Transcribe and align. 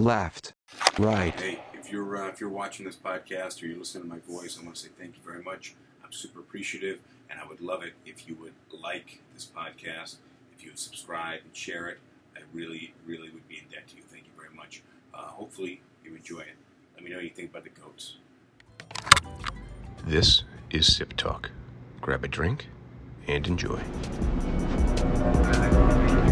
left, 0.00 0.54
right. 0.98 1.38
Hey, 1.38 1.60
if 1.74 1.92
you're 1.92 2.16
uh, 2.16 2.28
if 2.28 2.40
you're 2.40 2.50
watching 2.50 2.86
this 2.86 2.96
podcast 2.96 3.62
or 3.62 3.66
you're 3.66 3.78
listening 3.78 4.04
to 4.04 4.08
my 4.08 4.20
voice, 4.20 4.58
I 4.58 4.64
want 4.64 4.76
to 4.76 4.82
say 4.82 4.88
thank 4.98 5.16
you 5.16 5.22
very 5.24 5.42
much. 5.42 5.74
I'm 6.04 6.12
super 6.12 6.40
appreciative, 6.40 7.00
and 7.30 7.38
I 7.38 7.46
would 7.46 7.60
love 7.60 7.82
it 7.82 7.92
if 8.06 8.28
you 8.28 8.34
would 8.36 8.54
like 8.72 9.20
this 9.34 9.46
podcast, 9.46 10.16
if 10.56 10.64
you 10.64 10.70
would 10.70 10.78
subscribe 10.78 11.40
and 11.44 11.54
share 11.54 11.88
it. 11.88 11.98
I 12.36 12.40
really, 12.52 12.94
really 13.06 13.30
would 13.30 13.46
be 13.48 13.58
in 13.58 13.64
debt 13.70 13.88
to 13.88 13.96
you. 13.96 14.02
Thank 14.10 14.24
you 14.24 14.30
very 14.36 14.54
much. 14.54 14.82
Uh, 15.12 15.22
hopefully, 15.22 15.82
you 16.04 16.14
enjoy 16.14 16.40
it. 16.40 16.56
Let 16.94 17.04
me 17.04 17.10
know 17.10 17.16
what 17.16 17.24
you 17.24 17.30
think 17.30 17.50
about 17.50 17.64
the 17.64 17.70
goats. 17.70 18.16
This 20.06 20.44
is 20.70 20.94
Sip 20.94 21.16
Talk. 21.16 21.50
Grab 22.00 22.24
a 22.24 22.28
drink 22.28 22.68
and 23.26 23.46
enjoy. 23.46 23.78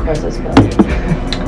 Where's 0.05 0.23
this 0.23 0.39
going? 0.39 1.48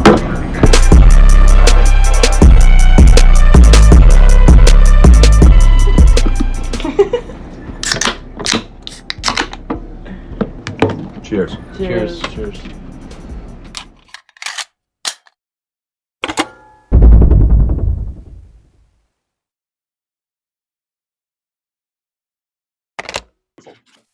Cheers. 11.31 11.57
Cheers. 11.77 12.21
Cheers. 12.23 12.61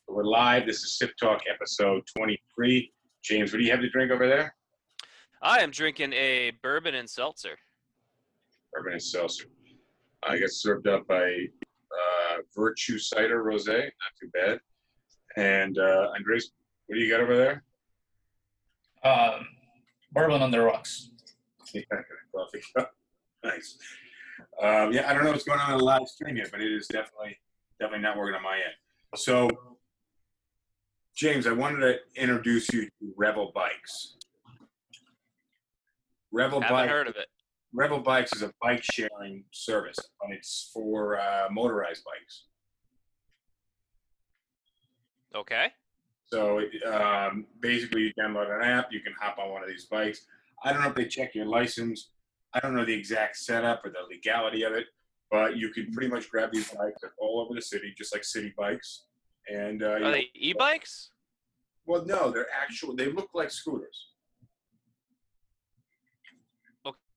We're 0.07 0.25
live. 0.25 0.67
This 0.67 0.83
is 0.83 0.99
Sip 0.99 1.13
Talk 1.19 1.41
episode 1.51 2.03
23. 2.15 2.93
James, 3.23 3.51
what 3.51 3.61
do 3.61 3.65
you 3.65 3.71
have 3.71 3.81
to 3.81 3.89
drink 3.89 4.13
over 4.13 4.29
there? 4.29 4.55
I 5.41 5.61
am 5.61 5.71
drinking 5.71 6.13
a 6.13 6.53
bourbon 6.63 6.97
and 6.97 7.09
seltzer. 7.09 7.57
Bourbon 8.75 8.93
and 8.93 9.03
Seltzer. 9.03 9.47
I 10.23 10.39
got 10.39 10.51
served 10.51 10.87
up 10.87 11.07
by 11.07 11.25
uh, 11.25 12.37
Virtue 12.55 12.99
Cider 12.99 13.43
Rosé, 13.43 13.85
not 13.85 14.13
too 14.21 14.29
bad. 14.35 14.61
And 15.39 15.79
uh, 15.79 16.11
Andres, 16.15 16.51
what 16.87 16.97
do 16.97 17.01
you 17.01 17.11
got 17.11 17.21
over 17.21 17.37
there? 17.37 17.65
Um, 19.05 19.47
bourbon 20.13 20.43
on 20.43 20.51
the 20.51 20.61
rocks. 20.61 21.11
Yeah, 21.75 21.83
coffee. 22.35 22.63
Nice. 23.45 23.77
Um, 24.63 24.93
yeah, 24.93 25.11
I 25.11 25.15
don't 25.15 25.25
know 25.25 25.33
what's 25.33 25.45
going 25.45 25.59
on 25.59 25.73
in 25.73 25.79
the 25.79 25.85
live 25.85 26.07
stream 26.07 26.37
yet, 26.37 26.51
but 26.53 26.61
it 26.61 26.73
is 26.73 26.87
definitely 26.87 27.37
definitely 27.81 28.03
not 28.03 28.17
working 28.17 28.37
on 28.37 28.43
my 28.43 28.55
end. 28.55 28.75
So, 29.17 29.51
James, 31.17 31.47
I 31.47 31.53
wanted 31.53 31.81
to 31.81 31.99
introduce 32.23 32.73
you 32.73 32.85
to 32.85 33.13
Revel 33.17 33.51
Bikes. 33.55 34.17
Revel 36.33 36.61
Haven't 36.61 36.77
Bikes. 36.77 36.91
heard 36.91 37.09
of 37.09 37.17
it. 37.17 37.27
Revel 37.75 37.99
Bikes 37.99 38.33
is 38.35 38.43
a 38.43 38.53
bike 38.63 38.83
sharing 38.83 39.45
service, 39.51 39.99
and 40.23 40.33
it's 40.33 40.71
for 40.73 41.19
uh, 41.19 41.49
motorized 41.51 42.05
bikes. 42.05 42.45
Okay. 45.35 45.67
So 46.27 46.61
um, 46.93 47.47
basically, 47.61 48.03
you 48.03 48.13
download 48.19 48.55
an 48.55 48.63
app, 48.63 48.89
you 48.91 49.01
can 49.01 49.15
hop 49.21 49.39
on 49.39 49.51
one 49.51 49.63
of 49.63 49.69
these 49.69 49.87
bikes. 49.87 50.27
I 50.65 50.73
don't 50.73 50.83
know 50.83 50.89
if 50.89 50.95
they 50.95 51.07
check 51.07 51.35
your 51.35 51.47
license. 51.47 52.11
I 52.53 52.61
don't 52.61 52.75
know 52.75 52.85
the 52.85 52.95
exact 52.95 53.37
setup 53.37 53.85
or 53.85 53.91
the 53.91 54.03
legality 54.11 54.63
of 54.63 54.73
it, 54.73 54.87
but 55.31 55.57
you 55.57 55.71
can 55.71 55.93
pretty 55.93 56.09
much 56.09 56.29
grab 56.31 56.51
these 56.53 56.71
bikes 56.71 57.03
all 57.19 57.41
over 57.41 57.55
the 57.55 57.63
city, 57.63 57.95
just 57.97 58.13
like 58.15 58.23
Citi 58.23 58.55
Bikes. 58.57 59.05
And 59.49 59.83
uh, 59.83 60.01
Are 60.03 60.11
they 60.11 60.29
e-bikes? 60.35 61.11
well, 61.87 62.05
no, 62.05 62.33
they're 62.33 62.49
actual. 62.53 62.97
They 62.97 63.13
look 63.13 63.29
like 63.35 63.51
scooters. 63.51 64.09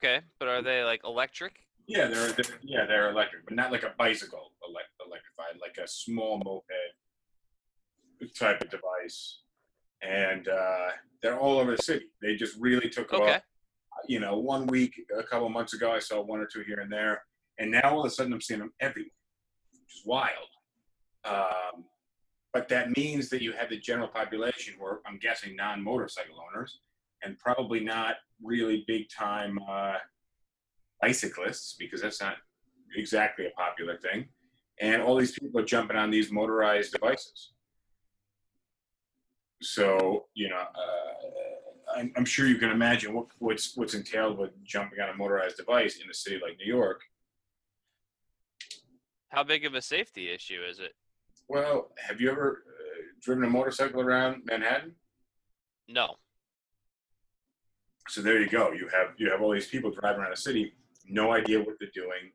Okay, 0.01 0.21
but 0.37 0.47
are 0.47 0.61
they 0.61 0.83
like 0.83 1.01
electric? 1.03 1.53
Yeah, 1.87 2.07
they're, 2.07 2.31
they're 2.31 2.59
yeah 2.63 2.85
they're 2.85 3.09
electric, 3.09 3.45
but 3.45 3.55
not 3.55 3.71
like 3.71 3.83
a 3.83 3.93
bicycle 3.97 4.53
elect, 4.67 4.89
electrified, 5.05 5.59
like 5.59 5.83
a 5.83 5.87
small 5.87 6.39
moped 6.45 6.69
type 8.27 8.61
of 8.61 8.69
device. 8.69 9.41
And 10.01 10.47
uh, 10.47 10.89
they're 11.21 11.39
all 11.39 11.59
over 11.59 11.75
the 11.75 11.81
city. 11.81 12.05
They 12.21 12.35
just 12.35 12.55
really 12.59 12.89
took 12.89 13.13
off. 13.13 13.21
Okay. 13.21 13.39
you 14.07 14.19
know, 14.19 14.37
one 14.37 14.67
week, 14.67 14.93
a 15.17 15.23
couple 15.23 15.49
months 15.49 15.73
ago, 15.73 15.91
I 15.91 15.99
saw 15.99 16.21
one 16.21 16.39
or 16.39 16.45
two 16.45 16.61
here 16.61 16.79
and 16.79 16.91
there, 16.91 17.23
and 17.57 17.71
now 17.71 17.91
all 17.91 17.99
of 17.99 18.05
a 18.05 18.09
sudden 18.09 18.33
I'm 18.33 18.41
seeing 18.41 18.59
them 18.59 18.73
everywhere, 18.79 19.11
which 19.71 19.95
is 19.95 20.01
wild. 20.05 20.47
Um, 21.25 21.85
but 22.53 22.67
that 22.69 22.95
means 22.97 23.29
that 23.29 23.41
you 23.41 23.51
have 23.53 23.69
the 23.69 23.77
general 23.77 24.07
population, 24.07 24.75
who 24.79 24.85
are, 24.85 25.01
I'm 25.05 25.19
guessing, 25.19 25.55
non-motorcycle 25.55 26.35
owners, 26.49 26.79
and 27.23 27.37
probably 27.37 27.81
not 27.81 28.15
really 28.41 28.85
big-time 28.87 29.59
uh, 29.69 29.95
bicyclists, 31.01 31.75
because 31.77 32.01
that's 32.01 32.21
not 32.21 32.35
exactly 32.95 33.45
a 33.45 33.51
popular 33.51 33.97
thing. 33.97 34.29
And 34.81 35.01
all 35.01 35.17
these 35.17 35.37
people 35.37 35.59
are 35.59 35.65
jumping 35.65 35.97
on 35.97 36.09
these 36.09 36.31
motorized 36.31 36.93
devices. 36.93 37.51
So 39.61 40.25
you 40.33 40.49
know, 40.49 40.57
uh, 40.57 41.97
I'm, 41.97 42.11
I'm 42.15 42.25
sure 42.25 42.47
you 42.47 42.57
can 42.57 42.69
imagine 42.69 43.13
what, 43.13 43.27
what's 43.39 43.75
what's 43.75 43.93
entailed 43.93 44.37
with 44.37 44.51
jumping 44.63 44.99
on 44.99 45.09
a 45.09 45.13
motorized 45.13 45.57
device 45.57 45.99
in 46.03 46.09
a 46.09 46.13
city 46.13 46.39
like 46.41 46.57
New 46.57 46.71
York. 46.73 47.01
How 49.29 49.43
big 49.43 49.65
of 49.65 49.75
a 49.75 49.81
safety 49.81 50.29
issue 50.29 50.61
is 50.67 50.79
it? 50.79 50.93
Well, 51.47 51.91
have 51.97 52.19
you 52.21 52.31
ever 52.31 52.63
uh, 52.67 53.01
driven 53.21 53.43
a 53.43 53.49
motorcycle 53.49 54.01
around 54.01 54.43
Manhattan? 54.45 54.95
No. 55.87 56.15
So 58.07 58.21
there 58.21 58.39
you 58.39 58.49
go. 58.49 58.71
You 58.71 58.87
have 58.87 59.13
you 59.17 59.29
have 59.29 59.41
all 59.41 59.51
these 59.51 59.67
people 59.67 59.91
driving 59.91 60.21
around 60.21 60.33
a 60.33 60.37
city, 60.37 60.73
no 61.07 61.31
idea 61.31 61.59
what 61.59 61.75
they're 61.79 61.89
doing, 61.93 62.31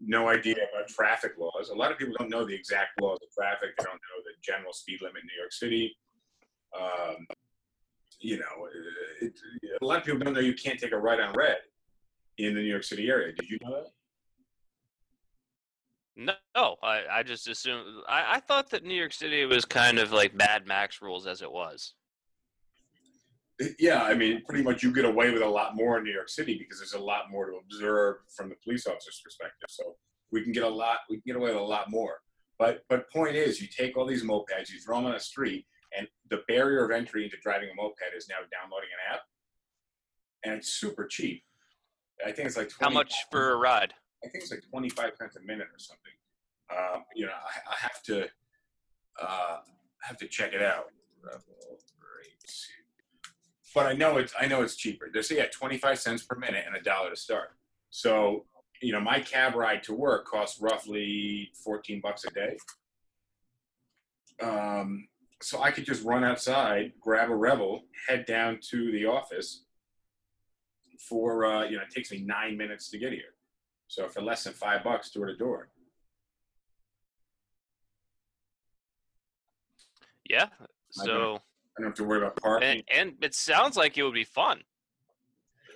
no 0.00 0.28
idea 0.28 0.54
about 0.54 0.88
traffic 0.88 1.32
laws. 1.38 1.70
A 1.70 1.74
lot 1.74 1.92
of 1.92 1.98
people 1.98 2.14
don't 2.18 2.30
know 2.30 2.46
the 2.46 2.54
exact 2.54 3.00
laws 3.00 3.18
of 3.22 3.28
traffic. 3.34 3.76
They 3.76 3.84
don't 3.84 3.94
know 3.94 4.22
the 4.24 4.32
general 4.42 4.72
speed 4.72 5.00
limit 5.02 5.22
in 5.22 5.26
New 5.26 5.40
York 5.40 5.52
City. 5.52 5.96
Um, 6.80 7.26
you 8.20 8.38
know, 8.38 8.68
it, 9.20 9.32
a 9.80 9.84
lot 9.84 9.98
of 9.98 10.04
people 10.04 10.20
don't 10.20 10.34
know 10.34 10.40
you 10.40 10.54
can't 10.54 10.78
take 10.78 10.92
a 10.92 10.98
right 10.98 11.20
on 11.20 11.34
red 11.34 11.58
in 12.38 12.54
the 12.54 12.60
New 12.60 12.68
York 12.68 12.84
City 12.84 13.08
area. 13.08 13.32
Did 13.32 13.48
you 13.48 13.58
know 13.62 13.76
that? 13.76 13.86
No, 16.16 16.76
I, 16.82 17.02
I 17.10 17.22
just 17.22 17.46
assumed. 17.46 17.84
I, 18.08 18.36
I 18.36 18.40
thought 18.40 18.70
that 18.70 18.84
New 18.84 18.94
York 18.94 19.12
City 19.12 19.44
was 19.44 19.66
kind 19.66 19.98
of 19.98 20.12
like 20.12 20.34
Mad 20.34 20.66
Max 20.66 21.02
rules 21.02 21.26
as 21.26 21.42
it 21.42 21.52
was. 21.52 21.92
Yeah, 23.78 24.02
I 24.02 24.14
mean, 24.14 24.42
pretty 24.46 24.62
much 24.62 24.82
you 24.82 24.92
get 24.92 25.04
away 25.04 25.30
with 25.30 25.42
a 25.42 25.48
lot 25.48 25.76
more 25.76 25.98
in 25.98 26.04
New 26.04 26.12
York 26.12 26.28
City 26.28 26.56
because 26.58 26.78
there's 26.78 26.94
a 26.94 27.04
lot 27.04 27.30
more 27.30 27.50
to 27.50 27.56
observe 27.56 28.16
from 28.34 28.48
the 28.48 28.54
police 28.62 28.86
officer's 28.86 29.20
perspective. 29.22 29.68
So 29.68 29.96
we 30.30 30.42
can 30.42 30.52
get 30.52 30.62
a 30.62 30.68
lot, 30.68 30.98
we 31.08 31.16
can 31.16 31.22
get 31.26 31.36
away 31.36 31.50
with 31.50 31.60
a 31.60 31.64
lot 31.64 31.90
more. 31.90 32.16
But 32.58 32.80
but 32.88 33.10
point 33.10 33.36
is, 33.36 33.60
you 33.60 33.68
take 33.68 33.96
all 33.96 34.06
these 34.06 34.24
mopeds, 34.24 34.70
you 34.70 34.80
throw 34.84 34.96
them 34.96 35.06
on 35.06 35.14
a 35.14 35.20
street, 35.20 35.66
and 35.96 36.08
the 36.30 36.42
barrier 36.48 36.84
of 36.84 36.90
entry 36.90 37.24
into 37.24 37.36
driving 37.42 37.68
a 37.70 37.74
moped 37.74 38.00
is 38.16 38.28
now 38.28 38.36
downloading 38.50 38.88
an 38.92 39.14
app, 39.14 39.20
and 40.44 40.54
it's 40.54 40.68
super 40.68 41.06
cheap. 41.06 41.42
I 42.24 42.32
think 42.32 42.48
it's 42.48 42.56
like 42.56 42.70
20, 42.70 42.84
How 42.84 42.90
much 42.90 43.14
for 43.30 43.52
a 43.52 43.56
ride? 43.56 43.92
I 44.24 44.28
think 44.28 44.44
it's 44.44 44.50
like 44.50 44.62
25 44.70 45.12
cents 45.18 45.36
a 45.36 45.40
minute 45.40 45.66
or 45.66 45.78
something. 45.78 46.12
Um, 46.70 47.04
you 47.14 47.26
know, 47.26 47.32
I, 47.32 47.72
I 47.72 47.76
have 47.80 48.02
to 48.04 48.26
uh, 49.20 49.58
have 50.02 50.16
to 50.18 50.26
check 50.26 50.52
it 50.52 50.62
out. 50.62 50.86
But 53.74 53.86
I 53.86 53.92
know 53.92 54.16
it's 54.16 54.32
I 54.40 54.46
know 54.46 54.62
it's 54.62 54.74
cheaper. 54.74 55.10
They 55.12 55.20
say 55.20 55.38
at 55.38 55.52
25 55.52 55.98
cents 55.98 56.22
per 56.22 56.36
minute 56.36 56.64
and 56.66 56.74
a 56.74 56.80
dollar 56.80 57.10
to 57.10 57.16
start. 57.16 57.50
So 57.90 58.46
you 58.80 58.92
know, 58.92 59.00
my 59.00 59.20
cab 59.20 59.54
ride 59.54 59.82
to 59.84 59.94
work 59.94 60.26
costs 60.26 60.60
roughly 60.60 61.50
14 61.62 62.00
bucks 62.00 62.24
a 62.24 62.30
day. 62.30 62.56
Um, 64.42 65.08
so 65.46 65.62
I 65.62 65.70
could 65.70 65.86
just 65.86 66.02
run 66.02 66.24
outside, 66.24 66.92
grab 67.00 67.30
a 67.30 67.36
Revel, 67.36 67.84
head 68.08 68.26
down 68.26 68.58
to 68.70 68.90
the 68.90 69.06
office. 69.06 69.62
For 71.08 71.46
uh, 71.46 71.64
you 71.68 71.76
know, 71.76 71.84
it 71.84 71.94
takes 71.94 72.10
me 72.10 72.22
nine 72.22 72.56
minutes 72.56 72.90
to 72.90 72.98
get 72.98 73.12
here. 73.12 73.34
So 73.86 74.08
for 74.08 74.22
less 74.22 74.42
than 74.42 74.54
five 74.54 74.82
bucks, 74.82 75.10
door 75.10 75.26
to 75.26 75.36
door. 75.36 75.68
Yeah. 80.28 80.46
I 80.60 80.66
So, 80.90 81.36
I 81.78 81.82
don't 81.82 81.90
have 81.90 81.94
to 81.94 82.04
worry 82.04 82.18
about 82.18 82.36
parking. 82.36 82.82
and, 82.90 83.10
and 83.12 83.24
it 83.24 83.32
sounds 83.32 83.76
like 83.76 83.96
it 83.96 84.02
would 84.02 84.14
be 84.14 84.24
fun. 84.24 84.62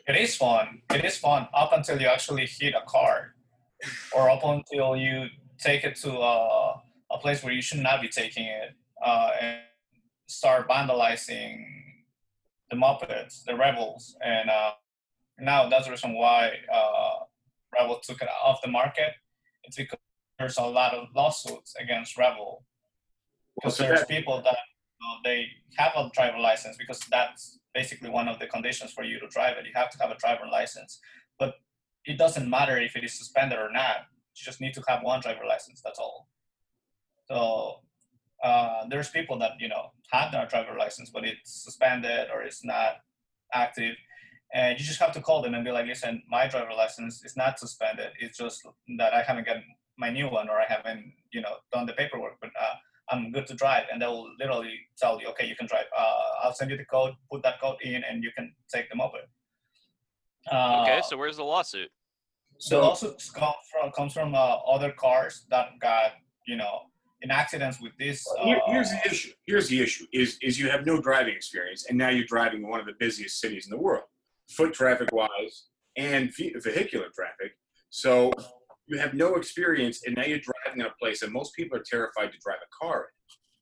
It 0.09 0.17
is 0.17 0.35
fun. 0.35 0.83
It 0.93 1.05
is 1.05 1.17
fun 1.17 1.47
up 1.55 1.73
until 1.73 2.01
you 2.01 2.09
actually 2.09 2.47
hit 2.47 2.75
a 2.75 2.85
car, 2.87 3.37
or 4.17 4.31
up 4.31 4.43
until 4.43 4.97
you 4.97 5.29
take 5.61 5.85
it 5.85 5.95
to 5.97 6.19
uh, 6.19 6.77
a 7.13 7.19
place 7.19 7.45
where 7.45 7.53
you 7.53 7.63
should 7.63 7.79
not 7.79 8.01
be 8.01 8.09
taking 8.09 8.47
it, 8.47 8.75
uh, 9.05 9.31
and 9.41 9.61
start 10.27 10.69
vandalizing 10.69 11.65
the 12.71 12.77
mopeds, 12.77 13.45
the 13.45 13.53
Revels, 13.53 14.17
and 14.25 14.49
uh, 14.49 14.73
now 15.39 15.69
that's 15.69 15.87
the 15.87 15.91
reason 15.91 16.15
why 16.15 16.53
uh, 16.73 17.25
Revel 17.79 18.01
took 18.03 18.23
it 18.23 18.29
off 18.45 18.61
the 18.63 18.69
market. 18.69 19.13
It's 19.65 19.77
because 19.77 19.99
there's 20.39 20.59
a 20.59 20.63
lot 20.63 20.95
of 20.95 21.09
lawsuits 21.15 21.75
against 21.79 22.17
Revel 22.17 22.65
because 23.57 23.77
so 23.77 23.83
there's 23.85 24.01
that- 24.01 24.09
people 24.09 24.41
that 24.43 24.57
you 25.01 25.07
know, 25.07 25.15
they 25.25 25.47
have 25.77 25.93
a 25.97 26.11
driver 26.15 26.39
license 26.39 26.77
because 26.77 27.01
that's 27.11 27.59
basically 27.75 28.11
one 28.11 28.29
of 28.29 28.39
the 28.39 28.47
conditions 28.47 28.93
for 28.93 29.05
you 29.05 29.19
to 29.21 29.27
drive 29.29 29.57
it. 29.57 29.65
You 29.67 29.73
have 29.75 29.91
to 29.91 29.99
have 29.99 30.11
a 30.11 30.17
driver 30.17 30.47
license. 30.51 31.01
But 31.39 31.55
it 32.05 32.19
doesn't 32.19 32.49
matter 32.49 32.79
if 32.79 32.97
it 32.97 33.05
is 33.05 33.17
suspended 33.17 33.59
or 33.59 33.71
not. 33.73 33.97
You 34.35 34.45
just 34.45 34.61
need 34.61 34.75
to 34.75 34.83
have 34.89 35.03
one 35.03 35.21
driver 35.21 35.45
license. 35.47 35.81
That's 35.85 35.99
all. 35.99 36.29
So 37.29 37.81
uh, 38.43 38.87
there's 38.89 39.09
people 39.09 39.39
that 39.39 39.53
you 39.59 39.69
know 39.69 39.93
have 40.13 40.33
their 40.33 40.47
driver 40.47 40.77
license, 40.79 41.11
but 41.11 41.25
it's 41.25 41.65
suspended 41.65 42.29
or 42.33 42.43
it's 42.43 42.65
not 42.65 42.97
active, 43.53 43.95
and 44.55 44.79
you 44.79 44.85
just 44.85 45.01
have 45.01 45.13
to 45.13 45.21
call 45.21 45.43
them 45.43 45.55
and 45.55 45.65
be 45.65 45.71
like, 45.71 45.87
"Listen, 45.87 46.23
my 46.29 46.47
driver 46.47 46.73
license 46.77 47.25
is 47.25 47.37
not 47.37 47.59
suspended. 47.59 48.11
It's 48.19 48.39
just 48.39 48.63
that 48.99 49.13
I 49.15 49.23
haven't 49.23 49.47
gotten 49.47 49.65
my 49.99 50.11
new 50.11 50.29
one 50.29 50.49
or 50.49 50.59
I 50.61 50.65
haven't 50.69 51.13
you 51.33 51.41
know 51.41 51.57
done 51.73 51.87
the 51.87 51.93
paperwork, 51.93 52.37
but 52.41 52.51
uh, 52.61 52.75
I'm 53.11 53.33
good 53.33 53.47
to 53.49 53.55
drive." 53.55 53.85
And 53.93 54.01
they'll 54.01 54.27
literally 54.39 54.79
tell 54.99 55.21
you, 55.21 55.29
"Okay, 55.29 55.47
you 55.47 55.57
can 55.57 55.67
drive. 55.67 55.87
Uh, 55.97 56.23
I'll 56.43 56.55
send 56.55 56.71
you 56.71 56.77
the 56.77 56.85
code. 56.87 57.15
Put 57.31 57.43
that 57.43 57.61
code 57.61 57.77
in, 57.83 58.03
and 58.05 58.23
you 58.25 58.31
can 58.37 58.55
take 58.73 58.89
them 58.89 59.01
over." 59.01 59.19
Uh, 60.51 60.83
Okay, 60.83 61.01
so 61.07 61.17
where's 61.17 61.37
the 61.37 61.45
lawsuit? 61.45 61.91
the 62.69 62.79
lawsuit 62.79 63.23
come 63.35 63.55
from, 63.71 63.91
comes 63.93 64.13
from 64.13 64.35
uh, 64.35 64.39
other 64.75 64.93
cars 64.93 65.47
that 65.51 65.79
got 65.81 66.13
you 66.47 66.57
know 66.57 66.81
in 67.23 67.31
accidents 67.31 67.81
with 67.81 67.93
this. 67.99 68.27
Uh, 68.39 68.45
Here- 68.45 68.61
here's 68.67 68.91
the 68.91 69.01
issue. 69.07 69.33
Here's 69.47 69.69
the 69.69 69.81
issue: 69.81 70.07
is 70.13 70.39
is 70.43 70.59
you 70.59 70.71
have 70.71 70.87
no 70.87 71.01
driving 71.01 71.35
experience, 71.35 71.87
and 71.89 71.97
now 71.99 72.09
you're 72.09 72.25
driving 72.25 72.63
in 72.63 72.69
one 72.69 72.81
of 72.81 72.87
the 72.87 72.95
busiest 72.99 73.41
cities 73.41 73.67
in 73.67 73.71
the 73.71 73.83
world, 73.83 74.05
foot 74.49 74.73
traffic 74.75 75.11
wise 75.13 75.67
and 75.97 76.33
vehicular 76.37 77.09
traffic. 77.15 77.53
So 77.91 78.33
you 78.87 78.99
have 78.99 79.15
no 79.15 79.35
experience, 79.37 80.03
and 80.07 80.17
now 80.17 80.25
you're 80.25 80.39
driving 80.41 80.81
in 80.81 80.87
a 80.87 80.95
place 81.01 81.21
that 81.21 81.31
most 81.33 81.55
people 81.55 81.77
are 81.79 81.85
terrified 81.89 82.33
to 82.33 82.39
drive 82.39 82.59
a 82.63 82.85
car 82.85 83.09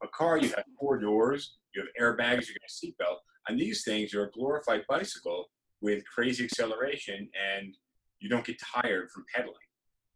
in. 0.03 0.09
A 0.09 0.11
car, 0.17 0.39
you 0.39 0.49
have 0.51 0.65
four 0.79 0.99
doors, 0.99 1.57
you 1.75 1.83
have 1.83 1.91
airbags, 2.01 2.47
you 2.49 2.55
got 2.55 2.69
a 2.69 2.73
seatbelt. 2.87 3.19
On 3.51 3.57
these 3.57 3.83
things, 3.83 4.13
you're 4.13 4.27
a 4.27 4.31
glorified 4.31 4.85
bicycle 4.89 5.51
with 5.81 6.05
crazy 6.07 6.45
acceleration, 6.45 7.29
and 7.57 7.77
you 8.21 8.29
don't 8.29 8.45
get 8.45 8.61
tired 8.61 9.11
from 9.11 9.25
pedaling. 9.35 9.57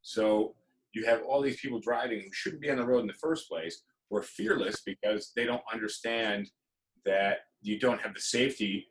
So 0.02 0.54
you 0.92 1.04
have 1.06 1.22
all 1.22 1.40
these 1.40 1.60
people 1.60 1.80
driving 1.80 2.20
who 2.20 2.32
shouldn't 2.32 2.62
be 2.62 2.70
on 2.70 2.76
the 2.76 2.86
road 2.86 3.00
in 3.00 3.06
the 3.06 3.14
first 3.14 3.48
place 3.48 3.82
who 4.10 4.16
are 4.16 4.22
fearless 4.22 4.82
because 4.84 5.32
they 5.34 5.44
don't 5.44 5.62
understand 5.72 6.50
that 7.04 7.38
you 7.62 7.78
don't 7.78 8.00
have 8.00 8.14
the 8.14 8.20
safety 8.20 8.86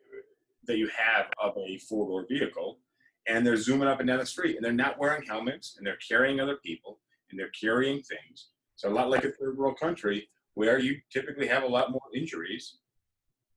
that 0.67 0.77
you 0.77 0.89
have 0.95 1.27
of 1.41 1.53
a 1.57 1.77
four-door 1.77 2.25
vehicle. 2.29 2.79
And 3.27 3.45
they're 3.45 3.57
zooming 3.57 3.87
up 3.87 3.99
and 3.99 4.07
down 4.07 4.19
the 4.19 4.25
street 4.25 4.55
and 4.55 4.65
they're 4.65 4.73
not 4.73 4.97
wearing 4.99 5.23
helmets 5.23 5.75
and 5.77 5.85
they're 5.85 5.97
carrying 6.07 6.39
other 6.39 6.57
people 6.65 6.99
and 7.29 7.39
they're 7.39 7.51
carrying 7.59 8.01
things. 8.01 8.49
So 8.75 8.89
a 8.89 8.93
lot 8.93 9.09
like 9.09 9.23
a 9.23 9.31
third 9.31 9.57
world 9.57 9.79
country 9.79 10.27
where 10.55 10.79
you 10.79 10.97
typically 11.11 11.47
have 11.47 11.63
a 11.63 11.67
lot 11.67 11.91
more 11.91 12.01
injuries 12.15 12.77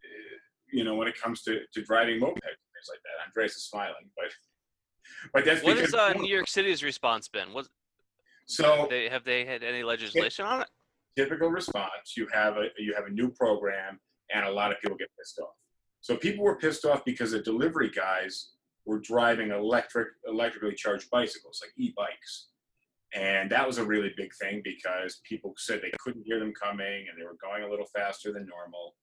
uh, 0.05 0.37
you 0.71 0.85
know 0.85 0.95
when 0.95 1.09
it 1.09 1.21
comes 1.21 1.43
to, 1.43 1.61
to 1.73 1.83
driving 1.83 2.21
mopeds 2.21 2.27
and 2.27 2.71
things 2.75 2.89
like 2.89 3.01
that. 3.03 3.27
Andreas 3.27 3.57
is 3.57 3.65
smiling 3.65 4.11
but 4.17 4.31
but 5.33 5.45
that's 5.45 5.63
What 5.63 5.79
has 5.79 5.95
uh, 5.95 6.13
New 6.13 6.29
York 6.29 6.49
City's 6.49 6.83
response 6.83 7.29
been? 7.29 7.53
What 7.53 7.67
so 8.47 8.87
they 8.91 9.09
have 9.09 9.25
they 9.25 9.45
had 9.45 9.63
any 9.63 9.83
legislation 9.83 10.45
on 10.45 10.63
it? 10.63 10.69
typical 11.17 11.49
response 11.49 12.17
you 12.17 12.27
have 12.33 12.57
a 12.57 12.69
you 12.79 12.93
have 12.95 13.07
a 13.07 13.11
new 13.11 13.31
program 13.31 13.99
and 14.35 14.45
a 14.45 14.51
lot 14.51 14.73
of 14.73 14.81
people 14.81 14.97
get 14.97 15.09
pissed 15.19 15.39
off. 15.39 15.55
So 16.01 16.17
people 16.17 16.45
were 16.45 16.57
pissed 16.57 16.85
off 16.85 17.05
because 17.05 17.31
the 17.33 17.41
delivery 17.41 17.91
guys 17.91 18.51
were 18.85 18.99
driving 18.99 19.51
electric 19.51 20.09
electrically 20.27 20.75
charged 20.75 21.11
bicycles 21.11 21.61
like 21.63 21.73
e-bikes. 21.77 22.49
And 23.15 23.49
that 23.51 23.67
was 23.67 23.79
a 23.79 23.85
really 23.85 24.13
big 24.17 24.35
thing 24.35 24.61
because 24.65 25.21
people 25.29 25.55
said 25.57 25.81
they 25.81 25.93
couldn't 26.01 26.25
hear 26.27 26.41
them 26.41 26.53
coming 26.53 27.07
and 27.09 27.19
they 27.19 27.25
were 27.25 27.37
going 27.41 27.63
a 27.63 27.71
little 27.71 27.87
faster 27.95 28.33
than 28.33 28.47
normal. 28.47 28.97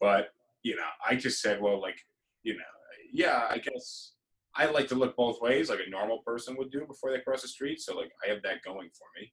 But 0.00 0.30
you 0.66 0.74
know 0.74 0.90
i 1.08 1.14
just 1.14 1.40
said 1.40 1.60
well 1.62 1.80
like 1.80 1.96
you 2.42 2.54
know 2.54 2.74
yeah 3.12 3.46
i 3.48 3.56
guess 3.56 4.12
i 4.56 4.66
like 4.66 4.88
to 4.88 4.94
look 4.94 5.16
both 5.16 5.40
ways 5.40 5.70
like 5.70 5.80
a 5.86 5.90
normal 5.90 6.18
person 6.26 6.56
would 6.56 6.70
do 6.70 6.86
before 6.86 7.10
they 7.10 7.20
cross 7.20 7.42
the 7.42 7.48
street 7.48 7.80
so 7.80 7.96
like 7.96 8.10
i 8.24 8.28
have 8.28 8.42
that 8.42 8.62
going 8.62 8.88
for 8.92 9.06
me 9.20 9.32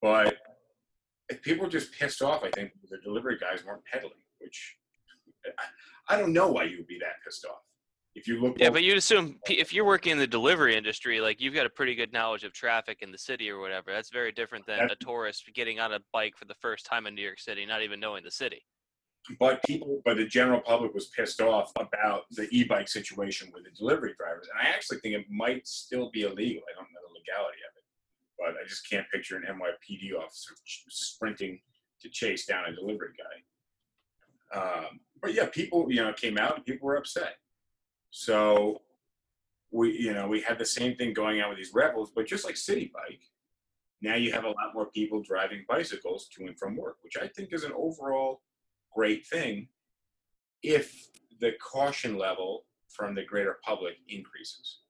but 0.00 0.36
if 1.28 1.42
people 1.42 1.64
were 1.64 1.70
just 1.70 1.92
pissed 1.92 2.22
off, 2.22 2.42
I 2.44 2.50
think 2.50 2.72
the 2.88 2.98
delivery 2.98 3.36
guys 3.38 3.64
weren't 3.64 3.84
pedaling, 3.90 4.14
which 4.38 4.76
I, 5.46 6.14
I 6.14 6.18
don't 6.18 6.32
know 6.32 6.48
why 6.48 6.64
you 6.64 6.78
would 6.78 6.86
be 6.86 6.98
that 7.00 7.22
pissed 7.24 7.44
off. 7.44 7.58
If 8.14 8.26
you 8.26 8.40
look, 8.40 8.58
Yeah, 8.58 8.70
but 8.70 8.82
you'd 8.82 8.96
assume 8.96 9.38
if 9.48 9.72
you're 9.72 9.84
working 9.84 10.12
in 10.12 10.18
the 10.18 10.26
delivery 10.26 10.74
industry, 10.76 11.20
like 11.20 11.40
you've 11.40 11.54
got 11.54 11.66
a 11.66 11.70
pretty 11.70 11.94
good 11.94 12.12
knowledge 12.12 12.42
of 12.42 12.52
traffic 12.52 12.98
in 13.02 13.12
the 13.12 13.18
city 13.18 13.50
or 13.50 13.60
whatever. 13.60 13.92
That's 13.92 14.10
very 14.10 14.32
different 14.32 14.66
than 14.66 14.90
a 14.90 14.96
tourist 14.96 15.44
getting 15.54 15.78
on 15.78 15.92
a 15.92 16.00
bike 16.12 16.36
for 16.36 16.46
the 16.46 16.54
first 16.54 16.86
time 16.86 17.06
in 17.06 17.14
New 17.14 17.22
York 17.22 17.38
City, 17.38 17.64
not 17.66 17.82
even 17.82 18.00
knowing 18.00 18.24
the 18.24 18.30
city. 18.30 18.62
But 19.38 19.62
people, 19.64 20.00
but 20.04 20.16
the 20.16 20.26
general 20.26 20.60
public 20.60 20.94
was 20.94 21.06
pissed 21.06 21.40
off 21.40 21.70
about 21.76 22.22
the 22.30 22.48
e-bike 22.50 22.88
situation 22.88 23.50
with 23.52 23.64
the 23.64 23.70
delivery 23.70 24.14
drivers, 24.18 24.48
and 24.48 24.66
I 24.66 24.70
actually 24.70 24.98
think 24.98 25.14
it 25.14 25.26
might 25.30 25.66
still 25.66 26.10
be 26.10 26.22
illegal. 26.22 26.62
I 26.68 26.74
don't 26.74 26.88
know 26.92 27.00
the 27.08 27.18
legality 27.18 27.58
of 27.68 27.76
it, 27.76 27.84
but 28.38 28.62
I 28.62 28.66
just 28.66 28.88
can't 28.88 29.06
picture 29.10 29.36
an 29.36 29.44
NYPD 29.44 30.18
officer 30.18 30.54
sprinting 30.64 31.60
to 32.00 32.08
chase 32.08 32.46
down 32.46 32.64
a 32.66 32.74
delivery 32.74 33.10
guy. 33.18 34.60
Um, 34.60 35.00
but 35.20 35.34
yeah, 35.34 35.46
people, 35.46 35.92
you 35.92 36.02
know, 36.02 36.12
came 36.12 36.38
out 36.38 36.56
and 36.56 36.64
people 36.64 36.86
were 36.86 36.96
upset. 36.96 37.36
So 38.10 38.82
we, 39.70 39.98
you 39.98 40.14
know, 40.14 40.28
we 40.28 40.40
had 40.40 40.58
the 40.58 40.64
same 40.64 40.96
thing 40.96 41.12
going 41.12 41.42
on 41.42 41.50
with 41.50 41.58
these 41.58 41.74
Revels, 41.74 42.12
but 42.14 42.26
just 42.26 42.44
like 42.44 42.54
Citi 42.54 42.90
Bike, 42.90 43.20
now 44.00 44.14
you 44.14 44.32
have 44.32 44.44
a 44.44 44.48
lot 44.48 44.74
more 44.74 44.86
people 44.86 45.22
driving 45.22 45.64
bicycles 45.68 46.28
to 46.28 46.46
and 46.46 46.58
from 46.58 46.76
work, 46.76 46.98
which 47.02 47.16
I 47.16 47.26
think 47.26 47.52
is 47.52 47.64
an 47.64 47.72
overall 47.76 48.40
great 48.94 49.26
thing 49.26 49.68
if 50.62 51.08
the 51.40 51.52
caution 51.52 52.18
level 52.18 52.64
from 52.88 53.14
the 53.14 53.24
greater 53.24 53.58
public 53.64 53.94
increases. 54.08 54.80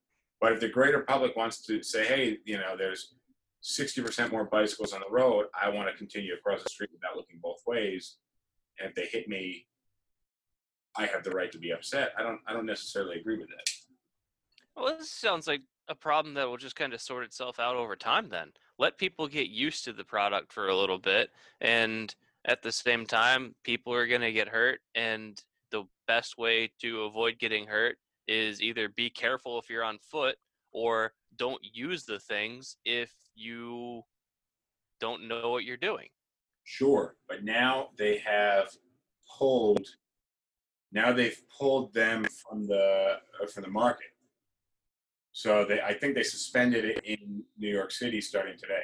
But 0.40 0.52
if 0.52 0.60
the 0.60 0.68
greater 0.68 1.00
public 1.00 1.36
wants 1.36 1.60
to 1.66 1.82
say, 1.82 2.06
hey, 2.06 2.38
you 2.44 2.56
know, 2.56 2.76
there's 2.76 3.14
60% 3.62 4.30
more 4.30 4.44
bicycles 4.44 4.92
on 4.92 5.00
the 5.00 5.12
road, 5.12 5.46
I 5.60 5.68
want 5.68 5.88
to 5.88 5.96
continue 5.96 6.34
across 6.34 6.62
the 6.62 6.70
street 6.70 6.90
without 6.92 7.16
looking 7.16 7.40
both 7.42 7.60
ways. 7.66 8.16
And 8.78 8.88
if 8.88 8.94
they 8.94 9.06
hit 9.06 9.28
me, 9.28 9.66
I 10.96 11.06
have 11.06 11.22
the 11.22 11.30
right 11.30 11.50
to 11.52 11.58
be 11.58 11.72
upset. 11.72 12.12
I 12.18 12.22
don't 12.22 12.40
I 12.46 12.52
don't 12.52 12.66
necessarily 12.66 13.20
agree 13.20 13.38
with 13.38 13.48
that. 13.48 13.68
Well, 14.76 14.96
this 14.96 15.10
sounds 15.10 15.46
like 15.46 15.62
a 15.88 15.94
problem 15.94 16.34
that 16.34 16.48
will 16.48 16.56
just 16.56 16.76
kind 16.76 16.92
of 16.92 17.00
sort 17.00 17.24
itself 17.24 17.58
out 17.58 17.76
over 17.76 17.96
time 17.96 18.28
then. 18.28 18.52
Let 18.78 18.98
people 18.98 19.26
get 19.26 19.48
used 19.48 19.84
to 19.84 19.92
the 19.92 20.04
product 20.04 20.52
for 20.52 20.68
a 20.68 20.76
little 20.76 20.98
bit 20.98 21.30
and 21.60 22.14
at 22.46 22.62
the 22.62 22.72
same 22.72 23.06
time 23.06 23.54
people 23.64 23.92
are 23.92 24.06
going 24.06 24.20
to 24.20 24.32
get 24.32 24.48
hurt 24.48 24.80
and 24.94 25.42
the 25.70 25.84
best 26.06 26.38
way 26.38 26.70
to 26.80 27.02
avoid 27.02 27.38
getting 27.38 27.66
hurt 27.66 27.96
is 28.26 28.62
either 28.62 28.88
be 28.88 29.10
careful 29.10 29.58
if 29.58 29.68
you're 29.68 29.84
on 29.84 29.98
foot 29.98 30.36
or 30.72 31.12
don't 31.36 31.60
use 31.62 32.04
the 32.04 32.18
things 32.18 32.76
if 32.84 33.12
you 33.34 34.02
don't 35.00 35.26
know 35.26 35.50
what 35.50 35.64
you're 35.64 35.76
doing. 35.76 36.08
Sure, 36.64 37.16
but 37.28 37.44
now 37.44 37.88
they 37.96 38.18
have 38.18 38.68
pulled. 39.38 39.86
Now 40.92 41.12
they've 41.12 41.40
pulled 41.58 41.94
them 41.94 42.24
from 42.24 42.66
the 42.66 43.18
uh, 43.42 43.46
from 43.46 43.62
the 43.62 43.70
market. 43.70 44.08
So 45.32 45.64
they, 45.64 45.80
I 45.80 45.94
think 45.94 46.14
they 46.14 46.22
suspended 46.22 46.84
it 46.84 47.00
in 47.04 47.44
New 47.56 47.68
York 47.68 47.92
City 47.92 48.20
starting 48.20 48.58
today. 48.58 48.82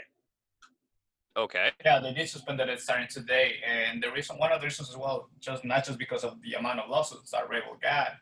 Okay. 1.37 1.71
Yeah, 1.85 1.99
they 1.99 2.13
did 2.13 2.29
suspend 2.29 2.61
it 2.61 2.81
starting 2.81 3.09
today, 3.09 3.57
and 3.67 4.01
the 4.01 4.11
reason, 4.13 4.39
one 4.39 4.53
of 4.53 4.61
the 4.61 4.67
reasons 4.67 4.91
as 4.91 4.97
well, 4.97 5.29
just 5.41 5.65
not 5.65 5.85
just 5.85 5.99
because 5.99 6.23
of 6.23 6.41
the 6.43 6.55
amount 6.55 6.79
of 6.79 6.89
lawsuits 6.89 7.33
that 7.33 7.49
Revel 7.49 7.77
got, 7.83 8.13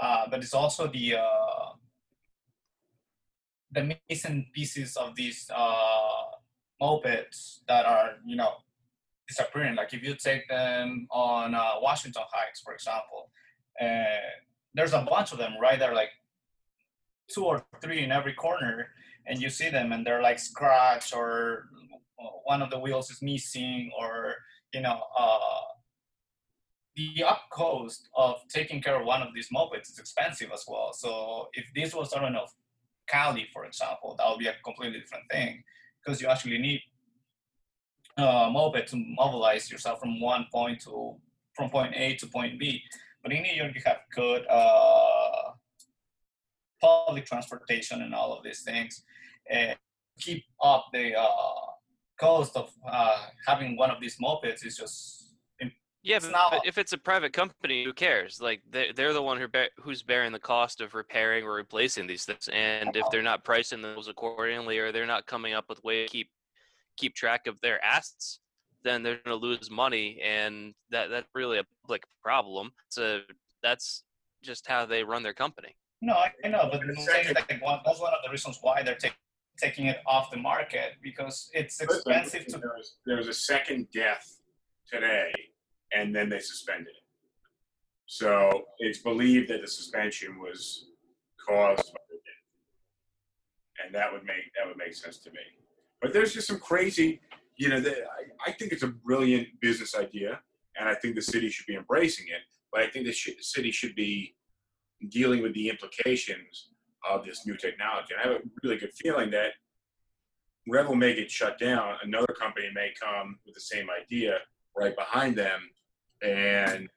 uh, 0.00 0.24
but 0.30 0.42
it's 0.42 0.54
also 0.54 0.86
the 0.86 1.16
uh, 1.16 1.74
the 3.72 3.98
missing 4.08 4.46
pieces 4.54 4.96
of 4.96 5.14
these 5.14 5.50
uh, 5.54 6.24
mopeds 6.80 7.58
that 7.68 7.84
are, 7.84 8.12
you 8.24 8.36
know, 8.36 8.52
disappearing. 9.28 9.74
Like 9.74 9.92
if 9.92 10.02
you 10.02 10.14
take 10.14 10.48
them 10.48 11.06
on 11.10 11.54
uh, 11.54 11.72
Washington 11.82 12.22
Heights, 12.32 12.60
for 12.60 12.72
example, 12.72 13.30
there's 14.74 14.94
a 14.94 15.02
bunch 15.02 15.32
of 15.32 15.38
them, 15.38 15.54
right? 15.60 15.78
They're 15.78 15.94
like 15.94 16.10
two 17.28 17.44
or 17.44 17.66
three 17.82 18.02
in 18.02 18.10
every 18.10 18.32
corner, 18.32 18.88
and 19.26 19.38
you 19.38 19.50
see 19.50 19.68
them, 19.68 19.92
and 19.92 20.06
they're 20.06 20.22
like 20.22 20.38
scratched 20.38 21.14
or 21.14 21.68
one 22.44 22.62
of 22.62 22.70
the 22.70 22.78
wheels 22.78 23.10
is 23.10 23.22
missing 23.22 23.90
or 23.98 24.34
you 24.72 24.80
know 24.80 25.00
uh, 25.18 25.60
the 26.96 27.24
up 27.24 27.42
cost 27.50 28.08
of 28.16 28.36
taking 28.48 28.80
care 28.80 29.00
of 29.00 29.06
one 29.06 29.22
of 29.22 29.34
these 29.34 29.48
mopeds 29.54 29.90
is 29.90 29.98
expensive 29.98 30.50
as 30.52 30.64
well. 30.68 30.92
So 30.92 31.48
if 31.54 31.66
this 31.74 31.94
was 31.94 32.12
i 32.14 32.20
don't 32.20 32.32
know 32.32 32.46
cali 33.06 33.46
for 33.52 33.66
example 33.66 34.14
that 34.16 34.26
would 34.28 34.38
be 34.38 34.46
a 34.46 34.54
completely 34.64 34.98
different 34.98 35.24
thing 35.30 35.62
because 36.02 36.22
you 36.22 36.28
actually 36.28 36.58
need 36.58 36.80
a 38.16 38.48
moped 38.50 38.88
to 38.88 38.96
mobilize 38.96 39.70
yourself 39.70 40.00
from 40.00 40.20
one 40.20 40.46
point 40.52 40.80
to 40.80 41.16
from 41.54 41.70
point 41.70 41.92
a 41.94 42.14
to 42.16 42.26
point 42.26 42.58
b. 42.58 42.82
But 43.22 43.32
in 43.32 43.42
new 43.42 43.52
york 43.52 43.74
you 43.74 43.82
have 43.84 43.98
good 44.14 44.46
uh, 44.48 45.52
public 46.80 47.26
transportation 47.26 48.02
and 48.02 48.14
all 48.14 48.32
of 48.32 48.44
these 48.44 48.62
things 48.62 49.02
and 49.50 49.76
keep 50.18 50.44
up 50.62 50.86
the 50.92 51.14
uh, 51.18 51.73
cost 52.18 52.56
of 52.56 52.70
uh, 52.90 53.26
having 53.46 53.76
one 53.76 53.90
of 53.90 54.00
these 54.00 54.16
mopeds 54.18 54.64
is 54.64 54.76
just 54.76 55.32
Yeah, 56.02 56.18
but, 56.20 56.32
but 56.50 56.66
if 56.66 56.76
it's 56.78 56.92
a 56.92 56.98
private 56.98 57.32
company, 57.32 57.84
who 57.84 57.92
cares? 57.92 58.40
Like 58.40 58.60
they're, 58.70 58.92
they're 58.92 59.12
the 59.14 59.22
one 59.22 59.38
who 59.40 59.48
bear, 59.48 59.70
who's 59.78 60.02
bearing 60.02 60.32
the 60.32 60.38
cost 60.38 60.80
of 60.80 60.94
repairing 60.94 61.44
or 61.44 61.54
replacing 61.54 62.06
these 62.06 62.24
things. 62.24 62.48
And 62.52 62.94
if 62.94 63.06
they're 63.10 63.22
not 63.22 63.44
pricing 63.44 63.80
those 63.82 64.08
accordingly, 64.08 64.78
or 64.78 64.92
they're 64.92 65.06
not 65.06 65.26
coming 65.26 65.54
up 65.54 65.64
with 65.68 65.82
way 65.82 66.04
to 66.04 66.08
keep 66.10 66.28
keep 66.96 67.14
track 67.14 67.46
of 67.46 67.60
their 67.60 67.82
assets, 67.84 68.40
then 68.84 69.02
they're 69.02 69.18
going 69.24 69.40
to 69.40 69.46
lose 69.46 69.70
money, 69.70 70.20
and 70.22 70.74
that 70.90 71.08
that's 71.10 71.26
really 71.34 71.58
a 71.58 71.64
public 71.82 72.04
problem. 72.22 72.70
So 72.90 73.20
that's 73.62 74.04
just 74.42 74.66
how 74.68 74.84
they 74.84 75.02
run 75.02 75.22
their 75.22 75.32
company. 75.32 75.74
No, 76.02 76.12
I, 76.12 76.48
know, 76.48 76.68
but 76.70 76.82
And 76.82 76.90
the 76.90 76.94
the 76.94 77.00
thing 77.00 77.20
is 77.20 77.28
second- 77.28 77.60
that 77.60 77.62
one, 77.62 77.80
that's 77.84 77.98
one 77.98 78.12
of 78.12 78.18
the 78.22 78.30
reasons 78.30 78.58
why 78.60 78.82
they're 78.82 78.94
ta- 78.94 79.08
taking 79.60 79.86
it 79.86 79.98
off 80.06 80.30
the 80.30 80.36
market 80.36 80.92
because 81.02 81.50
it's 81.52 81.80
expensive 81.80 82.46
to. 82.46 82.58
There 82.58 82.72
was, 82.76 82.96
there 83.06 83.16
was 83.16 83.28
a 83.28 83.34
second 83.34 83.88
death 83.92 84.38
today, 84.90 85.32
and 85.96 86.14
then 86.14 86.28
they 86.28 86.40
suspended 86.40 86.88
it. 86.88 87.02
So 88.06 88.64
it's 88.78 88.98
believed 88.98 89.48
that 89.50 89.60
the 89.60 89.68
suspension 89.68 90.38
was 90.38 90.86
caused 91.46 91.92
by 91.92 92.00
the 92.10 92.16
death, 92.16 93.84
and 93.84 93.94
that 93.94 94.12
would 94.12 94.24
make 94.24 94.52
that 94.58 94.66
would 94.66 94.76
make 94.76 94.94
sense 94.94 95.18
to 95.18 95.30
me. 95.30 95.40
But 96.02 96.12
there's 96.12 96.34
just 96.34 96.48
some 96.48 96.58
crazy, 96.58 97.20
you 97.56 97.68
know. 97.68 97.80
The, 97.80 97.92
I, 97.92 98.50
I 98.50 98.52
think 98.52 98.72
it's 98.72 98.82
a 98.82 98.88
brilliant 98.88 99.48
business 99.60 99.94
idea, 99.94 100.40
and 100.78 100.88
I 100.88 100.94
think 100.94 101.14
the 101.14 101.22
city 101.22 101.48
should 101.48 101.66
be 101.66 101.76
embracing 101.76 102.26
it. 102.26 102.42
But 102.72 102.82
I 102.82 102.88
think 102.88 103.06
the 103.06 103.12
sh- 103.12 103.30
city 103.40 103.70
should 103.70 103.94
be 103.94 104.34
dealing 105.08 105.42
with 105.42 105.54
the 105.54 105.68
implications 105.68 106.70
of 107.08 107.24
this 107.24 107.46
new 107.46 107.56
technology. 107.56 108.14
And 108.14 108.20
I 108.20 108.32
have 108.32 108.42
a 108.42 108.44
really 108.62 108.76
good 108.76 108.92
feeling 108.94 109.30
that 109.30 109.52
Revel 110.66 110.94
may 110.94 111.14
get 111.14 111.30
shut 111.30 111.58
down. 111.58 111.96
Another 112.02 112.32
company 112.38 112.68
may 112.74 112.92
come 113.00 113.38
with 113.44 113.54
the 113.54 113.60
same 113.60 113.88
idea 113.90 114.38
right 114.76 114.96
behind 114.96 115.36
them 115.36 115.70
and 116.22 116.88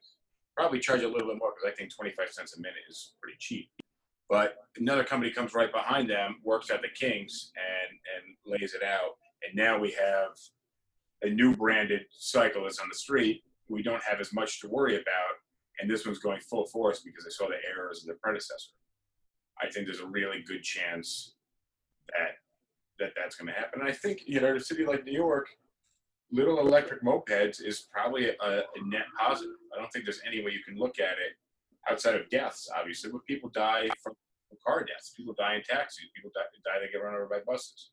probably 0.55 0.79
charge 0.79 1.03
a 1.03 1.07
little 1.07 1.27
bit 1.27 1.37
more 1.37 1.53
because 1.55 1.71
I 1.71 1.75
think 1.75 1.93
25 1.93 2.29
cents 2.31 2.57
a 2.57 2.61
minute 2.61 2.77
is 2.89 3.13
pretty 3.21 3.37
cheap. 3.39 3.69
But 4.29 4.55
another 4.77 5.03
company 5.03 5.31
comes 5.31 5.53
right 5.53 5.71
behind 5.71 6.09
them, 6.09 6.37
works 6.43 6.71
out 6.71 6.81
the 6.81 6.89
kinks, 6.89 7.51
and, 7.55 7.97
and 8.15 8.59
lays 8.59 8.73
it 8.73 8.83
out. 8.83 9.17
And 9.45 9.55
now 9.55 9.77
we 9.79 9.91
have 9.91 10.31
a 11.21 11.29
new 11.29 11.55
branded 11.55 12.05
cyclist 12.11 12.81
on 12.81 12.89
the 12.89 12.95
street. 12.95 13.43
We 13.69 13.83
don't 13.83 14.03
have 14.03 14.19
as 14.19 14.33
much 14.33 14.59
to 14.61 14.69
worry 14.69 14.95
about. 14.95 15.35
And 15.79 15.89
this 15.89 16.05
one's 16.05 16.19
going 16.19 16.41
full 16.41 16.65
force 16.67 17.01
because 17.01 17.23
they 17.23 17.29
saw 17.29 17.47
the 17.47 17.57
errors 17.69 18.01
of 18.01 18.07
the 18.07 18.15
predecessor. 18.15 18.71
I 19.61 19.69
think 19.69 19.87
there's 19.87 19.99
a 19.99 20.07
really 20.07 20.43
good 20.47 20.63
chance 20.63 21.35
that 22.09 22.37
that 22.99 23.13
that's 23.15 23.35
going 23.35 23.47
to 23.47 23.53
happen. 23.53 23.81
And 23.81 23.89
I 23.89 23.93
think 23.93 24.21
you 24.25 24.39
know, 24.39 24.49
in 24.49 24.57
a 24.57 24.59
city 24.59 24.85
like 24.85 25.05
New 25.05 25.13
York, 25.13 25.47
little 26.31 26.59
electric 26.59 27.03
mopeds 27.03 27.63
is 27.63 27.87
probably 27.91 28.29
a, 28.29 28.33
a 28.41 28.63
net 28.85 29.05
positive. 29.19 29.55
I 29.75 29.79
don't 29.79 29.91
think 29.91 30.05
there's 30.05 30.21
any 30.25 30.43
way 30.43 30.51
you 30.51 30.63
can 30.63 30.77
look 30.77 30.99
at 30.99 31.13
it 31.13 31.37
outside 31.89 32.15
of 32.15 32.29
deaths, 32.29 32.69
obviously, 32.77 33.11
but 33.11 33.25
people 33.25 33.49
die 33.49 33.89
from 34.01 34.13
car 34.65 34.83
deaths. 34.83 35.13
People 35.15 35.35
die 35.37 35.55
in 35.55 35.63
taxis. 35.63 36.05
People 36.15 36.31
die, 36.33 36.41
die 36.65 36.79
they 36.79 36.91
get 36.91 37.03
run 37.03 37.13
over 37.13 37.27
by 37.27 37.39
buses. 37.45 37.91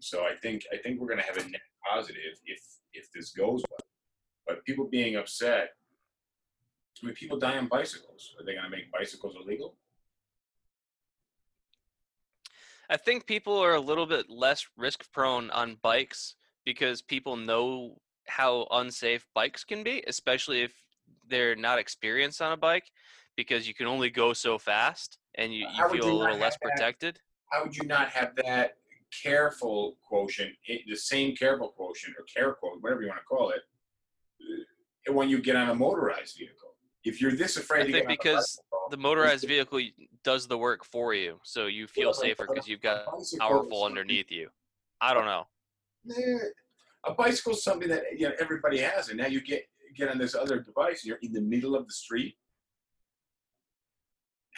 So 0.00 0.24
I 0.24 0.34
think 0.42 0.64
I 0.72 0.76
think 0.76 1.00
we're 1.00 1.08
going 1.08 1.20
to 1.20 1.24
have 1.24 1.38
a 1.38 1.48
net 1.48 1.60
positive 1.90 2.38
if 2.44 2.60
if 2.92 3.10
this 3.12 3.32
goes 3.32 3.62
well. 3.70 3.86
But 4.46 4.64
people 4.64 4.86
being 4.86 5.16
upset. 5.16 5.70
I 7.02 7.06
mean, 7.06 7.14
people 7.14 7.38
die 7.38 7.58
on 7.58 7.68
bicycles. 7.68 8.34
Are 8.38 8.44
they 8.44 8.52
going 8.52 8.64
to 8.64 8.70
make 8.70 8.90
bicycles 8.90 9.36
illegal? 9.42 9.76
I 12.88 12.96
think 12.96 13.26
people 13.26 13.58
are 13.58 13.74
a 13.74 13.80
little 13.80 14.06
bit 14.06 14.30
less 14.30 14.66
risk 14.76 15.10
prone 15.12 15.50
on 15.50 15.76
bikes 15.82 16.36
because 16.64 17.02
people 17.02 17.36
know 17.36 17.98
how 18.26 18.66
unsafe 18.70 19.26
bikes 19.34 19.64
can 19.64 19.82
be, 19.82 20.02
especially 20.06 20.62
if 20.62 20.72
they're 21.28 21.56
not 21.56 21.78
experienced 21.78 22.40
on 22.40 22.52
a 22.52 22.56
bike, 22.56 22.90
because 23.36 23.66
you 23.66 23.74
can 23.74 23.86
only 23.86 24.10
go 24.10 24.32
so 24.32 24.58
fast 24.58 25.18
and 25.36 25.52
you, 25.52 25.66
you 25.76 25.88
feel 25.88 26.06
you 26.06 26.12
a 26.12 26.14
little 26.14 26.38
less 26.38 26.56
that? 26.62 26.70
protected. 26.70 27.20
how 27.50 27.64
would 27.64 27.76
you 27.76 27.86
not 27.86 28.08
have 28.08 28.34
that 28.36 28.76
careful 29.22 29.96
quotient, 30.08 30.52
the 30.88 30.96
same 30.96 31.34
careful 31.34 31.68
quotient 31.76 32.14
or 32.18 32.24
care 32.24 32.54
quotient, 32.54 32.82
whatever 32.82 33.02
you 33.02 33.08
want 33.08 33.20
to 33.20 33.24
call 33.24 33.50
it, 33.50 33.60
uh, 35.08 35.12
when 35.12 35.28
you 35.28 35.40
get 35.40 35.56
on 35.56 35.68
a 35.70 35.74
motorized 35.74 36.36
vehicle? 36.38 36.65
If 37.06 37.20
you're 37.20 37.36
this 37.36 37.56
afraid 37.56 37.88
I 37.88 37.92
think 37.92 38.08
because 38.08 38.34
bicycle, 38.34 38.88
The 38.90 38.96
motorized 38.96 39.46
vehicle 39.46 39.80
does 40.24 40.48
the 40.48 40.58
work 40.58 40.84
for 40.84 41.14
you, 41.14 41.38
so 41.44 41.66
you 41.66 41.86
feel 41.86 42.08
but- 42.10 42.16
safer 42.16 42.46
because 42.48 42.66
you've 42.66 42.82
got 42.82 43.06
powerful 43.38 43.84
underneath 43.84 44.30
you. 44.30 44.50
I 45.00 45.14
don't 45.14 45.24
know. 45.24 45.46
a 47.04 47.14
bicycle 47.14 47.52
is 47.52 47.62
something 47.62 47.88
that 47.88 48.02
you 48.18 48.28
know 48.28 48.34
everybody 48.40 48.78
has, 48.78 49.08
and 49.08 49.18
now 49.18 49.26
you 49.26 49.40
get 49.40 49.62
get 49.94 50.08
on 50.08 50.18
this 50.18 50.34
other 50.34 50.58
device, 50.58 51.02
and 51.02 51.08
you're 51.08 51.18
in 51.22 51.32
the 51.32 51.40
middle 51.40 51.76
of 51.76 51.86
the 51.86 51.92
street. 51.92 52.36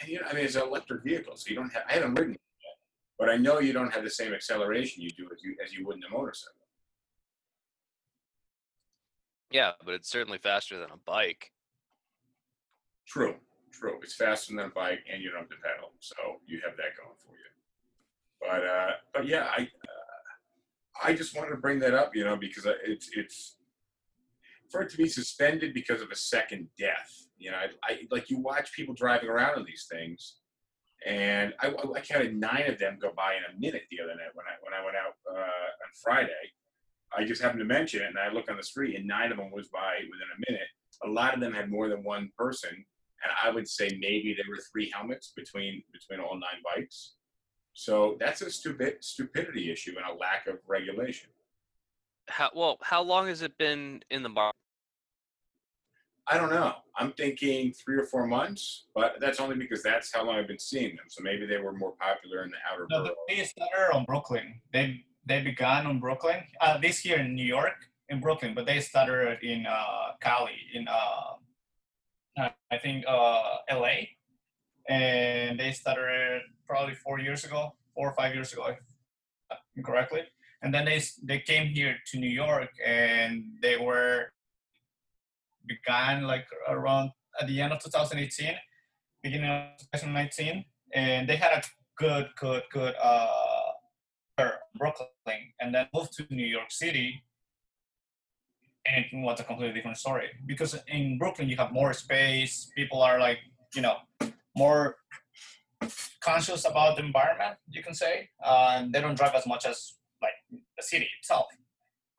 And 0.01 0.09
you 0.09 0.19
know, 0.19 0.25
I 0.27 0.33
mean, 0.33 0.45
it's 0.45 0.55
an 0.55 0.63
electric 0.63 1.03
vehicle, 1.03 1.35
so 1.37 1.49
you 1.51 1.55
don't 1.55 1.71
have. 1.71 1.83
I 1.87 1.93
haven't 1.93 2.15
ridden 2.15 2.33
it 2.33 2.41
yet, 2.63 2.77
but 3.19 3.29
I 3.29 3.37
know 3.37 3.59
you 3.59 3.73
don't 3.73 3.93
have 3.93 4.03
the 4.03 4.09
same 4.09 4.33
acceleration 4.33 5.03
you 5.03 5.11
do 5.11 5.29
as 5.31 5.43
you 5.43 5.55
as 5.63 5.71
you 5.73 5.85
would 5.85 5.97
in 5.97 6.03
a 6.03 6.09
motorcycle. 6.09 6.55
Yeah, 9.51 9.73
but 9.85 9.93
it's 9.93 10.09
certainly 10.09 10.39
faster 10.39 10.79
than 10.79 10.89
a 10.91 10.97
bike. 10.97 11.51
True, 13.09 13.35
true. 13.73 13.97
It's 14.03 14.13
faster 14.13 14.55
than 14.55 14.65
a 14.65 14.69
bike, 14.69 14.99
and 15.11 15.21
you 15.23 15.31
don't 15.31 15.39
have 15.41 15.49
to 15.49 15.55
pedal, 15.63 15.93
so 15.99 16.15
you 16.45 16.61
have 16.63 16.77
that 16.77 16.95
going 16.95 17.17
for 17.17 17.33
you. 17.33 17.49
But 18.39 18.63
uh, 18.63 18.91
but 19.13 19.27
yeah, 19.27 19.47
I 19.57 19.63
uh, 19.63 21.05
I 21.09 21.13
just 21.15 21.35
wanted 21.35 21.49
to 21.49 21.57
bring 21.57 21.79
that 21.79 21.95
up, 21.95 22.15
you 22.15 22.23
know, 22.23 22.35
because 22.35 22.67
it's 22.85 23.09
it's 23.15 23.57
for 24.69 24.81
it 24.81 24.89
to 24.91 24.97
be 24.97 25.09
suspended 25.09 25.73
because 25.73 26.03
of 26.03 26.11
a 26.11 26.15
second 26.15 26.67
death. 26.77 27.11
You 27.39 27.49
know, 27.49 27.57
I, 27.57 27.91
I 27.91 27.99
like 28.11 28.29
you 28.29 28.37
watch 28.37 28.73
people 28.73 28.93
driving 28.93 29.27
around 29.29 29.57
on 29.57 29.65
these 29.65 29.87
things, 29.91 30.35
and 31.03 31.53
I, 31.59 31.69
I 31.69 32.01
counted 32.01 32.39
nine 32.39 32.69
of 32.69 32.77
them 32.77 32.99
go 33.01 33.11
by 33.17 33.33
in 33.33 33.41
a 33.49 33.59
minute 33.59 33.83
the 33.89 34.03
other 34.03 34.13
night 34.13 34.35
when 34.35 34.45
I 34.45 34.55
when 34.61 34.73
I 34.79 34.85
went 34.85 34.97
out 34.97 35.13
uh, 35.27 35.39
on 35.39 35.89
Friday. 36.03 36.53
I 37.17 37.25
just 37.25 37.41
happened 37.41 37.61
to 37.61 37.65
mention 37.65 38.03
it, 38.03 38.09
and 38.09 38.19
I 38.19 38.31
look 38.31 38.51
on 38.51 38.57
the 38.57 38.63
street, 38.63 38.95
and 38.95 39.07
nine 39.07 39.31
of 39.31 39.37
them 39.37 39.49
was 39.51 39.67
by 39.69 39.95
within 40.11 40.27
a 40.37 40.51
minute. 40.51 40.67
A 41.05 41.09
lot 41.09 41.33
of 41.33 41.39
them 41.39 41.53
had 41.53 41.71
more 41.71 41.89
than 41.89 42.03
one 42.03 42.29
person, 42.37 42.85
I 43.43 43.49
would 43.49 43.67
say 43.67 43.89
maybe 43.99 44.33
there 44.35 44.45
were 44.49 44.61
three 44.71 44.89
helmets 44.93 45.33
between 45.35 45.83
between 45.91 46.19
all 46.19 46.35
nine 46.35 46.61
bikes. 46.63 47.15
So 47.73 48.17
that's 48.19 48.41
a 48.41 48.49
stupid 48.51 49.03
stupidity 49.03 49.71
issue 49.71 49.95
and 49.97 50.05
a 50.05 50.19
lack 50.19 50.47
of 50.47 50.55
regulation. 50.67 51.29
How 52.29 52.49
well? 52.55 52.77
How 52.81 53.01
long 53.01 53.27
has 53.27 53.41
it 53.41 53.57
been 53.57 54.01
in 54.09 54.23
the 54.23 54.29
market? 54.29 54.55
I 56.31 56.37
don't 56.37 56.51
know. 56.51 56.75
I'm 56.95 57.11
thinking 57.13 57.73
three 57.73 57.97
or 57.97 58.03
four 58.05 58.27
months, 58.27 58.85
but 58.93 59.15
that's 59.19 59.39
only 59.39 59.55
because 59.55 59.81
that's 59.81 60.13
how 60.13 60.23
long 60.25 60.35
I've 60.35 60.47
been 60.47 60.59
seeing 60.59 60.95
them. 60.95 61.05
So 61.07 61.23
maybe 61.23 61.47
they 61.47 61.57
were 61.57 61.73
more 61.73 61.93
popular 61.99 62.43
in 62.43 62.51
the 62.51 62.57
outer 62.71 62.85
No, 62.91 63.01
boroughs. 63.03 63.15
they 63.27 63.43
started 63.45 63.95
on 63.95 64.05
Brooklyn. 64.05 64.61
They 64.71 65.03
they 65.25 65.41
began 65.41 65.87
on 65.87 65.99
Brooklyn. 65.99 66.41
Uh, 66.61 66.77
this 66.77 66.99
here 66.99 67.17
in 67.17 67.33
New 67.35 67.45
York, 67.45 67.73
in 68.09 68.19
Brooklyn, 68.19 68.53
but 68.53 68.65
they 68.67 68.79
started 68.79 69.39
in 69.43 69.65
uh, 69.65 70.13
Cali, 70.21 70.57
in 70.73 70.87
uh, 70.87 71.33
I 72.37 72.77
think 72.77 73.05
uh, 73.07 73.57
L.A. 73.67 74.09
And 74.87 75.59
they 75.59 75.71
started 75.71 76.41
probably 76.67 76.95
four 76.95 77.19
years 77.19 77.43
ago, 77.43 77.75
four 77.93 78.09
or 78.09 78.13
five 78.13 78.33
years 78.33 78.53
ago, 78.53 78.75
correctly. 79.85 80.21
And 80.61 80.73
then 80.73 80.85
they 80.85 81.01
they 81.23 81.39
came 81.39 81.67
here 81.67 81.95
to 82.07 82.19
New 82.19 82.29
York, 82.29 82.69
and 82.85 83.43
they 83.61 83.77
were 83.77 84.31
began 85.65 86.23
like 86.23 86.45
around 86.67 87.11
at 87.39 87.47
the 87.47 87.61
end 87.61 87.71
of 87.71 87.81
2018, 87.83 88.55
beginning 89.23 89.49
of 89.49 89.77
2019, 89.93 90.65
and 90.93 91.29
they 91.29 91.35
had 91.35 91.53
a 91.53 91.63
good, 91.97 92.29
good, 92.37 92.63
good 92.71 92.95
uh, 93.01 93.71
Brooklyn, 94.75 95.07
and 95.59 95.73
then 95.73 95.87
moved 95.93 96.13
to 96.13 96.25
New 96.29 96.45
York 96.45 96.71
City, 96.71 97.23
and 98.85 99.05
it 99.11 99.15
was 99.25 99.39
a 99.39 99.43
completely 99.43 99.75
different 99.75 99.97
story. 99.97 100.29
Because 100.45 100.77
in 100.87 101.17
Brooklyn, 101.17 101.49
you 101.49 101.57
have 101.57 101.71
more 101.71 101.93
space. 101.93 102.71
People 102.75 103.01
are 103.01 103.19
like, 103.19 103.39
you 103.75 103.81
know, 103.81 103.97
more 104.55 104.97
conscious 106.21 106.65
about 106.65 106.97
the 106.97 107.03
environment. 107.03 107.57
You 107.69 107.83
can 107.83 107.93
say, 107.93 108.29
uh, 108.43 108.75
and 108.77 108.93
they 108.93 109.01
don't 109.01 109.15
drive 109.15 109.35
as 109.35 109.45
much 109.45 109.65
as 109.65 109.93
like 110.21 110.33
the 110.51 110.83
city 110.83 111.07
itself. 111.19 111.47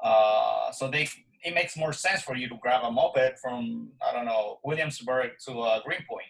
Uh, 0.02 0.72
so 0.72 0.88
they 0.88 1.08
it 1.42 1.54
makes 1.54 1.76
more 1.76 1.92
sense 1.92 2.22
for 2.22 2.36
you 2.36 2.48
to 2.48 2.56
grab 2.60 2.82
a 2.84 2.90
moped 2.90 3.38
from 3.38 3.90
I 4.06 4.12
don't 4.12 4.24
know 4.24 4.58
Williamsburg 4.64 5.32
to 5.46 5.60
uh, 5.60 5.80
Greenpoint. 5.82 6.26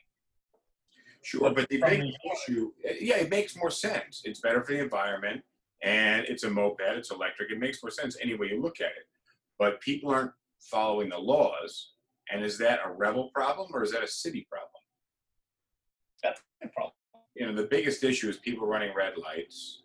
Sure, 1.23 1.53
but 1.53 1.69
big 1.69 1.81
the- 1.83 2.15
issue, 2.33 2.71
yeah, 2.99 3.17
it 3.17 3.31
makes 3.31 3.55
more 3.57 3.71
sense. 3.71 4.23
It's 4.25 4.41
better 4.41 4.63
for 4.65 4.73
the 4.73 4.81
environment, 4.81 5.43
and 5.83 6.25
it's 6.27 6.45
a 6.45 6.51
moped, 6.51 6.81
it's 6.81 7.11
electric. 7.11 7.51
It 7.51 7.59
makes 7.59 7.83
more 7.83 7.91
sense 7.91 8.17
any 8.23 8.35
way 8.35 8.49
you 8.49 8.61
look 8.61 8.81
at 8.81 8.87
it. 8.87 9.07
But 9.61 9.81
people 9.83 10.11
aren't 10.11 10.33
following 10.59 11.11
the 11.11 11.19
laws, 11.19 11.93
and 12.33 12.43
is 12.43 12.57
that 12.59 12.81
a 12.83 12.91
Revel 12.91 13.31
problem 13.35 13.71
or 13.75 13.85
is 13.85 13.93
that 13.93 14.03
a 14.03 14.09
city 14.09 14.47
problem? 14.51 14.83
That's 16.23 16.41
the 16.63 16.69
problem. 16.69 16.95
You 17.37 17.47
know, 17.47 17.55
the 17.55 17.69
biggest 17.69 18.03
issue 18.03 18.31
is 18.31 18.39
people 18.39 18.67
running 18.67 18.95
red 18.97 19.19
lights, 19.19 19.83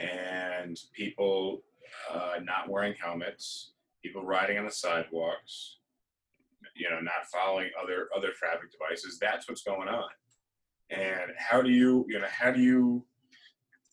and 0.00 0.78
people 0.94 1.62
uh, 2.12 2.34
not 2.42 2.68
wearing 2.68 2.94
helmets, 2.94 3.72
people 4.04 4.24
riding 4.24 4.56
on 4.56 4.64
the 4.64 4.70
sidewalks, 4.70 5.78
you 6.76 6.88
know, 6.88 7.00
not 7.00 7.26
following 7.32 7.70
other 7.82 8.08
other 8.16 8.30
traffic 8.38 8.70
devices. 8.70 9.18
That's 9.20 9.48
what's 9.48 9.62
going 9.62 9.88
on. 9.88 10.08
And 10.90 11.32
how 11.36 11.60
do 11.60 11.70
you, 11.70 12.06
you 12.08 12.20
know, 12.20 12.28
how 12.30 12.52
do 12.52 12.60
you? 12.60 13.04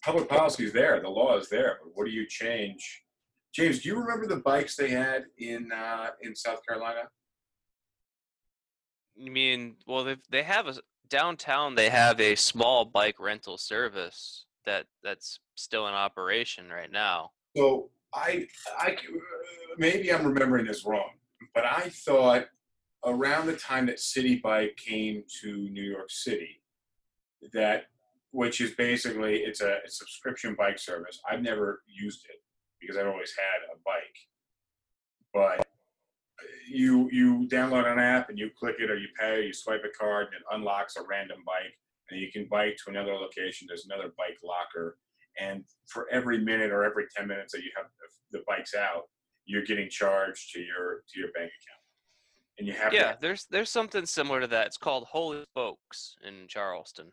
Public 0.03 0.29
policy 0.29 0.65
is 0.65 0.73
there, 0.73 1.00
the 1.00 1.09
law 1.09 1.38
is 1.38 1.50
there, 1.50 1.79
but 1.81 1.93
what 1.95 2.05
do 2.05 2.12
you 2.12 2.27
change? 2.27 3.02
James, 3.53 3.79
do 3.81 3.89
you 3.89 4.00
remember 4.00 4.25
the 4.25 4.38
bikes 4.38 4.75
they 4.75 4.89
had 4.89 5.25
in 5.38 5.72
uh, 5.72 6.07
in 6.22 6.36
South 6.36 6.65
Carolina? 6.67 7.01
You 9.15 9.31
mean, 9.31 9.75
well, 9.86 10.03
they 10.03 10.17
they 10.29 10.43
have 10.43 10.67
a 10.67 10.75
downtown. 11.10 11.75
They 11.75 11.89
have 11.89 12.19
a 12.19 12.36
small 12.36 12.83
bike 12.83 13.19
rental 13.19 13.57
service 13.57 14.45
that 14.65 14.88
that's 15.03 15.39
still 15.55 15.88
in 15.88 15.93
operation 15.93 16.69
right 16.69 16.91
now. 16.91 17.31
So 17.55 17.91
I, 18.13 18.48
I 18.79 18.95
maybe 19.77 20.12
I'm 20.12 20.25
remembering 20.25 20.65
this 20.65 20.83
wrong, 20.83 21.12
but 21.53 21.63
I 21.65 21.89
thought 21.89 22.48
around 23.05 23.45
the 23.45 23.55
time 23.55 23.86
that 23.86 23.98
Citi 23.98 24.41
Bike 24.41 24.77
came 24.77 25.24
to 25.41 25.69
New 25.69 25.83
York 25.83 26.10
City, 26.10 26.62
that 27.53 27.83
which 28.31 28.62
is 28.62 28.72
basically 28.72 29.41
it's 29.41 29.62
a, 29.62 29.77
a 29.86 29.89
subscription 29.89 30.55
bike 30.55 30.79
service. 30.79 31.22
I've 31.29 31.43
never 31.43 31.83
used 31.88 32.25
it 32.27 32.42
because 32.85 32.97
I've 32.97 33.07
always 33.07 33.33
had 33.37 33.73
a 33.73 33.77
bike, 33.85 34.17
but 35.33 35.65
you 36.67 37.09
you 37.11 37.47
download 37.49 37.91
an 37.91 37.99
app 37.99 38.29
and 38.29 38.37
you 38.37 38.49
click 38.57 38.75
it 38.79 38.91
or 38.91 38.97
you 38.97 39.07
pay, 39.19 39.45
you 39.45 39.53
swipe 39.53 39.83
a 39.85 39.97
card 39.97 40.27
and 40.27 40.35
it 40.35 40.43
unlocks 40.51 40.95
a 40.97 41.01
random 41.07 41.39
bike 41.45 41.73
and 42.09 42.19
you 42.19 42.31
can 42.31 42.47
bike 42.49 42.77
to 42.83 42.91
another 42.91 43.13
location. 43.13 43.65
There's 43.67 43.85
another 43.85 44.13
bike 44.17 44.37
locker 44.43 44.97
and 45.39 45.63
for 45.87 46.07
every 46.11 46.39
minute 46.39 46.71
or 46.71 46.83
every 46.83 47.05
10 47.15 47.27
minutes 47.27 47.53
that 47.53 47.63
you 47.63 47.71
have 47.75 47.87
the, 48.31 48.39
bikes 48.47 48.73
out 48.73 49.03
you're 49.45 49.63
getting 49.63 49.89
charged 49.89 50.51
to 50.53 50.59
your 50.59 51.03
to 51.09 51.19
your 51.19 51.29
bank 51.33 51.49
account 51.49 51.83
and 52.57 52.67
you 52.67 52.73
have 52.73 52.93
Yeah, 52.93 53.15
there's 53.21 53.45
there's 53.49 53.69
something 53.69 54.05
similar 54.05 54.41
to 54.41 54.47
that. 54.47 54.67
It's 54.67 54.77
called 54.77 55.05
Holy 55.09 55.43
Spokes 55.51 56.15
in 56.25 56.47
Charleston. 56.47 57.09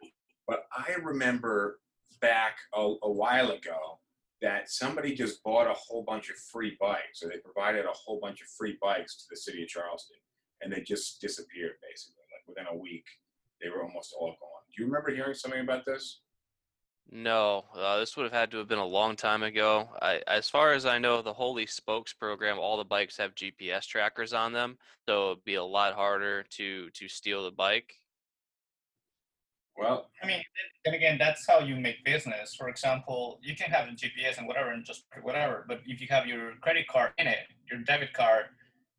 but 0.46 0.64
i 0.76 0.94
remember 1.02 1.80
back 2.20 2.56
a, 2.74 2.94
a 3.02 3.10
while 3.10 3.50
ago 3.50 3.98
that 4.42 4.70
somebody 4.70 5.14
just 5.14 5.42
bought 5.42 5.66
a 5.66 5.74
whole 5.74 6.02
bunch 6.02 6.30
of 6.30 6.36
free 6.36 6.76
bikes 6.80 7.22
or 7.22 7.28
they 7.28 7.38
provided 7.38 7.84
a 7.84 7.92
whole 7.92 8.18
bunch 8.20 8.40
of 8.40 8.48
free 8.48 8.76
bikes 8.80 9.16
to 9.16 9.24
the 9.30 9.36
city 9.36 9.62
of 9.62 9.68
charleston 9.68 10.16
and 10.62 10.72
they 10.72 10.80
just 10.80 11.20
disappeared 11.20 11.72
basically 11.82 12.24
like 12.32 12.48
within 12.48 12.66
a 12.72 12.76
week 12.76 13.04
they 13.62 13.68
were 13.68 13.82
almost 13.82 14.14
all 14.18 14.28
gone 14.40 14.62
do 14.74 14.82
you 14.82 14.86
remember 14.86 15.14
hearing 15.14 15.34
something 15.34 15.60
about 15.60 15.84
this 15.84 16.20
No, 17.12 17.64
uh, 17.74 17.98
this 17.98 18.16
would 18.16 18.22
have 18.22 18.32
had 18.32 18.50
to 18.52 18.58
have 18.58 18.68
been 18.68 18.78
a 18.78 18.84
long 18.84 19.16
time 19.16 19.42
ago. 19.42 19.88
I, 20.00 20.22
as 20.28 20.48
far 20.48 20.74
as 20.74 20.86
I 20.86 20.98
know, 20.98 21.22
the 21.22 21.32
Holy 21.32 21.66
Spokes 21.66 22.12
program, 22.12 22.58
all 22.58 22.76
the 22.76 22.84
bikes 22.84 23.16
have 23.16 23.34
GPS 23.34 23.84
trackers 23.86 24.32
on 24.32 24.52
them, 24.52 24.78
so 25.08 25.32
it'd 25.32 25.44
be 25.44 25.56
a 25.56 25.64
lot 25.64 25.94
harder 25.94 26.44
to 26.50 26.88
to 26.90 27.08
steal 27.08 27.42
the 27.42 27.50
bike. 27.50 27.96
Well 29.80 30.10
I 30.22 30.26
mean, 30.26 30.36
then- 30.38 30.70
then 30.84 30.94
again, 30.94 31.16
that's 31.18 31.46
how 31.46 31.58
you 31.60 31.76
make 31.76 32.04
business. 32.04 32.54
For 32.54 32.68
example, 32.68 33.38
you 33.42 33.54
can 33.56 33.70
have 33.70 33.88
a 33.88 33.92
GPS 33.92 34.38
and 34.38 34.46
whatever 34.46 34.70
and 34.72 34.84
just 34.84 35.04
whatever, 35.22 35.64
but 35.68 35.80
if 35.86 36.00
you 36.00 36.06
have 36.10 36.26
your 36.26 36.52
credit 36.62 36.86
card 36.88 37.12
in 37.18 37.26
it, 37.26 37.38
your 37.70 37.80
debit 37.80 38.12
card, 38.12 38.46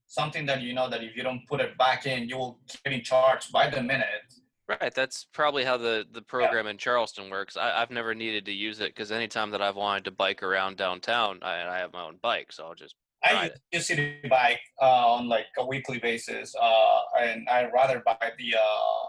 something 0.07 0.45
that 0.47 0.61
you 0.61 0.73
know 0.73 0.87
that 0.89 1.03
if 1.03 1.15
you 1.15 1.23
don't 1.23 1.43
put 1.47 1.59
it 1.61 1.77
back 1.77 2.05
in, 2.05 2.27
you 2.29 2.37
will 2.37 2.59
get 2.83 2.93
in 2.93 3.01
charged 3.03 3.51
by 3.51 3.69
the 3.69 3.81
minute. 3.81 4.27
Right, 4.67 4.93
that's 4.93 5.25
probably 5.33 5.63
how 5.65 5.77
the 5.77 6.05
the 6.11 6.21
program 6.21 6.67
in 6.67 6.77
Charleston 6.77 7.29
works. 7.29 7.57
I, 7.57 7.81
I've 7.81 7.91
never 7.91 8.13
needed 8.15 8.45
to 8.45 8.51
use 8.53 8.79
it 8.79 8.89
because 8.95 9.11
anytime 9.11 9.49
that 9.51 9.61
I've 9.61 9.75
wanted 9.75 10.05
to 10.05 10.11
bike 10.11 10.43
around 10.43 10.77
downtown, 10.77 11.39
I, 11.41 11.67
I 11.67 11.77
have 11.79 11.91
my 11.93 12.03
own 12.03 12.17
bike, 12.21 12.51
so 12.51 12.65
I'll 12.65 12.75
just 12.75 12.95
I 13.23 13.33
Right. 13.33 13.51
use 13.71 13.87
Citi 13.87 14.27
Bike 14.29 14.61
uh, 14.81 15.13
on 15.13 15.27
like 15.27 15.45
a 15.57 15.65
weekly 15.65 15.99
basis, 15.99 16.55
uh, 16.59 16.99
and 17.19 17.47
I 17.49 17.69
rather 17.69 18.01
buy 18.05 18.17
the 18.37 18.55
uh, 18.55 19.03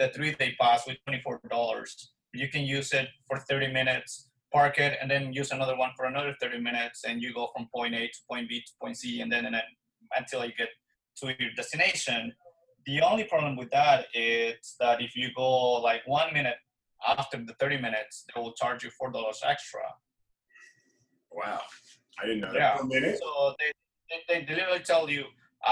the 0.00 0.08
three 0.14 0.32
day 0.40 0.50
pass 0.60 0.80
with 0.86 0.96
twenty 1.04 1.20
four 1.24 1.40
dollars. 1.56 1.90
You 2.42 2.48
can 2.54 2.62
use 2.76 2.90
it 3.00 3.08
for 3.28 3.36
thirty 3.48 3.70
minutes, 3.78 4.10
park 4.52 4.78
it, 4.86 4.92
and 5.00 5.08
then 5.12 5.32
use 5.40 5.50
another 5.52 5.76
one 5.76 5.90
for 5.96 6.06
another 6.12 6.34
thirty 6.40 6.58
minutes, 6.68 6.98
and 7.06 7.22
you 7.22 7.30
go 7.40 7.44
from 7.54 7.68
point 7.76 7.94
A 7.94 8.02
to 8.14 8.18
point 8.30 8.48
B 8.48 8.60
to 8.66 8.72
point 8.80 8.96
C, 8.96 9.20
and 9.22 9.30
then 9.32 9.44
and 9.46 9.54
then 9.54 9.68
until 10.20 10.44
you 10.44 10.52
get 10.62 10.70
to 11.18 11.24
your 11.38 11.52
destination. 11.60 12.32
The 12.86 13.02
only 13.02 13.24
problem 13.24 13.56
with 13.56 13.70
that 13.78 14.06
is 14.14 14.74
that 14.80 14.96
if 15.06 15.14
you 15.14 15.28
go 15.36 15.50
like 15.88 16.02
one 16.06 16.32
minute 16.32 16.56
after 17.06 17.36
the 17.48 17.54
thirty 17.60 17.76
minutes, 17.86 18.24
they 18.34 18.40
will 18.40 18.54
charge 18.54 18.82
you 18.84 18.90
four 18.98 19.10
dollars 19.16 19.40
extra. 19.54 19.82
wow 21.40 21.60
i 22.20 22.26
didn't 22.26 22.40
know 22.40 22.52
Yeah. 22.62 22.76
that 22.78 22.86
minute 22.94 23.18
So 23.22 23.54
they, 23.60 23.70
they, 24.10 24.20
they 24.28 24.40
literally 24.54 24.80
tell 24.92 25.04
you 25.16 25.24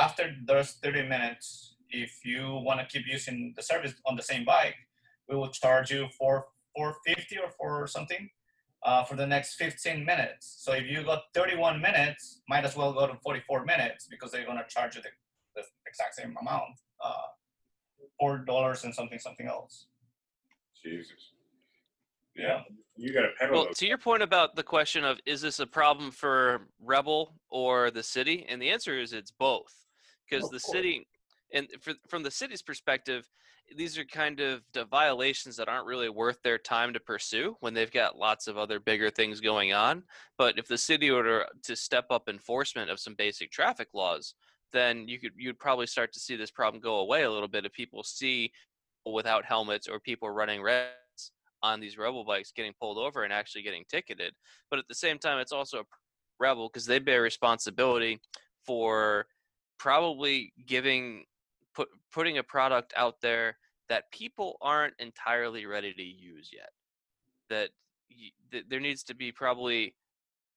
after 0.05 0.25
those 0.51 0.73
30 0.85 1.09
minutes, 1.15 1.75
if 1.91 2.25
you 2.25 2.61
want 2.65 2.81
to 2.81 2.87
keep 2.87 3.07
using 3.07 3.53
the 3.57 3.63
service 3.63 3.95
on 4.07 4.17
the 4.17 4.23
same 4.23 4.45
bike, 4.45 4.77
we 5.29 5.37
will 5.37 5.49
charge 5.49 5.91
you 5.91 6.09
for 6.19 6.47
450 6.77 7.39
or 7.39 7.51
for 7.51 7.87
something 7.87 8.29
uh, 8.85 9.05
for 9.05 9.17
the 9.17 9.27
next 9.27 9.55
15 9.57 10.05
minutes. 10.05 10.57
So 10.61 10.73
if 10.73 10.85
you 10.87 11.03
got 11.03 11.23
31 11.35 11.81
minutes, 11.81 12.41
might 12.49 12.65
as 12.65 12.77
well 12.77 12.93
go 12.93 13.07
to 13.07 13.15
44 13.23 13.65
minutes 13.65 14.07
because 14.11 14.31
they're 14.31 14.45
going 14.47 14.59
to 14.59 14.65
charge 14.69 14.97
you 14.97 15.03
the, 15.03 15.09
the 15.57 15.63
exact 15.87 16.15
same 16.15 16.35
amount. 16.41 16.75
Uh, 17.03 17.13
Four 18.19 18.39
dollars 18.39 18.83
and 18.83 18.93
something 18.93 19.19
something 19.21 19.47
else. 19.47 19.87
jesus 20.85 21.33
Yeah. 22.35 22.63
you 22.97 23.13
got 23.13 23.23
to 23.23 23.29
pedal 23.39 23.55
Well, 23.55 23.65
those 23.67 23.77
to 23.79 23.87
your 23.87 23.99
point 23.99 24.23
about 24.25 24.57
the 24.57 24.63
question 24.65 25.05
of 25.05 25.21
is 25.25 25.41
this 25.41 25.61
a 25.61 25.67
problem 25.67 26.11
for 26.11 26.63
Revel 26.81 27.35
or 27.49 27.91
the 27.93 28.03
city, 28.03 28.45
and 28.49 28.61
the 28.61 28.71
answer 28.71 28.99
is 28.99 29.13
it's 29.13 29.31
both, 29.31 29.73
because 30.29 30.45
the 30.47 30.59
course. 30.59 30.65
city, 30.65 31.07
and 31.53 31.69
for, 31.81 31.95
from 32.09 32.23
the 32.23 32.31
city's 32.31 32.63
perspective, 32.63 33.29
these 33.77 33.99
are 33.99 34.05
kind 34.05 34.41
of 34.41 34.63
the 34.73 34.85
violations 34.87 35.57
that 35.57 35.69
aren't 35.69 35.87
really 35.87 36.09
worth 36.09 36.41
their 36.43 36.59
time 36.59 36.93
to 36.95 37.01
pursue 37.01 37.57
when 37.61 37.75
they've 37.75 37.91
got 37.91 38.17
lots 38.17 38.47
of 38.47 38.57
other 38.57 38.81
bigger 38.81 39.11
things 39.11 39.41
going 39.41 39.73
on. 39.73 40.03
But 40.39 40.59
if 40.59 40.67
the 40.67 40.79
city 40.79 41.11
were 41.11 41.47
to, 41.65 41.77
step 41.77 42.07
up 42.11 42.29
enforcement 42.29 42.91
of 42.91 42.99
some 42.99 43.15
basic 43.15 43.51
traffic 43.51 43.89
laws, 43.93 44.35
then 44.73 45.09
you 45.09 45.19
could 45.19 45.33
you'd 45.37 45.59
probably 45.59 45.87
start 45.87 46.13
to 46.13 46.21
see 46.21 46.37
this 46.37 46.51
problem 46.51 46.81
go 46.81 46.99
away 46.99 47.23
a 47.23 47.31
little 47.31 47.49
bit 47.49 47.65
if 47.65 47.73
people 47.73 48.03
see 48.03 48.53
without 49.07 49.45
helmets 49.45 49.89
or 49.89 49.99
people 49.99 50.29
running 50.29 50.63
reds 50.63 51.33
on 51.63 51.81
these 51.81 51.99
Revel 51.99 52.25
bikes 52.25 52.53
getting 52.53 52.75
pulled 52.79 52.99
over 52.99 53.25
and 53.25 53.33
actually 53.33 53.63
getting 53.63 53.85
ticketed. 53.89 54.35
But 54.71 54.79
at 54.79 54.89
the 54.89 54.95
same 54.95 55.19
time, 55.19 55.39
it's 55.39 55.53
also 55.53 55.81
a 55.81 55.85
Revel 56.39 56.69
because 56.69 56.87
they 56.87 56.99
bear 56.99 57.23
responsibility 57.23 58.21
for 58.67 59.27
probably 59.79 60.53
giving 60.67 61.25
put 61.79 61.89
putting 62.13 62.39
a 62.39 62.43
product 62.43 62.93
out 62.97 63.21
there 63.21 63.57
that 63.89 64.11
people 64.11 64.57
aren't 64.61 64.95
entirely 64.99 65.65
ready 65.65 65.93
to 65.95 66.03
use 66.03 66.51
yet. 66.53 66.71
That, 67.51 67.71
y- 68.11 68.33
that 68.51 68.65
there 68.69 68.81
needs 68.81 69.05
to 69.05 69.15
be 69.15 69.31
probably 69.31 69.95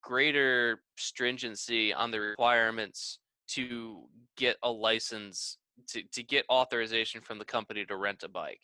greater 0.01 0.81
stringency 0.97 1.93
on 1.93 2.09
the 2.09 2.19
requirements 2.19 3.19
to 3.49 4.05
get 4.35 4.57
a 4.63 4.71
license 4.71 5.57
to, 5.89 6.01
to 6.11 6.23
get 6.23 6.43
authorization 6.49 7.21
from 7.21 7.37
the 7.37 7.45
company 7.45 7.85
to 7.85 7.95
rent 7.95 8.23
a 8.23 8.27
bike. 8.27 8.61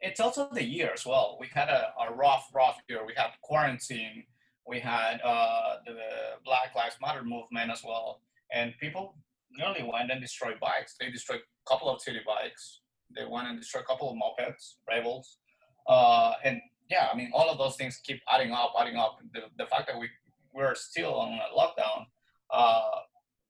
it's 0.00 0.20
also 0.20 0.48
the 0.52 0.64
year 0.64 0.90
as 0.92 1.06
well. 1.06 1.38
We 1.40 1.46
had 1.54 1.68
a, 1.68 1.92
a 2.06 2.12
rough, 2.12 2.48
rough 2.54 2.78
year. 2.88 3.00
We 3.06 3.14
had 3.16 3.30
quarantine. 3.40 4.24
We 4.66 4.78
had 4.80 5.20
uh, 5.24 5.76
the 5.86 5.98
Black 6.44 6.74
Lives 6.76 6.96
Matter 7.00 7.24
movement 7.24 7.70
as 7.70 7.82
well. 7.84 8.20
And 8.52 8.74
people 8.78 9.16
nearly 9.56 9.82
went 9.82 10.10
and 10.10 10.20
destroyed 10.20 10.58
bikes. 10.60 10.96
They 10.98 11.10
destroyed 11.10 11.40
a 11.40 11.70
couple 11.70 11.88
of 11.88 12.00
Citi 12.00 12.24
Bikes. 12.26 12.80
They 13.14 13.24
went 13.28 13.48
and 13.48 13.58
destroyed 13.58 13.84
a 13.84 13.86
couple 13.86 14.10
of 14.10 14.16
mopeds, 14.16 14.74
Revels. 14.88 15.38
Uh, 15.86 16.32
and 16.44 16.60
yeah, 16.90 17.08
I 17.12 17.16
mean, 17.16 17.30
all 17.34 17.50
of 17.50 17.58
those 17.58 17.76
things 17.76 18.00
keep 18.04 18.20
adding 18.32 18.52
up, 18.52 18.72
adding 18.78 18.96
up. 18.96 19.18
The, 19.32 19.42
the 19.58 19.66
fact 19.66 19.86
that 19.88 19.98
we, 19.98 20.08
we're 20.54 20.74
still 20.74 21.14
on 21.14 21.32
a 21.32 21.58
lockdown 21.58 22.06
uh, 22.52 23.00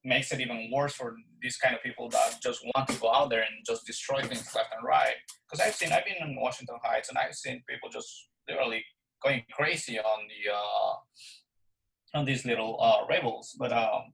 makes 0.04 0.32
it 0.32 0.40
even 0.40 0.70
worse 0.72 0.94
for 0.94 1.14
these 1.40 1.56
kind 1.56 1.74
of 1.74 1.82
people 1.82 2.08
that 2.10 2.38
just 2.42 2.64
want 2.74 2.88
to 2.88 3.00
go 3.00 3.12
out 3.12 3.30
there 3.30 3.40
and 3.40 3.64
just 3.66 3.86
destroy 3.86 4.20
things 4.22 4.54
left 4.54 4.68
and 4.76 4.86
right 4.86 5.14
because 5.52 5.64
I've 5.64 5.74
seen 5.74 5.92
I've 5.92 6.04
been 6.04 6.28
in 6.28 6.36
Washington 6.40 6.76
Heights 6.82 7.08
and 7.08 7.18
I've 7.18 7.34
seen 7.34 7.62
people 7.68 7.88
just 7.90 8.28
literally 8.48 8.84
going 9.22 9.42
crazy 9.52 9.98
on 9.98 10.20
the 10.28 10.52
uh, 10.52 12.18
on 12.18 12.24
these 12.24 12.44
little 12.44 12.78
uh, 12.80 13.06
Revels. 13.08 13.56
But 13.58 13.72
um, 13.72 14.12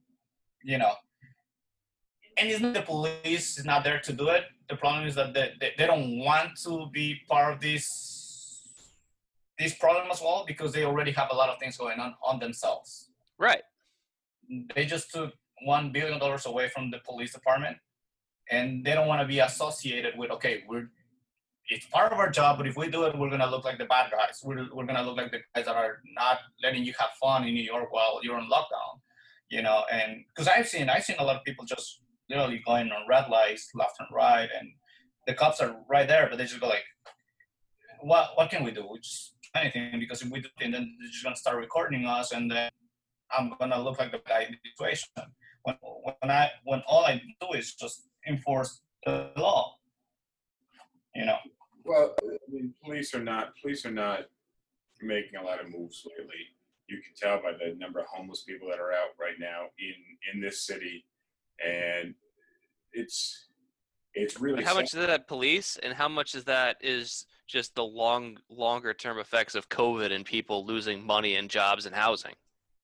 you 0.63 0.77
know, 0.77 0.93
and 2.39 2.49
it's 2.49 2.61
not 2.61 2.73
the 2.73 2.81
police 2.81 3.57
is 3.57 3.65
not 3.65 3.83
there 3.83 3.99
to 3.99 4.13
do 4.13 4.29
it. 4.29 4.43
The 4.69 4.75
problem 4.75 5.07
is 5.07 5.15
that 5.15 5.33
they, 5.33 5.53
they, 5.59 5.71
they 5.77 5.87
don't 5.87 6.19
want 6.19 6.57
to 6.63 6.89
be 6.91 7.21
part 7.29 7.53
of 7.53 7.59
this 7.59 8.17
this 9.57 9.73
problem 9.73 10.07
as 10.09 10.21
well 10.21 10.45
because 10.47 10.71
they 10.71 10.85
already 10.85 11.11
have 11.11 11.27
a 11.31 11.35
lot 11.35 11.49
of 11.49 11.59
things 11.59 11.75
going 11.75 11.99
on 11.99 12.15
on 12.23 12.39
themselves. 12.39 13.09
Right. 13.37 13.61
They 14.73 14.85
just 14.85 15.11
took 15.11 15.33
one 15.65 15.91
billion 15.91 16.17
dollars 16.19 16.45
away 16.45 16.69
from 16.69 16.91
the 16.91 16.99
police 16.99 17.33
department, 17.33 17.77
and 18.49 18.85
they 18.85 18.93
don't 18.93 19.07
want 19.07 19.21
to 19.21 19.27
be 19.27 19.39
associated 19.39 20.17
with 20.17 20.31
okay, 20.31 20.63
we're 20.67 20.89
it's 21.71 21.85
part 21.85 22.11
of 22.11 22.17
our 22.17 22.31
job, 22.31 22.57
but 22.57 22.67
if 22.67 22.75
we 22.75 22.89
do 22.89 23.03
it, 23.03 23.17
we're 23.17 23.29
gonna 23.29 23.49
look 23.49 23.63
like 23.63 23.77
the 23.77 23.85
bad 23.85 24.09
guys. 24.11 24.41
We're, 24.43 24.67
we're 24.73 24.85
gonna 24.85 25.03
look 25.03 25.17
like 25.17 25.31
the 25.31 25.41
guys 25.53 25.65
that 25.65 25.75
are 25.75 25.99
not 26.15 26.39
letting 26.63 26.83
you 26.83 26.93
have 26.97 27.09
fun 27.21 27.47
in 27.47 27.53
New 27.53 27.63
York 27.63 27.93
while 27.93 28.19
you're 28.23 28.37
on 28.37 28.49
lockdown, 28.49 28.99
you 29.49 29.61
know. 29.61 29.83
And 29.91 30.25
because 30.29 30.47
I've 30.47 30.67
seen 30.67 30.89
I've 30.89 31.03
seen 31.03 31.17
a 31.19 31.23
lot 31.23 31.35
of 31.35 31.43
people 31.43 31.65
just 31.65 32.01
literally 32.29 32.61
going 32.65 32.91
on 32.91 33.07
red 33.07 33.29
lights 33.29 33.69
left 33.73 33.95
and 33.99 34.07
right, 34.13 34.49
and 34.57 34.69
the 35.27 35.33
cops 35.33 35.59
are 35.61 35.75
right 35.89 36.07
there, 36.07 36.27
but 36.29 36.37
they 36.37 36.45
just 36.45 36.59
go 36.59 36.67
like, 36.67 36.85
"What? 38.01 38.31
What 38.35 38.49
can 38.49 38.63
we 38.63 38.71
do? 38.71 38.87
We 38.87 38.99
just 38.99 39.35
anything 39.55 39.99
because 39.99 40.21
if 40.21 40.29
we 40.29 40.41
do, 40.41 40.49
and 40.61 40.73
then 40.73 40.95
they're 40.99 41.09
just 41.09 41.23
gonna 41.23 41.35
start 41.35 41.57
recording 41.57 42.05
us, 42.05 42.31
and 42.31 42.49
then 42.49 42.69
I'm 43.31 43.53
gonna 43.59 43.81
look 43.81 43.99
like 43.99 44.11
the 44.11 44.21
guy 44.25 44.43
in 44.43 44.51
the 44.51 44.69
situation." 44.69 45.09
When 45.63 45.75
when 45.75 46.31
I 46.31 46.51
when 46.63 46.81
all 46.87 47.05
I 47.05 47.21
do 47.41 47.47
is 47.53 47.75
just 47.75 48.07
enforce 48.25 48.81
the 49.05 49.31
law, 49.35 49.77
you 51.13 51.25
know. 51.25 51.37
Well, 51.83 52.15
I 52.23 52.37
mean, 52.49 52.73
police 52.83 53.13
are 53.13 53.23
not 53.23 53.55
police 53.61 53.85
are 53.85 53.91
not 53.91 54.25
making 55.01 55.35
a 55.35 55.43
lot 55.43 55.61
of 55.61 55.69
moves 55.69 56.05
lately. 56.05 56.55
You 56.87 57.01
can 57.01 57.13
tell 57.15 57.41
by 57.41 57.53
the 57.53 57.75
number 57.77 57.99
of 57.99 58.07
homeless 58.07 58.43
people 58.43 58.69
that 58.69 58.79
are 58.79 58.91
out 58.91 59.09
right 59.19 59.39
now 59.39 59.67
in 59.77 59.95
in 60.33 60.41
this 60.41 60.65
city, 60.65 61.05
and 61.65 62.13
it's 62.93 63.47
it's 64.13 64.39
really 64.39 64.63
how 64.63 64.73
much 64.73 64.89
sad. 64.89 65.01
is 65.01 65.07
that 65.07 65.27
police 65.27 65.77
and 65.83 65.93
how 65.93 66.07
much 66.07 66.35
is 66.35 66.43
that 66.45 66.77
is 66.81 67.25
just 67.47 67.75
the 67.75 67.83
long 67.83 68.37
longer 68.49 68.93
term 68.93 69.19
effects 69.19 69.55
of 69.55 69.69
covid 69.69 70.11
and 70.11 70.25
people 70.25 70.65
losing 70.65 71.05
money 71.05 71.35
and 71.35 71.49
jobs 71.49 71.85
and 71.85 71.95
housing 71.95 72.33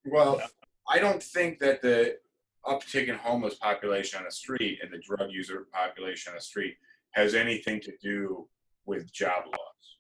Well, 0.06 0.42
I 0.88 1.00
don't 1.00 1.22
think 1.22 1.60
that 1.60 1.82
the 1.82 2.18
uptick 2.66 3.08
in 3.08 3.16
homeless 3.16 3.56
population 3.56 4.20
on 4.20 4.26
the 4.26 4.32
street 4.32 4.80
and 4.82 4.92
the 4.92 4.98
drug 4.98 5.32
user 5.32 5.68
population 5.72 6.32
on 6.32 6.36
the 6.36 6.42
street 6.42 6.76
has 7.12 7.34
anything 7.34 7.80
to 7.82 7.94
do 8.02 8.48
with 8.86 9.12
job 9.12 9.46
loss. 9.46 9.98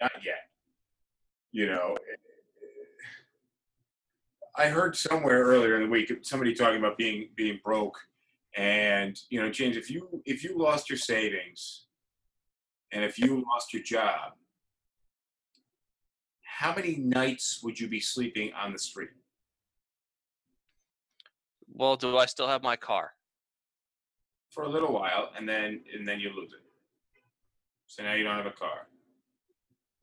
Not 0.00 0.12
yet. 0.24 0.48
You 1.52 1.66
know, 1.66 1.96
I 4.56 4.68
heard 4.68 4.96
somewhere 4.96 5.44
earlier 5.44 5.76
in 5.76 5.84
the 5.84 5.88
week 5.88 6.12
somebody 6.22 6.54
talking 6.54 6.78
about 6.78 6.98
being 6.98 7.30
being 7.36 7.58
broke, 7.64 7.98
and 8.58 9.18
you 9.30 9.40
know, 9.40 9.50
James, 9.50 9.76
if 9.76 9.90
you 9.90 10.22
if 10.26 10.42
you 10.44 10.58
lost 10.58 10.90
your 10.90 10.98
savings, 10.98 11.86
and 12.92 13.04
if 13.04 13.18
you 13.18 13.44
lost 13.50 13.72
your 13.72 13.82
job, 13.82 14.32
how 16.42 16.74
many 16.74 16.96
nights 16.96 17.60
would 17.62 17.78
you 17.78 17.88
be 17.88 18.00
sleeping 18.00 18.52
on 18.52 18.72
the 18.72 18.78
street? 18.78 19.10
well 21.70 21.96
do 21.96 22.16
i 22.16 22.24
still 22.24 22.48
have 22.48 22.62
my 22.62 22.74
car 22.74 23.12
for 24.50 24.64
a 24.64 24.68
little 24.68 24.92
while 24.92 25.30
and 25.36 25.48
then 25.48 25.80
and 25.96 26.06
then 26.06 26.18
you 26.18 26.30
lose 26.34 26.52
it. 26.52 26.60
So 27.86 28.02
now 28.02 28.14
you 28.14 28.24
don't 28.24 28.36
have 28.36 28.46
a 28.46 28.50
car. 28.50 28.88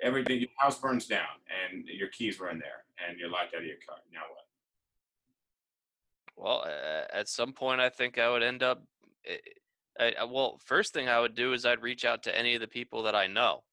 Everything 0.01 0.39
your 0.39 0.49
house 0.57 0.79
burns 0.79 1.07
down 1.07 1.35
and 1.71 1.85
your 1.87 2.07
keys 2.09 2.39
were 2.39 2.49
in 2.49 2.59
there 2.59 2.85
and 3.05 3.19
you're 3.19 3.29
locked 3.29 3.53
out 3.53 3.61
of 3.61 3.67
your 3.67 3.77
car. 3.87 3.97
Now 4.13 4.21
what? 4.31 4.44
Well 6.35 6.63
uh, 6.65 7.05
at 7.13 7.27
some 7.27 7.53
point 7.53 7.79
i 7.81 7.89
think 7.89 8.17
i 8.17 8.29
would 8.29 8.43
end 8.43 8.63
up 8.63 8.83
eh, 9.27 9.37
I, 9.99 10.13
I, 10.21 10.23
well 10.25 10.59
first 10.63 10.93
thing 10.93 11.07
i 11.07 11.19
would 11.19 11.35
do 11.35 11.53
is 11.53 11.65
i'd 11.65 11.81
reach 11.81 12.05
out 12.05 12.23
to 12.23 12.37
any 12.37 12.55
of 12.55 12.61
the 12.61 12.67
people 12.67 13.03
that 13.03 13.15
i 13.15 13.27
know. 13.27 13.63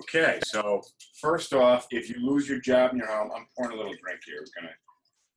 Okay, 0.00 0.38
so 0.44 0.80
first 1.20 1.52
off, 1.52 1.88
if 1.90 2.08
you 2.08 2.24
lose 2.24 2.48
your 2.48 2.60
job 2.60 2.92
in 2.92 2.98
your 2.98 3.08
home, 3.08 3.30
I'm 3.34 3.46
pouring 3.56 3.72
a 3.72 3.76
little 3.76 3.94
drink 4.00 4.20
here. 4.24 4.36
We're 4.38 4.62
gonna, 4.62 4.74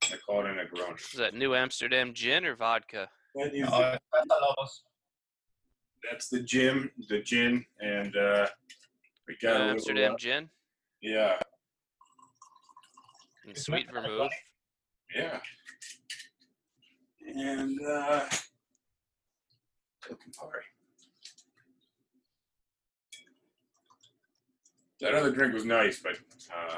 gonna 0.07 0.21
call 0.21 0.45
it 0.45 0.51
a 0.51 0.83
Negroni. 0.83 0.99
is 1.13 1.17
that 1.17 1.33
new 1.33 1.55
amsterdam 1.55 2.13
gin 2.13 2.45
or 2.45 2.55
vodka? 2.55 3.09
That 3.33 3.55
is 3.55 3.67
Uh, 3.67 3.97
that's 6.09 6.29
the 6.29 6.41
gin, 6.41 6.91
the 7.09 7.21
gin, 7.21 7.65
and 7.79 8.15
uh, 8.15 8.47
we 9.27 9.35
got 9.41 9.49
a 9.49 9.53
little, 9.53 9.71
amsterdam 9.71 10.13
uh, 10.13 10.17
gin? 10.17 10.49
yeah, 11.01 11.39
and 13.47 13.57
sweet 13.57 13.91
vermouth? 13.91 14.31
yeah, 15.15 15.39
and 17.35 17.79
uh, 17.87 18.25
Campari. 20.09 20.63
That 24.99 25.15
other 25.15 25.31
drink 25.31 25.53
was 25.53 25.65
nice, 25.65 25.99
but 25.99 26.13
uh, 26.55 26.77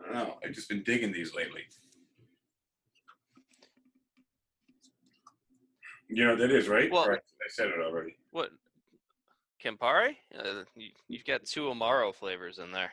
I 0.00 0.04
don't 0.04 0.14
know. 0.14 0.38
I've 0.44 0.52
just 0.54 0.68
been 0.68 0.82
digging 0.84 1.12
these 1.12 1.34
lately. 1.34 1.62
You 6.08 6.24
know 6.24 6.30
what 6.30 6.38
that 6.38 6.50
is, 6.50 6.68
right? 6.68 6.90
Well- 6.90 7.10
I 7.10 7.50
said 7.50 7.68
it 7.68 7.80
already. 7.80 8.14
what 8.30 8.50
campari 9.64 10.16
uh, 10.38 10.64
you, 10.76 10.90
you've 11.08 11.24
got 11.24 11.44
two 11.44 11.62
amaro 11.62 12.14
flavors 12.14 12.58
in 12.58 12.70
there 12.70 12.92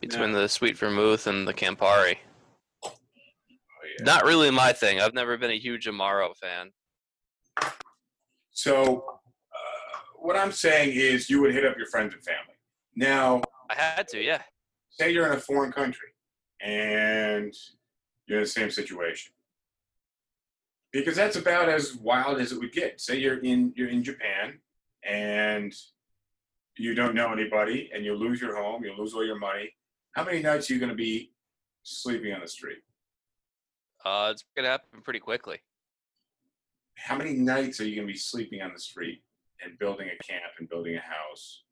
between 0.00 0.32
the 0.32 0.48
sweet 0.48 0.76
vermouth 0.76 1.26
and 1.28 1.46
the 1.46 1.54
campari 1.54 2.16
yeah. 3.98 4.04
not 4.04 4.24
really 4.24 4.50
my 4.50 4.72
thing. 4.72 5.00
I've 5.00 5.14
never 5.14 5.36
been 5.36 5.50
a 5.50 5.58
huge 5.58 5.86
amaro 5.86 6.34
fan. 6.36 6.70
So, 8.50 9.04
uh, 9.52 9.98
what 10.16 10.36
I'm 10.36 10.52
saying 10.52 10.92
is, 10.94 11.28
you 11.28 11.40
would 11.42 11.54
hit 11.54 11.64
up 11.64 11.76
your 11.76 11.86
friends 11.88 12.14
and 12.14 12.24
family. 12.24 12.56
Now, 12.94 13.42
i 13.70 13.74
had 13.74 14.08
to 14.08 14.22
yeah. 14.22 14.42
say 14.90 15.10
you're 15.10 15.26
in 15.26 15.36
a 15.36 15.40
foreign 15.40 15.72
country 15.72 16.08
and 16.60 17.54
you're 18.26 18.38
in 18.38 18.44
the 18.44 18.50
same 18.50 18.70
situation. 18.70 19.32
Because 20.92 21.16
that's 21.16 21.36
about 21.36 21.68
as 21.68 21.94
wild 21.96 22.40
as 22.40 22.52
it 22.52 22.58
would 22.58 22.72
get. 22.72 23.00
Say 23.00 23.18
you're 23.18 23.38
in 23.38 23.74
you're 23.76 23.90
in 23.90 24.02
japan 24.02 24.58
and 25.04 25.74
you 26.78 26.94
don't 26.94 27.14
know 27.14 27.32
anybody 27.32 27.90
and 27.94 28.04
you 28.04 28.14
lose 28.14 28.40
your 28.40 28.56
home 28.56 28.84
you 28.84 28.94
lose 28.96 29.12
all 29.12 29.24
your 29.24 29.38
money. 29.38 29.70
How 30.12 30.24
many 30.24 30.40
nights 30.40 30.70
are 30.70 30.74
you 30.74 30.80
going 30.80 30.90
to 30.90 30.96
be 30.96 31.32
sleeping 31.82 32.32
on 32.32 32.40
the 32.40 32.48
street 32.48 32.78
uh, 34.06 34.30
it's 34.30 34.44
gonna 34.56 34.68
happen 34.68 35.00
pretty 35.02 35.20
quickly 35.20 35.58
how 36.96 37.16
many 37.16 37.34
nights 37.34 37.80
are 37.80 37.86
you 37.86 37.94
going 37.94 38.06
to 38.06 38.12
be 38.12 38.18
sleeping 38.18 38.62
on 38.62 38.72
the 38.72 38.80
street 38.80 39.22
and 39.62 39.78
building 39.78 40.08
a 40.08 40.24
camp 40.24 40.52
and 40.58 40.68
building 40.68 40.96
a 40.96 41.00
house 41.00 41.64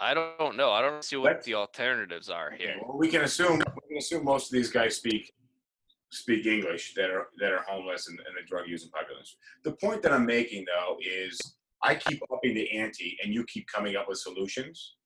i 0.00 0.14
don't 0.14 0.56
know 0.56 0.70
i 0.70 0.80
don't 0.80 1.04
see 1.04 1.16
what 1.16 1.42
the 1.44 1.54
alternatives 1.54 2.28
are 2.28 2.50
here 2.50 2.76
well, 2.86 2.96
we 2.98 3.08
can 3.08 3.22
assume 3.22 3.58
we 3.58 3.88
can 3.88 3.98
assume 3.98 4.24
most 4.24 4.46
of 4.46 4.52
these 4.52 4.70
guys 4.70 4.96
speak 4.96 5.32
speak 6.10 6.46
English 6.46 6.94
that 6.94 7.10
are 7.10 7.28
that 7.38 7.52
are 7.52 7.64
homeless 7.68 8.08
and, 8.08 8.18
and 8.18 8.36
the 8.36 8.46
drug 8.46 8.64
using 8.68 8.90
population. 8.90 9.38
The 9.64 9.72
point 9.72 10.02
that 10.02 10.12
I'm 10.12 10.26
making 10.26 10.64
though 10.66 10.96
is 11.00 11.38
I 11.82 11.94
keep 11.94 12.20
upping 12.32 12.54
the 12.54 12.70
ante 12.70 13.18
and 13.22 13.32
you 13.32 13.44
keep 13.44 13.66
coming 13.66 13.96
up 13.96 14.08
with 14.08 14.18
solutions. 14.18 14.96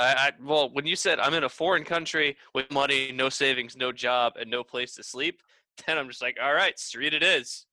I, 0.00 0.12
I 0.14 0.32
well 0.42 0.70
when 0.72 0.86
you 0.86 0.96
said 0.96 1.20
i'm 1.20 1.34
in 1.34 1.44
a 1.44 1.48
foreign 1.48 1.84
country 1.84 2.36
with 2.54 2.70
money 2.72 3.12
no 3.12 3.28
savings 3.28 3.76
no 3.76 3.92
job 3.92 4.34
and 4.40 4.50
no 4.50 4.64
place 4.64 4.94
to 4.96 5.02
sleep 5.02 5.42
then 5.86 5.98
i'm 5.98 6.08
just 6.08 6.22
like 6.22 6.38
all 6.42 6.54
right 6.54 6.78
street 6.78 7.14
it 7.14 7.22
is 7.22 7.66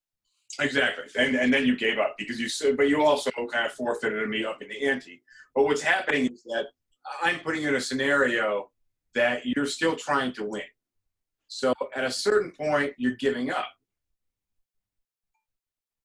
Exactly. 0.59 1.03
And 1.21 1.35
and 1.35 1.53
then 1.53 1.65
you 1.65 1.77
gave 1.77 1.99
up 1.99 2.15
because 2.17 2.39
you 2.39 2.49
said 2.49 2.77
but 2.77 2.87
you 2.89 3.03
also 3.03 3.29
kind 3.51 3.65
of 3.65 3.73
forfeited 3.73 4.27
me 4.29 4.45
up 4.45 4.61
in 4.61 4.69
the 4.69 4.87
ante. 4.87 5.21
But 5.53 5.65
what's 5.65 5.81
happening 5.81 6.31
is 6.31 6.41
that 6.43 6.67
I'm 7.21 7.39
putting 7.41 7.63
in 7.63 7.75
a 7.75 7.81
scenario 7.81 8.71
that 9.13 9.45
you're 9.45 9.65
still 9.67 9.95
trying 9.95 10.31
to 10.33 10.43
win. 10.45 10.63
So 11.47 11.73
at 11.95 12.05
a 12.05 12.11
certain 12.11 12.51
point 12.51 12.93
you're 12.97 13.17
giving 13.17 13.51
up. 13.51 13.67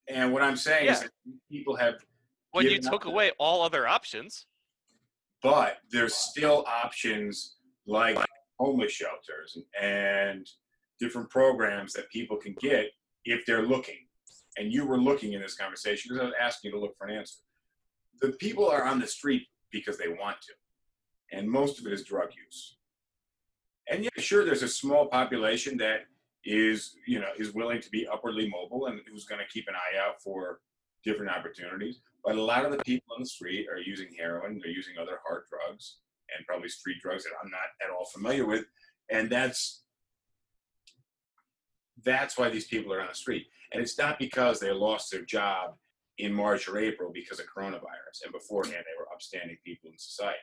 And 0.08 0.32
what 0.32 0.42
I'm 0.42 0.56
saying 0.56 0.88
is 0.88 0.98
Yeah. 0.98 1.04
that 1.04 1.12
people 1.50 1.76
have 1.76 1.94
when 2.50 2.66
you 2.66 2.78
took 2.78 3.04
away 3.06 3.30
all 3.38 3.62
other 3.62 3.86
options 3.86 4.46
but 5.42 5.78
there's 5.90 6.14
still 6.14 6.64
options 6.66 7.56
like 7.86 8.18
homeless 8.58 8.92
shelters 8.92 9.58
and 9.80 10.46
different 11.00 11.28
programs 11.30 11.92
that 11.94 12.08
people 12.10 12.36
can 12.36 12.54
get 12.60 12.86
if 13.24 13.44
they're 13.44 13.66
looking. 13.66 14.06
And 14.56 14.72
you 14.72 14.86
were 14.86 14.98
looking 14.98 15.32
in 15.32 15.40
this 15.40 15.56
conversation 15.56 16.08
because 16.08 16.22
I 16.22 16.26
was 16.26 16.34
asking 16.40 16.70
you 16.70 16.76
to 16.76 16.80
look 16.80 16.96
for 16.96 17.06
an 17.06 17.16
answer. 17.16 17.38
The 18.20 18.32
people 18.32 18.68
are 18.68 18.84
on 18.84 19.00
the 19.00 19.06
street 19.06 19.46
because 19.72 19.98
they 19.98 20.08
want 20.08 20.36
to, 20.42 21.36
and 21.36 21.50
most 21.50 21.80
of 21.80 21.86
it 21.86 21.92
is 21.92 22.04
drug 22.04 22.28
use. 22.46 22.76
And 23.90 24.04
yeah, 24.04 24.10
sure, 24.18 24.44
there's 24.44 24.62
a 24.62 24.68
small 24.68 25.06
population 25.06 25.76
that 25.78 26.02
is, 26.44 26.94
you 27.06 27.18
know, 27.18 27.30
is 27.38 27.52
willing 27.52 27.80
to 27.80 27.90
be 27.90 28.06
upwardly 28.06 28.48
mobile 28.48 28.86
and 28.86 29.00
who's 29.10 29.24
going 29.24 29.40
to 29.40 29.52
keep 29.52 29.66
an 29.68 29.74
eye 29.74 29.98
out 30.06 30.22
for 30.22 30.60
different 31.04 31.32
opportunities. 31.32 32.00
But 32.24 32.36
a 32.36 32.42
lot 32.42 32.64
of 32.64 32.70
the 32.70 32.78
people 32.84 33.14
on 33.14 33.22
the 33.22 33.28
street 33.28 33.66
are 33.68 33.80
using 33.80 34.08
heroin, 34.16 34.60
they're 34.62 34.72
using 34.72 34.94
other 35.00 35.18
hard 35.26 35.44
drugs, 35.50 35.98
and 36.36 36.46
probably 36.46 36.68
street 36.68 36.98
drugs 37.02 37.24
that 37.24 37.32
I'm 37.42 37.50
not 37.50 37.60
at 37.82 37.90
all 37.90 38.06
familiar 38.06 38.46
with. 38.46 38.64
And 39.10 39.28
that's 39.28 39.82
that's 42.04 42.36
why 42.38 42.48
these 42.48 42.66
people 42.66 42.92
are 42.92 43.00
on 43.00 43.08
the 43.08 43.14
street. 43.14 43.46
And 43.72 43.82
it's 43.82 43.98
not 43.98 44.18
because 44.18 44.60
they 44.60 44.70
lost 44.70 45.10
their 45.10 45.24
job 45.24 45.74
in 46.18 46.32
March 46.32 46.68
or 46.68 46.78
April 46.78 47.10
because 47.12 47.40
of 47.40 47.46
coronavirus. 47.46 48.24
And 48.24 48.32
beforehand 48.32 48.84
they 48.84 48.98
were 48.98 49.08
upstanding 49.12 49.56
people 49.64 49.90
in 49.90 49.98
society. 49.98 50.38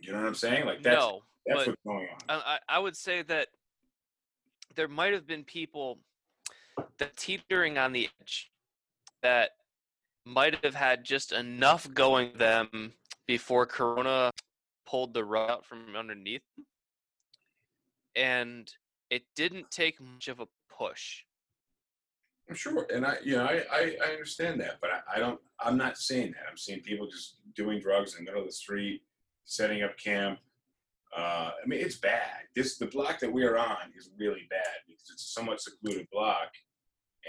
You 0.00 0.12
know 0.12 0.18
what 0.18 0.28
I'm 0.28 0.34
saying? 0.34 0.66
Like 0.66 0.82
that's 0.82 1.00
no 1.00 1.22
that's 1.46 1.66
what's 1.66 1.80
going 1.86 2.08
on. 2.08 2.18
I, 2.28 2.34
I 2.34 2.76
I 2.76 2.78
would 2.78 2.96
say 2.96 3.22
that 3.22 3.48
there 4.74 4.88
might 4.88 5.12
have 5.12 5.26
been 5.26 5.44
people 5.44 5.98
that 6.98 7.16
teetering 7.16 7.78
on 7.78 7.92
the 7.92 8.08
edge 8.20 8.50
that 9.22 9.50
might 10.24 10.64
have 10.64 10.74
had 10.74 11.04
just 11.04 11.32
enough 11.32 11.92
going 11.92 12.32
them 12.36 12.92
before 13.26 13.66
Corona 13.66 14.30
pulled 14.86 15.14
the 15.14 15.24
rug 15.24 15.50
out 15.50 15.64
from 15.66 15.96
underneath. 15.96 16.42
and 18.16 18.70
it 19.10 19.22
didn't 19.36 19.70
take 19.70 20.00
much 20.00 20.28
of 20.28 20.40
a 20.40 20.46
push. 20.76 21.22
I'm 22.48 22.54
sure, 22.54 22.86
and 22.92 23.06
I, 23.06 23.16
you 23.24 23.36
know, 23.36 23.44
I, 23.44 23.64
I, 23.72 23.96
I 24.04 24.10
understand 24.12 24.60
that, 24.60 24.78
but 24.80 24.90
I, 24.90 25.16
I 25.16 25.18
don't. 25.18 25.40
I'm 25.60 25.78
not 25.78 25.96
saying 25.96 26.32
that. 26.32 26.44
I'm 26.50 26.58
seeing 26.58 26.80
people 26.80 27.06
just 27.06 27.36
doing 27.54 27.80
drugs 27.80 28.16
in 28.16 28.24
the 28.24 28.30
middle 28.30 28.42
of 28.42 28.48
the 28.48 28.52
street, 28.52 29.02
setting 29.44 29.82
up 29.82 29.96
camp. 29.98 30.38
Uh, 31.16 31.52
I 31.62 31.66
mean, 31.66 31.80
it's 31.80 31.96
bad. 31.96 32.42
This 32.54 32.76
the 32.76 32.86
block 32.86 33.20
that 33.20 33.32
we 33.32 33.44
are 33.44 33.56
on 33.56 33.92
is 33.96 34.10
really 34.18 34.46
bad 34.50 34.82
because 34.86 35.10
it's 35.12 35.24
a 35.24 35.28
somewhat 35.28 35.60
secluded 35.60 36.06
block, 36.12 36.50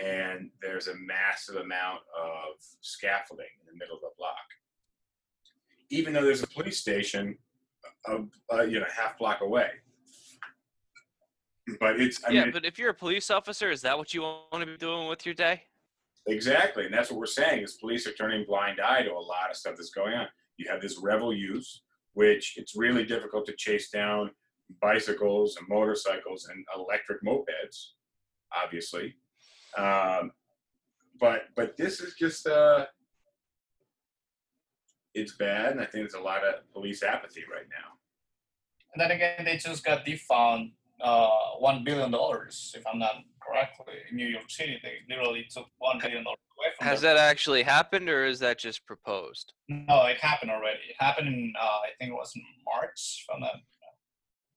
and 0.04 0.50
there's 0.62 0.88
a 0.88 0.96
massive 0.96 1.56
amount 1.56 2.00
of 2.18 2.56
scaffolding 2.82 3.46
in 3.62 3.74
the 3.74 3.78
middle 3.78 3.96
of 3.96 4.02
the 4.02 4.10
block. 4.18 4.36
Even 5.90 6.14
though 6.14 6.24
there's 6.24 6.44
a 6.44 6.48
police 6.48 6.80
station, 6.80 7.38
a, 8.08 8.18
a 8.52 8.68
you 8.68 8.80
know 8.80 8.86
half 8.94 9.18
block 9.18 9.42
away. 9.42 9.70
But 11.80 12.00
it's 12.00 12.24
I 12.24 12.32
yeah, 12.32 12.44
mean, 12.44 12.54
but 12.54 12.66
if 12.66 12.78
you're 12.78 12.92
a 12.92 12.96
police 12.96 13.32
officer, 13.32 13.72
is 13.72 13.82
that 13.82 13.98
what 13.98 14.14
you 14.14 14.22
want 14.22 14.60
to 14.60 14.66
be 14.66 14.78
doing 14.78 15.08
with 15.08 15.26
your 15.26 15.36
day? 15.36 15.64
Exactly, 16.28 16.86
and 16.86 16.94
that's 16.94 17.12
what 17.12 17.20
we're 17.20 17.26
saying 17.26 17.64
is 17.64 17.74
police 17.74 18.08
are 18.08 18.14
turning 18.14 18.46
blind 18.46 18.80
eye 18.80 19.04
to 19.04 19.12
a 19.12 19.14
lot 19.14 19.50
of 19.50 19.56
stuff 19.56 19.76
that's 19.76 19.92
going 19.92 20.14
on. 20.14 20.28
You 20.58 20.70
have 20.70 20.82
this 20.82 21.00
Revel 21.02 21.34
use, 21.34 21.82
which 22.14 22.56
it's 22.58 22.76
really 22.76 23.04
difficult 23.04 23.46
to 23.48 23.56
chase 23.58 23.90
down 23.90 24.32
bicycles 24.82 25.58
and 25.58 25.68
motorcycles 25.68 26.48
and 26.52 26.66
electric 26.76 27.24
mopeds, 27.24 27.92
obviously. 28.64 29.16
Um, 29.78 30.32
but 31.20 31.44
but 31.56 31.78
this 31.78 32.02
is 32.02 32.16
just 32.16 32.48
uh, 32.48 32.86
it's 35.14 35.36
bad, 35.38 35.72
and 35.72 35.80
I 35.82 35.86
think 35.86 35.94
there's 36.10 36.14
a 36.14 36.20
lot 36.20 36.44
of 36.46 36.56
police 36.74 37.04
apathy 37.04 37.44
right 37.52 37.68
now. 37.70 37.94
And 38.94 39.02
then 39.02 39.12
again, 39.12 39.46
they 39.46 39.58
just 39.58 39.84
got 39.84 40.06
defund 40.06 40.72
uh, 41.02 41.30
one 41.60 41.84
billion 41.84 42.12
dollars, 42.12 42.74
if 42.78 42.86
I'm 42.88 43.00
not 43.00 43.16
correctly, 43.42 43.94
in 44.10 44.16
New 44.18 44.28
York 44.28 44.50
City. 44.50 44.80
They 44.82 45.14
literally 45.14 45.46
took 45.50 45.68
one 45.78 46.00
billion 46.00 46.24
dollars 46.24 46.38
away 46.58 46.68
from 46.78 46.88
Has 46.88 47.02
them. 47.02 47.16
that 47.16 47.22
actually 47.22 47.64
happened, 47.64 48.10
or 48.10 48.26
is 48.26 48.40
that 48.40 48.58
just 48.58 48.86
proposed? 48.86 49.54
No, 49.68 50.06
it 50.06 50.18
happened 50.18 50.52
already. 50.52 50.80
It 50.90 50.96
happened 51.00 51.28
in 51.28 51.54
uh, 51.60 51.66
I 51.66 51.90
think 52.00 52.12
it 52.12 52.16
was 52.16 52.34
in 52.36 52.44
March. 52.66 53.26
If 53.28 53.36
I'm 53.36 53.42
not. 53.42 53.56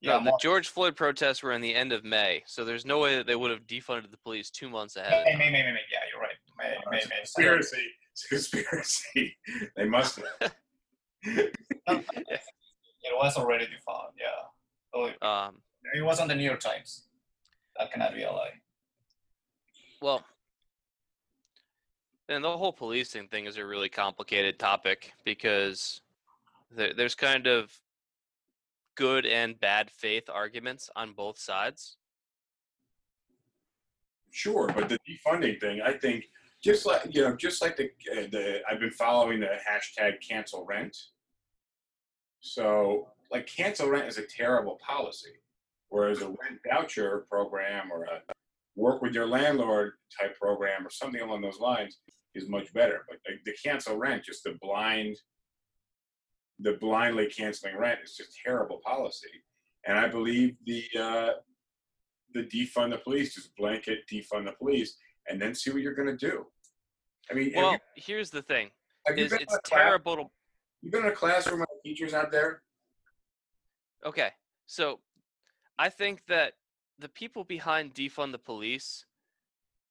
No, 0.03 0.13
Yeah, 0.13 0.19
the 0.19 0.31
March. 0.31 0.43
George 0.43 0.69
Floyd 0.69 0.95
protests 0.97 1.43
were 1.43 1.53
in 1.53 1.61
the 1.61 1.75
end 1.75 1.93
of 1.93 2.05
May, 2.05 2.43
so 2.47 2.65
there's 2.65 2.85
no 2.87 2.99
way 3.01 3.17
that 3.17 3.27
they 3.27 3.35
would 3.37 3.51
have 3.51 3.67
defunded 3.67 4.11
the 4.11 4.17
police 4.19 4.49
two 4.51 4.69
months 4.71 4.95
ahead. 4.97 5.13
Of 5.13 5.25
May. 5.25 5.37
May, 5.37 5.51
May, 5.51 5.63
May, 5.65 5.73
May. 5.73 5.81
Yeah, 5.91 5.99
you're 6.13 6.21
right. 6.21 6.37
May, 6.57 6.77
Uh, 6.77 6.91
May, 6.91 6.97
it's 6.99 7.07
a 7.07 7.09
May. 7.09 7.17
conspiracy. 7.17 7.83
It's 8.13 8.25
a 8.27 8.29
conspiracy. 8.29 9.37
they 9.77 9.85
must 9.87 10.21
have. 10.41 10.55
It 11.91 13.15
was 13.17 13.37
already 13.37 13.65
defunct. 13.67 14.19
Yeah. 14.21 14.27
So 14.95 15.07
it, 15.07 15.23
Um, 15.23 15.63
it 15.95 16.03
was 16.03 16.21
on 16.21 16.29
the 16.29 16.35
New 16.35 16.45
York 16.45 16.61
Times. 16.61 17.09
That 17.79 17.91
cannot 17.91 18.15
be 18.15 18.23
a 18.23 18.31
lie. 18.31 18.51
well, 20.03 20.23
and 22.29 22.45
the 22.45 22.57
whole 22.57 22.73
policing 22.73 23.29
thing 23.29 23.47
is 23.47 23.57
a 23.57 23.65
really 23.65 23.89
complicated 23.89 24.59
topic 24.59 25.13
because 25.25 26.03
there, 26.71 26.93
there's 26.93 27.15
kind 27.15 27.47
of 27.47 27.73
good 28.99 29.25
and 29.25 29.59
bad 29.61 29.91
faith 29.91 30.29
arguments 30.29 30.91
on 30.97 31.13
both 31.13 31.39
sides. 31.39 31.97
Sure, 34.31 34.69
but 34.75 34.89
the 34.89 34.99
defunding 35.09 35.59
thing, 35.61 35.81
I 35.81 35.93
think, 35.93 36.25
just 36.63 36.85
like 36.85 37.03
you 37.15 37.23
know, 37.23 37.37
just 37.37 37.63
like 37.63 37.77
the 37.77 37.85
uh, 38.13 38.27
the 38.31 38.61
I've 38.69 38.81
been 38.81 38.91
following 38.91 39.41
the 39.41 39.47
hashtag 39.47 40.17
cancel 40.29 40.67
rent. 40.67 40.97
So, 42.41 43.09
like, 43.33 43.47
cancel 43.47 43.89
rent 43.89 44.07
is 44.07 44.19
a 44.19 44.23
terrible 44.23 44.79
policy, 44.85 45.41
whereas 45.89 46.21
a 46.21 46.27
rent 46.27 46.61
voucher 46.69 47.25
program 47.31 47.91
or 47.93 48.05
a 48.05 48.21
work 48.77 49.03
with 49.03 49.13
your 49.13 49.27
landlord 49.27 49.95
type 50.21 50.39
program 50.39 50.87
or 50.87 50.91
something 50.91 51.21
along 51.21 51.43
those 51.43 51.59
lines 51.59 51.99
is 52.35 52.49
much 52.49 52.73
better. 52.73 53.05
But 53.09 53.19
the, 53.27 53.33
the 53.45 53.57
cancel 53.65 53.97
rent, 53.97 54.25
just 54.25 54.45
the 54.45 54.57
blind, 54.61 55.17
the 56.61 56.73
blindly 56.75 57.27
canceling 57.27 57.77
rent, 57.77 58.01
is 58.05 58.17
just 58.17 58.37
terrible 58.45 58.81
policy. 58.85 59.29
And 59.87 59.99
I 59.99 60.09
believe 60.09 60.57
the 60.67 60.85
uh, 60.99 61.31
the 62.35 62.43
defund 62.45 62.91
the 62.91 62.99
police, 62.99 63.35
just 63.35 63.55
blanket 63.57 64.01
defund 64.13 64.45
the 64.47 64.53
police, 64.53 64.97
and 65.29 65.41
then 65.41 65.55
see 65.55 65.71
what 65.71 65.83
you're 65.83 65.95
going 65.95 66.17
to 66.17 66.31
do. 66.31 66.47
I 67.31 67.35
mean, 67.35 67.53
Well, 67.55 67.73
you- 67.73 67.79
here's 67.95 68.31
the 68.31 68.43
thing: 68.43 68.71
is 69.17 69.33
it's 69.33 69.45
class- 69.59 69.83
terrible 69.85 70.17
to 70.17 70.25
You've 70.83 70.93
been 70.93 71.05
in 71.07 71.11
a 71.11 71.15
classroom 71.15 71.61
with 71.61 71.69
teachers 71.85 72.15
out 72.15 72.31
there. 72.31 72.63
Okay, 74.07 74.31
so 74.67 75.01
I 75.79 75.89
think 75.89 76.25
that 76.27 76.55
the 77.01 77.09
people 77.09 77.43
behind 77.43 77.95
defund 77.95 78.31
the 78.31 78.39
police, 78.39 79.05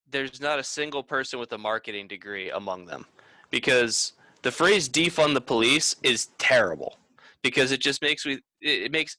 there's 0.08 0.40
not 0.40 0.58
a 0.58 0.64
single 0.64 1.02
person 1.02 1.38
with 1.38 1.52
a 1.52 1.58
marketing 1.58 2.08
degree 2.08 2.50
among 2.50 2.86
them, 2.86 3.04
because 3.50 4.14
the 4.42 4.50
phrase 4.50 4.88
defund 4.88 5.34
the 5.34 5.40
police 5.40 5.96
is 6.02 6.28
terrible, 6.38 6.96
because 7.42 7.72
it 7.72 7.80
just 7.80 8.02
makes 8.02 8.24
we 8.24 8.34
it 8.60 8.82
it 8.82 8.92
makes 8.92 9.16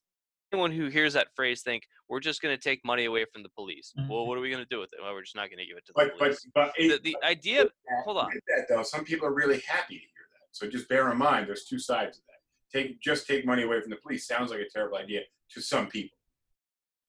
anyone 0.52 0.72
who 0.72 0.88
hears 0.88 1.14
that 1.14 1.28
phrase 1.36 1.62
think 1.62 1.84
we're 2.08 2.20
just 2.20 2.42
going 2.42 2.56
to 2.56 2.62
take 2.62 2.84
money 2.84 3.06
away 3.06 3.24
from 3.32 3.44
the 3.44 3.50
police. 3.50 3.94
Well, 4.10 4.26
what 4.26 4.36
are 4.38 4.42
we 4.42 4.50
going 4.50 4.64
to 4.64 4.70
do 4.70 4.80
with 4.80 4.92
it? 4.94 5.00
Well, 5.02 5.14
we're 5.14 5.22
just 5.22 5.36
not 5.36 5.50
going 5.50 5.60
to 5.60 5.66
give 5.66 5.78
it 5.78 5.86
to 5.86 5.94
the 5.94 6.04
But 6.04 6.12
but 6.18 6.26
police. 6.26 6.48
but 6.56 6.72
the, 6.78 6.86
it, 6.86 7.04
the 7.04 7.16
idea, 7.24 7.66
hold 8.04 8.18
on. 8.18 8.32
That 8.48 8.66
though, 8.68 8.82
some 8.82 9.04
people 9.04 9.28
are 9.28 9.34
really 9.34 9.60
happy 9.68 9.96
to 9.96 10.02
hear 10.02 10.26
that. 10.34 10.48
So 10.52 10.68
just 10.68 10.90
bear 10.90 11.12
in 11.12 11.18
mind, 11.18 11.48
there's 11.48 11.66
two 11.66 11.80
sides 11.80 12.18
of 12.18 12.24
that. 12.28 12.78
Take 12.78 13.00
just 13.00 13.28
take 13.28 13.46
money 13.46 13.64
away 13.64 13.80
from 13.82 13.90
the 13.92 13.98
police 13.98 14.28
sounds 14.28 14.52
like 14.52 14.60
a 14.60 14.70
terrible 14.70 14.98
idea 14.98 15.22
to 15.52 15.62
some 15.62 15.88
people. 15.88 16.18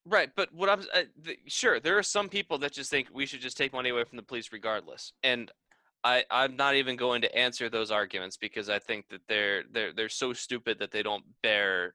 Right, 0.06 0.30
but 0.34 0.52
what 0.54 0.68
I'm 0.70 0.80
uh, 0.94 1.02
th- 1.24 1.38
sure 1.46 1.78
there 1.78 1.98
are 1.98 2.02
some 2.02 2.28
people 2.28 2.58
that 2.58 2.72
just 2.72 2.90
think 2.90 3.08
we 3.12 3.26
should 3.26 3.40
just 3.40 3.56
take 3.56 3.72
money 3.72 3.90
away 3.90 4.04
from 4.04 4.16
the 4.16 4.22
police 4.22 4.50
regardless, 4.52 5.12
and 5.22 5.50
I 6.04 6.24
I'm 6.30 6.56
not 6.56 6.74
even 6.76 6.96
going 6.96 7.22
to 7.22 7.34
answer 7.36 7.68
those 7.68 7.90
arguments 7.90 8.36
because 8.36 8.68
I 8.70 8.78
think 8.78 9.08
that 9.10 9.20
they're 9.28 9.64
they're 9.72 9.92
they're 9.92 10.08
so 10.08 10.32
stupid 10.32 10.78
that 10.78 10.90
they 10.90 11.02
don't 11.02 11.24
bear 11.42 11.94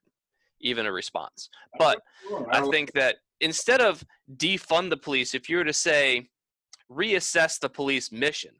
even 0.61 0.85
a 0.85 0.91
response. 0.91 1.49
But 1.77 2.01
I 2.51 2.61
think 2.69 2.93
that 2.93 3.17
instead 3.41 3.81
of 3.81 4.03
defund 4.37 4.89
the 4.89 4.97
police, 4.97 5.33
if 5.33 5.49
you 5.49 5.57
were 5.57 5.63
to 5.63 5.73
say 5.73 6.29
reassess 6.91 7.59
the 7.59 7.69
police 7.69 8.11
mission, 8.11 8.51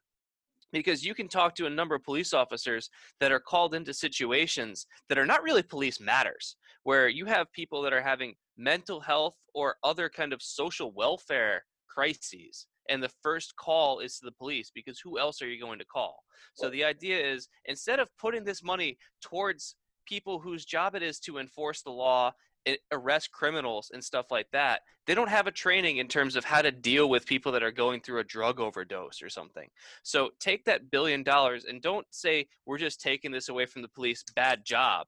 because 0.72 1.06
you 1.06 1.16
can 1.16 1.28
talk 1.28 1.56
to 1.56 1.68
a 1.68 1.70
number 1.70 1.96
of 1.96 2.04
police 2.04 2.34
officers 2.34 2.90
that 3.20 3.32
are 3.32 3.40
called 3.40 3.76
into 3.76 3.94
situations 3.94 4.88
that 5.10 5.18
are 5.18 5.26
not 5.26 5.44
really 5.44 5.64
police 5.64 6.00
matters, 6.00 6.58
where 6.84 7.08
you 7.08 7.26
have 7.26 7.52
people 7.54 7.82
that 7.82 7.94
are 7.94 8.02
having 8.02 8.36
mental 8.58 9.00
health 9.00 9.36
or 9.54 9.76
other 9.84 10.10
kind 10.10 10.34
of 10.34 10.42
social 10.42 10.92
welfare 10.92 11.64
crises. 11.88 12.68
And 12.90 13.02
the 13.02 13.12
first 13.22 13.56
call 13.56 14.00
is 14.00 14.20
to 14.20 14.26
the 14.26 14.32
police 14.32 14.72
because 14.74 15.00
who 15.00 15.18
else 15.20 15.42
are 15.42 15.48
you 15.48 15.60
going 15.60 15.80
to 15.80 15.86
call? 15.86 16.24
So 16.54 16.70
the 16.70 16.84
idea 16.86 17.20
is 17.20 17.50
instead 17.66 18.00
of 18.00 18.08
putting 18.18 18.44
this 18.44 18.64
money 18.64 18.98
towards 19.22 19.76
people 20.06 20.40
whose 20.40 20.66
job 20.66 20.96
it 20.96 21.04
is 21.04 21.20
to 21.20 21.38
enforce 21.38 21.82
the 21.82 21.92
law 21.92 22.32
eh, 22.66 22.76
arrest 22.92 23.32
criminals 23.32 23.92
and 23.94 24.04
stuff 24.04 24.28
like 24.32 24.48
that 24.52 24.82
they 25.08 25.16
don't 25.16 25.30
have 25.30 25.48
a 25.48 25.52
training 25.52 25.98
in 25.98 26.08
terms 26.08 26.36
of 26.36 26.46
how 26.46 26.62
to 26.62 26.72
deal 26.72 27.10
with 27.10 27.26
people 27.26 27.52
that 27.52 27.64
are 27.64 27.72
going 27.72 28.00
through 28.00 28.20
a 28.20 28.24
drug 28.24 28.60
overdose 28.60 29.22
or 29.22 29.30
something 29.30 29.68
so 30.04 30.30
take 30.40 30.64
that 30.66 30.90
billion 30.92 31.24
dollars 31.24 31.66
and 31.66 31.82
don't 31.82 32.06
say 32.12 32.48
we're 32.66 32.78
just 32.78 33.02
taking 33.02 33.32
this 33.32 33.50
away 33.50 33.66
from 33.66 33.82
the 33.82 33.88
police 33.90 34.24
bad 34.36 34.64
job 34.64 35.08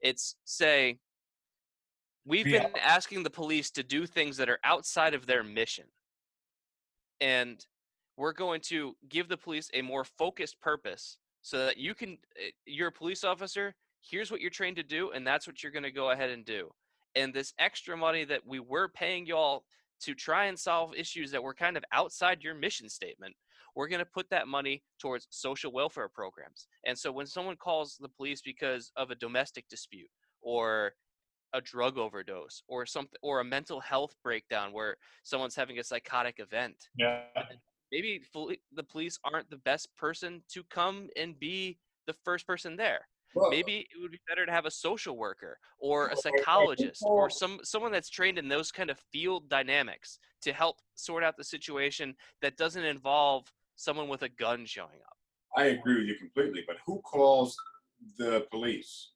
it's 0.00 0.36
say 0.44 0.98
we've 2.24 2.46
Yeah. 2.46 2.60
been 2.62 2.76
asking 2.78 3.22
the 3.22 3.30
police 3.30 3.70
to 3.72 3.82
do 3.82 4.06
things 4.06 4.36
that 4.38 4.48
are 4.48 4.60
outside 4.64 5.14
of 5.14 5.26
their 5.26 5.42
mission 5.42 5.84
and 7.20 7.66
we're 8.16 8.32
going 8.32 8.60
to 8.60 8.94
give 9.08 9.28
the 9.28 9.36
police 9.36 9.70
a 9.74 9.82
more 9.82 10.04
focused 10.04 10.60
purpose 10.60 11.18
so 11.42 11.66
that 11.66 11.76
you 11.76 11.94
can 11.94 12.18
eh, 12.36 12.50
you're 12.66 12.88
a 12.88 12.92
police 12.92 13.24
officer 13.24 13.74
here's 14.00 14.30
what 14.30 14.40
you're 14.40 14.50
trained 14.50 14.76
to 14.76 14.82
do 14.82 15.10
and 15.10 15.26
that's 15.26 15.46
what 15.46 15.62
you're 15.62 15.72
going 15.72 15.82
to 15.82 15.90
go 15.90 16.10
ahead 16.10 16.30
and 16.30 16.44
do. 16.44 16.70
And 17.16 17.34
this 17.34 17.52
extra 17.58 17.96
money 17.96 18.24
that 18.24 18.46
we 18.46 18.60
were 18.60 18.88
paying 18.88 19.26
y'all 19.26 19.64
to 20.02 20.14
try 20.14 20.46
and 20.46 20.58
solve 20.58 20.94
issues 20.94 21.30
that 21.32 21.42
were 21.42 21.54
kind 21.54 21.76
of 21.76 21.84
outside 21.92 22.42
your 22.42 22.54
mission 22.54 22.88
statement 22.88 23.34
we're 23.74 23.88
going 23.88 24.00
to 24.00 24.04
put 24.04 24.28
that 24.30 24.48
money 24.48 24.82
towards 24.98 25.26
social 25.30 25.72
welfare 25.72 26.08
programs. 26.08 26.66
And 26.84 26.98
so 26.98 27.12
when 27.12 27.26
someone 27.26 27.56
calls 27.56 27.96
the 28.00 28.08
police 28.08 28.42
because 28.42 28.92
of 28.96 29.10
a 29.10 29.14
domestic 29.14 29.68
dispute 29.68 30.10
or 30.40 30.92
a 31.52 31.60
drug 31.60 31.98
overdose 31.98 32.62
or 32.68 32.86
something 32.86 33.18
or 33.22 33.40
a 33.40 33.44
mental 33.44 33.80
health 33.80 34.14
breakdown 34.22 34.72
where 34.72 34.96
someone's 35.22 35.56
having 35.56 35.78
a 35.78 35.84
psychotic 35.84 36.38
event 36.38 36.88
Yeah. 36.96 37.24
maybe 37.92 38.22
the 38.72 38.82
police 38.84 39.18
aren't 39.24 39.50
the 39.50 39.56
best 39.58 39.94
person 39.96 40.42
to 40.48 40.62
come 40.64 41.08
and 41.16 41.38
be 41.38 41.78
the 42.06 42.12
first 42.24 42.46
person 42.46 42.76
there 42.76 43.08
Well, 43.34 43.50
maybe 43.50 43.80
it 43.80 44.00
would 44.00 44.12
be 44.12 44.20
better 44.28 44.46
to 44.46 44.52
have 44.52 44.66
a 44.66 44.70
social 44.70 45.16
worker 45.16 45.58
or 45.78 46.06
a 46.06 46.08
Well, 46.08 46.08
I- 46.08 46.12
I 46.12 46.14
think 46.14 46.38
psychologist 46.38 47.02
or 47.06 47.30
some 47.30 47.60
someone 47.64 47.92
that's 47.92 48.08
trained 48.10 48.38
in 48.38 48.48
those 48.48 48.70
kind 48.72 48.90
of 48.90 48.98
field 49.12 49.48
dynamics 49.48 50.18
to 50.42 50.52
help 50.52 50.80
sort 50.94 51.24
out 51.24 51.36
the 51.36 51.44
situation 51.44 52.16
that 52.42 52.56
doesn't 52.56 52.84
involve 52.84 53.52
someone 53.76 54.08
with 54.08 54.22
a 54.22 54.28
gun 54.28 54.66
showing 54.66 55.00
up 55.02 55.16
I 55.56 55.64
agree 55.66 55.96
with 55.98 56.06
you 56.06 56.14
completely, 56.14 56.62
but 56.66 56.76
who 56.86 57.00
calls 57.02 57.56
the 58.18 58.46
police? 58.52 59.14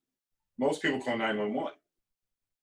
Most 0.58 0.82
people 0.82 1.00
call 1.00 1.16
911. 1.16 1.74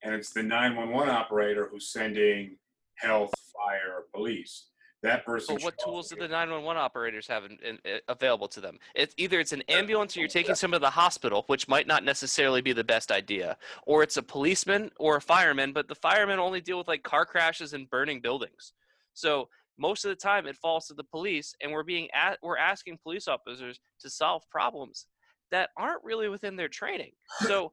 And 0.04 0.16
it's 0.16 0.32
the 0.32 0.44
911 0.44 1.10
operator 1.14 1.68
who's 1.72 1.88
sending 1.88 2.58
health, 2.96 3.34
fire, 3.54 4.06
police. 4.14 4.68
That 5.04 5.26
person. 5.26 5.56
But 5.56 5.64
what 5.64 5.80
tools 5.84 6.10
do 6.10 6.16
the 6.16 6.28
911 6.28 6.80
operators 6.80 7.26
have 7.26 7.46
in, 7.46 7.58
in, 7.66 7.80
uh, 7.92 7.98
available 8.08 8.48
to 8.50 8.62
them? 8.62 8.78
It's 8.94 9.16
either 9.18 9.40
it's 9.40 9.52
an 9.52 9.64
ambulance 9.68 10.16
or 10.16 10.20
you're 10.20 10.30
taking 10.30 10.54
someone 10.54 10.80
to 10.80 10.86
the 10.86 10.92
hospital, 10.92 11.44
which 11.48 11.68
might 11.68 11.88
not 11.88 12.04
necessarily 12.04 12.62
be 12.62 12.72
the 12.72 12.84
best 12.84 13.12
idea, 13.12 13.58
or 13.88 14.04
it's 14.04 14.18
a 14.18 14.22
policeman 14.22 14.92
or 15.00 15.16
a 15.16 15.22
fireman, 15.22 15.74
but 15.74 15.88
the 15.88 15.96
firemen 15.96 16.38
only 16.38 16.62
deal 16.62 16.78
with 16.78 16.88
like 16.88 17.02
car 17.02 17.26
crashes 17.26 17.74
and 17.74 17.90
burning 17.90 18.22
buildings. 18.22 18.74
So 19.16 19.50
most 19.80 20.06
of 20.06 20.10
the 20.10 20.16
time 20.16 20.46
it 20.46 20.56
falls 20.56 20.86
to 20.86 20.94
the 20.94 21.04
police, 21.04 21.56
and 21.64 21.72
we're 21.72 21.82
being 21.82 22.08
at, 22.14 22.38
we're 22.44 22.58
asking 22.58 23.00
police 23.02 23.28
officers 23.28 23.80
to 24.02 24.10
solve 24.10 24.44
problems 24.52 25.08
that 25.50 25.72
aren't 25.78 26.04
really 26.04 26.30
within 26.30 26.56
their 26.56 26.70
training. 26.70 27.12
So 27.40 27.72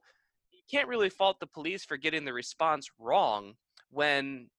can't 0.71 0.87
really 0.87 1.09
fault 1.09 1.39
the 1.39 1.47
police 1.47 1.83
for 1.85 1.97
getting 1.97 2.25
the 2.25 2.33
response 2.33 2.89
wrong 2.99 3.55
when 3.89 4.49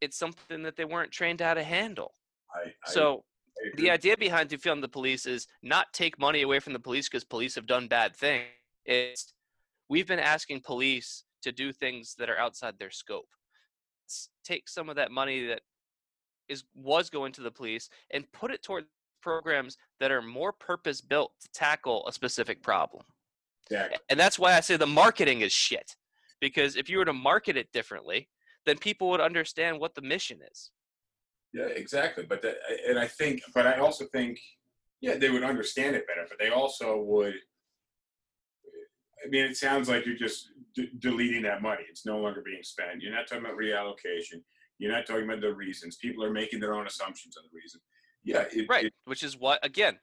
it's 0.00 0.16
something 0.16 0.62
that 0.62 0.76
they 0.76 0.84
weren't 0.84 1.10
trained 1.12 1.40
how 1.40 1.54
to 1.54 1.62
handle. 1.62 2.14
I, 2.54 2.68
I- 2.86 2.90
So 2.90 3.24
I 3.60 3.76
the 3.76 3.90
idea 3.90 4.16
behind 4.16 4.48
defund 4.50 4.80
the 4.82 4.88
police 4.88 5.26
is 5.26 5.46
not 5.62 5.92
take 5.92 6.18
money 6.18 6.42
away 6.42 6.60
from 6.60 6.72
the 6.72 6.78
police 6.78 7.08
because 7.08 7.24
police 7.24 7.54
have 7.56 7.66
done 7.66 7.88
bad 7.88 8.14
things. 8.16 8.46
It's 8.84 9.34
we've 9.88 10.06
been 10.06 10.20
asking 10.20 10.60
police 10.60 11.24
to 11.42 11.50
do 11.52 11.72
things 11.72 12.14
that 12.18 12.30
are 12.30 12.38
outside 12.38 12.78
their 12.78 12.90
scope. 12.90 13.28
Let's 14.04 14.28
take 14.44 14.68
some 14.68 14.88
of 14.88 14.96
that 14.96 15.10
money 15.10 15.46
that 15.46 15.62
is 16.48 16.64
was 16.74 17.10
going 17.10 17.32
to 17.32 17.42
the 17.42 17.50
police 17.50 17.90
and 18.12 18.30
put 18.32 18.50
it 18.52 18.62
toward 18.62 18.86
programs 19.20 19.76
that 20.00 20.10
are 20.12 20.22
more 20.22 20.52
purpose 20.52 21.00
built 21.00 21.32
to 21.40 21.48
tackle 21.52 22.06
a 22.06 22.12
specific 22.12 22.62
problem. 22.62 23.02
Exactly. 23.70 23.98
And 24.08 24.18
that's 24.18 24.38
why 24.38 24.54
I 24.56 24.60
say 24.60 24.76
the 24.76 24.86
marketing 24.86 25.40
is 25.42 25.52
shit. 25.52 25.96
Because 26.40 26.76
if 26.76 26.88
you 26.88 26.98
were 26.98 27.04
to 27.04 27.12
market 27.12 27.56
it 27.56 27.70
differently, 27.72 28.28
then 28.64 28.78
people 28.78 29.08
would 29.10 29.20
understand 29.20 29.80
what 29.80 29.94
the 29.94 30.02
mission 30.02 30.38
is. 30.50 30.70
Yeah, 31.52 31.66
exactly. 31.66 32.24
But 32.28 32.42
that, 32.42 32.56
and 32.88 32.98
I 32.98 33.06
think, 33.06 33.42
but 33.54 33.66
I 33.66 33.78
also 33.78 34.04
think, 34.12 34.38
yeah, 35.00 35.16
they 35.16 35.30
would 35.30 35.42
understand 35.42 35.96
it 35.96 36.06
better. 36.06 36.26
But 36.28 36.38
they 36.38 36.50
also 36.50 36.98
would. 36.98 37.34
I 39.24 39.28
mean, 39.28 39.44
it 39.44 39.56
sounds 39.56 39.88
like 39.88 40.06
you're 40.06 40.16
just 40.16 40.50
d- 40.74 40.90
deleting 41.00 41.42
that 41.42 41.60
money. 41.62 41.82
It's 41.88 42.06
no 42.06 42.18
longer 42.18 42.40
being 42.44 42.62
spent. 42.62 43.02
You're 43.02 43.12
not 43.14 43.26
talking 43.26 43.44
about 43.44 43.56
reallocation. 43.58 44.42
You're 44.78 44.92
not 44.92 45.06
talking 45.06 45.24
about 45.24 45.40
the 45.40 45.52
reasons. 45.52 45.96
People 45.96 46.22
are 46.24 46.30
making 46.30 46.60
their 46.60 46.74
own 46.74 46.86
assumptions 46.86 47.36
on 47.36 47.42
the 47.50 47.56
reason. 47.58 47.80
Yeah, 48.22 48.44
it, 48.52 48.66
Right. 48.68 48.86
it- 48.86 48.94
Which 49.06 49.24
is 49.24 49.36
what 49.36 49.64
again, 49.64 49.98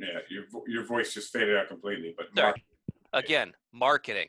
yeah, 0.00 0.20
your 0.28 0.44
vo- 0.50 0.64
your 0.66 0.84
voice 0.84 1.14
just 1.14 1.32
faded 1.32 1.56
out 1.56 1.68
completely. 1.68 2.14
But 2.16 2.26
Sorry. 2.36 2.64
again, 3.12 3.52
marketing. 3.72 4.28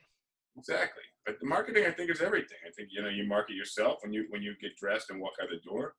exactly. 0.58 1.04
But 1.26 1.40
the 1.40 1.46
marketing, 1.46 1.86
I 1.86 1.92
think, 1.92 2.10
is 2.10 2.22
everything. 2.22 2.58
I 2.68 2.72
think 2.72 2.90
you 2.92 3.02
know 3.02 3.10
you 3.10 3.26
market 3.28 3.56
yourself 3.56 4.00
when 4.04 4.12
you 4.14 4.26
when 4.30 4.42
you 4.42 4.56
get 4.62 4.76
dressed 4.78 5.10
and 5.10 5.22
walk 5.22 5.34
out 5.42 5.50
the 5.50 5.58
door, 5.70 5.96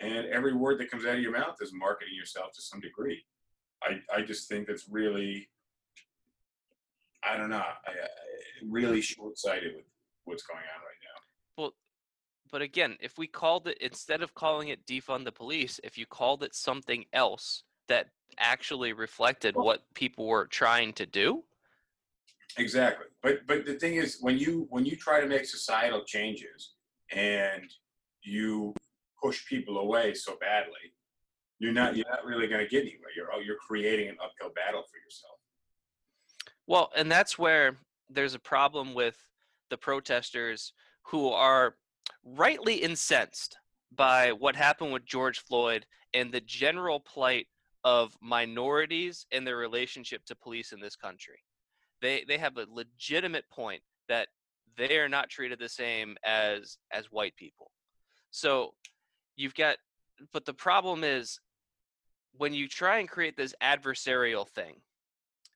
and 0.00 0.26
every 0.26 0.54
word 0.54 0.78
that 0.80 0.90
comes 0.90 1.04
out 1.06 1.16
of 1.16 1.20
your 1.20 1.32
mouth 1.32 1.56
is 1.60 1.72
marketing 1.72 2.14
yourself 2.14 2.52
to 2.52 2.62
some 2.62 2.80
degree. 2.80 3.24
I 3.82 4.00
I 4.14 4.22
just 4.22 4.48
think 4.48 4.66
that's 4.66 4.88
really, 4.88 5.48
I 7.24 7.36
don't 7.36 7.50
know, 7.50 7.56
I, 7.56 7.90
I 7.90 8.08
really 8.68 9.00
short 9.00 9.38
sighted 9.38 9.74
with 9.76 9.84
what's 10.24 10.42
going 10.42 10.58
on 10.58 10.80
right 10.82 11.00
now. 11.02 11.62
Well, 11.62 11.72
but 12.50 12.62
again, 12.62 12.96
if 13.00 13.16
we 13.18 13.26
called 13.26 13.66
it 13.68 13.78
instead 13.80 14.22
of 14.22 14.34
calling 14.34 14.68
it 14.68 14.86
defund 14.86 15.24
the 15.24 15.32
police, 15.32 15.80
if 15.82 15.96
you 15.96 16.06
called 16.06 16.42
it 16.42 16.54
something 16.54 17.04
else 17.12 17.62
that 17.88 18.08
actually 18.38 18.92
reflected 18.92 19.54
what 19.56 19.82
people 19.94 20.26
were 20.26 20.46
trying 20.46 20.92
to 20.92 21.06
do, 21.06 21.42
Exactly. 22.58 23.06
But 23.22 23.46
but 23.46 23.66
the 23.66 23.74
thing 23.74 23.94
is 23.94 24.18
when 24.20 24.38
you 24.38 24.66
when 24.70 24.84
you 24.84 24.96
try 24.96 25.20
to 25.20 25.26
make 25.26 25.44
societal 25.44 26.04
changes 26.04 26.74
and 27.12 27.70
you 28.22 28.74
push 29.22 29.46
people 29.46 29.78
away 29.78 30.14
so 30.14 30.36
badly, 30.40 30.92
you're 31.58 31.72
not 31.72 31.96
you're 31.96 32.08
not 32.08 32.24
really 32.24 32.46
going 32.46 32.64
to 32.64 32.68
get 32.68 32.82
anywhere. 32.82 33.10
You're 33.14 33.42
you're 33.42 33.56
creating 33.56 34.08
an 34.08 34.16
uphill 34.22 34.52
battle 34.54 34.82
for 34.82 34.98
yourself. 35.04 35.38
Well, 36.66 36.90
and 36.96 37.10
that's 37.10 37.38
where 37.38 37.76
there's 38.08 38.34
a 38.34 38.40
problem 38.40 38.94
with 38.94 39.18
the 39.70 39.76
protesters 39.76 40.72
who 41.02 41.28
are 41.28 41.76
rightly 42.24 42.76
incensed 42.76 43.58
by 43.94 44.32
what 44.32 44.56
happened 44.56 44.92
with 44.92 45.04
George 45.04 45.40
Floyd 45.40 45.86
and 46.14 46.32
the 46.32 46.40
general 46.40 47.00
plight 47.00 47.46
of 47.86 48.16
minorities 48.20 49.26
and 49.30 49.46
their 49.46 49.56
relationship 49.56 50.24
to 50.24 50.34
police 50.34 50.72
in 50.72 50.80
this 50.80 50.96
country. 50.96 51.38
They 52.02 52.24
they 52.26 52.36
have 52.36 52.56
a 52.56 52.66
legitimate 52.68 53.48
point 53.48 53.80
that 54.08 54.26
they 54.76 54.98
are 54.98 55.08
not 55.08 55.30
treated 55.30 55.60
the 55.60 55.68
same 55.68 56.16
as 56.24 56.78
as 56.92 57.12
white 57.12 57.36
people. 57.36 57.70
So 58.32 58.74
you've 59.36 59.54
got 59.54 59.76
but 60.32 60.44
the 60.44 60.52
problem 60.52 61.04
is 61.04 61.38
when 62.32 62.52
you 62.52 62.66
try 62.66 62.98
and 62.98 63.08
create 63.08 63.36
this 63.36 63.54
adversarial 63.62 64.48
thing, 64.48 64.80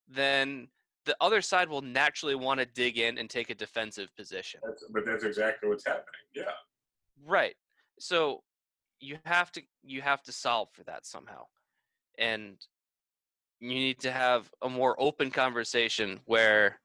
then 0.09 0.69
the 1.07 1.16
other 1.21 1.43
side 1.43 1.69
will 1.69 1.83
naturally 1.83 2.37
want 2.37 2.61
to 2.61 2.66
dig 2.66 2.97
in 2.97 3.19
and 3.19 3.29
take 3.29 3.51
a 3.51 3.55
defensive 3.57 4.14
position. 4.16 4.61
That's, 4.64 4.85
but 4.88 5.05
that's 5.05 5.25
exactly 5.25 5.69
what's 5.69 5.85
happening. 5.85 6.05
Yeah. 6.33 6.53
Right. 7.27 7.57
So 7.99 8.45
you 9.01 9.19
have 9.25 9.51
to 9.53 9.62
you 9.83 10.01
have 10.01 10.23
to 10.23 10.33
solve 10.33 10.69
for 10.73 10.85
that 10.85 11.05
somehow. 11.05 11.47
And 12.18 12.57
you 13.61 13.68
need 13.68 14.01
to 14.01 14.12
have 14.12 14.51
a 14.62 14.68
more 14.68 15.01
open 15.01 15.31
conversation 15.31 16.20
where 16.25 16.81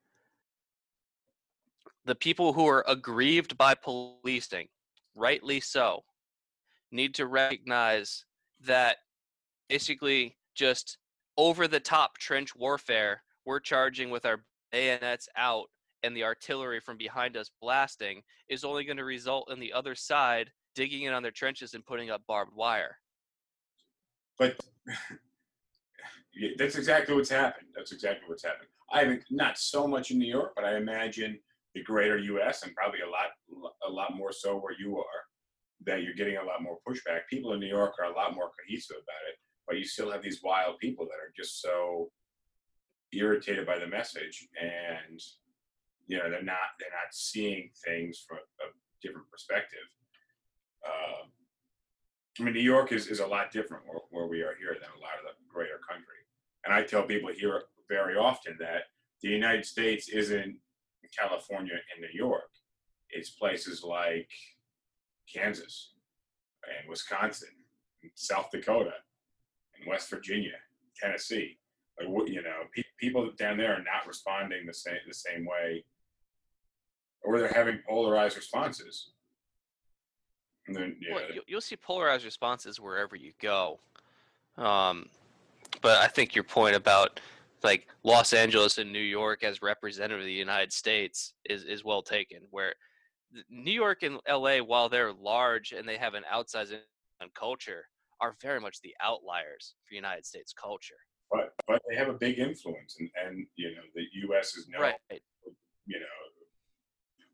the 2.06 2.16
people 2.16 2.54
who 2.54 2.68
are 2.68 2.86
aggrieved 2.88 3.58
by 3.58 3.74
policing, 3.74 4.68
rightly 5.16 5.60
so, 5.60 6.04
need 6.92 7.16
to 7.16 7.26
recognize 7.26 8.26
that 8.62 8.98
basically 9.70 10.38
just 10.54 10.98
over 11.38 11.68
the 11.68 11.80
top 11.80 12.18
trench 12.18 12.56
warfare 12.56 13.22
we're 13.46 13.60
charging 13.60 14.10
with 14.10 14.26
our 14.26 14.44
bayonets 14.72 15.28
out 15.36 15.66
and 16.04 16.16
the 16.16 16.24
artillery 16.24 16.80
from 16.80 16.98
behind 16.98 17.36
us 17.36 17.50
blasting 17.62 18.22
is 18.50 18.64
only 18.64 18.84
going 18.84 18.98
to 18.98 19.04
result 19.04 19.52
in 19.52 19.60
the 19.60 19.74
other 19.74 19.96
side 19.96 20.52
digging 20.76 21.04
in 21.04 21.14
on 21.14 21.24
their 21.24 21.32
trenches 21.32 21.74
and 21.74 21.86
putting 21.86 22.10
up 22.10 22.22
barbed 22.28 22.56
wire. 22.56 22.98
But 24.38 24.58
yeah, 26.36 26.50
that's 26.58 26.76
exactly 26.76 27.16
what's 27.16 27.30
happened. 27.30 27.68
That's 27.76 27.92
exactly 27.92 28.28
what's 28.28 28.44
happened. 28.44 28.68
I 28.92 29.06
mean, 29.06 29.22
not 29.32 29.58
so 29.58 29.88
much 29.88 30.12
in 30.12 30.20
New 30.20 30.32
York, 30.32 30.54
but 30.56 30.66
I 30.66 30.78
imagine 30.78 31.40
the 31.74 31.84
greater 31.84 32.18
U.S. 32.18 32.64
and 32.64 32.74
probably 32.76 33.00
a 33.02 33.10
lot, 33.10 33.72
a 33.88 33.92
lot 33.92 34.16
more 34.16 34.32
so 34.32 34.58
where 34.58 34.76
you 34.80 34.98
are, 34.98 35.22
that 35.86 36.04
you're 36.04 36.14
getting 36.14 36.38
a 36.38 36.44
lot 36.44 36.62
more 36.62 36.78
pushback. 36.88 37.22
People 37.30 37.54
in 37.54 37.60
New 37.60 37.68
York 37.68 37.96
are 38.00 38.12
a 38.12 38.16
lot 38.16 38.36
more 38.36 38.52
cohesive 38.60 38.98
about 38.98 39.30
it, 39.30 39.36
but 39.68 39.78
you 39.78 39.86
still 39.86 40.12
have 40.12 40.22
these 40.22 40.42
wild 40.44 40.78
people 40.80 41.06
that 41.06 41.18
are 41.18 41.34
just 41.36 41.62
so 41.62 42.12
irritated 43.12 43.66
by 43.66 43.80
the 43.80 43.88
message, 43.88 44.48
and 44.62 45.20
you 46.08 46.18
know 46.18 46.30
they're 46.30 46.44
not 46.44 46.76
they're 46.80 46.90
not 46.90 47.12
seeing 47.12 47.70
things 47.86 48.24
from 48.28 48.38
a 48.38 48.68
different 49.02 49.30
perspective. 49.30 49.88
Uh, 50.86 51.28
I 52.40 52.44
mean, 52.44 52.54
New 52.54 52.62
York 52.62 52.92
is, 52.92 53.08
is 53.08 53.20
a 53.20 53.28
lot 53.28 53.52
different 53.52 53.84
where, 53.88 54.00
where 54.12 54.28
we 54.28 54.42
are 54.42 54.56
here 54.60 54.74
than 54.74 54.90
a 54.90 55.02
lot 55.02 55.18
of 55.20 55.26
the 55.26 55.54
greater 55.54 55.80
country. 55.88 56.20
And 56.66 56.74
I 56.74 56.84
tell 56.84 57.04
people 57.04 57.30
here 57.34 57.64
very 57.88 58.18
often 58.18 58.58
that 58.60 58.84
the 59.22 59.30
United 59.30 59.66
States 59.66 60.10
isn't 60.10 60.58
California 61.18 61.74
and 61.74 62.02
New 62.02 62.18
York. 62.18 62.50
It's 63.10 63.30
places 63.30 63.84
like 63.84 64.30
Kansas 65.34 65.94
and 66.80 66.90
Wisconsin, 66.90 67.50
and 68.02 68.12
South 68.16 68.50
Dakota, 68.52 68.94
and 69.78 69.88
West 69.88 70.10
Virginia, 70.10 70.54
Tennessee. 71.00 71.58
Like 71.98 72.30
you 72.30 72.42
know, 72.42 72.64
pe- 72.76 72.84
people 73.00 73.32
down 73.38 73.58
there 73.58 73.74
are 73.74 73.84
not 73.84 74.08
responding 74.08 74.66
the 74.66 74.74
same 74.74 74.98
the 75.08 75.14
same 75.14 75.46
way, 75.46 75.86
or 77.24 77.40
they're 77.40 77.48
having 77.54 77.80
polarized 77.88 78.36
responses. 78.36 79.12
Then, 80.68 80.98
you 81.00 81.14
Well, 81.14 81.24
you'll 81.48 81.62
see 81.62 81.76
polarized 81.76 82.26
responses 82.26 82.80
wherever 82.80 83.16
you 83.16 83.34
go. 83.40 83.80
Um, 84.58 85.10
but 85.82 85.98
I 85.98 86.08
think 86.08 86.36
your 86.36 86.44
point 86.44 86.76
about 86.76 87.20
like 87.64 87.88
Los 88.04 88.34
Angeles 88.34 88.78
and 88.78 88.92
New 88.92 89.00
York 89.00 89.44
as 89.44 89.62
representative 89.62 90.20
of 90.20 90.26
the 90.26 90.32
United 90.32 90.72
States 90.72 91.34
is, 91.46 91.64
is 91.64 91.84
well 91.84 92.02
taken. 92.02 92.40
Where 92.52 92.74
New 93.50 93.72
York 93.72 94.04
and 94.04 94.20
LA, 94.30 94.58
while 94.58 94.90
they're 94.90 95.14
large 95.14 95.72
and 95.72 95.88
they 95.88 95.98
have 95.98 96.14
an 96.14 96.24
outsized 96.32 96.76
culture, 97.34 97.86
are 98.22 98.36
very 98.42 98.60
much 98.60 98.82
the 98.82 98.94
outliers 99.02 99.76
for 99.88 99.96
United 99.96 100.26
States 100.26 100.54
culture. 100.54 100.96
but 101.32 101.54
but 101.68 101.82
they 101.90 101.96
have 101.96 102.08
a 102.08 102.14
big 102.14 102.40
influence, 102.40 102.96
and 103.00 103.10
and 103.26 103.46
you 103.56 103.72
know 103.72 103.82
the 103.94 104.06
U.S. 104.28 104.56
is 104.56 104.68
known. 104.70 104.82
Right. 104.82 105.22
You 105.88 106.00
know, 106.00 106.06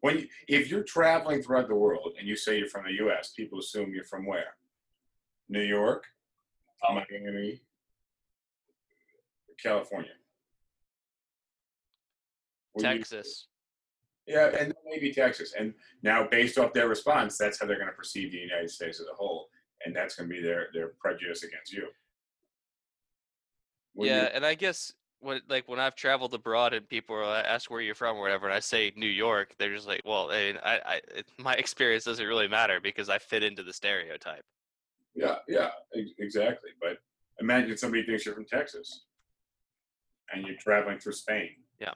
when 0.02 0.20
you, 0.20 0.28
if 0.48 0.70
you're 0.70 0.84
traveling 0.84 1.42
throughout 1.42 1.68
the 1.68 1.76
world 1.76 2.14
and 2.20 2.28
you 2.28 2.36
say 2.36 2.58
you're 2.58 2.68
from 2.68 2.86
the 2.86 2.94
U.S., 3.06 3.32
people 3.32 3.60
assume 3.60 3.94
you're 3.94 4.04
from 4.04 4.26
where? 4.26 4.56
New 5.50 5.62
York, 5.62 6.06
Miami, 6.84 7.62
California. 9.62 10.12
When 12.74 12.86
you- 12.86 12.98
Texas. 12.98 13.48
Yeah, 14.28 14.52
and 14.58 14.74
maybe 14.86 15.12
Texas. 15.14 15.54
And 15.60 15.74
now, 16.04 16.26
based 16.28 16.58
off 16.58 16.74
their 16.74 16.88
response, 16.88 17.38
that's 17.38 17.60
how 17.60 17.66
they're 17.66 17.78
going 17.78 17.90
to 17.90 17.94
perceive 17.94 18.32
the 18.32 18.38
United 18.38 18.70
States 18.70 19.00
as 19.00 19.08
a 19.12 19.16
whole, 19.16 19.50
and 19.84 19.96
that's 19.96 20.16
going 20.16 20.30
to 20.30 20.34
be 20.36 20.42
their 20.42 20.68
their 20.74 20.90
prejudice 21.00 21.44
against 21.44 21.74
you. 21.74 21.88
Yeah, 23.96 24.22
you- 24.24 24.28
and 24.36 24.46
I 24.46 24.54
guess 24.56 24.94
when 25.22 25.42
like 25.48 25.68
when 25.68 25.80
I've 25.80 25.96
traveled 25.96 26.34
abroad 26.34 26.74
and 26.74 26.88
people 26.88 27.24
ask 27.24 27.70
where 27.70 27.82
you're 27.82 27.96
from 27.96 28.18
or 28.18 28.22
whatever, 28.22 28.48
and 28.48 28.54
I 28.54 28.60
say 28.60 28.92
New 28.96 29.08
York, 29.08 29.56
they're 29.58 29.74
just 29.74 29.88
like, 29.88 30.02
well, 30.04 30.32
I, 30.32 30.44
mean, 30.44 30.58
I, 30.64 30.80
I 30.86 30.96
it, 31.16 31.26
my 31.38 31.54
experience 31.54 32.04
doesn't 32.04 32.26
really 32.26 32.48
matter 32.48 32.80
because 32.82 33.10
I 33.10 33.20
fit 33.20 33.44
into 33.44 33.64
the 33.64 33.74
stereotype. 33.74 34.44
yeah, 35.16 35.36
yeah, 35.48 35.70
exactly. 36.20 36.72
But 36.82 36.98
imagine 37.40 37.78
somebody 37.78 38.04
thinks 38.04 38.26
you're 38.26 38.36
from 38.36 38.46
Texas, 38.46 39.06
and 40.34 40.46
you're 40.46 40.58
traveling 40.58 41.00
through 41.00 41.14
Spain. 41.14 41.52
Yeah. 41.80 41.94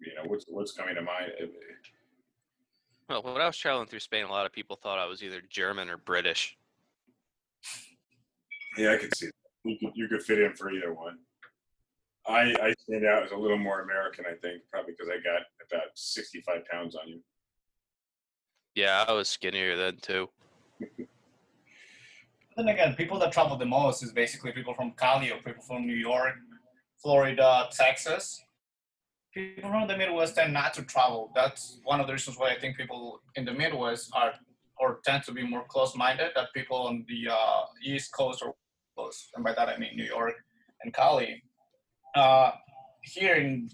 You 0.00 0.14
know 0.14 0.22
what's 0.26 0.44
what's 0.48 0.72
coming 0.72 0.94
to 0.94 1.02
mind? 1.02 1.32
Well, 3.08 3.22
when 3.22 3.42
I 3.42 3.46
was 3.46 3.56
traveling 3.56 3.88
through 3.88 4.00
Spain, 4.00 4.24
a 4.24 4.30
lot 4.30 4.46
of 4.46 4.52
people 4.52 4.76
thought 4.76 4.98
I 4.98 5.06
was 5.06 5.22
either 5.22 5.42
German 5.48 5.90
or 5.90 5.96
British. 5.96 6.56
Yeah, 8.78 8.92
I 8.92 8.96
could 8.98 9.14
see 9.16 9.26
that. 9.26 9.39
You 9.64 9.76
could, 9.78 9.90
you 9.94 10.08
could 10.08 10.22
fit 10.22 10.40
in 10.40 10.54
for 10.54 10.70
either 10.70 10.92
one. 10.92 11.18
I, 12.26 12.54
I 12.62 12.74
stand 12.78 13.06
out 13.06 13.22
as 13.22 13.32
a 13.32 13.36
little 13.36 13.58
more 13.58 13.80
American, 13.80 14.24
I 14.26 14.34
think, 14.34 14.62
probably 14.70 14.92
because 14.92 15.08
I 15.10 15.16
got 15.22 15.42
about 15.70 15.88
65 15.94 16.66
pounds 16.70 16.94
on 16.94 17.08
you. 17.08 17.20
Yeah, 18.74 19.04
I 19.06 19.12
was 19.12 19.28
skinnier 19.28 19.76
then 19.76 19.96
too. 20.00 20.28
Then 22.56 22.68
again, 22.68 22.94
people 22.94 23.18
that 23.20 23.32
travel 23.32 23.56
the 23.56 23.64
most 23.64 24.02
is 24.02 24.12
basically 24.12 24.52
people 24.52 24.74
from 24.74 24.92
Cali 24.92 25.30
or 25.30 25.38
people 25.38 25.62
from 25.62 25.86
New 25.86 25.94
York, 25.94 26.34
Florida, 27.00 27.68
Texas. 27.70 28.42
People 29.32 29.70
from 29.70 29.86
the 29.86 29.96
Midwest 29.96 30.34
tend 30.34 30.52
not 30.52 30.74
to 30.74 30.82
travel. 30.82 31.30
That's 31.34 31.80
one 31.84 32.00
of 32.00 32.06
the 32.06 32.12
reasons 32.12 32.36
why 32.36 32.50
I 32.50 32.58
think 32.58 32.76
people 32.76 33.22
in 33.36 33.44
the 33.44 33.54
Midwest 33.54 34.10
are 34.14 34.34
or 34.78 34.98
tend 35.04 35.22
to 35.24 35.32
be 35.32 35.46
more 35.46 35.64
close-minded 35.68 36.32
than 36.34 36.46
people 36.52 36.78
on 36.78 37.04
the 37.08 37.32
uh, 37.32 37.62
East 37.84 38.12
Coast 38.12 38.42
or 38.42 38.54
Coast. 38.96 39.30
And 39.34 39.44
by 39.44 39.52
that 39.54 39.68
I 39.68 39.78
mean 39.78 39.96
New 39.96 40.04
York 40.04 40.34
and 40.82 40.92
Cali. 40.92 41.42
Uh, 42.14 42.52
here 43.02 43.36
in 43.36 43.68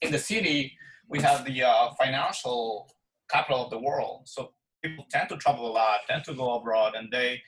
in 0.00 0.12
the 0.12 0.18
city, 0.18 0.76
we 1.08 1.20
have 1.20 1.44
the 1.44 1.62
uh, 1.62 1.90
financial 2.00 2.88
capital 3.30 3.64
of 3.64 3.70
the 3.70 3.78
world. 3.78 4.22
So 4.26 4.52
people 4.84 5.04
tend 5.10 5.28
to 5.30 5.36
travel 5.36 5.66
a 5.68 5.72
lot, 5.72 5.98
tend 6.08 6.24
to 6.24 6.34
go 6.34 6.54
abroad, 6.54 6.94
and 6.94 7.08
they 7.10 7.40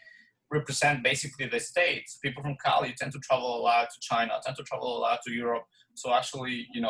represent 0.51 1.05
basically 1.05 1.47
the 1.47 1.61
states. 1.61 2.19
People 2.23 2.43
from 2.43 2.57
Cali 2.65 2.95
tend 2.99 3.13
to 3.13 3.21
travel 3.21 3.61
a 3.61 3.63
lot 3.63 3.89
to 3.91 3.99
China, 4.01 4.33
tend 4.45 4.57
to 4.57 4.65
travel 4.65 4.99
a 4.99 5.01
lot 5.01 5.21
to 5.27 5.33
Europe. 5.33 5.63
So 5.95 6.13
actually, 6.13 6.67
you 6.75 6.81
know, 6.81 6.89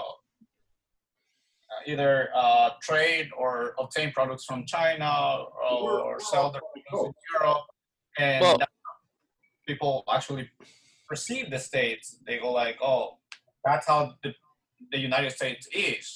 uh, 1.71 1.83
either 1.87 2.31
uh, 2.35 2.71
trade 2.83 3.29
or 3.37 3.75
obtain 3.79 4.13
products 4.13 4.45
from 4.45 4.65
China 4.67 5.45
or, 5.71 6.01
or 6.01 6.21
sell 6.21 6.51
their 6.51 6.63
products 6.89 7.09
in 7.09 7.39
Europe, 7.39 7.65
and 8.19 8.41
Well- 8.43 8.59
that's 8.59 8.70
how 8.70 8.70
people 9.71 10.05
actually 10.17 10.47
perceive 11.09 11.47
the 11.51 11.59
states. 11.71 12.07
They 12.27 12.39
go 12.39 12.51
like, 12.63 12.79
"Oh, 12.83 13.05
that's 13.65 13.87
how 13.87 14.01
the, 14.23 14.31
the 14.93 15.01
United 15.09 15.33
States 15.39 15.65
is," 15.91 16.07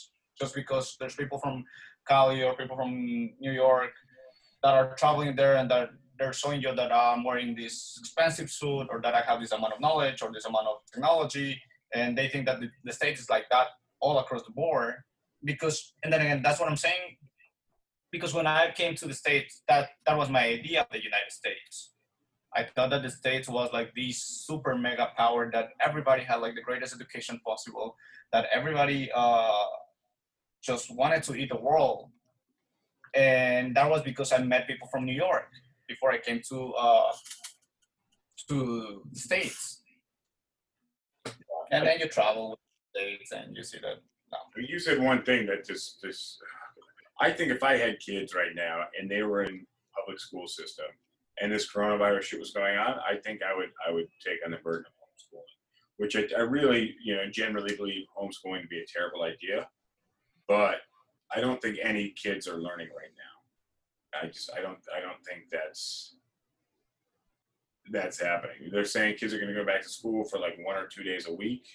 just 0.40 0.54
because 0.60 0.86
there's 0.98 1.16
people 1.22 1.38
from 1.44 1.64
Cali 2.08 2.42
or 2.42 2.54
people 2.60 2.76
from 2.76 2.90
New 3.44 3.54
York 3.66 3.92
that 4.62 4.74
are 4.78 4.94
traveling 5.02 5.36
there 5.36 5.56
and 5.60 5.70
that 5.70 5.90
they're 6.18 6.32
showing 6.42 6.60
you 6.64 6.72
that 6.74 6.90
ah, 6.92 7.14
I'm 7.14 7.24
wearing 7.24 7.54
this 7.54 7.96
expensive 8.00 8.50
suit 8.50 8.86
or 8.90 9.00
that 9.04 9.14
I 9.14 9.22
have 9.28 9.40
this 9.40 9.52
amount 9.52 9.74
of 9.74 9.80
knowledge 9.80 10.22
or 10.22 10.30
this 10.32 10.46
amount 10.50 10.66
of 10.72 10.76
technology, 10.92 11.50
and 11.94 12.16
they 12.18 12.28
think 12.28 12.46
that 12.46 12.60
the, 12.60 12.68
the 12.84 12.92
states 12.92 13.20
is 13.20 13.30
like 13.30 13.46
that 13.50 13.68
all 14.00 14.18
across 14.18 14.42
the 14.44 14.52
board. 14.52 14.94
Because 15.44 15.92
and 16.02 16.12
then 16.12 16.20
again, 16.20 16.40
that's 16.42 16.58
what 16.60 16.68
I'm 16.70 16.82
saying. 16.88 17.18
Because 18.10 18.32
when 18.32 18.46
I 18.46 18.72
came 18.80 18.94
to 19.00 19.06
the 19.08 19.14
states, 19.14 19.62
that 19.68 19.90
that 20.06 20.16
was 20.16 20.30
my 20.30 20.44
idea 20.58 20.82
of 20.82 20.88
the 20.90 21.02
United 21.02 21.32
States. 21.40 21.93
I 22.56 22.64
thought 22.64 22.90
that 22.90 23.02
the 23.02 23.10
states 23.10 23.48
was 23.48 23.70
like 23.72 23.92
the 23.94 24.12
super 24.12 24.76
mega 24.76 25.10
power 25.16 25.50
that 25.52 25.70
everybody 25.84 26.22
had 26.22 26.36
like 26.36 26.54
the 26.54 26.62
greatest 26.62 26.94
education 26.94 27.40
possible, 27.44 27.96
that 28.32 28.46
everybody 28.52 29.10
uh, 29.14 29.64
just 30.62 30.94
wanted 30.94 31.22
to 31.24 31.34
eat 31.34 31.50
the 31.50 31.60
world, 31.60 32.10
and 33.14 33.74
that 33.76 33.90
was 33.90 34.02
because 34.02 34.32
I 34.32 34.38
met 34.38 34.66
people 34.66 34.88
from 34.88 35.04
New 35.04 35.14
York 35.14 35.50
before 35.88 36.12
I 36.12 36.18
came 36.18 36.40
to 36.48 36.72
uh, 36.74 37.12
to 38.48 39.02
the 39.12 39.18
states. 39.18 39.82
And 41.70 41.86
then 41.86 41.98
you 41.98 42.08
travel 42.08 42.50
with 42.50 42.58
the 42.94 43.00
states 43.00 43.32
and 43.32 43.56
you 43.56 43.64
see 43.64 43.78
that. 43.78 43.98
You 44.56 44.78
said 44.78 45.00
one 45.00 45.22
thing 45.22 45.46
that 45.46 45.64
just, 45.64 46.00
just, 46.02 46.38
I 47.20 47.30
think 47.30 47.50
if 47.50 47.62
I 47.62 47.76
had 47.76 47.98
kids 48.00 48.34
right 48.34 48.54
now 48.54 48.84
and 48.98 49.10
they 49.10 49.22
were 49.22 49.42
in 49.42 49.64
public 49.96 50.18
school 50.18 50.46
system 50.46 50.86
and 51.40 51.52
this 51.52 51.70
coronavirus 51.70 52.22
shit 52.22 52.40
was 52.40 52.52
going 52.52 52.76
on, 52.76 52.98
I 53.08 53.16
think 53.16 53.40
I 53.42 53.56
would, 53.56 53.70
I 53.86 53.90
would 53.90 54.06
take 54.24 54.38
on 54.44 54.50
the 54.52 54.58
burden 54.58 54.84
of 54.86 54.92
homeschooling, 54.92 55.56
which 55.96 56.16
I, 56.16 56.24
I 56.36 56.42
really, 56.42 56.94
you 57.02 57.16
know, 57.16 57.28
generally 57.30 57.76
believe 57.76 58.06
homeschooling 58.16 58.62
to 58.62 58.68
be 58.68 58.78
a 58.78 58.86
terrible 58.86 59.22
idea, 59.22 59.68
but 60.46 60.76
I 61.34 61.40
don't 61.40 61.60
think 61.60 61.78
any 61.82 62.10
kids 62.10 62.46
are 62.46 62.58
learning 62.58 62.88
right 62.88 63.10
now. 63.16 64.20
I 64.22 64.26
just, 64.26 64.50
I 64.56 64.60
don't, 64.60 64.78
I 64.96 65.00
don't 65.00 65.24
think 65.26 65.44
that's, 65.50 66.16
that's 67.90 68.20
happening. 68.20 68.70
They're 68.70 68.84
saying 68.84 69.16
kids 69.16 69.34
are 69.34 69.38
going 69.38 69.52
to 69.52 69.54
go 69.54 69.66
back 69.66 69.82
to 69.82 69.88
school 69.88 70.24
for 70.24 70.38
like 70.38 70.56
one 70.62 70.76
or 70.76 70.86
two 70.86 71.02
days 71.02 71.26
a 71.26 71.34
week, 71.34 71.66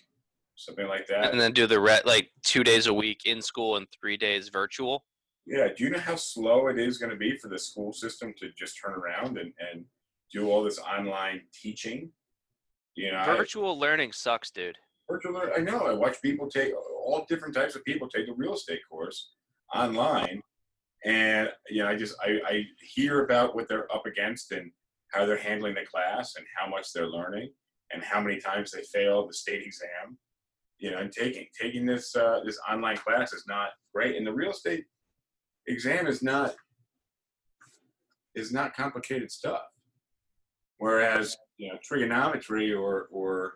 something 0.56 0.88
like 0.88 1.06
that. 1.08 1.32
And 1.32 1.40
then 1.40 1.52
do 1.52 1.68
the 1.68 1.80
re- 1.80 2.02
like 2.06 2.30
two 2.44 2.64
days 2.64 2.88
a 2.88 2.94
week 2.94 3.26
in 3.26 3.42
school 3.42 3.76
and 3.76 3.86
three 3.92 4.18
days 4.18 4.50
virtual. 4.50 5.04
Yeah, 5.50 5.68
do 5.76 5.84
you 5.84 5.90
know 5.90 6.00
how 6.00 6.16
slow 6.16 6.68
it 6.68 6.78
is 6.78 7.00
going 7.00 7.10
to 7.10 7.16
be 7.16 7.36
for 7.38 7.48
the 7.48 7.58
school 7.58 7.92
system 7.92 8.34
to 8.38 8.50
just 8.58 8.80
turn 8.80 8.94
around 8.94 9.40
and, 9.40 9.52
and 9.72 9.84
do 10.32 10.50
all 10.50 10.64
this 10.64 10.78
online 10.78 11.42
teaching? 11.60 12.12
You 12.96 13.12
know, 13.12 13.18
I, 13.18 13.36
Virtual 13.36 13.78
learning 13.80 14.12
sucks, 14.12 14.52
dude. 14.52 14.78
virtual 15.10 15.34
learning, 15.34 15.56
I 15.58 15.62
know. 15.62 15.88
I 15.88 15.94
watch 15.94 16.22
people 16.22 16.48
take 16.50 16.74
all 16.76 17.26
different 17.28 17.56
types 17.56 17.76
of 17.76 17.84
people 17.84 18.08
take 18.08 18.28
the 18.28 18.34
real 18.34 18.54
estate 18.54 18.82
course 18.90 19.32
online, 19.74 20.42
and 21.04 21.50
you 21.70 21.82
know, 21.82 21.90
I 21.90 21.96
just 21.96 22.16
I, 22.24 22.40
I 22.46 22.66
hear 22.94 23.24
about 23.26 23.56
what 23.56 23.68
they're 23.68 23.92
up 23.92 24.06
against 24.06 24.52
and 24.52 24.72
how 25.14 25.26
they're 25.26 25.38
handling 25.38 25.74
the 25.76 25.86
class 25.86 26.36
and 26.36 26.46
how 26.56 26.70
much 26.70 26.94
they're 26.94 27.08
learning 27.08 27.50
and 27.92 28.04
how 28.04 28.22
many 28.22 28.40
times 28.40 28.70
they 28.72 28.84
fail 28.84 29.26
the 29.26 29.34
state 29.34 29.66
exam. 29.66 30.18
You 30.78 30.92
know, 30.92 30.98
and 30.98 31.12
taking 31.12 31.48
taking 31.60 31.86
this 31.86 32.16
uh, 32.16 32.42
this 32.46 32.60
online 32.70 32.98
class 32.98 33.34
is 33.34 33.46
not 33.48 33.70
great, 33.96 34.16
and 34.16 34.28
the 34.28 34.34
real 34.34 34.52
estate 34.52 34.86
exam 35.70 36.08
is 36.08 36.22
not 36.22 36.56
is 38.36 38.52
not 38.52 38.76
complicated 38.76 39.32
stuff. 39.32 39.62
Whereas 40.78 41.38
you 41.58 41.70
know 41.70 41.78
trigonometry 41.84 42.74
or 42.74 43.08
or 43.12 43.54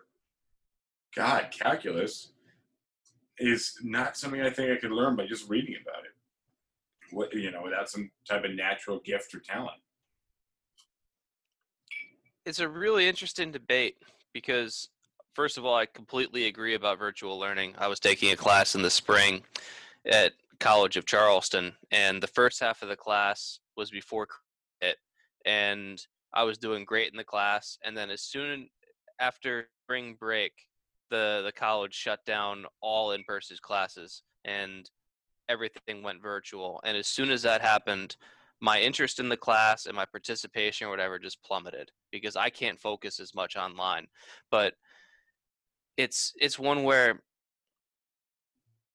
God 1.14 1.48
calculus 1.50 2.32
is 3.38 3.74
not 3.82 4.16
something 4.16 4.40
I 4.40 4.50
think 4.50 4.70
I 4.70 4.80
could 4.80 4.92
learn 4.92 5.16
by 5.16 5.26
just 5.26 5.48
reading 5.48 5.74
about 5.82 6.04
it. 6.04 7.14
What 7.14 7.34
you 7.34 7.50
know, 7.50 7.62
without 7.62 7.90
some 7.90 8.10
type 8.28 8.44
of 8.44 8.54
natural 8.54 9.00
gift 9.00 9.34
or 9.34 9.40
talent. 9.40 9.80
It's 12.46 12.60
a 12.60 12.68
really 12.68 13.08
interesting 13.08 13.52
debate 13.52 13.96
because, 14.34 14.88
first 15.32 15.56
of 15.56 15.64
all, 15.64 15.74
I 15.74 15.86
completely 15.86 16.46
agree 16.46 16.74
about 16.74 16.98
virtual 16.98 17.38
learning. 17.38 17.74
I 17.78 17.88
was 17.88 17.98
taking 17.98 18.32
a 18.32 18.36
class 18.36 18.74
in 18.74 18.82
the 18.82 18.90
spring 18.90 19.42
at 20.06 20.32
College 20.60 20.96
of 20.96 21.06
Charleston, 21.06 21.72
and 21.90 22.22
the 22.22 22.26
first 22.28 22.60
half 22.60 22.82
of 22.82 22.88
the 22.88 22.96
class 22.96 23.60
was 23.76 23.90
before 23.90 24.28
it, 24.80 24.96
and 25.44 26.00
I 26.32 26.44
was 26.44 26.58
doing 26.58 26.84
great 26.84 27.10
in 27.12 27.16
the 27.16 27.24
class. 27.24 27.78
And 27.84 27.96
then 27.96 28.10
as 28.10 28.22
soon 28.22 28.68
after 29.18 29.68
spring 29.84 30.16
break, 30.18 30.52
the 31.10 31.42
the 31.44 31.52
college 31.52 31.94
shut 31.94 32.24
down 32.24 32.66
all 32.80 33.12
in-person 33.12 33.56
classes, 33.62 34.22
and 34.44 34.88
everything 35.48 36.02
went 36.02 36.22
virtual. 36.22 36.80
And 36.84 36.96
as 36.96 37.06
soon 37.06 37.30
as 37.30 37.42
that 37.42 37.60
happened, 37.60 38.16
my 38.60 38.80
interest 38.80 39.20
in 39.20 39.28
the 39.28 39.36
class 39.36 39.86
and 39.86 39.94
my 39.94 40.06
participation 40.06 40.86
or 40.86 40.90
whatever 40.90 41.18
just 41.18 41.42
plummeted 41.42 41.90
because 42.10 42.36
I 42.36 42.50
can't 42.50 42.80
focus 42.80 43.20
as 43.20 43.34
much 43.34 43.56
online. 43.56 44.06
But 44.50 44.74
it's 45.96 46.32
it's 46.40 46.58
one 46.58 46.82
where 46.82 47.22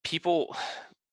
people 0.02 0.56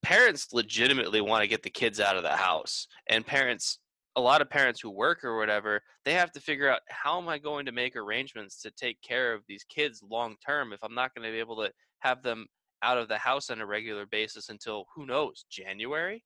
parents 0.08 0.48
legitimately 0.54 1.20
want 1.20 1.42
to 1.42 1.46
get 1.48 1.62
the 1.62 1.68
kids 1.68 2.00
out 2.00 2.16
of 2.16 2.22
the 2.22 2.36
house 2.36 2.88
and 3.10 3.26
parents 3.26 3.78
a 4.16 4.20
lot 4.20 4.40
of 4.40 4.48
parents 4.48 4.80
who 4.80 4.88
work 4.90 5.22
or 5.22 5.36
whatever 5.36 5.82
they 6.06 6.14
have 6.14 6.32
to 6.32 6.40
figure 6.40 6.70
out 6.70 6.80
how 6.88 7.20
am 7.20 7.28
i 7.28 7.36
going 7.36 7.66
to 7.66 7.72
make 7.72 7.94
arrangements 7.94 8.62
to 8.62 8.70
take 8.70 8.98
care 9.02 9.34
of 9.34 9.42
these 9.48 9.64
kids 9.68 10.02
long 10.10 10.34
term 10.44 10.72
if 10.72 10.82
i'm 10.82 10.94
not 10.94 11.14
going 11.14 11.26
to 11.26 11.30
be 11.30 11.38
able 11.38 11.56
to 11.56 11.70
have 11.98 12.22
them 12.22 12.46
out 12.82 12.96
of 12.96 13.06
the 13.08 13.18
house 13.18 13.50
on 13.50 13.60
a 13.60 13.66
regular 13.66 14.06
basis 14.06 14.48
until 14.48 14.86
who 14.94 15.04
knows 15.04 15.44
january? 15.50 16.24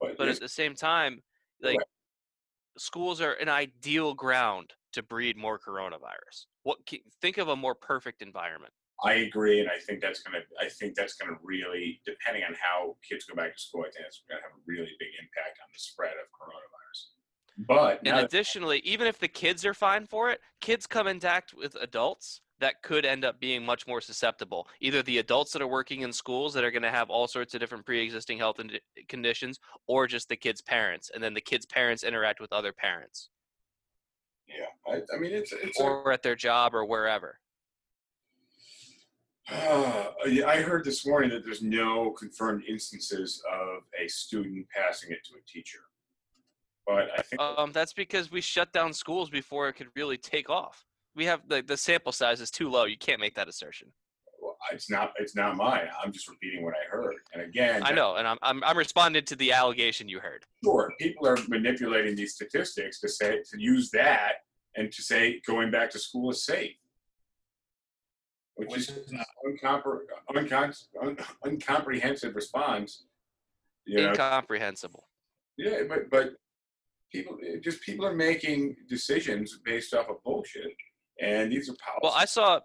But, 0.00 0.18
but 0.18 0.28
at 0.28 0.40
the 0.40 0.48
same 0.48 0.74
time 0.74 1.20
like 1.62 1.78
schools 2.76 3.20
are 3.20 3.34
an 3.34 3.48
ideal 3.48 4.14
ground 4.14 4.72
to 4.94 5.02
breed 5.02 5.36
more 5.36 5.60
coronavirus. 5.60 6.46
What 6.64 6.78
think 7.20 7.38
of 7.38 7.48
a 7.48 7.56
more 7.56 7.76
perfect 7.76 8.20
environment 8.20 8.72
I 9.04 9.14
agree, 9.14 9.60
and 9.60 9.68
I 9.68 9.78
think 9.78 10.00
that's 10.00 10.22
gonna. 10.22 10.40
I 10.60 10.68
think 10.68 10.94
that's 10.94 11.14
gonna 11.14 11.36
really, 11.42 12.00
depending 12.06 12.44
on 12.44 12.54
how 12.54 12.96
kids 13.08 13.24
go 13.24 13.34
back 13.34 13.54
to 13.54 13.60
school, 13.60 13.82
I 13.82 13.90
think 13.90 14.06
it's 14.06 14.22
gonna 14.28 14.40
have 14.42 14.52
a 14.52 14.62
really 14.66 14.92
big 14.98 15.08
impact 15.20 15.58
on 15.60 15.68
the 15.72 15.78
spread 15.78 16.12
of 16.12 16.26
coronavirus. 16.30 17.66
But 17.66 17.98
And 17.98 18.04
now 18.04 18.16
that- 18.16 18.24
additionally, 18.26 18.78
even 18.80 19.06
if 19.06 19.18
the 19.18 19.28
kids 19.28 19.66
are 19.66 19.74
fine 19.74 20.06
for 20.06 20.30
it, 20.30 20.40
kids 20.60 20.86
come 20.86 21.06
intact 21.06 21.52
with 21.52 21.74
adults 21.76 22.40
that 22.60 22.80
could 22.82 23.04
end 23.04 23.24
up 23.24 23.40
being 23.40 23.66
much 23.66 23.88
more 23.88 24.00
susceptible. 24.00 24.68
Either 24.80 25.02
the 25.02 25.18
adults 25.18 25.52
that 25.52 25.60
are 25.60 25.66
working 25.66 26.02
in 26.02 26.12
schools 26.12 26.54
that 26.54 26.62
are 26.62 26.70
going 26.70 26.82
to 26.84 26.90
have 26.90 27.10
all 27.10 27.26
sorts 27.26 27.54
of 27.54 27.60
different 27.60 27.84
pre-existing 27.84 28.38
health 28.38 28.60
and 28.60 28.72
eh, 28.74 29.02
conditions, 29.08 29.58
or 29.88 30.06
just 30.06 30.28
the 30.28 30.36
kids' 30.36 30.62
parents, 30.62 31.10
and 31.12 31.22
then 31.22 31.34
the 31.34 31.40
kids' 31.40 31.66
parents 31.66 32.04
interact 32.04 32.40
with 32.40 32.52
other 32.52 32.72
parents, 32.72 33.30
yeah, 34.46 34.66
I, 34.86 35.00
I 35.14 35.18
mean, 35.18 35.32
it's 35.32 35.52
it's. 35.52 35.78
a- 35.80 35.82
or 35.82 36.12
at 36.12 36.22
their 36.22 36.36
job 36.36 36.74
or 36.74 36.84
wherever. 36.84 37.40
Uh, 39.50 40.04
I 40.46 40.60
heard 40.62 40.84
this 40.84 41.06
morning 41.06 41.30
that 41.30 41.44
there's 41.44 41.62
no 41.62 42.10
confirmed 42.12 42.62
instances 42.68 43.42
of 43.50 43.82
a 44.02 44.08
student 44.08 44.66
passing 44.74 45.10
it 45.10 45.18
to 45.24 45.32
a 45.34 45.42
teacher. 45.50 45.80
But 46.86 47.08
I 47.16 47.22
think 47.22 47.40
Um, 47.40 47.72
that's 47.72 47.92
because 47.92 48.30
we 48.30 48.40
shut 48.40 48.72
down 48.72 48.92
schools 48.92 49.30
before 49.30 49.68
it 49.68 49.74
could 49.74 49.88
really 49.94 50.16
take 50.16 50.48
off. 50.50 50.84
We 51.14 51.24
have 51.26 51.46
the 51.48 51.62
the 51.62 51.76
sample 51.76 52.12
size 52.12 52.40
is 52.40 52.50
too 52.50 52.70
low. 52.70 52.84
You 52.84 52.96
can't 52.96 53.20
make 53.20 53.34
that 53.34 53.48
assertion. 53.48 53.92
well, 54.40 54.56
it's 54.72 54.88
not 54.90 55.12
it's 55.18 55.36
not 55.36 55.56
mine. 55.56 55.88
I'm 56.02 56.12
just 56.12 56.28
repeating 56.28 56.64
what 56.64 56.74
I 56.74 56.88
heard. 56.90 57.14
And 57.32 57.42
again, 57.42 57.82
I 57.84 57.92
know, 57.92 58.16
and 58.16 58.26
I'm 58.26 58.38
I'm, 58.42 58.64
I'm 58.64 58.78
responding 58.78 59.24
to 59.26 59.36
the 59.36 59.52
allegation 59.52 60.08
you 60.08 60.20
heard. 60.20 60.44
sure, 60.64 60.92
people 60.98 61.26
are 61.28 61.36
manipulating 61.48 62.16
these 62.16 62.34
statistics 62.34 62.98
to 63.00 63.08
say 63.08 63.42
to 63.50 63.60
use 63.60 63.90
that 63.90 64.36
and 64.76 64.90
to 64.90 65.02
say 65.02 65.40
going 65.46 65.70
back 65.70 65.90
to 65.90 65.98
school 65.98 66.30
is 66.30 66.44
safe, 66.44 66.74
which, 68.54 68.68
Which 68.70 68.78
is 68.80 68.88
is 68.90 69.12
not. 69.12 69.26
uncompre- 69.46 70.00
uncon- 70.30 70.84
un- 71.02 71.16
uncomprehensive 71.44 72.34
response. 72.34 73.04
You 73.86 74.02
know, 74.02 74.10
Incomprehensible. 74.10 75.08
Yeah, 75.56 75.82
but 75.88 76.10
but 76.10 76.30
people 77.12 77.36
just 77.62 77.82
people 77.82 78.06
are 78.06 78.14
making 78.14 78.76
decisions 78.88 79.58
based 79.64 79.92
off 79.94 80.08
of 80.08 80.22
bullshit, 80.24 80.72
and 81.20 81.50
these 81.50 81.68
are 81.68 81.74
policies. 81.84 82.00
Well, 82.02 82.12
I 82.14 82.24
saw 82.26 82.60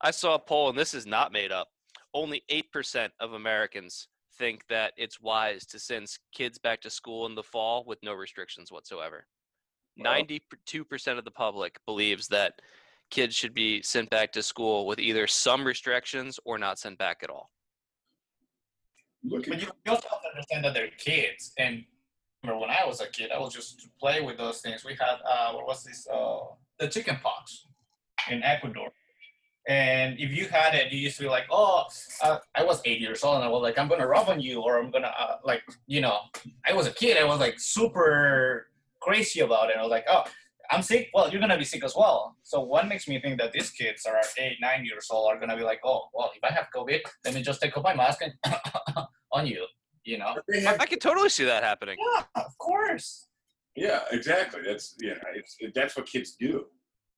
I 0.00 0.10
saw 0.10 0.34
a 0.34 0.38
poll, 0.38 0.68
and 0.70 0.78
this 0.78 0.94
is 0.94 1.06
not 1.06 1.32
made 1.32 1.52
up. 1.52 1.68
Only 2.12 2.42
eight 2.48 2.70
percent 2.70 3.12
of 3.20 3.32
Americans 3.32 4.08
think 4.38 4.62
that 4.68 4.92
it's 4.96 5.20
wise 5.20 5.64
to 5.66 5.78
send 5.78 6.08
kids 6.34 6.58
back 6.58 6.80
to 6.82 6.90
school 6.90 7.26
in 7.26 7.34
the 7.34 7.42
fall 7.42 7.84
with 7.86 7.98
no 8.02 8.12
restrictions 8.14 8.70
whatsoever. 8.70 9.26
Well- 9.96 10.12
Ninety-two 10.12 10.84
percent 10.84 11.18
of 11.18 11.24
the 11.24 11.30
public 11.30 11.78
believes 11.86 12.28
that 12.28 12.60
kids 13.10 13.34
should 13.34 13.54
be 13.54 13.82
sent 13.82 14.10
back 14.10 14.32
to 14.32 14.42
school 14.42 14.86
with 14.86 14.98
either 14.98 15.26
some 15.26 15.64
restrictions 15.64 16.38
or 16.44 16.58
not 16.58 16.78
sent 16.78 16.98
back 16.98 17.18
at 17.22 17.30
all. 17.30 17.50
look 19.22 19.46
But 19.46 19.54
at 19.54 19.62
you 19.62 19.68
you 19.84 19.92
also 19.92 20.08
have 20.10 20.22
to 20.22 20.28
understand 20.34 20.64
that 20.64 20.74
they're 20.74 20.90
kids. 20.98 21.52
And 21.58 21.84
remember 22.42 22.60
when 22.60 22.70
I 22.70 22.86
was 22.86 23.00
a 23.00 23.06
kid, 23.06 23.30
I 23.30 23.38
was 23.38 23.54
just 23.54 23.80
to 23.80 23.88
play 24.00 24.20
with 24.20 24.36
those 24.36 24.60
things. 24.60 24.84
We 24.84 24.92
had 24.92 25.16
uh, 25.28 25.52
what 25.52 25.66
was 25.66 25.84
this? 25.84 26.06
Uh, 26.12 26.40
the 26.78 26.88
chicken 26.88 27.16
pox 27.22 27.66
in 28.30 28.42
Ecuador. 28.42 28.90
And 29.66 30.18
if 30.18 30.30
you 30.30 30.46
had 30.46 30.74
it, 30.74 30.92
you 30.92 30.98
used 30.98 31.16
to 31.16 31.22
be 31.22 31.28
like, 31.28 31.44
oh, 31.50 31.86
uh, 32.22 32.38
I 32.54 32.64
was 32.64 32.82
eight 32.84 33.00
years 33.00 33.24
old, 33.24 33.36
and 33.36 33.44
I 33.44 33.48
was 33.48 33.62
like, 33.62 33.78
I'm 33.78 33.88
gonna 33.88 34.06
rub 34.06 34.28
on 34.28 34.40
you, 34.40 34.60
or 34.60 34.78
I'm 34.78 34.90
gonna 34.90 35.12
uh, 35.18 35.36
like, 35.42 35.62
you 35.86 36.02
know, 36.02 36.18
I 36.68 36.74
was 36.74 36.86
a 36.86 36.90
kid. 36.90 37.16
I 37.16 37.24
was 37.24 37.40
like 37.40 37.58
super 37.58 38.68
crazy 39.00 39.40
about 39.40 39.70
it. 39.70 39.76
I 39.78 39.82
was 39.82 39.90
like, 39.90 40.04
oh, 40.08 40.24
I'm 40.70 40.82
sick. 40.82 41.10
Well, 41.12 41.30
you're 41.30 41.40
gonna 41.40 41.58
be 41.58 41.64
sick 41.64 41.84
as 41.84 41.94
well. 41.96 42.36
So 42.42 42.60
what 42.60 42.88
makes 42.88 43.06
me 43.06 43.20
think 43.20 43.38
that 43.40 43.52
these 43.52 43.70
kids 43.70 44.06
are 44.06 44.20
eight, 44.38 44.58
nine 44.60 44.84
years 44.84 45.08
old 45.10 45.30
are 45.30 45.38
gonna 45.38 45.56
be 45.56 45.62
like, 45.62 45.80
oh, 45.84 46.08
well, 46.14 46.30
if 46.34 46.42
I 46.42 46.52
have 46.52 46.68
COVID, 46.74 47.00
let 47.24 47.34
me 47.34 47.42
just 47.42 47.60
take 47.60 47.76
off 47.76 47.84
my 47.84 47.94
mask 47.94 48.20
and 48.22 48.32
on 49.32 49.46
you. 49.46 49.64
You 50.04 50.18
know? 50.18 50.36
I, 50.54 50.58
have, 50.60 50.80
I 50.80 50.86
could 50.86 51.00
totally 51.00 51.28
see 51.28 51.44
that 51.44 51.62
happening. 51.62 51.96
Yeah, 51.98 52.24
of 52.36 52.56
course. 52.58 53.26
yeah, 53.76 54.00
exactly. 54.10 54.60
That's 54.66 54.94
you 55.00 55.10
know, 55.10 55.20
it's 55.34 55.56
that's 55.74 55.96
what 55.96 56.06
kids 56.06 56.36
do. 56.38 56.66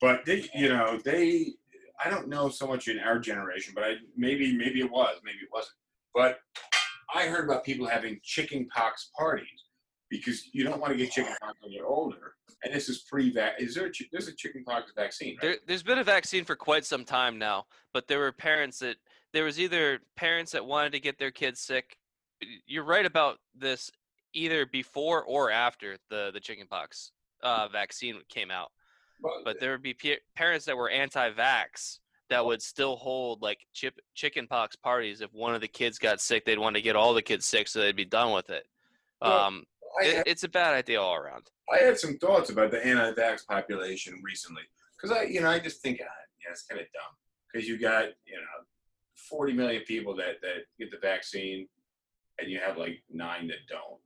But 0.01 0.25
they, 0.25 0.49
you 0.55 0.69
know, 0.69 0.99
they. 1.05 1.55
I 2.05 2.11
don't 2.11 2.29
know 2.29 2.51
so 2.51 2.67
much 2.67 2.89
in 2.89 2.99
our 2.99 3.19
generation, 3.19 3.73
but 3.75 3.83
I 3.83 3.95
maybe 4.17 4.57
maybe 4.57 4.81
it 4.81 4.91
was, 4.91 5.17
maybe 5.25 5.39
it 5.39 5.49
wasn't. 5.53 5.75
But 6.15 6.39
I 7.15 7.27
heard 7.27 7.45
about 7.45 7.65
people 7.65 7.87
having 7.87 8.21
chicken 8.23 8.69
pox 8.75 9.11
parties 9.19 9.66
because 10.19 10.49
you 10.53 10.65
don't 10.65 10.81
want 10.81 10.93
to 10.93 10.97
get 10.99 11.11
chickenpox 11.13 11.55
when 11.61 11.73
you're 11.73 11.87
older. 11.87 12.35
And 12.65 12.75
this 12.75 12.89
is 12.89 13.03
pre-vac. 13.03 13.61
Is 13.61 13.75
there 13.75 13.87
a, 13.87 13.91
there's 14.11 14.29
a 14.29 14.35
chickenpox 14.35 14.93
vaccine? 14.97 15.37
Right? 15.37 15.43
There, 15.43 15.57
there's 15.67 15.83
been 15.83 15.99
a 15.99 16.05
vaccine 16.05 16.45
for 16.45 16.57
quite 16.57 16.85
some 16.85 17.05
time 17.05 17.39
now, 17.39 17.67
but 17.93 18.09
there 18.09 18.19
were 18.19 18.33
parents 18.33 18.79
that 18.81 18.97
there 19.33 19.45
was 19.45 19.61
either 19.61 20.01
parents 20.17 20.53
that 20.53 20.65
wanted 20.65 20.93
to 20.93 21.01
get 21.01 21.19
their 21.19 21.31
kids 21.31 21.61
sick. 21.61 21.99
You're 22.67 22.85
right 22.85 23.07
about 23.07 23.39
this, 23.55 23.91
either 24.33 24.67
before 24.67 25.23
or 25.23 25.51
after 25.51 25.97
the 26.11 26.31
the 26.33 26.41
chickenpox 26.41 27.13
uh, 27.43 27.69
vaccine 27.69 28.17
came 28.29 28.51
out. 28.51 28.73
But 29.45 29.61
there 29.61 29.73
would 29.73 29.83
be 29.83 29.95
pe- 29.95 30.19
parents 30.35 30.67
that 30.67 30.77
were 30.77 30.91
anti-vax 30.91 31.99
that 32.29 32.45
would 32.45 32.61
still 32.61 32.97
hold 32.97 33.41
like 33.41 33.61
chip 33.73 33.99
chickenpox 34.15 34.77
parties. 34.77 35.21
If 35.21 35.33
one 35.33 35.55
of 35.55 35.61
the 35.61 35.69
kids 35.69 35.99
got 35.99 36.21
sick, 36.21 36.45
they'd 36.45 36.59
want 36.59 36.77
to 36.77 36.83
get 36.83 36.97
all 36.97 37.15
the 37.15 37.23
kids 37.23 37.47
sick 37.47 37.69
so 37.69 37.81
they'd 37.81 37.97
be 37.97 38.05
done 38.05 38.33
with 38.33 38.51
it. 38.51 38.67
Well, 39.23 39.39
Um, 39.39 39.65
it, 40.01 40.25
it's 40.27 40.45
a 40.45 40.49
bad 40.49 40.75
idea 40.75 41.01
all 41.01 41.15
around. 41.15 41.45
I 41.73 41.83
had 41.83 41.99
some 41.99 42.17
thoughts 42.19 42.51
about 42.51 42.71
the 42.71 42.85
anti-vax 42.85 43.47
population 43.47 44.21
recently 44.23 44.63
because 44.97 45.17
I, 45.17 45.23
you 45.25 45.41
know, 45.41 45.51
I 45.51 45.59
just 45.59 45.81
think, 45.83 46.01
ah, 46.03 46.07
yeah, 46.45 46.53
it's 46.53 46.63
kind 46.63 46.81
of 46.81 46.87
dumb 46.93 47.15
because 47.53 47.69
you 47.69 47.79
got, 47.79 48.05
you 48.25 48.37
know, 48.37 48.65
40 49.29 49.53
million 49.55 49.83
people 49.83 50.15
that 50.17 50.41
that 50.43 50.67
get 50.79 50.91
the 50.91 50.99
vaccine, 51.01 51.67
and 52.39 52.51
you 52.51 52.61
have 52.65 52.77
like 52.77 53.03
nine 53.11 53.49
that 53.49 53.67
don't, 53.69 54.01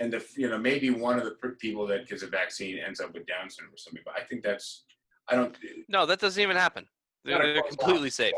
and 0.00 0.12
the, 0.12 0.24
you 0.36 0.48
know, 0.48 0.58
maybe 0.58 0.90
one 0.90 1.18
of 1.18 1.24
the 1.24 1.36
people 1.60 1.86
that 1.86 2.08
gets 2.08 2.22
a 2.22 2.26
vaccine 2.26 2.78
ends 2.78 3.00
up 3.00 3.14
with 3.14 3.26
Down 3.26 3.48
syndrome 3.50 3.74
or 3.74 3.76
something. 3.76 4.02
But 4.04 4.14
I 4.18 4.24
think 4.24 4.42
that's, 4.42 4.84
I 5.28 5.36
don't. 5.36 5.56
No, 5.88 6.06
that 6.06 6.18
doesn't 6.18 6.42
even 6.42 6.56
happen. 6.56 6.86
They're, 7.24 7.54
they're 7.54 7.62
completely 7.62 8.10
safe. 8.10 8.34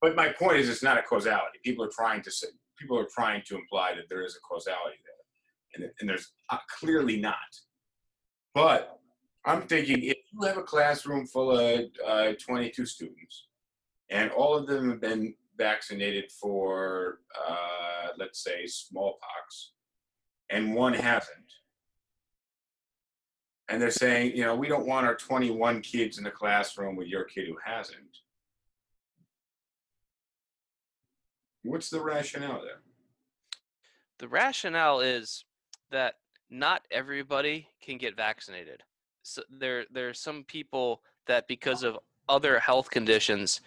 But 0.00 0.14
my 0.14 0.28
point 0.28 0.58
is, 0.58 0.68
it's 0.68 0.82
not 0.82 0.96
a 0.96 1.02
causality. 1.02 1.58
People 1.64 1.84
are 1.84 1.90
trying 1.92 2.22
to 2.22 2.30
say, 2.30 2.48
people 2.78 2.98
are 2.98 3.08
trying 3.12 3.42
to 3.46 3.56
imply 3.56 3.94
that 3.96 4.08
there 4.08 4.24
is 4.24 4.36
a 4.36 4.40
causality 4.40 4.98
there, 5.04 5.17
and, 5.74 5.90
and 6.00 6.08
there's 6.08 6.32
uh, 6.50 6.58
clearly 6.78 7.20
not. 7.20 7.36
But 8.54 8.98
I'm 9.44 9.62
thinking 9.62 10.02
if 10.02 10.16
you 10.32 10.46
have 10.46 10.58
a 10.58 10.62
classroom 10.62 11.26
full 11.26 11.58
of 11.58 11.86
uh, 12.06 12.32
22 12.44 12.86
students, 12.86 13.46
and 14.10 14.30
all 14.30 14.56
of 14.56 14.66
them 14.66 14.90
have 14.90 15.00
been 15.00 15.34
vaccinated 15.56 16.30
for, 16.32 17.20
uh, 17.48 18.08
let's 18.18 18.42
say, 18.42 18.66
smallpox, 18.66 19.72
and 20.50 20.74
one 20.74 20.94
hasn't, 20.94 21.44
and 23.68 23.82
they're 23.82 23.90
saying, 23.90 24.34
you 24.34 24.44
know, 24.44 24.56
we 24.56 24.68
don't 24.68 24.86
want 24.86 25.06
our 25.06 25.14
21 25.14 25.82
kids 25.82 26.16
in 26.18 26.24
the 26.24 26.30
classroom 26.30 26.96
with 26.96 27.06
your 27.06 27.24
kid 27.24 27.46
who 27.46 27.56
hasn't. 27.62 27.98
What's 31.62 31.90
the 31.90 32.00
rationale 32.00 32.62
there? 32.62 32.80
The 34.18 34.28
rationale 34.28 35.00
is 35.00 35.44
that 35.90 36.14
not 36.50 36.82
everybody 36.90 37.68
can 37.80 37.98
get 37.98 38.16
vaccinated. 38.16 38.82
So 39.22 39.42
there, 39.50 39.84
there 39.90 40.08
are 40.08 40.14
some 40.14 40.44
people 40.44 41.02
that 41.26 41.46
because 41.48 41.82
of 41.82 41.98
other 42.28 42.58
health 42.58 42.90
conditions 42.90 43.60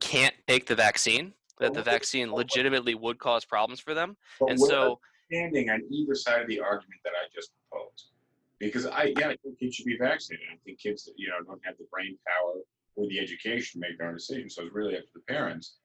can't 0.00 0.34
take 0.46 0.66
the 0.66 0.74
vaccine. 0.74 1.32
That 1.60 1.72
the 1.72 1.82
vaccine 1.82 2.32
legitimately 2.32 2.96
would 2.96 3.20
cause 3.20 3.44
problems 3.44 3.78
for 3.78 3.94
them, 3.94 4.16
But 4.40 4.50
and 4.50 4.60
so 4.60 4.98
standing 5.30 5.70
on 5.70 5.82
either 5.90 6.14
side 6.14 6.42
of 6.42 6.48
the 6.48 6.60
argument 6.60 7.00
that 7.04 7.12
I 7.12 7.28
just 7.32 7.50
proposed. 7.70 8.10
Because 8.58 8.86
I, 8.86 9.14
yeah, 9.16 9.28
I 9.28 9.36
think 9.36 9.58
kids 9.60 9.76
should 9.76 9.86
be 9.86 9.96
vaccinated. 9.96 10.46
I 10.52 10.56
think 10.64 10.80
kids 10.80 11.08
you 11.16 11.28
know 11.28 11.36
don't 11.46 11.60
have 11.64 11.76
the 11.78 11.86
brain 11.92 12.18
power 12.26 12.60
or 12.96 13.08
the 13.08 13.18
education 13.20 13.80
to 13.80 13.88
make 13.88 13.98
their 13.98 14.08
own 14.08 14.14
decisions. 14.14 14.56
So 14.56 14.62
it's 14.62 14.74
really 14.74 14.96
up 14.96 15.02
to 15.02 15.08
the 15.14 15.32
parents. 15.32 15.76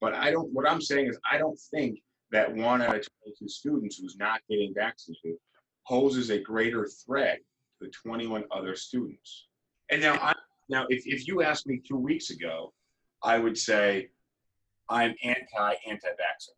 But 0.00 0.14
I 0.14 0.30
don't. 0.30 0.50
What 0.52 0.68
I'm 0.68 0.80
saying 0.80 1.08
is, 1.08 1.18
I 1.30 1.36
don't 1.36 1.58
think 1.70 2.00
that 2.32 2.54
one 2.54 2.82
out 2.82 2.96
of 2.96 3.06
22 3.24 3.48
students 3.48 3.96
who's 3.96 4.16
not 4.16 4.40
getting 4.48 4.72
vaccinated 4.74 5.36
poses 5.86 6.30
a 6.30 6.38
greater 6.38 6.86
threat 6.86 7.38
to 7.78 7.86
the 7.86 7.90
21 7.90 8.44
other 8.50 8.76
students. 8.76 9.46
And 9.90 10.00
now, 10.00 10.14
I, 10.14 10.34
now, 10.68 10.86
if 10.88 11.06
if 11.06 11.26
you 11.26 11.42
asked 11.42 11.66
me 11.66 11.80
two 11.86 11.96
weeks 11.96 12.30
ago, 12.30 12.72
I 13.22 13.38
would 13.38 13.58
say 13.58 14.10
I'm 14.88 15.14
anti 15.22 15.74
anti-vaccine. 15.86 16.54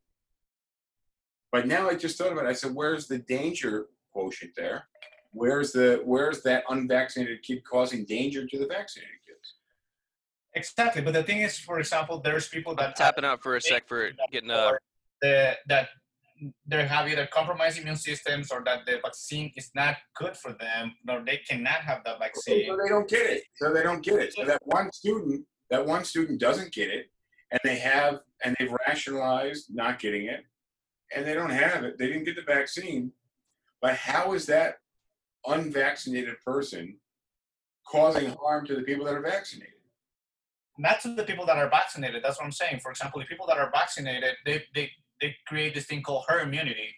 But 1.51 1.66
now 1.66 1.89
I 1.89 1.95
just 1.95 2.16
thought 2.16 2.33
about 2.33 2.47
it. 2.47 2.49
I 2.49 2.55
said, 2.55 2.75
where's 2.75 3.07
the 3.07 3.18
danger 3.18 3.87
quotient 4.12 4.53
there? 4.57 4.89
Where's 5.33 5.73
the 5.73 6.03
where's 6.05 6.43
that 6.43 6.64
unvaccinated 6.68 7.43
kid 7.43 7.62
causing 7.64 8.05
danger 8.05 8.47
to 8.47 8.59
the 8.59 8.66
vaccinated 8.66 9.16
kids? 9.27 9.55
Exactly. 10.55 11.01
But 11.01 11.14
the 11.14 11.23
thing 11.23 11.41
is, 11.41 11.59
for 11.59 11.79
example, 11.79 12.20
there's 12.20 12.49
people 12.49 12.75
that 12.77 12.97
tapping 12.97 13.25
out 13.25 13.43
for 13.43 13.57
a 13.57 13.61
sec 13.61 13.89
for 13.89 14.11
getting 14.31 14.51
a. 14.51 14.73
the, 15.23 15.57
that 15.68 15.89
they 16.66 16.85
have 16.85 17.09
either 17.09 17.27
compromised 17.33 17.79
immune 17.79 17.97
systems 17.97 18.51
or 18.51 18.62
that 18.64 18.85
the 18.87 18.99
vaccine 19.03 19.53
is 19.57 19.70
not 19.75 19.97
good 20.14 20.37
for 20.37 20.53
them 20.53 20.95
or 21.09 21.23
they 21.25 21.39
cannot 21.49 21.81
have 21.83 22.03
the 22.05 22.16
vaccine. 22.18 22.66
So 22.66 22.77
they 22.77 22.89
don't 22.89 23.09
get 23.09 23.31
it. 23.31 23.45
So 23.55 23.73
they 23.73 23.83
don't 23.83 24.03
get 24.03 24.18
it. 24.18 24.35
So 24.35 24.45
that 24.45 24.61
one 24.64 24.93
student, 24.93 25.47
that 25.70 25.87
one 25.87 26.05
student 26.05 26.41
doesn't 26.41 26.73
get 26.73 26.91
it, 26.91 27.07
and 27.51 27.61
they 27.64 27.77
have 27.77 28.20
and 28.45 28.57
they've 28.59 28.75
rationalized 28.87 29.66
not 29.70 30.01
getting 30.01 30.27
it, 30.27 30.45
and 31.14 31.27
they 31.27 31.35
don't 31.35 31.51
have 31.51 31.85
it. 31.85 31.99
They 31.99 32.09
didn't 32.09 32.25
get 32.25 32.37
the 32.37 32.43
vaccine, 32.43 33.12
but 33.81 33.95
how 33.95 34.33
is 34.33 34.47
that 34.47 34.77
unvaccinated 35.47 36.35
person 36.45 36.97
causing 37.87 38.35
harm 38.41 38.66
to 38.66 38.75
the 38.75 38.83
people 38.83 39.05
that 39.05 39.14
are 39.14 39.23
vaccinated? 39.23 39.75
not 40.79 41.01
to 41.03 41.14
the 41.14 41.23
people 41.25 41.47
that 41.47 41.59
are 41.59 41.68
vaccinated. 41.68 42.23
That's 42.23 42.39
what 42.39 42.47
I'm 42.47 42.53
saying. 42.53 42.81
For 42.81 42.91
example, 42.91 43.20
the 43.20 43.27
people 43.27 43.47
that 43.47 43.59
are 43.59 43.70
vaccinated, 43.70 44.35
they 44.45 44.64
they, 44.75 44.91
they 45.23 45.35
create 45.47 45.75
this 45.75 45.87
thing 45.87 46.03
called 46.03 46.25
herd 46.29 46.49
immunity, 46.49 46.91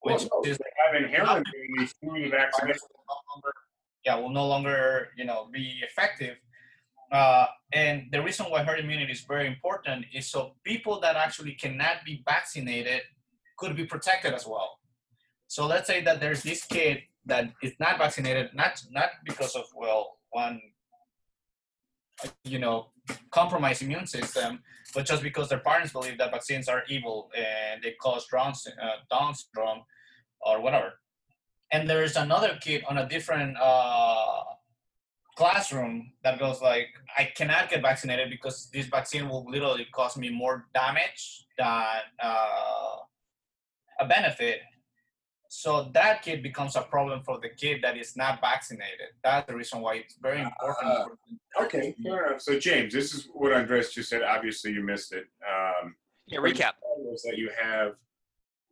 which 0.00 0.22
Well, 0.22 0.42
no, 0.44 0.50
is 0.50 0.58
have 0.84 1.02
inherent 1.02 1.46
immunity 1.54 1.92
through 2.00 2.24
the 2.24 2.28
vaccination. 2.28 2.66
virus 2.66 2.82
will 2.90 3.04
no 3.08 3.16
longer, 3.32 3.52
yeah, 4.04 4.14
will 4.16 4.30
no 4.30 4.46
longer 4.46 5.08
you 5.16 5.24
know 5.24 5.48
be 5.50 5.80
effective. 5.88 6.36
Uh, 7.12 7.46
and 7.72 8.08
the 8.10 8.20
reason 8.20 8.46
why 8.46 8.64
herd 8.64 8.80
immunity 8.80 9.12
is 9.12 9.22
very 9.22 9.46
important 9.46 10.04
is 10.12 10.28
so 10.28 10.54
people 10.64 11.00
that 11.00 11.14
actually 11.16 11.52
cannot 11.52 12.04
be 12.04 12.22
vaccinated 12.26 13.02
could 13.56 13.76
be 13.76 13.84
protected 13.86 14.34
as 14.34 14.46
well. 14.46 14.80
So 15.46 15.66
let's 15.66 15.86
say 15.86 16.02
that 16.02 16.20
there's 16.20 16.42
this 16.42 16.64
kid 16.64 17.02
that 17.26 17.52
is 17.62 17.72
not 17.78 17.98
vaccinated, 17.98 18.50
not 18.54 18.82
not 18.90 19.10
because 19.24 19.54
of 19.54 19.64
well 19.76 20.18
one, 20.30 20.60
you 22.42 22.58
know, 22.58 22.88
compromised 23.30 23.82
immune 23.82 24.06
system, 24.06 24.60
but 24.94 25.04
just 25.04 25.22
because 25.22 25.48
their 25.48 25.58
parents 25.58 25.92
believe 25.92 26.18
that 26.18 26.30
vaccines 26.30 26.68
are 26.68 26.82
evil 26.88 27.30
and 27.36 27.82
they 27.82 27.92
cause 28.00 28.26
Down, 28.32 28.52
uh, 28.80 28.96
Down 29.10 29.34
syndrome 29.34 29.82
or 30.40 30.60
whatever. 30.60 30.94
And 31.72 31.88
there's 31.88 32.16
another 32.16 32.58
kid 32.60 32.84
on 32.88 32.98
a 32.98 33.08
different 33.08 33.56
uh, 33.60 34.42
classroom 35.36 36.12
that 36.22 36.38
goes 36.38 36.60
like, 36.62 36.88
I 37.16 37.32
cannot 37.36 37.70
get 37.70 37.82
vaccinated 37.82 38.30
because 38.30 38.68
this 38.72 38.86
vaccine 38.86 39.28
will 39.28 39.44
literally 39.50 39.86
cause 39.92 40.16
me 40.16 40.30
more 40.30 40.66
damage 40.74 41.46
than 41.58 41.66
uh, 42.22 42.96
a 44.00 44.06
benefit. 44.06 44.60
So 45.56 45.88
that 45.94 46.22
kid 46.22 46.42
becomes 46.42 46.74
a 46.74 46.82
problem 46.82 47.22
for 47.22 47.38
the 47.38 47.48
kid 47.48 47.80
that 47.82 47.96
is 47.96 48.16
not 48.16 48.40
vaccinated. 48.40 49.10
That's 49.22 49.46
the 49.46 49.54
reason 49.54 49.80
why 49.80 49.94
it's 49.94 50.16
very 50.20 50.42
important. 50.42 51.16
For 51.54 51.64
Okay, 51.64 51.94
fair 52.02 52.26
enough. 52.26 52.42
So 52.42 52.58
James, 52.58 52.92
this 52.92 53.14
is 53.14 53.28
what 53.32 53.52
Andres 53.52 53.92
just 53.92 54.08
said. 54.08 54.22
Obviously, 54.22 54.72
you 54.72 54.82
missed 54.82 55.12
it. 55.12 55.26
Um, 55.48 55.94
Yeah, 56.26 56.40
recap. 56.40 56.56
said 56.58 56.98
Was 56.98 57.22
that 57.22 57.38
you 57.38 57.50
have 57.62 57.92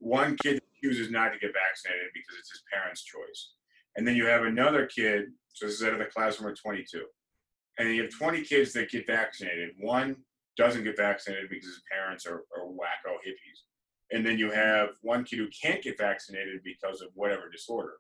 one 0.01 0.37
kid 0.43 0.57
that 0.57 0.65
chooses 0.83 1.09
not 1.09 1.33
to 1.33 1.39
get 1.39 1.53
vaccinated 1.55 2.09
because 2.13 2.35
it's 2.41 2.51
his 2.51 2.65
parents' 2.73 3.05
choice, 3.05 3.53
and 3.95 4.07
then 4.07 4.17
you 4.17 4.27
have 4.27 4.43
another 4.43 4.87
kid. 4.87 5.27
So 5.55 5.67
this 5.67 5.77
is 5.77 5.85
out 5.85 5.93
of 5.93 6.01
the 6.01 6.07
classroom 6.07 6.51
of 6.51 6.61
22, 6.61 7.05
and 7.79 7.87
then 7.87 7.95
you 7.95 8.03
have 8.03 8.11
20 8.11 8.43
kids 8.43 8.73
that 8.73 8.91
get 8.91 9.07
vaccinated. 9.07 9.71
One 9.79 10.17
doesn't 10.57 10.83
get 10.83 10.97
vaccinated 10.97 11.49
because 11.49 11.67
his 11.69 11.83
parents 11.91 12.27
are, 12.27 12.43
are 12.57 12.67
wacko 12.67 13.15
hippies, 13.25 13.63
and 14.13 14.25
then 14.25 14.39
you 14.39 14.51
have 14.51 14.91
one 15.01 15.25
kid 15.25 15.39
who 15.39 15.49
can't 15.49 15.83
get 15.83 15.99
vaccinated 15.99 16.61
because 16.63 17.01
of 17.01 17.09
whatever 17.15 17.49
disorder. 17.51 17.95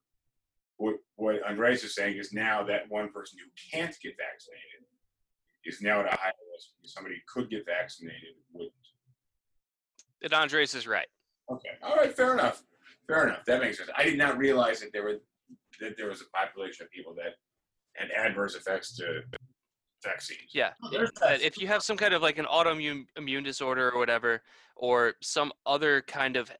What 0.76 0.96
what 1.16 1.42
Andres 1.48 1.84
is 1.84 1.94
saying 1.94 2.16
is 2.16 2.32
now 2.32 2.62
that 2.64 2.88
one 2.88 3.10
person 3.10 3.38
who 3.38 3.50
can't 3.70 3.94
get 4.02 4.14
vaccinated 4.16 4.86
is 5.64 5.80
now 5.80 6.00
at 6.00 6.06
a 6.06 6.16
higher 6.16 6.32
risk 6.52 6.68
because 6.76 6.92
somebody 6.92 7.16
could 7.32 7.48
get 7.50 7.64
vaccinated 7.66 8.34
wouldn't. 8.52 8.72
And 10.22 10.32
Andres 10.32 10.74
is 10.74 10.86
right. 10.86 11.06
Okay. 11.50 11.70
All 11.82 11.96
right. 11.96 12.14
Fair 12.14 12.34
enough. 12.34 12.62
Fair 13.06 13.28
enough. 13.28 13.44
That 13.46 13.60
makes 13.60 13.78
sense. 13.78 13.90
I 13.96 14.04
did 14.04 14.18
not 14.18 14.38
realize 14.38 14.80
that 14.80 14.92
there 14.92 15.04
were 15.04 15.18
that 15.80 15.96
there 15.96 16.08
was 16.08 16.20
a 16.20 16.36
population 16.36 16.84
of 16.84 16.90
people 16.90 17.14
that 17.14 17.34
had 17.94 18.10
adverse 18.10 18.54
effects 18.54 18.96
to 18.96 19.22
vaccines. 20.02 20.50
Yeah. 20.52 20.70
Oh, 20.82 20.90
there's 20.90 21.10
that. 21.20 21.40
if 21.40 21.58
you 21.58 21.66
have 21.68 21.82
some 21.82 21.96
kind 21.96 22.14
of 22.14 22.22
like 22.22 22.38
an 22.38 22.46
autoimmune 22.46 23.06
immune 23.16 23.44
disorder 23.44 23.90
or 23.90 23.98
whatever, 23.98 24.42
or 24.76 25.14
some 25.20 25.52
other 25.66 26.02
kind 26.02 26.36
of 26.36 26.50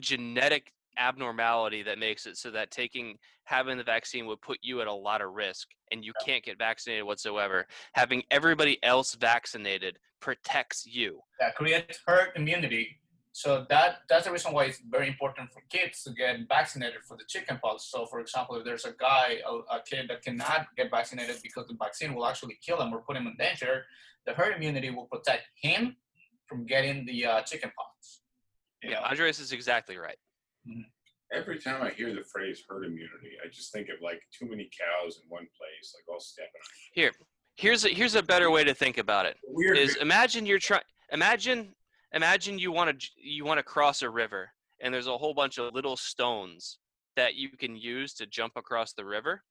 genetic 0.00 0.72
abnormality 0.98 1.82
that 1.82 1.98
makes 1.98 2.26
it 2.26 2.36
so 2.36 2.50
that 2.50 2.70
taking 2.70 3.16
having 3.44 3.78
the 3.78 3.84
vaccine 3.84 4.26
would 4.26 4.40
put 4.40 4.58
you 4.62 4.80
at 4.80 4.86
a 4.86 4.92
lot 4.92 5.20
of 5.20 5.32
risk 5.32 5.68
and 5.92 6.04
you 6.04 6.12
can't 6.24 6.44
get 6.44 6.58
vaccinated 6.58 7.04
whatsoever 7.04 7.66
having 7.92 8.22
everybody 8.32 8.82
else 8.82 9.14
vaccinated 9.14 9.96
protects 10.20 10.84
you 10.86 11.20
that 11.38 11.54
creates 11.54 12.00
herd 12.04 12.30
immunity. 12.34 12.98
So 13.42 13.64
that 13.68 13.98
that's 14.08 14.24
the 14.24 14.32
reason 14.32 14.52
why 14.52 14.64
it's 14.64 14.80
very 14.80 15.06
important 15.06 15.52
for 15.52 15.62
kids 15.70 16.02
to 16.02 16.10
get 16.10 16.34
vaccinated 16.48 17.02
for 17.06 17.16
the 17.16 17.22
chickenpox. 17.32 17.84
So, 17.84 18.04
for 18.04 18.18
example, 18.18 18.56
if 18.56 18.64
there's 18.64 18.84
a 18.84 18.94
guy, 18.98 19.38
a, 19.46 19.76
a 19.76 19.80
kid 19.88 20.06
that 20.08 20.22
cannot 20.22 20.66
get 20.76 20.90
vaccinated 20.90 21.36
because 21.40 21.68
the 21.68 21.76
vaccine 21.78 22.16
will 22.16 22.26
actually 22.26 22.58
kill 22.66 22.82
him 22.82 22.92
or 22.92 22.98
put 22.98 23.16
him 23.16 23.28
in 23.28 23.36
danger, 23.38 23.84
the 24.26 24.32
herd 24.32 24.56
immunity 24.56 24.90
will 24.90 25.04
protect 25.04 25.44
him 25.54 25.94
from 26.48 26.66
getting 26.66 27.06
the 27.06 27.26
uh, 27.26 27.42
chickenpox. 27.42 28.22
You 28.82 28.90
yeah 28.90 28.96
know? 28.96 29.06
andres 29.10 29.38
is 29.38 29.52
exactly 29.52 29.96
right 30.06 30.18
Every 31.32 31.58
time 31.60 31.80
I 31.80 31.90
hear 31.90 32.10
the 32.20 32.26
phrase 32.32 32.64
herd 32.68 32.84
immunity, 32.86 33.32
I 33.44 33.46
just 33.58 33.70
think 33.72 33.86
of 33.94 33.98
like 34.02 34.20
too 34.36 34.46
many 34.52 34.68
cows 34.82 35.20
in 35.22 35.28
one 35.28 35.46
place, 35.58 35.86
like 35.94 36.06
all 36.12 36.18
stepping 36.18 36.62
on. 36.66 36.70
here 36.98 37.12
here's 37.62 37.84
a 37.84 37.90
here's 38.00 38.16
a 38.16 38.22
better 38.34 38.50
way 38.50 38.64
to 38.64 38.74
think 38.74 38.98
about 38.98 39.24
it 39.26 39.36
Weird. 39.46 39.78
is 39.78 39.94
imagine 39.96 40.44
you're 40.44 40.64
trying 40.70 40.88
imagine 41.12 41.74
imagine 42.12 42.58
you 42.58 42.72
want 42.72 42.98
to 43.00 43.08
you 43.16 43.44
want 43.44 43.58
to 43.58 43.62
cross 43.62 44.02
a 44.02 44.10
river 44.10 44.50
and 44.80 44.92
there's 44.92 45.06
a 45.06 45.18
whole 45.18 45.34
bunch 45.34 45.58
of 45.58 45.74
little 45.74 45.96
stones 45.96 46.78
that 47.16 47.34
you 47.34 47.50
can 47.50 47.76
use 47.76 48.14
to 48.14 48.26
jump 48.26 48.52
across 48.56 48.92
the 48.92 49.04
river. 49.04 49.42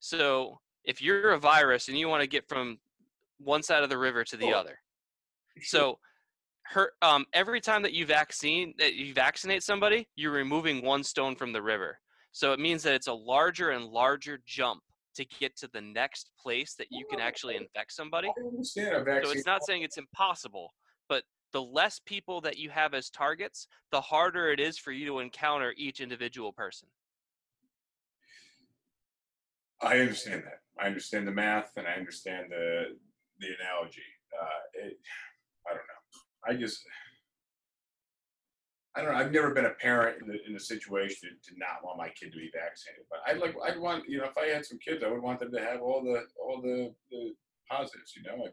So 0.00 0.60
if 0.84 1.00
you're 1.02 1.30
a 1.32 1.38
virus 1.38 1.88
and 1.88 1.98
you 1.98 2.08
want 2.08 2.22
to 2.22 2.28
get 2.28 2.48
from 2.48 2.78
one 3.38 3.62
side 3.62 3.82
of 3.82 3.88
the 3.90 3.98
river 3.98 4.24
to 4.24 4.36
the 4.36 4.52
Oh. 4.52 4.58
other. 4.58 4.78
So 5.62 5.98
her 6.66 6.92
um 7.02 7.24
every 7.32 7.60
time 7.60 7.82
that 7.82 7.94
you 7.94 8.04
vaccine 8.06 8.74
that 8.78 8.94
you 8.94 9.14
vaccinate 9.14 9.62
somebody 9.62 10.06
you're 10.16 10.32
removing 10.32 10.84
one 10.84 11.02
stone 11.02 11.34
from 11.34 11.52
the 11.52 11.62
river. 11.62 11.98
So 12.32 12.52
it 12.52 12.60
means 12.60 12.82
that 12.84 12.94
it's 12.94 13.06
a 13.08 13.12
larger 13.12 13.70
and 13.70 13.86
larger 13.86 14.38
jump 14.46 14.82
to 15.14 15.24
get 15.40 15.56
to 15.56 15.68
the 15.72 15.80
next 15.80 16.30
place 16.38 16.74
that 16.74 16.86
you 16.90 17.04
can 17.10 17.18
actually 17.18 17.56
infect 17.56 17.92
somebody. 17.92 18.28
I 18.28 18.46
understand 18.46 18.94
a 18.94 19.02
vaccine. 19.02 19.24
so 19.32 19.36
it's 19.36 19.46
not 19.46 19.64
saying 19.64 19.82
it's 19.82 19.96
impossible, 19.96 20.72
the 21.52 21.62
less 21.62 22.00
people 22.04 22.40
that 22.42 22.58
you 22.58 22.70
have 22.70 22.94
as 22.94 23.10
targets, 23.10 23.68
the 23.90 24.00
harder 24.00 24.50
it 24.50 24.60
is 24.60 24.78
for 24.78 24.92
you 24.92 25.06
to 25.06 25.18
encounter 25.20 25.74
each 25.76 26.00
individual 26.00 26.52
person. 26.52 26.88
I 29.80 29.98
understand 29.98 30.42
that. 30.44 30.60
I 30.80 30.86
understand 30.86 31.26
the 31.26 31.32
math 31.32 31.72
and 31.76 31.86
I 31.86 31.92
understand 31.92 32.46
the 32.50 32.96
the 33.40 33.48
analogy. 33.60 34.02
Uh, 34.40 34.86
it, 34.86 34.98
I 35.66 35.70
don't 35.70 35.76
know. 35.76 36.54
I 36.54 36.60
just 36.60 36.82
I 38.94 39.02
don't 39.02 39.12
know. 39.12 39.18
I've 39.18 39.32
never 39.32 39.54
been 39.54 39.66
a 39.66 39.70
parent 39.70 40.20
in 40.20 40.28
the, 40.28 40.38
in 40.48 40.56
a 40.56 40.60
situation 40.60 41.30
to 41.44 41.52
not 41.56 41.84
want 41.84 41.98
my 41.98 42.08
kid 42.08 42.32
to 42.32 42.38
be 42.38 42.50
vaccinated, 42.52 43.04
but 43.08 43.20
I'd 43.26 43.38
like 43.38 43.54
I'd 43.64 43.78
want 43.78 44.08
you 44.08 44.18
know 44.18 44.24
if 44.24 44.36
I 44.36 44.46
had 44.46 44.66
some 44.66 44.78
kids, 44.78 45.04
I 45.04 45.10
would 45.10 45.22
want 45.22 45.38
them 45.38 45.52
to 45.52 45.60
have 45.60 45.80
all 45.80 46.02
the 46.02 46.24
all 46.42 46.60
the, 46.60 46.92
the 47.10 47.34
positives. 47.70 48.14
You 48.16 48.24
know, 48.24 48.48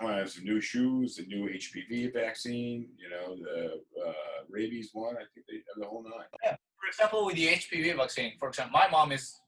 I, 0.00 0.18
have 0.18 0.30
some 0.30 0.44
new 0.44 0.60
shoes, 0.60 1.16
the 1.16 1.26
new 1.26 1.48
HPV 1.48 2.12
vaccine. 2.12 2.88
You 2.98 3.10
know, 3.10 3.36
the 3.36 3.66
uh, 4.04 4.12
rabies 4.48 4.90
one. 4.92 5.16
I 5.16 5.24
think 5.34 5.46
they 5.46 5.56
have 5.56 5.78
the 5.78 5.86
whole 5.86 6.02
nine. 6.02 6.26
Yeah. 6.44 6.56
for 6.78 6.88
example, 6.88 7.26
with 7.26 7.36
the 7.36 7.48
HPV 7.48 7.96
vaccine, 7.96 8.32
for 8.38 8.48
example, 8.48 8.78
my 8.78 8.88
mom 8.90 9.12
is 9.12 9.38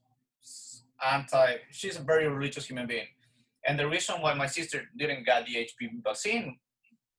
anti. 1.05 1.55
She's 1.71 1.97
a 1.97 2.03
very 2.03 2.27
religious 2.27 2.65
human 2.67 2.87
being, 2.87 3.07
and 3.67 3.77
the 3.77 3.87
reason 3.87 4.21
why 4.21 4.33
my 4.33 4.47
sister 4.47 4.83
didn't 4.97 5.25
get 5.25 5.45
the 5.45 5.55
HPV 5.55 6.03
vaccine 6.03 6.57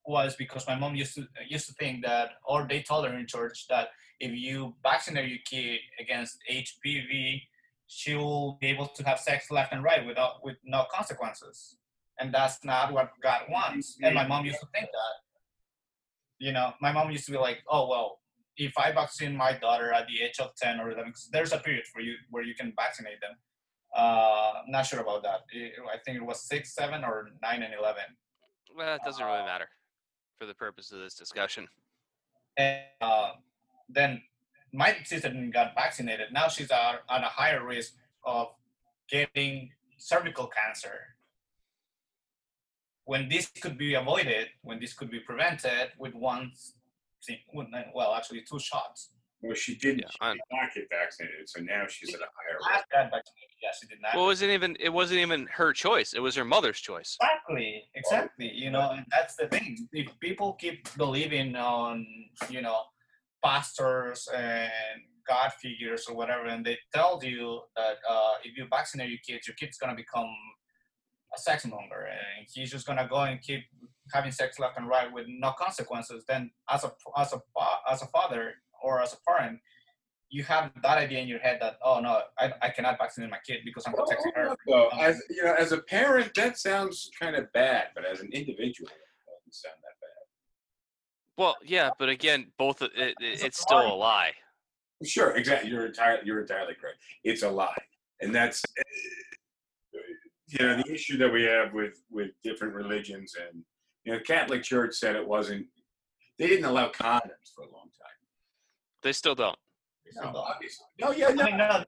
was 0.06 0.36
because 0.36 0.66
my 0.66 0.76
mom 0.76 0.94
used 0.94 1.14
to 1.16 1.26
used 1.48 1.66
to 1.66 1.74
think 1.74 2.04
that, 2.04 2.30
or 2.44 2.66
they 2.68 2.82
told 2.82 3.06
her 3.06 3.16
in 3.18 3.26
church 3.26 3.66
that 3.68 3.88
if 4.20 4.32
you 4.32 4.74
vaccinate 4.82 5.28
your 5.28 5.38
kid 5.44 5.80
against 6.00 6.38
HPV, 6.50 7.42
she 7.86 8.14
will 8.14 8.58
be 8.60 8.68
able 8.68 8.86
to 8.86 9.04
have 9.04 9.18
sex 9.18 9.50
left 9.50 9.72
and 9.72 9.82
right 9.82 10.06
without 10.06 10.44
with 10.44 10.56
no 10.64 10.86
consequences, 10.92 11.76
and 12.18 12.32
that's 12.32 12.64
not 12.64 12.92
what 12.92 13.12
God 13.22 13.42
wants. 13.48 13.96
And 14.02 14.14
my 14.14 14.26
mom 14.26 14.44
used 14.44 14.60
to 14.60 14.66
think 14.74 14.86
that. 14.86 15.14
You 16.38 16.52
know, 16.52 16.74
my 16.80 16.92
mom 16.92 17.10
used 17.10 17.24
to 17.26 17.32
be 17.32 17.38
like, 17.38 17.62
"Oh 17.68 17.88
well, 17.88 18.20
if 18.56 18.76
I 18.78 18.92
vaccine 18.92 19.34
my 19.36 19.52
daughter 19.52 19.92
at 19.92 20.06
the 20.06 20.22
age 20.22 20.38
of 20.38 20.54
10 20.56 20.80
or 20.80 20.90
11, 20.90 21.12
'cause 21.12 21.28
there's 21.32 21.52
a 21.52 21.58
period 21.58 21.86
for 21.86 22.00
you 22.00 22.16
where 22.30 22.42
you 22.42 22.54
can 22.54 22.72
vaccinate 22.76 23.20
them. 23.20 23.38
Uh, 23.94 24.62
I'm 24.64 24.70
not 24.70 24.86
sure 24.86 25.00
about 25.00 25.22
that. 25.22 25.40
It- 25.50 25.74
I 25.90 25.98
think 26.04 26.16
it 26.18 26.22
was 26.24 26.46
six, 26.46 26.74
seven, 26.74 27.04
or 27.04 27.30
nine 27.42 27.62
and 27.62 27.72
11. 27.74 28.16
Well, 28.74 28.94
it 28.96 29.02
doesn't 29.04 29.24
really 29.24 29.44
matter 29.44 29.68
for 30.38 30.44
the 30.46 30.54
purpose 30.54 30.92
of 30.92 30.98
this 31.00 31.14
discussion. 31.14 31.68
And 32.58 32.84
uh, 33.00 33.32
then 33.88 34.22
my 34.72 34.94
sister 35.04 35.28
didn't 35.28 35.52
got 35.52 35.74
vaccinated. 35.74 36.32
Now 36.32 36.48
she's 36.48 36.70
at, 36.70 37.02
at 37.08 37.22
a 37.22 37.28
higher 37.28 37.64
risk 37.64 37.94
of 38.24 38.54
getting 39.08 39.72
cervical 39.96 40.46
cancer. 40.48 41.15
When 43.06 43.28
this 43.28 43.46
could 43.48 43.78
be 43.78 43.94
avoided, 43.94 44.48
when 44.62 44.80
this 44.80 44.92
could 44.92 45.10
be 45.10 45.20
prevented 45.20 45.92
with 45.98 46.14
one, 46.14 46.52
well, 47.94 48.14
actually 48.14 48.42
two 48.42 48.58
shots. 48.58 49.10
Well, 49.42 49.54
she 49.54 49.76
didn't. 49.76 50.00
Yeah, 50.00 50.08
she 50.10 50.32
did 50.32 50.40
not 50.50 50.74
get 50.74 50.84
vaccinated, 50.90 51.48
so 51.48 51.60
now 51.60 51.84
she's 51.88 52.12
at 52.14 52.20
a 52.20 52.24
higher 52.24 52.56
risk. 52.56 52.70
Last 52.70 52.84
got 52.90 53.04
vaccinated. 53.04 53.56
Yes, 53.62 53.78
she 53.80 53.86
did 53.86 54.02
not. 54.02 54.14
Well, 54.14 54.24
it 54.24 54.28
wasn't 54.28 54.50
even 54.52 54.76
it 54.80 54.88
wasn't 54.88 55.20
even 55.20 55.46
her 55.52 55.72
choice. 55.72 56.14
It 56.14 56.20
was 56.20 56.34
her 56.34 56.44
mother's 56.44 56.80
choice. 56.80 57.16
Exactly, 57.20 57.84
exactly. 57.94 58.50
You 58.52 58.70
know, 58.70 58.90
and 58.90 59.06
that's 59.10 59.36
the 59.36 59.46
thing. 59.48 59.88
If 59.92 60.08
people 60.20 60.54
keep 60.54 60.88
believing 60.96 61.54
on, 61.54 62.06
you 62.48 62.62
know, 62.62 62.80
pastors 63.44 64.28
and 64.34 64.70
God 65.28 65.52
figures 65.60 66.06
or 66.08 66.16
whatever, 66.16 66.46
and 66.46 66.64
they 66.64 66.78
tell 66.94 67.20
you 67.22 67.60
that 67.76 67.96
uh, 68.08 68.32
if 68.42 68.56
you 68.56 68.66
vaccinate 68.70 69.10
your 69.10 69.20
kids, 69.26 69.46
your 69.46 69.54
kid's 69.54 69.78
gonna 69.78 69.94
become 69.94 70.34
a 71.36 71.40
sex 71.40 71.64
monger, 71.66 72.06
and 72.06 72.46
he's 72.52 72.70
just 72.70 72.86
gonna 72.86 73.06
go 73.08 73.16
and 73.22 73.40
keep 73.40 73.62
having 74.12 74.30
sex 74.32 74.58
left 74.58 74.78
and 74.78 74.88
right 74.88 75.12
with 75.12 75.26
no 75.28 75.52
consequences. 75.58 76.24
Then, 76.28 76.50
as 76.70 76.84
a 76.84 76.92
as 77.16 77.32
a 77.32 77.40
as 77.90 78.02
a 78.02 78.06
father 78.06 78.54
or 78.82 79.00
as 79.02 79.12
a 79.12 79.16
parent, 79.28 79.58
you 80.30 80.42
have 80.44 80.72
that 80.82 80.98
idea 80.98 81.20
in 81.20 81.28
your 81.28 81.38
head 81.40 81.58
that 81.60 81.78
oh 81.84 82.00
no, 82.00 82.20
I, 82.38 82.52
I 82.62 82.68
cannot 82.70 82.98
vaccinate 82.98 83.30
my 83.30 83.38
kid 83.46 83.60
because 83.64 83.84
I'm 83.86 83.92
Well, 83.96 84.06
protecting 84.06 84.32
her. 84.34 84.56
So, 84.68 84.88
as 84.98 85.20
you 85.30 85.42
know, 85.44 85.54
as 85.54 85.72
a 85.72 85.78
parent, 85.78 86.32
that 86.36 86.58
sounds 86.58 87.10
kind 87.20 87.36
of 87.36 87.52
bad, 87.52 87.88
but 87.94 88.04
as 88.04 88.20
an 88.20 88.30
individual, 88.32 88.88
it 88.88 88.94
doesn't 89.26 89.54
sound 89.54 89.76
that 89.82 89.96
bad. 90.00 90.24
Well, 91.38 91.56
yeah, 91.64 91.90
but 91.98 92.08
again, 92.08 92.46
both 92.58 92.80
it, 92.82 92.92
it, 92.96 93.14
It's 93.20 93.58
a 93.58 93.62
still 93.62 93.78
a 93.78 93.88
lie. 93.88 93.96
lie. 93.96 94.32
Sure, 95.04 95.36
exactly. 95.36 95.70
You're 95.70 95.86
entirely 95.86 96.22
you're 96.24 96.40
entirely 96.40 96.74
correct. 96.80 96.96
It's 97.22 97.42
a 97.42 97.50
lie, 97.50 97.76
and 98.22 98.34
that's 98.34 98.62
uh, 98.64 98.82
you 100.48 100.58
know 100.66 100.76
the 100.76 100.92
issue 100.92 101.16
that 101.18 101.32
we 101.32 101.42
have 101.44 101.72
with 101.72 102.02
with 102.10 102.30
different 102.44 102.74
religions 102.74 103.34
and 103.48 103.62
you 104.04 104.12
know 104.12 104.18
the 104.18 104.24
Catholic 104.24 104.62
Church 104.62 104.94
said 104.94 105.16
it 105.16 105.26
wasn't. 105.26 105.66
They 106.38 106.46
didn't 106.48 106.66
allow 106.66 106.90
condoms 106.90 107.48
for 107.54 107.62
a 107.62 107.70
long 107.72 107.88
time. 107.98 108.18
They 109.02 109.12
still 109.12 109.34
don't. 109.34 109.58
No, 110.22 110.28
obviously. 110.36 110.86
No, 111.00 111.10
yeah, 111.10 111.28
no. 111.30 111.42
I 111.44 111.46
mean, 111.46 111.56
no, 111.58 111.68
no, 111.68 111.84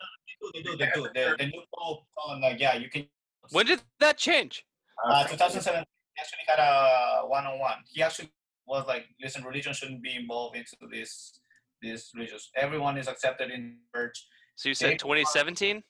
they 0.54 0.62
do, 0.62 0.76
they 0.76 0.76
do, 0.76 0.76
they 0.76 0.90
do. 0.94 1.02
The, 1.14 1.36
the 1.38 1.46
new 1.46 1.62
pope 1.76 2.04
on 2.26 2.40
like, 2.40 2.58
yeah, 2.58 2.74
you 2.74 2.88
can. 2.90 3.06
When 3.50 3.66
did 3.66 3.80
that 4.00 4.18
change? 4.18 4.64
Uh, 5.08 5.24
2007, 5.26 5.80
he 5.80 6.20
actually 6.20 6.38
had 6.48 6.58
a 6.58 7.26
one-on-one. 7.28 7.76
He 7.90 8.02
actually 8.02 8.30
was 8.66 8.84
like, 8.86 9.06
listen, 9.22 9.44
religion 9.44 9.72
shouldn't 9.72 10.02
be 10.02 10.16
involved 10.16 10.56
into 10.56 10.76
this, 10.90 11.40
this 11.80 12.10
religious. 12.14 12.50
Everyone 12.56 12.98
is 12.98 13.06
accepted 13.06 13.50
in 13.50 13.76
church. 13.94 14.26
So 14.56 14.68
you 14.68 14.74
They- 14.74 14.90
said 14.90 14.98
2017? 14.98 15.82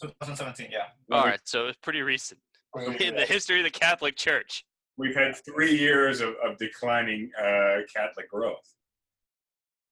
2017, 0.00 0.68
yeah. 0.70 0.78
All 1.10 1.24
right, 1.24 1.40
so 1.44 1.66
it's 1.66 1.78
pretty 1.82 2.02
recent 2.02 2.40
in 3.00 3.14
the 3.14 3.26
history 3.26 3.58
of 3.58 3.64
the 3.64 3.70
Catholic 3.70 4.16
Church. 4.16 4.64
We've 4.96 5.14
had 5.14 5.36
three 5.36 5.76
years 5.76 6.20
of, 6.20 6.34
of 6.44 6.58
declining 6.58 7.30
uh, 7.38 7.82
Catholic 7.94 8.30
growth. 8.30 8.74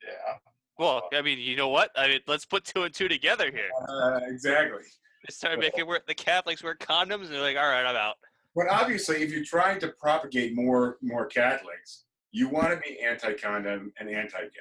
Yeah. 0.04 0.34
Well, 0.78 1.08
I 1.14 1.22
mean, 1.22 1.38
you 1.38 1.56
know 1.56 1.68
what? 1.68 1.90
I 1.96 2.08
mean, 2.08 2.20
let's 2.26 2.44
put 2.44 2.64
two 2.64 2.82
and 2.82 2.92
two 2.92 3.08
together 3.08 3.50
here. 3.50 3.70
Uh, 3.88 4.20
exactly. 4.24 4.82
They 5.26 5.32
started 5.32 5.60
making 5.60 5.86
wear, 5.86 6.00
the 6.06 6.14
Catholics 6.14 6.62
wear 6.62 6.74
condoms, 6.74 7.24
and 7.24 7.32
they're 7.32 7.40
like, 7.40 7.56
"All 7.56 7.68
right, 7.68 7.84
I'm 7.84 7.96
out." 7.96 8.16
But 8.54 8.68
obviously, 8.68 9.22
if 9.22 9.32
you're 9.32 9.44
trying 9.44 9.80
to 9.80 9.88
propagate 9.88 10.54
more 10.54 10.98
more 11.02 11.26
Catholics, 11.26 12.04
you 12.30 12.48
want 12.48 12.70
to 12.70 12.76
be 12.76 13.00
anti-condom 13.00 13.92
and 13.98 14.08
anti-gay. 14.08 14.60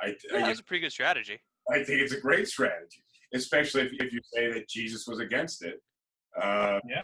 I, 0.00 0.16
Yeah, 0.30 0.44
I, 0.44 0.46
that's 0.46 0.60
a 0.60 0.64
pretty 0.64 0.82
good 0.82 0.92
strategy. 0.92 1.40
I 1.70 1.82
think 1.84 2.00
it's 2.00 2.12
a 2.12 2.20
great 2.20 2.48
strategy, 2.48 3.02
especially 3.34 3.82
if, 3.82 3.92
if 3.94 4.12
you 4.12 4.20
say 4.32 4.52
that 4.52 4.68
Jesus 4.68 5.06
was 5.06 5.18
against 5.20 5.64
it. 5.64 5.80
Uh, 6.40 6.80
Yeah. 6.88 7.02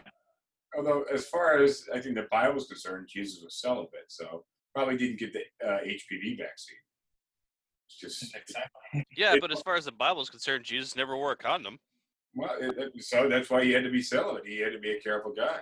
Although, 0.77 1.03
as 1.11 1.25
far 1.27 1.57
as 1.63 1.85
I 1.93 1.99
think 2.01 2.15
the 2.15 2.27
Bible's 2.29 2.67
concerned, 2.67 3.07
Jesus 3.09 3.41
was 3.43 3.59
celibate, 3.59 4.09
so 4.09 4.45
probably 4.75 4.97
didn't 4.97 5.17
get 5.17 5.31
the 5.33 5.39
uh, 5.65 5.79
HPV 5.79 6.37
vaccine. 6.37 6.77
It's 7.87 7.97
just 7.97 8.35
Exactly. 8.35 9.05
Yeah, 9.15 9.35
It- 9.35 9.41
but 9.41 9.51
as 9.51 9.61
far 9.61 9.75
as 9.75 9.85
the 9.85 9.91
Bible's 9.93 10.29
concerned, 10.29 10.65
Jesus 10.65 10.95
never 10.95 11.15
wore 11.15 11.31
a 11.31 11.37
condom. 11.37 11.79
well, 12.35 12.55
it, 12.59 12.77
it- 12.77 13.03
so 13.03 13.27
that's 13.29 13.49
why 13.49 13.63
he 13.63 13.71
had 13.71 13.83
to 13.85 13.89
be 13.89 14.01
celibate. 14.01 14.45
He 14.45 14.59
had 14.59 14.73
to 14.73 14.79
be 14.79 14.91
a 14.91 14.99
careful 15.01 15.33
guy. 15.33 15.61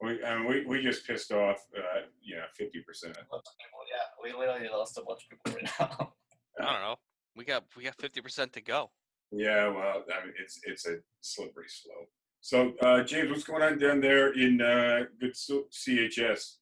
We, 0.00 0.22
I 0.24 0.36
mean, 0.38 0.48
we, 0.48 0.64
we 0.66 0.82
just 0.82 1.06
pissed 1.06 1.30
off, 1.32 1.58
uh, 1.76 2.00
you 2.20 2.36
know, 2.36 2.44
fifty 2.56 2.80
percent. 2.82 3.16
Lots 3.30 3.50
of 3.50 3.54
people, 3.58 3.80
yeah, 3.88 4.06
we 4.22 4.36
literally 4.36 4.68
lost 4.68 4.98
a 4.98 5.02
bunch 5.02 5.20
of 5.30 5.30
people 5.44 5.60
right 5.60 5.72
now. 5.78 6.12
I 6.60 6.72
don't 6.72 6.82
know. 6.82 6.96
We 7.36 7.44
got 7.44 7.64
we 7.76 7.84
got 7.84 7.96
fifty 7.96 8.20
percent 8.20 8.52
to 8.54 8.60
go. 8.60 8.90
Yeah, 9.30 9.68
well, 9.68 10.04
I 10.12 10.24
mean, 10.24 10.34
it's 10.42 10.60
it's 10.64 10.86
a 10.86 10.96
slippery 11.20 11.68
slope. 11.68 12.10
So, 12.40 12.72
uh, 12.82 13.02
James, 13.04 13.30
what's 13.30 13.44
going 13.44 13.62
on 13.62 13.78
down 13.78 14.00
there 14.00 14.32
in 14.32 14.60
uh, 14.60 15.04
good 15.20 15.32
CHS? 15.32 16.56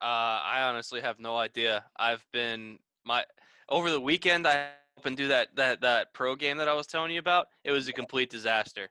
Uh, 0.00 0.04
I 0.04 0.62
honestly 0.62 1.00
have 1.00 1.18
no 1.18 1.36
idea. 1.36 1.84
I've 1.96 2.24
been 2.32 2.78
my 3.04 3.24
over 3.68 3.90
the 3.90 4.00
weekend. 4.00 4.46
I 4.46 4.68
up 4.98 5.06
and 5.06 5.16
do 5.16 5.28
that 5.28 5.54
that 5.54 5.80
that 5.80 6.12
pro 6.12 6.34
game 6.34 6.58
that 6.58 6.68
I 6.68 6.74
was 6.74 6.86
telling 6.86 7.12
you 7.12 7.20
about. 7.20 7.46
It 7.64 7.70
was 7.70 7.88
a 7.88 7.92
complete 7.92 8.30
disaster. 8.30 8.88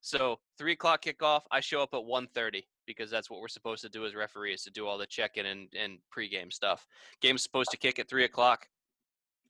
So 0.00 0.38
three 0.56 0.72
o'clock 0.72 1.02
kickoff. 1.02 1.42
I 1.50 1.60
show 1.60 1.82
up 1.82 1.90
at 1.92 2.00
1.30 2.00 2.62
because 2.86 3.10
that's 3.10 3.28
what 3.28 3.40
we're 3.40 3.48
supposed 3.48 3.82
to 3.82 3.88
do 3.88 4.06
as 4.06 4.14
referees 4.14 4.62
to 4.62 4.70
do 4.70 4.86
all 4.86 4.96
the 4.96 5.06
check-in 5.06 5.44
and, 5.44 5.68
and 5.76 5.98
pregame 6.16 6.52
stuff. 6.52 6.86
Game's 7.20 7.42
supposed 7.42 7.70
to 7.72 7.76
kick 7.76 7.98
at 7.98 8.08
three 8.08 8.24
o'clock. 8.24 8.68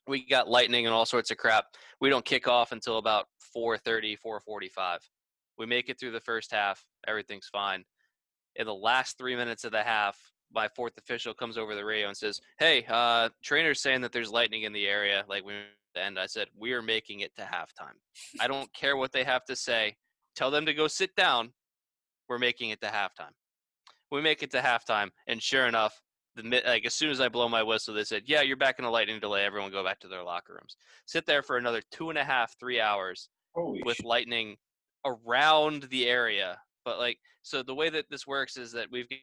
We 0.08 0.24
got 0.24 0.48
lightning 0.48 0.86
and 0.86 0.94
all 0.94 1.06
sorts 1.06 1.30
of 1.30 1.36
crap. 1.36 1.66
We 2.00 2.08
don't 2.08 2.24
kick 2.24 2.48
off 2.48 2.72
until 2.72 2.98
about 2.98 3.26
4.30, 3.56 4.16
4.45. 4.24 4.98
We 5.58 5.66
make 5.66 5.88
it 5.88 6.00
through 6.00 6.12
the 6.12 6.20
first 6.20 6.50
half. 6.50 6.82
Everything's 7.06 7.48
fine. 7.48 7.84
In 8.56 8.66
the 8.66 8.74
last 8.74 9.18
three 9.18 9.36
minutes 9.36 9.64
of 9.64 9.72
the 9.72 9.82
half, 9.82 10.16
my 10.52 10.68
fourth 10.74 10.96
official 10.96 11.34
comes 11.34 11.58
over 11.58 11.74
the 11.74 11.84
radio 11.84 12.08
and 12.08 12.16
says, 12.16 12.40
"Hey, 12.58 12.84
uh, 12.88 13.28
trainer's 13.42 13.82
saying 13.82 14.00
that 14.00 14.12
there's 14.12 14.30
lightning 14.30 14.62
in 14.62 14.72
the 14.72 14.86
area." 14.86 15.24
Like 15.28 15.44
we 15.44 15.54
and 15.94 16.18
I 16.18 16.26
said, 16.26 16.48
"We 16.56 16.72
are 16.72 16.82
making 16.82 17.20
it 17.20 17.34
to 17.36 17.42
halftime. 17.42 17.96
I 18.40 18.48
don't 18.48 18.72
care 18.72 18.96
what 18.96 19.12
they 19.12 19.24
have 19.24 19.44
to 19.46 19.56
say. 19.56 19.96
Tell 20.34 20.50
them 20.50 20.64
to 20.66 20.74
go 20.74 20.88
sit 20.88 21.14
down. 21.16 21.52
We're 22.28 22.38
making 22.38 22.70
it 22.70 22.80
to 22.80 22.88
halftime." 22.88 23.34
We 24.10 24.22
make 24.22 24.42
it 24.42 24.50
to 24.52 24.60
halftime, 24.60 25.10
and 25.26 25.42
sure 25.42 25.66
enough, 25.66 26.00
the 26.38 26.62
like 26.66 26.86
as 26.86 26.94
soon 26.94 27.10
as 27.10 27.20
I 27.20 27.28
blow 27.28 27.48
my 27.48 27.62
whistle, 27.62 27.94
they 27.94 28.04
said, 28.04 28.22
"Yeah, 28.26 28.42
you're 28.42 28.56
back 28.56 28.78
in 28.78 28.84
a 28.84 28.90
lightning 28.90 29.20
delay. 29.20 29.44
Everyone 29.44 29.70
go 29.70 29.84
back 29.84 30.00
to 30.00 30.08
their 30.08 30.22
locker 30.22 30.54
rooms." 30.54 30.76
Sit 31.06 31.26
there 31.26 31.42
for 31.42 31.56
another 31.56 31.82
two 31.90 32.10
and 32.10 32.18
a 32.18 32.24
half, 32.24 32.56
three 32.58 32.80
hours 32.80 33.28
Holy 33.54 33.82
with 33.84 33.96
shit. 33.96 34.06
lightning 34.06 34.56
around 35.04 35.84
the 35.84 36.06
area. 36.06 36.58
But 36.84 36.98
like, 36.98 37.18
so 37.42 37.62
the 37.62 37.74
way 37.74 37.90
that 37.90 38.06
this 38.10 38.26
works 38.26 38.56
is 38.56 38.72
that 38.72 38.90
we've 38.90 39.08
got 39.08 39.18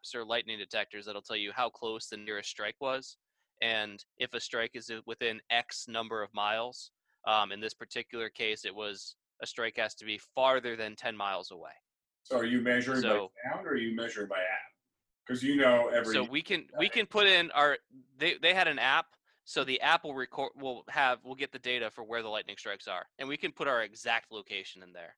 apps 0.00 0.14
or 0.14 0.24
lightning 0.24 0.58
detectors 0.58 1.06
that'll 1.06 1.22
tell 1.22 1.36
you 1.36 1.52
how 1.54 1.68
close 1.70 2.08
the 2.08 2.16
nearest 2.16 2.50
strike 2.50 2.76
was, 2.80 3.16
and 3.62 4.04
if 4.18 4.32
a 4.34 4.40
strike 4.40 4.72
is 4.74 4.90
within 5.06 5.40
X 5.50 5.86
number 5.88 6.22
of 6.22 6.32
miles. 6.34 6.90
Um, 7.26 7.50
in 7.50 7.58
this 7.60 7.74
particular 7.74 8.28
case, 8.28 8.64
it 8.64 8.72
was 8.74 9.16
a 9.42 9.46
strike 9.48 9.76
has 9.78 9.94
to 9.96 10.04
be 10.04 10.20
farther 10.36 10.76
than 10.76 10.94
10 10.94 11.16
miles 11.16 11.50
away. 11.50 11.72
So, 12.22 12.36
are 12.38 12.44
you 12.44 12.60
measuring 12.60 13.00
So- 13.00 13.32
by 13.44 13.50
sound 13.50 13.66
or 13.66 13.70
are 13.70 13.76
you 13.76 13.96
measuring 13.96 14.28
by 14.28 14.38
app? 14.38 14.72
Because 15.26 15.42
you 15.42 15.56
know 15.56 15.88
every. 15.88 16.14
so 16.14 16.22
we 16.24 16.42
can 16.42 16.66
we 16.78 16.88
can 16.88 17.06
put 17.06 17.26
in 17.26 17.50
our 17.50 17.78
they 18.18 18.34
they 18.40 18.54
had 18.54 18.68
an 18.68 18.78
app 18.78 19.06
so 19.44 19.62
the 19.64 19.80
app 19.80 20.04
will 20.04 20.14
record 20.14 20.50
will 20.56 20.84
have 20.88 21.24
will 21.24 21.34
get 21.34 21.52
the 21.52 21.58
data 21.58 21.90
for 21.90 22.04
where 22.04 22.22
the 22.22 22.28
lightning 22.28 22.56
strikes 22.58 22.88
are 22.88 23.06
and 23.18 23.28
we 23.28 23.36
can 23.36 23.52
put 23.52 23.68
our 23.68 23.82
exact 23.82 24.32
location 24.32 24.82
in 24.82 24.92
there. 24.92 25.16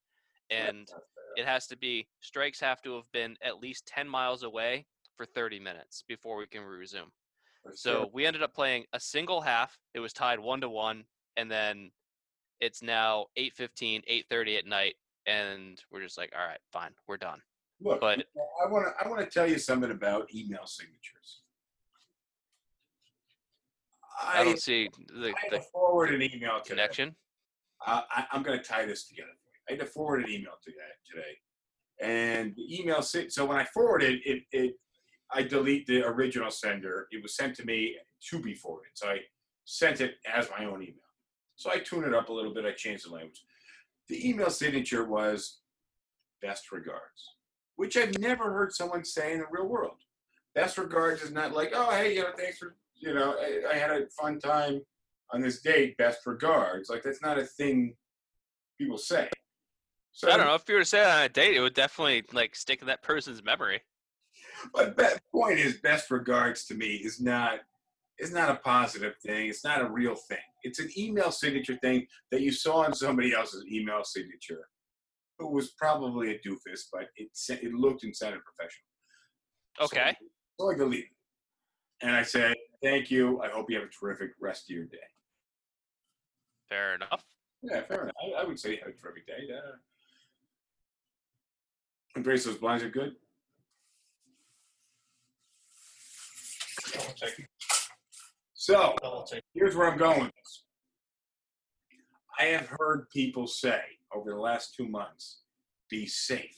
And 0.50 0.88
it 1.36 1.44
has 1.44 1.66
to 1.68 1.76
be 1.76 2.09
strikes 2.20 2.61
have 2.61 2.80
to 2.82 2.94
have 2.96 3.11
been 3.12 3.36
at 3.42 3.61
least 3.61 3.86
10 3.86 4.09
miles 4.09 4.42
away 4.42 4.86
for 5.16 5.26
30 5.26 5.61
minutes 5.61 6.04
before 6.09 6.38
we 6.38 6.46
can 6.46 6.62
resume. 6.62 7.11
So 7.74 8.09
we 8.14 8.24
ended 8.24 8.42
up 8.42 8.54
playing 8.54 8.84
a 8.92 9.00
single 9.00 9.40
half 9.42 9.78
it 9.94 10.00
was 10.00 10.12
tied 10.12 10.40
one 10.40 10.61
to 10.61 10.68
one 10.68 11.04
and 11.36 11.50
then 11.50 11.90
it's 12.61 12.82
now 12.82 13.26
8.15 13.38 14.04
8.30 14.30 14.59
at 14.59 14.66
night 14.66 14.94
and 15.26 15.82
we're 15.90 16.02
just 16.02 16.18
like 16.18 16.32
all 16.38 16.46
right 16.46 16.61
fine 16.72 16.90
we're 17.06 17.16
done 17.16 17.40
look, 17.80 18.00
but- 18.00 18.18
I 18.18 18.70
want 18.70 18.86
to 18.86 19.04
I 19.04 19.08
want 19.08 19.20
to 19.20 19.26
tell 19.26 19.46
you 19.46 19.58
something 19.58 19.90
about 19.90 20.32
email 20.34 20.66
signatures. 20.66 21.42
i, 24.20 24.40
I, 24.40 24.44
don't 24.44 24.60
see 24.60 24.88
the, 25.08 25.28
I 25.28 25.56
the 25.56 25.60
forward 25.72 26.12
an 26.12 26.22
email 26.22 26.60
connection 26.66 27.14
Uh, 27.86 28.02
I, 28.10 28.26
I'm 28.32 28.42
going 28.42 28.58
to 28.58 28.64
tie 28.64 28.84
this 28.84 29.06
together. 29.06 29.28
I 29.68 29.72
had 29.72 29.80
to 29.80 29.86
forward 29.86 30.24
an 30.24 30.30
email 30.30 30.54
to 30.64 30.70
that 30.72 30.96
today, 31.08 31.38
and 32.00 32.54
the 32.56 32.80
email. 32.80 33.02
So 33.02 33.44
when 33.44 33.58
I 33.58 33.64
forwarded 33.64 34.20
it, 34.24 34.42
it 34.50 34.74
I 35.32 35.42
delete 35.42 35.86
the 35.86 36.04
original 36.06 36.50
sender. 36.50 37.06
It 37.10 37.22
was 37.22 37.36
sent 37.36 37.54
to 37.56 37.64
me 37.64 37.96
to 38.30 38.40
be 38.40 38.54
forwarded, 38.54 38.92
so 38.94 39.08
I 39.08 39.18
sent 39.64 40.00
it 40.00 40.14
as 40.32 40.48
my 40.50 40.64
own 40.64 40.82
email. 40.82 40.94
So 41.56 41.70
I 41.70 41.78
tuned 41.78 42.06
it 42.06 42.14
up 42.14 42.28
a 42.28 42.32
little 42.32 42.54
bit. 42.54 42.64
I 42.64 42.72
changed 42.72 43.06
the 43.06 43.12
language. 43.12 43.42
The 44.08 44.28
email 44.28 44.50
signature 44.50 45.04
was 45.04 45.60
"Best 46.40 46.72
regards," 46.72 47.36
which 47.78 47.96
I've 47.96 48.18
never 48.18 48.52
heard 48.52 48.74
someone 48.74 49.04
say 49.04 49.32
in 49.32 49.38
the 49.38 49.46
real 49.50 49.66
world. 49.66 49.96
Best 50.54 50.78
regards 50.78 51.22
is 51.22 51.32
not 51.32 51.52
like, 51.52 51.72
"Oh, 51.74 51.90
hey, 51.90 52.14
you 52.14 52.22
know, 52.22 52.32
thanks 52.36 52.58
for 52.58 52.76
you 52.94 53.14
know, 53.14 53.36
I, 53.40 53.74
I 53.74 53.78
had 53.78 53.90
a 53.90 54.06
fun 54.10 54.38
time." 54.38 54.82
on 55.32 55.40
this 55.40 55.60
date, 55.60 55.96
best 55.96 56.26
regards. 56.26 56.88
Like 56.88 57.02
that's 57.02 57.22
not 57.22 57.38
a 57.38 57.44
thing 57.44 57.94
people 58.78 58.98
say. 58.98 59.28
So 60.12 60.30
I 60.30 60.36
don't 60.36 60.46
know 60.46 60.54
if 60.54 60.68
you 60.68 60.74
were 60.74 60.80
to 60.80 60.86
say 60.86 60.98
that 60.98 61.18
on 61.18 61.24
a 61.24 61.28
date, 61.28 61.56
it 61.56 61.60
would 61.60 61.74
definitely 61.74 62.24
like 62.32 62.56
stick 62.56 62.80
in 62.80 62.88
that 62.88 63.02
person's 63.02 63.42
memory. 63.42 63.80
But 64.74 64.96
the 64.96 65.20
point 65.32 65.58
is, 65.58 65.78
best 65.78 66.10
regards 66.10 66.64
to 66.66 66.74
me 66.74 66.94
is 66.96 67.20
not 67.20 67.60
is 68.18 68.32
not 68.32 68.50
a 68.50 68.56
positive 68.56 69.14
thing. 69.24 69.48
It's 69.48 69.64
not 69.64 69.80
a 69.80 69.88
real 69.88 70.16
thing. 70.16 70.38
It's 70.64 70.80
an 70.80 70.90
email 70.96 71.30
signature 71.30 71.78
thing 71.80 72.06
that 72.32 72.40
you 72.40 72.50
saw 72.50 72.78
on 72.78 72.92
somebody 72.92 73.32
else's 73.32 73.64
email 73.70 74.02
signature, 74.02 74.68
who 75.39 75.49
was 75.53 75.70
probably 75.72 76.32
a 76.32 76.39
doofus, 76.41 76.82
but 76.93 77.09
it 77.16 77.28
sa- 77.32 77.55
it 77.55 77.72
looked 77.72 78.03
and 78.05 78.14
sounded 78.14 78.41
professional. 78.45 78.84
Okay. 79.80 80.16
So, 80.59 80.64
so 80.66 80.70
I 80.72 80.74
deleted. 80.76 81.05
it. 81.07 82.07
And 82.07 82.14
I 82.16 82.22
said, 82.22 82.55
"Thank 82.82 83.11
you. 83.11 83.41
I 83.43 83.49
hope 83.49 83.70
you 83.70 83.76
have 83.78 83.86
a 83.89 83.91
terrific 83.91 84.30
rest 84.41 84.70
of 84.70 84.74
your 84.76 84.84
day." 84.86 84.99
Fair 86.68 86.95
enough. 86.95 87.24
Yeah, 87.62 87.82
fair 87.82 88.03
enough. 88.03 88.14
I, 88.22 88.43
I 88.43 88.45
would 88.45 88.59
say 88.59 88.76
have 88.76 88.89
a 88.89 88.93
terrific 88.93 89.26
day. 89.26 89.45
Yeah. 89.49 89.59
Embrace 92.16 92.45
those 92.45 92.57
blinds 92.59 92.82
are 92.84 92.91
good. 92.91 93.14
Double 96.93 97.12
check. 97.14 97.30
So 98.55 98.95
here's 99.55 99.74
where 99.76 99.91
I'm 99.91 99.99
going 99.99 100.20
with 100.20 100.32
this. 100.34 100.64
I 102.39 102.45
have 102.45 102.66
heard 102.78 103.09
people 103.12 103.47
say 103.47 103.80
over 104.14 104.30
the 104.30 104.38
last 104.38 104.74
two 104.74 104.88
months, 104.88 105.42
be 105.90 106.06
safe. 106.06 106.56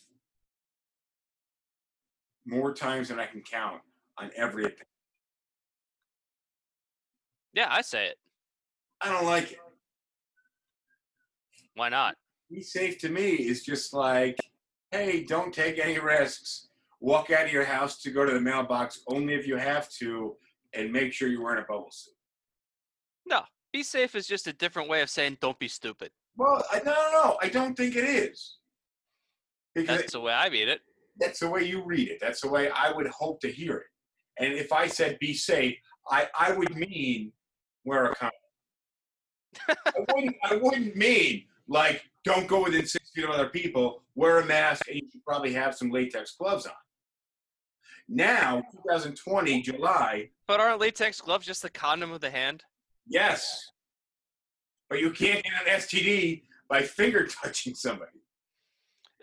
More 2.47 2.75
times 2.75 3.09
than 3.09 3.19
I 3.21 3.27
can 3.27 3.43
count 3.43 3.81
on 4.19 4.31
every 4.37 4.65
opinion. 4.65 4.87
Yeah, 7.53 7.69
I 7.71 7.83
say 7.83 8.07
it. 8.07 8.17
I 9.01 9.11
don't 9.11 9.27
like 9.27 9.53
it. 9.53 9.59
Why 11.75 11.89
not? 11.89 12.15
Be 12.51 12.63
safe 12.63 12.99
to 12.99 13.09
me 13.09 13.31
is 13.31 13.65
just 13.65 13.93
like, 13.93 14.39
hey, 14.91 15.25
don't 15.25 15.53
take 15.53 15.79
any 15.79 15.99
risks. 15.99 16.69
Walk 17.01 17.31
out 17.31 17.47
of 17.47 17.53
your 17.53 17.65
house 17.65 18.03
to 18.03 18.11
go 18.11 18.25
to 18.25 18.33
the 18.33 18.41
mailbox 18.41 19.01
only 19.09 19.35
if 19.35 19.47
you 19.47 19.57
have 19.57 19.89
to, 20.01 20.37
and 20.75 20.93
make 20.93 21.13
sure 21.13 21.29
you're 21.29 21.43
wearing 21.43 21.63
a 21.63 21.67
bubble 21.67 21.91
suit. 21.91 22.15
No. 23.27 23.43
Be 23.73 23.85
safe 23.85 24.17
is 24.17 24.27
just 24.27 24.49
a 24.49 24.53
different 24.53 24.89
way 24.89 25.01
of 25.01 25.09
saying 25.09 25.39
don't 25.41 25.59
be 25.59 25.69
stupid. 25.69 26.11
Well, 26.41 26.65
I, 26.73 26.79
no, 26.79 26.93
no, 26.93 27.11
no. 27.13 27.39
I 27.43 27.51
don't 27.51 27.77
think 27.77 27.97
it 27.97 28.05
is. 28.05 28.57
Because 29.75 29.99
That's 29.99 30.13
the 30.13 30.21
way 30.21 30.33
I 30.33 30.49
mean 30.49 30.69
it. 30.71 30.81
that's 31.19 31.41
the 31.41 31.51
way 31.51 31.65
you 31.65 31.85
read 31.85 32.09
it. 32.09 32.17
That's 32.19 32.41
the 32.41 32.49
way 32.49 32.71
I 32.71 32.91
would 32.93 33.07
hope 33.09 33.41
to 33.43 33.49
hear 33.53 33.77
it. 33.77 33.87
And 34.43 34.55
if 34.55 34.73
I 34.73 34.87
said 34.87 35.19
be 35.19 35.35
safe, 35.35 35.77
I, 36.11 36.29
I 36.39 36.53
would 36.53 36.75
mean 36.75 37.33
wear 37.85 38.07
a 38.07 38.15
condom. 38.15 38.33
I 39.69 40.05
wouldn't 40.15 40.37
I 40.43 40.57
wouldn't 40.57 40.97
mean 40.97 41.45
like 41.69 42.03
don't 42.25 42.47
go 42.49 42.63
within 42.65 42.87
six 42.87 43.11
feet 43.11 43.25
of 43.25 43.31
other 43.31 43.51
people, 43.51 44.03
wear 44.15 44.41
a 44.41 44.47
mask, 44.47 44.89
and 44.89 44.97
you 44.97 45.09
should 45.13 45.23
probably 45.27 45.53
have 45.53 45.75
some 45.77 45.91
latex 45.91 46.37
gloves 46.37 46.65
on. 46.65 46.73
Now, 48.09 48.63
2020, 48.73 49.61
July, 49.63 50.31
But 50.49 50.59
aren't 50.59 50.81
latex 50.81 51.21
gloves 51.21 51.47
just 51.47 51.61
the 51.63 51.71
condom 51.71 52.13
of 52.13 52.23
the 52.23 52.31
hand? 52.31 52.65
yes. 53.07 53.73
But 54.91 55.01
you 55.01 55.13
can't 55.13 55.43
get 55.45 55.53
an 55.67 55.81
STD 55.81 56.43
by 56.69 56.83
finger 56.83 57.27
touching 57.43 57.75
somebody. 57.75 58.11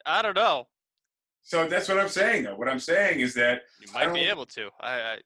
I 0.06 0.22
don't 0.22 0.36
know. 0.36 0.68
So 1.44 1.68
that's 1.68 1.88
what 1.88 2.00
I'm 2.00 2.10
saying 2.10 2.44
though. 2.46 2.56
What 2.56 2.70
I'm 2.70 2.80
saying 2.80 3.20
is 3.20 3.34
that 3.36 3.62
You 3.80 3.92
might 3.94 4.14
be 4.14 4.22
able 4.22 4.46
to. 4.48 4.70
I, 4.80 5.00
I 5.00 5.18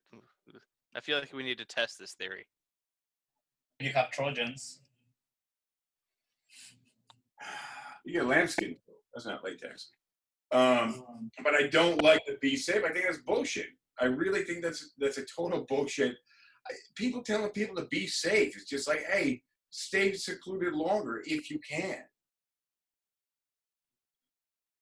I 0.95 0.99
feel 0.99 1.19
like 1.19 1.31
we 1.31 1.43
need 1.43 1.57
to 1.59 1.65
test 1.65 1.97
this 1.97 2.13
theory. 2.13 2.47
You 3.79 3.91
have 3.93 4.11
Trojans. 4.11 4.81
you 8.05 8.13
get 8.13 8.25
lambskin. 8.25 8.75
That's 9.13 9.25
not 9.25 9.43
latex. 9.43 9.91
Um, 10.51 11.03
but 11.43 11.55
I 11.55 11.67
don't 11.67 12.03
like 12.03 12.21
the 12.27 12.37
be 12.41 12.55
safe. 12.55 12.83
I 12.83 12.91
think 12.91 13.05
that's 13.05 13.19
bullshit. 13.19 13.67
I 13.99 14.05
really 14.05 14.43
think 14.43 14.63
that's 14.63 14.93
that's 14.97 15.17
a 15.17 15.25
total 15.25 15.65
bullshit. 15.67 16.15
I, 16.67 16.73
people 16.95 17.21
telling 17.23 17.49
people 17.51 17.75
to 17.77 17.85
be 17.85 18.07
safe. 18.07 18.55
It's 18.55 18.69
just 18.69 18.87
like, 18.87 19.03
hey, 19.09 19.41
stay 19.71 20.13
secluded 20.13 20.73
longer 20.73 21.23
if 21.25 21.49
you 21.49 21.59
can. 21.59 22.03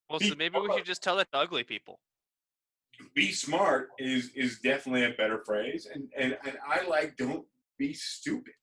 Well, 0.10 0.20
Be- 0.20 0.30
so 0.30 0.36
maybe 0.36 0.60
we 0.60 0.74
should 0.76 0.86
just 0.86 1.02
tell 1.04 1.16
that 1.18 1.32
to 1.32 1.38
ugly 1.38 1.64
people. 1.64 2.00
Be 3.14 3.32
smart 3.32 3.90
is 3.98 4.32
is 4.36 4.60
definitely 4.60 5.06
a 5.06 5.12
better 5.12 5.42
phrase, 5.46 5.88
and 5.94 6.10
and 6.18 6.38
and 6.46 6.58
I 6.68 6.86
like 6.86 7.16
don't 7.16 7.46
be 7.78 7.94
stupid. 7.94 8.54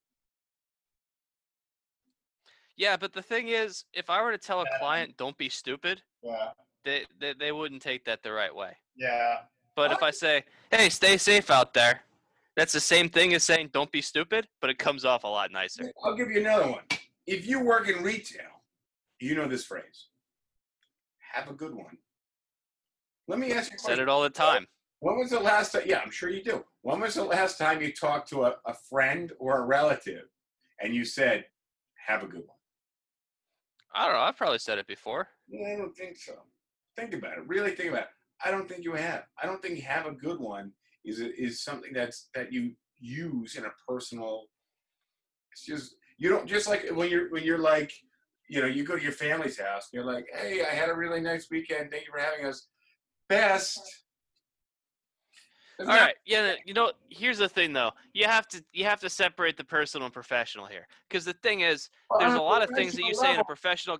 Yeah, 2.75 2.97
but 2.97 3.13
the 3.13 3.23
thing 3.23 3.47
is, 3.47 3.85
if 3.93 4.11
I 4.11 4.21
were 4.21 4.31
to 4.31 4.37
tell 4.37 4.61
a 4.61 4.65
Yeah. 4.71 4.77
client 4.77 5.17
don't 5.17 5.35
be 5.39 5.49
stupid, 5.49 6.03
Yeah. 6.21 6.51
they, 6.83 7.05
they 7.19 7.33
they 7.33 7.51
wouldn't 7.51 7.81
take 7.81 8.05
that 8.05 8.21
the 8.21 8.31
right 8.31 8.53
way. 8.53 8.77
Yeah. 8.95 9.45
But 9.73 9.91
if 9.91 10.03
I 10.03 10.11
say, 10.11 10.43
"Hey, 10.69 10.89
stay 10.89 11.17
safe 11.17 11.49
out 11.49 11.73
there," 11.73 12.03
that's 12.57 12.73
the 12.73 12.81
same 12.81 13.07
thing 13.07 13.33
as 13.33 13.45
saying 13.45 13.69
"Don't 13.71 13.91
be 13.91 14.01
stupid," 14.01 14.47
but 14.59 14.69
it 14.69 14.77
comes 14.77 15.05
off 15.05 15.23
a 15.23 15.27
lot 15.27 15.51
nicer. 15.51 15.89
I'll 16.03 16.15
give 16.15 16.29
you 16.29 16.41
another 16.41 16.69
one. 16.69 16.83
If 17.25 17.47
you 17.47 17.63
work 17.63 17.87
in 17.87 18.03
retail, 18.03 18.63
you 19.19 19.35
know 19.35 19.47
this 19.47 19.63
phrase. 19.63 20.07
Have 21.33 21.49
a 21.49 21.53
good 21.53 21.73
one. 21.73 21.97
Let 23.27 23.39
me 23.39 23.53
ask 23.53 23.71
you 23.71 23.75
a 23.75 23.79
Said 23.79 23.99
it 23.99 24.09
all 24.09 24.23
the 24.23 24.29
time. 24.29 24.67
When 24.99 25.17
was 25.17 25.29
the 25.29 25.39
last 25.39 25.73
time? 25.73 25.83
Yeah, 25.85 25.99
I'm 26.03 26.11
sure 26.11 26.29
you 26.29 26.43
do. 26.43 26.65
When 26.81 26.99
was 26.99 27.13
the 27.13 27.23
last 27.23 27.57
time 27.57 27.81
you 27.81 27.93
talked 27.93 28.29
to 28.29 28.45
a, 28.45 28.55
a 28.65 28.73
friend 28.73 29.31
or 29.39 29.59
a 29.59 29.65
relative 29.65 30.23
and 30.81 30.95
you 30.95 31.05
said, 31.05 31.45
have 32.07 32.23
a 32.23 32.27
good 32.27 32.43
one? 32.47 32.57
I 33.93 34.05
don't 34.05 34.15
know. 34.15 34.21
I've 34.21 34.37
probably 34.37 34.59
said 34.59 34.79
it 34.79 34.87
before. 34.87 35.27
Yeah, 35.47 35.73
I 35.73 35.75
don't 35.75 35.95
think 35.95 36.17
so. 36.17 36.33
Think 36.95 37.13
about 37.13 37.37
it. 37.37 37.47
Really 37.47 37.71
think 37.71 37.89
about 37.89 38.03
it. 38.03 38.07
I 38.43 38.49
don't 38.49 38.67
think 38.67 38.83
you 38.83 38.93
have. 38.93 39.25
I 39.41 39.45
don't 39.45 39.61
think 39.61 39.75
you 39.75 39.83
have 39.83 40.07
a 40.07 40.11
good 40.11 40.39
one 40.39 40.71
is 41.07 41.19
is 41.19 41.63
something 41.63 41.93
that's 41.93 42.29
that 42.35 42.53
you 42.53 42.73
use 42.99 43.55
in 43.55 43.65
a 43.65 43.71
personal. 43.87 44.43
It's 45.51 45.65
just 45.65 45.95
you 46.17 46.29
don't 46.29 46.47
just 46.47 46.67
like 46.67 46.87
when 46.91 47.09
you're 47.09 47.29
when 47.29 47.43
you're 47.43 47.57
like 47.57 47.91
you 48.49 48.61
know 48.61 48.67
you 48.67 48.83
go 48.83 48.95
to 48.95 49.03
your 49.03 49.11
family's 49.11 49.59
house 49.59 49.89
and 49.91 49.97
you're 49.97 50.13
like 50.13 50.25
hey 50.33 50.63
I 50.63 50.73
had 50.73 50.89
a 50.89 50.95
really 50.95 51.21
nice 51.21 51.47
weekend 51.49 51.91
thank 51.91 52.05
you 52.05 52.11
for 52.13 52.19
having 52.19 52.45
us 52.45 52.67
best. 53.29 53.79
All 55.79 55.85
right. 55.85 56.15
Yeah. 56.25 56.55
You 56.65 56.73
know, 56.73 56.91
here's 57.09 57.37
the 57.37 57.47
thing, 57.47 57.71
though. 57.71 57.91
You 58.13 58.25
have 58.25 58.47
to 58.47 58.63
you 58.73 58.85
have 58.85 58.99
to 59.01 59.09
separate 59.09 59.57
the 59.57 59.63
personal 59.63 60.05
and 60.05 60.13
professional 60.13 60.65
here, 60.65 60.87
because 61.07 61.23
the 61.23 61.33
thing 61.43 61.61
is, 61.61 61.89
there's 62.19 62.33
on 62.33 62.39
a 62.39 62.41
lot 62.41 62.63
of 62.63 62.69
things 62.71 62.93
that 62.93 63.03
you 63.03 63.13
professional 63.13 63.25
say 63.25 63.33
in 63.35 63.39
a 63.39 63.45
professional. 63.45 63.97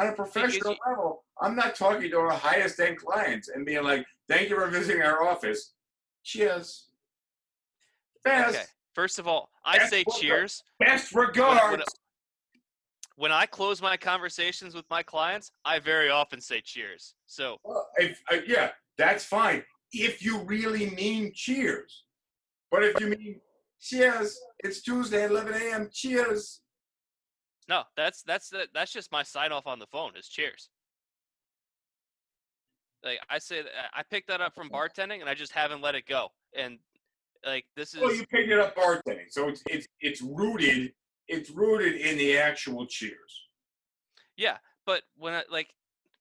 on 0.00 0.06
a 0.06 0.12
professional 0.12 0.76
level. 0.86 1.24
I'm 1.40 1.54
not 1.54 1.74
talking 1.74 2.10
to 2.10 2.18
our 2.18 2.30
highest 2.30 2.80
end 2.80 2.96
clients 2.96 3.48
and 3.48 3.66
being 3.66 3.84
like, 3.84 4.06
thank 4.28 4.48
you 4.48 4.56
for 4.56 4.68
visiting 4.68 5.02
our 5.02 5.22
office. 5.22 5.74
Cheers. 6.28 6.90
Best, 8.22 8.54
Okay. 8.54 8.64
First 8.94 9.18
of 9.18 9.26
all, 9.26 9.48
I 9.64 9.78
That's 9.78 9.90
say 9.90 10.04
cheers. 10.18 10.62
best 10.78 11.14
regards. 11.14 11.70
when, 11.70 11.82
when 13.16 13.32
I 13.32 13.46
close 13.46 13.80
my 13.80 13.96
conversations 13.96 14.74
with 14.74 14.84
my 14.90 15.02
clients, 15.02 15.50
I 15.64 15.78
very 15.78 16.10
often 16.10 16.42
say 16.42 16.60
cheers. 16.60 17.14
So 17.24 17.56
Well, 17.64 17.88
if, 17.96 18.20
uh, 18.30 18.40
yeah, 18.46 18.72
that's 18.98 19.24
fine. 19.24 19.64
If 19.92 20.22
you 20.22 20.40
really 20.40 20.90
mean 20.90 21.32
cheers. 21.34 22.04
But 22.70 22.84
if 22.84 23.00
you 23.00 23.06
mean 23.06 23.40
cheers, 23.80 24.38
it's 24.58 24.82
Tuesday 24.82 25.24
at 25.24 25.30
11 25.30 25.54
a.m. 25.54 25.88
Cheers. 25.90 26.60
no, 27.70 27.84
that's 27.96 28.22
that's 28.22 28.52
that's 28.74 28.92
just 28.92 29.10
my 29.10 29.22
sign 29.22 29.50
off 29.52 29.66
on 29.66 29.78
the 29.78 29.86
phone 29.86 30.14
is 30.14 30.28
cheers. 30.28 30.68
Like 33.08 33.20
I 33.30 33.38
say, 33.38 33.62
I 33.94 34.02
picked 34.02 34.28
that 34.28 34.42
up 34.42 34.54
from 34.54 34.68
bartending, 34.68 35.20
and 35.20 35.28
I 35.30 35.34
just 35.34 35.52
haven't 35.52 35.80
let 35.80 35.94
it 35.94 36.06
go. 36.06 36.28
And 36.54 36.78
like 37.46 37.64
this 37.74 37.94
is 37.94 38.00
Well, 38.02 38.14
you 38.14 38.26
picked 38.26 38.50
it 38.50 38.58
up 38.58 38.76
bartending, 38.76 39.30
so 39.30 39.48
it's 39.48 39.62
it's 39.66 39.86
it's 40.00 40.20
rooted 40.20 40.92
it's 41.26 41.50
rooted 41.50 41.94
in 42.00 42.18
the 42.18 42.36
actual 42.36 42.86
cheers. 42.86 43.46
Yeah, 44.36 44.58
but 44.84 45.02
when 45.16 45.32
I 45.32 45.42
like 45.50 45.68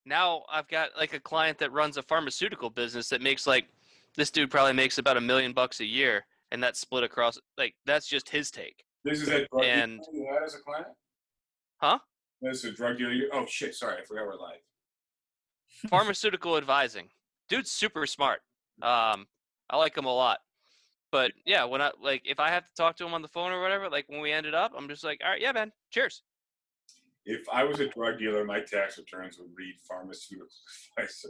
now 0.06 0.44
I've 0.50 0.68
got 0.70 0.92
like 0.98 1.14
a 1.14 1.20
client 1.20 1.58
that 1.58 1.74
runs 1.74 1.98
a 1.98 2.04
pharmaceutical 2.04 2.70
business 2.70 3.10
that 3.10 3.22
makes 3.22 3.46
like 3.46 3.66
this 4.16 4.32
dude 4.32 4.50
probably 4.50 4.74
makes 4.74 4.98
about 4.98 5.18
a 5.18 5.22
million 5.22 5.52
bucks 5.52 5.82
a 5.82 5.86
year 5.86 6.26
and 6.52 6.64
that's 6.64 6.80
split 6.80 7.04
across 7.04 7.38
like 7.58 7.76
that's 7.86 8.08
just 8.08 8.30
his 8.30 8.50
take. 8.50 8.86
This 9.04 9.22
is 9.22 9.28
a 9.28 9.46
drug 9.52 9.64
And- 9.66 10.00
dealer 10.12 10.26
you 10.28 10.34
had 10.34 10.44
as 10.44 10.56
a 10.56 10.60
client. 10.60 10.88
Huh? 11.82 12.00
This 12.42 12.64
is 12.64 12.72
a 12.72 12.74
drug 12.74 12.98
dealer. 12.98 13.12
You, 13.12 13.30
oh 13.34 13.46
shit! 13.46 13.76
Sorry, 13.76 13.98
I 14.02 14.06
forgot 14.06 14.26
we're 14.28 14.36
live. 14.36 14.60
Pharmaceutical 15.90 16.58
advising. 16.58 17.10
Dude's 17.50 17.72
super 17.72 18.06
smart. 18.06 18.42
Um 18.82 19.28
I 19.70 19.78
like 19.78 19.98
him 19.98 20.06
a 20.06 20.14
lot. 20.14 20.40
But 21.12 21.32
yeah, 21.46 21.64
when 21.64 21.82
I 21.82 21.92
like 22.02 22.22
if 22.26 22.40
I 22.40 22.50
have 22.50 22.64
to 22.64 22.74
talk 22.76 22.98
to 22.98 23.06
him 23.06 23.14
on 23.14 23.22
the 23.22 23.28
phone 23.28 23.52
or 23.52 23.62
whatever, 23.62 23.90
like 23.90 24.06
when 24.08 24.22
we 24.22 24.32
ended 24.32 24.54
up, 24.54 24.74
I'm 24.78 24.90
just 24.90 25.04
like, 25.04 25.22
"All 25.24 25.32
right, 25.32 25.42
yeah, 25.42 25.52
man. 25.52 25.72
Cheers." 25.90 26.22
If 27.26 27.48
I 27.52 27.64
was 27.64 27.80
a 27.82 27.88
drug 27.90 28.20
dealer, 28.20 28.46
my 28.46 28.62
tax 28.62 28.98
returns 28.98 29.38
would 29.38 29.50
read 29.56 29.76
pharmaceutical 29.88 30.48
advisor. 30.98 31.30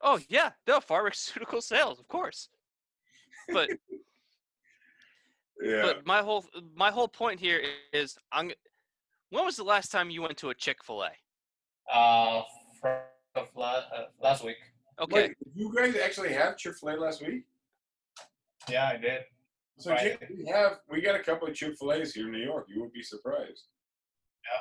Oh, 0.00 0.20
yeah. 0.28 0.50
No, 0.66 0.80
pharmaceutical 0.80 1.60
sales, 1.60 1.98
of 1.98 2.06
course. 2.06 2.48
But 3.52 3.70
Yeah. 5.60 5.82
But 5.82 6.06
my 6.06 6.22
whole 6.22 6.44
my 6.74 6.90
whole 6.90 7.08
point 7.08 7.40
here 7.40 7.62
is 7.92 8.16
I'm. 8.30 8.52
When 9.30 9.44
was 9.44 9.56
the 9.56 9.64
last 9.64 9.90
time 9.90 10.10
you 10.10 10.22
went 10.22 10.36
to 10.38 10.50
a 10.50 10.54
Chick 10.54 10.84
Fil 10.84 11.02
A? 11.02 11.10
Uh, 11.92 12.42
from 12.80 12.98
of 13.36 13.48
la- 13.54 13.84
uh, 13.94 14.06
last 14.20 14.44
week. 14.44 14.56
Okay, 15.00 15.28
Wait, 15.28 15.36
you 15.54 15.72
guys 15.76 15.94
actually 15.96 16.32
have 16.32 16.56
Chick 16.56 16.74
Fil 16.76 16.90
A 16.90 16.96
last 16.96 17.24
week? 17.26 17.44
Yeah, 18.68 18.88
I 18.92 18.96
did. 18.96 19.20
So 19.78 19.90
Right. 19.90 20.18
Jim, 20.18 20.38
we 20.38 20.46
have 20.46 20.78
we 20.90 21.00
got 21.02 21.14
a 21.14 21.22
couple 21.22 21.46
of 21.46 21.54
Chick 21.54 21.76
Fil 21.78 21.92
A's 21.92 22.14
here 22.14 22.26
in 22.26 22.32
New 22.32 22.42
York. 22.44 22.66
You 22.68 22.80
would 22.80 22.92
be 22.92 23.02
surprised. 23.02 23.64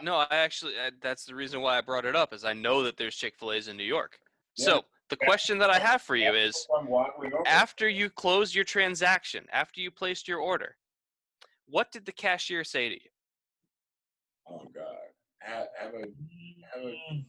No, 0.02 0.16
I 0.16 0.28
actually 0.32 0.74
uh, 0.78 0.92
that's 1.02 1.26
the 1.26 1.36
reason 1.36 1.62
why 1.62 1.78
I 1.78 1.82
brought 1.82 2.06
it 2.06 2.16
up 2.16 2.34
is 2.34 2.44
I 2.44 2.54
know 2.54 2.84
that 2.84 2.98
there's 2.98 3.16
Chick-fil-A's 3.16 3.68
in 3.68 3.78
New 3.78 3.84
York. 3.84 4.18
Yeah. 4.58 4.66
So, 4.66 4.82
the 5.10 5.16
question 5.16 5.60
that 5.60 5.70
I 5.70 5.78
have 5.78 6.02
for 6.02 6.16
you 6.16 6.34
is 6.34 6.68
I'm 6.78 6.88
waddling 6.88 7.32
over. 7.34 7.48
after 7.48 7.88
you 7.88 8.10
close 8.10 8.56
your 8.56 8.64
transaction, 8.64 9.46
after 9.54 9.82
you 9.82 9.92
placed 9.92 10.28
your 10.28 10.40
order, 10.40 10.76
what 11.68 11.92
did 11.92 12.06
the 12.06 12.12
cashier 12.12 12.64
say 12.64 12.90
to 12.90 12.96
you? 12.96 13.10
Oh 14.50 14.68
God, 14.74 14.86
have, 15.42 15.68
have 15.80 15.94
a 15.94 16.00
have 16.74 16.84
a 16.84 17.26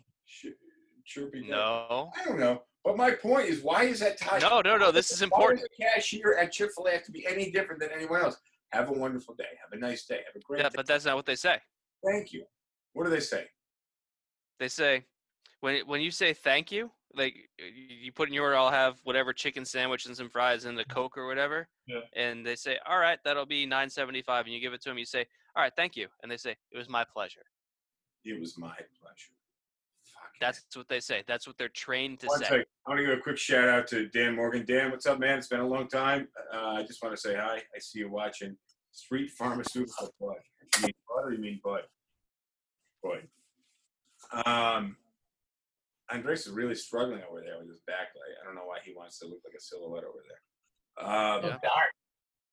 No. 1.48 2.11
I 2.20 2.24
don't 2.24 2.38
know. 2.40 2.62
But 2.84 2.96
my 2.96 3.11
point 3.11 3.48
is, 3.48 3.62
why 3.62 3.84
is 3.84 4.00
that 4.00 4.18
tied? 4.18 4.42
No, 4.42 4.61
no, 4.61 4.76
no, 4.76 4.92
this 4.92 5.11
is 5.11 5.22
important. 5.22 5.61
Why 5.61 5.66
does 5.68 5.76
the 5.78 6.00
cashier 6.00 6.36
at 6.38 6.52
Chick 6.52 6.70
Fil 6.76 6.86
A 6.86 6.92
have 6.92 7.04
to 7.04 7.11
be 7.12 7.26
any 7.26 7.50
different 7.50 7.80
than 7.80 7.90
anyone 7.94 8.22
else? 8.22 8.36
Have 8.72 8.88
a 8.90 8.92
wonderful 8.92 9.34
day. 9.34 9.44
Have 9.61 9.76
a 9.76 9.80
nice 9.80 10.04
day. 10.07 10.20
Have 10.26 10.36
a 10.36 10.40
great 10.44 10.61
Yeah, 10.62 10.68
day. 10.68 10.74
but 10.76 10.86
that's 10.86 11.04
not 11.04 11.16
what 11.16 11.26
they 11.26 11.34
say. 11.36 11.59
Thank 12.04 12.32
you. 12.32 12.44
What 12.92 13.04
do 13.04 13.11
they 13.11 13.20
say? 13.20 13.46
They 14.61 14.68
say 14.68 15.04
when 15.61 15.80
when 15.86 16.00
you 16.00 16.11
say 16.11 16.32
thank 16.32 16.70
you, 16.70 16.90
like 17.14 17.34
you 17.59 18.12
put 18.12 18.28
in 18.28 18.34
your 18.34 18.44
order, 18.44 18.57
I'll 18.57 18.70
have 18.70 18.98
whatever 19.04 19.32
chicken 19.32 19.64
sandwich 19.64 20.07
and 20.07 20.16
some 20.16 20.28
fries 20.28 20.64
and 20.64 20.78
the 20.78 20.84
Coke 20.84 21.18
or 21.18 21.26
whatever. 21.26 21.68
Yeah. 21.86 22.00
And 22.14 22.46
they 22.46 22.57
say, 22.57 22.78
all 22.88 22.98
right, 22.98 23.18
that'll 23.24 23.46
be 23.46 23.66
nine 23.66 23.90
seventy 23.90 24.22
five, 24.22 24.44
and 24.46 24.54
you 24.54 24.61
give 24.61 24.72
it 24.72 24.82
to 24.82 24.88
them. 24.90 24.98
You 24.98 25.04
say, 25.04 25.26
all 25.57 25.62
right, 25.62 25.72
thank 25.76 25.96
you, 25.96 26.09
and 26.22 26.30
they 26.30 26.36
say, 26.36 26.57
it 26.70 26.78
was 26.78 26.88
my 26.88 27.04
pleasure. 27.04 27.44
It 28.24 28.38
was 28.40 28.57
my 28.59 28.74
pleasure. 29.00 29.36
Fuck. 30.41 30.47
That's 30.64 30.76
what 30.76 30.89
they 30.89 31.01
say. 31.01 31.22
That's 31.26 31.47
what 31.47 31.57
they're 31.59 31.68
trained 31.68 32.20
to 32.20 32.26
One 32.26 32.39
say. 32.39 32.45
sec. 32.45 32.66
I 32.87 32.91
want 32.91 33.01
to 33.01 33.07
give 33.07 33.18
a 33.18 33.20
quick 33.22 33.39
shout 33.39 33.68
out 33.68 33.87
to 33.89 34.09
Dan 34.09 34.37
Morgan. 34.37 34.64
Dan, 34.66 34.91
what's 34.91 35.07
up, 35.07 35.18
man? 35.18 35.39
It's 35.39 35.49
been 35.49 35.61
a 35.61 35.66
long 35.66 35.89
time. 35.89 36.28
Uh, 36.53 36.74
I 36.78 36.82
just 36.82 37.03
want 37.03 37.14
to 37.14 37.20
say 37.20 37.34
hi. 37.34 37.57
I 37.74 37.78
see 37.78 38.01
you 38.01 38.11
watching 38.11 38.57
Street 38.93 39.30
Pharmaceutical 39.30 40.14
Bud. 40.20 40.37
You 40.78 40.82
mean 40.84 40.93
Bud 41.09 41.24
or 41.24 41.32
you 41.32 41.39
mean 41.41 41.61
Bud? 41.64 41.82
Bud. 43.03 44.47
Um, 44.47 44.97
Andres 46.11 46.47
is 46.47 46.53
really 46.53 46.74
struggling 46.74 47.22
over 47.28 47.41
there 47.41 47.59
with 47.59 47.68
his 47.68 47.80
backlight. 47.89 48.34
I 48.43 48.45
don't 48.47 48.55
know 48.55 48.66
why 48.66 48.78
he 48.84 48.93
wants 48.95 49.18
to 49.20 49.26
look 49.26 49.41
like 49.45 49.55
a 49.57 49.61
silhouette 49.61 50.05
over 50.05 50.18
there. 50.28 51.07
Um, 51.09 51.45
Yeah. 51.45 51.59
dark. 51.62 51.93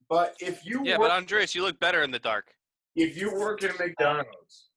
But 0.10 0.36
if 0.40 0.66
you 0.66 0.84
Yeah, 0.86 0.98
work, 0.98 1.10
but 1.10 1.12
Andreas, 1.18 1.56
you 1.56 1.62
look 1.64 1.80
better 1.80 2.04
in 2.04 2.12
the 2.12 2.20
dark. 2.20 2.56
if 2.96 3.18
you 3.18 3.34
work 3.34 3.64
at 3.64 3.74
a 3.76 3.78
McDonald's 3.80 4.70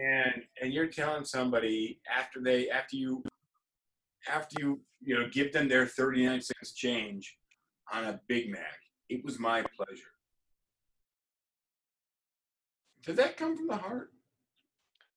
and 0.00 0.42
and 0.60 0.72
you're 0.72 0.86
telling 0.86 1.24
somebody 1.24 2.00
after 2.14 2.40
they 2.40 2.70
after 2.70 2.96
you 2.96 3.22
after 4.28 4.56
you 4.60 4.80
you 5.00 5.18
know 5.18 5.28
give 5.32 5.52
them 5.52 5.68
their 5.68 5.86
39 5.86 6.40
cents 6.40 6.72
change 6.72 7.36
on 7.92 8.04
a 8.04 8.20
Big 8.26 8.50
Mac, 8.50 8.78
it 9.08 9.24
was 9.24 9.38
my 9.38 9.62
pleasure. 9.76 10.02
Did 13.04 13.16
that 13.16 13.36
come 13.36 13.56
from 13.56 13.68
the 13.68 13.76
heart? 13.76 14.10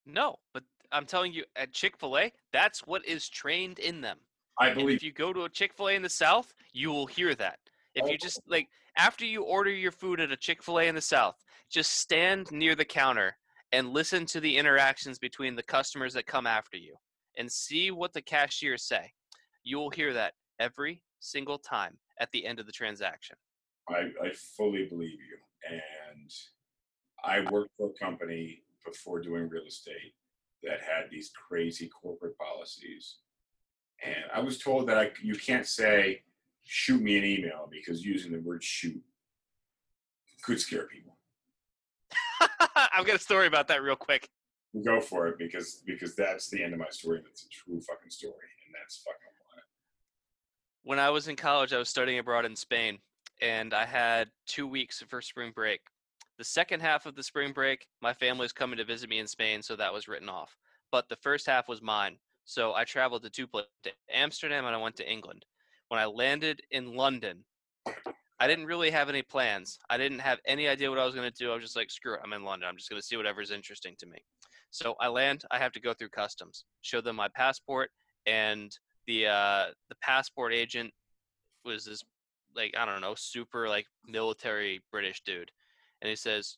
No, 0.05 0.35
but 0.53 0.63
I'm 0.91 1.05
telling 1.05 1.33
you, 1.33 1.43
at 1.55 1.73
Chick 1.73 1.97
Fil 1.97 2.17
A, 2.17 2.31
that's 2.53 2.81
what 2.85 3.05
is 3.05 3.27
trained 3.27 3.79
in 3.79 4.01
them. 4.01 4.19
I 4.59 4.67
And 4.67 4.77
believe 4.79 4.97
if 4.97 5.03
you 5.03 5.11
go 5.11 5.33
to 5.33 5.45
a 5.45 5.49
Chick 5.49 5.73
Fil 5.73 5.89
A 5.89 5.93
in 5.93 6.03
the 6.03 6.09
South, 6.09 6.53
you 6.73 6.91
will 6.91 7.07
hear 7.07 7.33
that. 7.35 7.57
If 7.95 8.09
you 8.09 8.17
just 8.17 8.39
like 8.47 8.67
after 8.97 9.25
you 9.25 9.43
order 9.43 9.71
your 9.71 9.91
food 9.91 10.19
at 10.19 10.31
a 10.31 10.37
Chick 10.37 10.61
Fil 10.61 10.79
A 10.79 10.83
in 10.87 10.95
the 10.95 11.01
South, 11.01 11.35
just 11.71 11.97
stand 11.97 12.51
near 12.51 12.75
the 12.75 12.85
counter 12.85 13.37
and 13.71 13.89
listen 13.89 14.25
to 14.27 14.39
the 14.39 14.57
interactions 14.57 15.19
between 15.19 15.55
the 15.55 15.63
customers 15.63 16.13
that 16.13 16.25
come 16.25 16.47
after 16.47 16.77
you, 16.77 16.95
and 17.37 17.51
see 17.51 17.91
what 17.91 18.13
the 18.13 18.21
cashiers 18.21 18.83
say. 18.83 19.11
You 19.63 19.77
will 19.77 19.89
hear 19.89 20.13
that 20.13 20.33
every 20.59 21.03
single 21.19 21.57
time 21.57 21.97
at 22.19 22.31
the 22.31 22.45
end 22.45 22.59
of 22.59 22.65
the 22.65 22.71
transaction. 22.71 23.35
I, 23.87 24.09
I 24.23 24.31
fully 24.57 24.85
believe 24.85 25.11
you. 25.19 25.37
And 25.69 26.31
I 27.23 27.51
worked 27.51 27.71
for 27.77 27.89
a 27.89 28.03
company 28.03 28.63
before 28.85 29.21
doing 29.21 29.49
real 29.49 29.65
estate 29.65 30.13
that 30.63 30.81
had 30.81 31.09
these 31.11 31.31
crazy 31.47 31.89
corporate 31.89 32.37
policies. 32.37 33.17
And 34.03 34.25
I 34.33 34.39
was 34.39 34.57
told 34.59 34.87
that 34.87 34.97
I, 34.97 35.11
you 35.21 35.35
can't 35.35 35.67
say, 35.67 36.23
shoot 36.63 37.01
me 37.01 37.17
an 37.17 37.25
email 37.25 37.69
because 37.69 38.05
using 38.05 38.31
the 38.31 38.39
word 38.39 38.63
shoot 38.63 39.01
could 40.41 40.59
scare 40.59 40.87
people. 40.87 41.17
I've 42.75 43.05
got 43.05 43.15
a 43.15 43.19
story 43.19 43.47
about 43.47 43.67
that 43.69 43.81
real 43.81 43.95
quick. 43.95 44.27
Go 44.85 45.01
for 45.01 45.27
it 45.27 45.37
because 45.37 45.81
because 45.85 46.15
that's 46.15 46.49
the 46.49 46.63
end 46.63 46.73
of 46.73 46.79
my 46.79 46.89
story. 46.89 47.21
That's 47.23 47.43
a 47.43 47.49
true 47.49 47.81
fucking 47.81 48.11
story, 48.11 48.33
and 48.65 48.75
that's 48.79 48.97
fucking 48.97 49.17
wild. 49.51 49.63
when 50.83 50.99
I 50.99 51.09
was 51.09 51.27
in 51.27 51.35
college, 51.35 51.73
I 51.73 51.77
was 51.79 51.89
studying 51.89 52.19
abroad 52.19 52.45
in 52.45 52.55
Spain, 52.55 52.99
and 53.41 53.73
I 53.73 53.85
had 53.85 54.29
two 54.45 54.67
weeks 54.67 55.03
for 55.07 55.21
spring 55.21 55.51
break. 55.55 55.79
The 56.37 56.43
second 56.43 56.81
half 56.81 57.05
of 57.05 57.15
the 57.15 57.23
spring 57.23 57.51
break, 57.51 57.87
my 58.01 58.13
family 58.13 58.43
was 58.43 58.53
coming 58.53 58.77
to 58.77 58.85
visit 58.85 59.09
me 59.09 59.19
in 59.19 59.27
Spain, 59.27 59.61
so 59.61 59.75
that 59.75 59.93
was 59.93 60.07
written 60.07 60.29
off. 60.29 60.55
But 60.91 61.09
the 61.09 61.17
first 61.17 61.47
half 61.47 61.67
was 61.67 61.81
mine. 61.81 62.17
So 62.45 62.73
I 62.73 62.83
traveled 62.83 63.23
to 63.23 63.29
two 63.29 63.45
places, 63.45 63.69
to 63.83 63.91
Amsterdam 64.11 64.65
and 64.65 64.75
I 64.75 64.79
went 64.79 64.95
to 64.97 65.11
England. 65.11 65.45
When 65.89 65.99
I 65.99 66.05
landed 66.05 66.61
in 66.71 66.95
London, 66.95 67.43
I 68.39 68.47
didn't 68.47 68.65
really 68.65 68.89
have 68.91 69.09
any 69.09 69.21
plans. 69.21 69.79
I 69.89 69.97
didn't 69.97 70.19
have 70.19 70.39
any 70.45 70.67
idea 70.67 70.89
what 70.89 70.99
I 70.99 71.05
was 71.05 71.13
going 71.13 71.29
to 71.29 71.37
do. 71.37 71.51
I 71.51 71.55
was 71.55 71.63
just 71.63 71.75
like, 71.75 71.91
screw 71.91 72.13
it, 72.13 72.21
I'm 72.23 72.33
in 72.33 72.43
London. 72.43 72.69
I'm 72.69 72.77
just 72.77 72.89
going 72.89 73.01
to 73.01 73.05
see 73.05 73.17
whatever's 73.17 73.51
interesting 73.51 73.95
to 73.99 74.05
me. 74.05 74.17
So 74.71 74.95
I 75.01 75.07
land, 75.07 75.43
I 75.51 75.57
have 75.57 75.73
to 75.73 75.81
go 75.81 75.93
through 75.93 76.09
customs, 76.09 76.65
show 76.81 77.01
them 77.01 77.17
my 77.17 77.27
passport, 77.35 77.89
and 78.25 78.71
the 79.07 79.27
uh, 79.27 79.65
the 79.89 79.95
passport 80.01 80.53
agent 80.53 80.93
was 81.65 81.85
this 81.85 82.03
like 82.55 82.75
I 82.77 82.85
don't 82.85 83.01
know 83.01 83.15
super 83.17 83.67
like 83.67 83.87
military 84.05 84.81
British 84.91 85.21
dude, 85.25 85.51
and 86.01 86.09
he 86.09 86.15
says, 86.15 86.57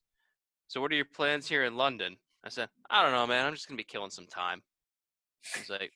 "So 0.68 0.82
what 0.82 0.92
are 0.92 0.96
your 0.96 1.06
plans 1.06 1.48
here 1.48 1.64
in 1.64 1.78
London?" 1.78 2.18
I 2.44 2.50
said, 2.50 2.68
"I 2.90 3.02
don't 3.02 3.14
know, 3.14 3.26
man. 3.26 3.46
I'm 3.46 3.54
just 3.54 3.70
gonna 3.70 3.78
be 3.78 3.86
killing 3.86 4.12
some 4.12 4.28
time." 4.28 4.62
He's 5.56 5.70
like, 5.70 5.94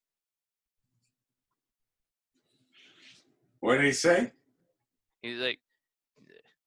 What 3.60 3.78
did 3.78 3.86
he 3.86 3.92
say? 3.92 4.32
he's 5.22 5.40
like, 5.40 5.60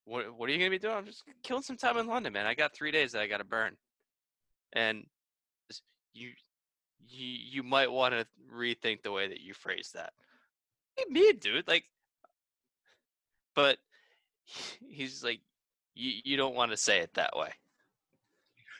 "What 0.09 0.35
what 0.37 0.49
are 0.49 0.53
you 0.53 0.59
gonna 0.59 0.71
be 0.71 0.79
doing?" 0.79 0.97
I'm 0.97 1.05
just 1.05 1.23
killing 1.43 1.63
some 1.63 1.77
time 1.77 1.99
in 1.99 2.07
London, 2.07 2.33
man. 2.33 2.47
I 2.47 2.55
got 2.55 2.75
three 2.75 2.91
days 2.91 3.13
that 3.13 3.21
I 3.21 3.27
gotta 3.27 3.45
burn, 3.45 3.77
and 4.73 5.05
you 6.15 6.31
you 7.07 7.27
you 7.27 7.63
might 7.63 7.91
want 7.91 8.15
to 8.15 8.27
rethink 8.53 9.03
the 9.03 9.13
way 9.13 9.29
that 9.29 9.41
you 9.41 9.53
phrase 9.55 9.91
that. 9.95 10.13
Me, 11.11 11.33
dude, 11.33 11.69
like, 11.69 11.85
but 13.55 13.79
he's 14.89 15.23
like, 15.23 15.41
you 15.95 16.21
you 16.25 16.37
don't 16.37 16.55
want 16.55 16.71
to 16.71 16.77
say 16.77 17.01
it 17.01 17.15
that 17.15 17.37
way. 17.37 17.51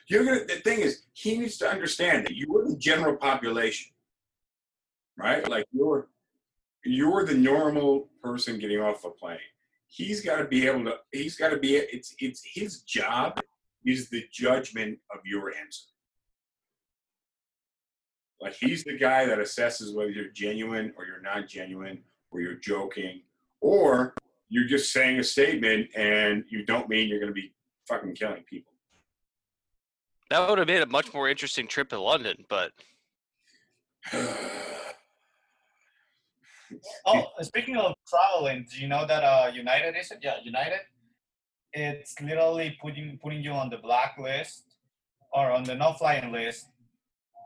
You're 0.07 0.25
gonna. 0.25 0.45
The 0.45 0.55
thing 0.55 0.79
is, 0.79 1.03
he 1.13 1.37
needs 1.37 1.57
to 1.57 1.69
understand 1.69 2.25
that 2.25 2.35
you're 2.35 2.67
the 2.67 2.75
general 2.77 3.15
population, 3.15 3.91
right? 5.15 5.47
Like 5.47 5.67
you're, 5.71 6.09
you're 6.83 7.25
the 7.25 7.35
normal 7.35 8.09
person 8.23 8.57
getting 8.57 8.79
off 8.79 9.05
a 9.05 9.11
plane. 9.11 9.37
He's 9.89 10.21
got 10.21 10.37
to 10.37 10.45
be 10.45 10.67
able 10.67 10.85
to. 10.85 10.95
He's 11.11 11.35
got 11.35 11.49
to 11.49 11.57
be. 11.57 11.75
It's 11.75 12.13
it's 12.19 12.41
his 12.45 12.83
job 12.83 13.39
is 13.85 14.09
the 14.09 14.23
judgment 14.31 14.99
of 15.11 15.19
your 15.25 15.49
answer. 15.49 15.85
Like 18.39 18.53
he's 18.53 18.83
the 18.83 18.97
guy 18.97 19.25
that 19.25 19.39
assesses 19.39 19.93
whether 19.93 20.11
you're 20.11 20.31
genuine 20.31 20.93
or 20.95 21.05
you're 21.05 21.21
not 21.21 21.47
genuine, 21.47 22.03
or 22.31 22.39
you're 22.39 22.55
joking, 22.55 23.23
or 23.61 24.13
you're 24.47 24.67
just 24.67 24.93
saying 24.93 25.19
a 25.19 25.23
statement 25.23 25.89
and 25.95 26.43
you 26.49 26.65
don't 26.65 26.87
mean 26.87 27.09
you're 27.09 27.19
going 27.19 27.31
to 27.31 27.33
be 27.33 27.53
fucking 27.87 28.13
killing 28.13 28.43
people. 28.49 28.71
That 30.29 30.47
would 30.47 30.59
have 30.59 30.67
made 30.67 30.81
a 30.81 30.85
much 30.85 31.13
more 31.13 31.27
interesting 31.27 31.67
trip 31.67 31.89
to 31.89 31.99
London, 31.99 32.45
but 32.47 32.71
Oh, 37.05 37.25
speaking 37.41 37.77
of 37.77 37.93
traveling, 38.07 38.65
do 38.71 38.79
you 38.81 38.87
know 38.87 39.05
that 39.05 39.23
uh, 39.23 39.51
United 39.53 39.95
is 39.97 40.11
it? 40.11 40.19
Yeah, 40.21 40.35
United. 40.43 40.79
It's 41.73 42.19
literally 42.21 42.77
putting 42.81 43.19
putting 43.21 43.43
you 43.43 43.51
on 43.51 43.69
the 43.69 43.77
blacklist 43.77 44.63
or 45.33 45.51
on 45.51 45.63
the 45.63 45.75
no-flying 45.75 46.31
list 46.31 46.65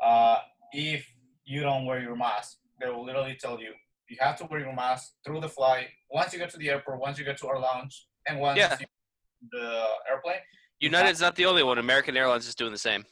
uh, 0.04 0.38
if 0.72 1.06
you 1.46 1.62
don't 1.62 1.86
wear 1.86 2.02
your 2.02 2.16
mask. 2.16 2.58
They 2.80 2.90
will 2.90 3.06
literally 3.06 3.38
tell 3.40 3.60
you 3.60 3.74
you 4.10 4.18
have 4.20 4.38
to 4.38 4.46
wear 4.46 4.60
your 4.60 4.74
mask 4.74 5.14
through 5.26 5.42
the 5.42 5.50
flight. 5.50 5.88
Once 6.12 6.32
you 6.34 6.40
get 6.40 6.50
to 6.52 6.58
the 6.58 6.70
airport, 6.70 7.00
once 7.00 7.18
you 7.18 7.26
get 7.26 7.38
to 7.40 7.48
our 7.48 7.60
lounge, 7.60 8.08
and 8.28 8.40
once 8.40 8.58
Yeah. 8.60 8.78
you 8.80 8.86
the 9.52 9.88
airplane, 10.10 10.40
United's 10.80 11.20
not 11.20 11.36
the 11.36 11.46
only 11.46 11.64
one. 11.64 11.78
American 11.78 12.16
Airlines 12.16 12.48
is 12.48 12.56
doing 12.56 12.72
the 12.72 12.78
same. 12.78 13.04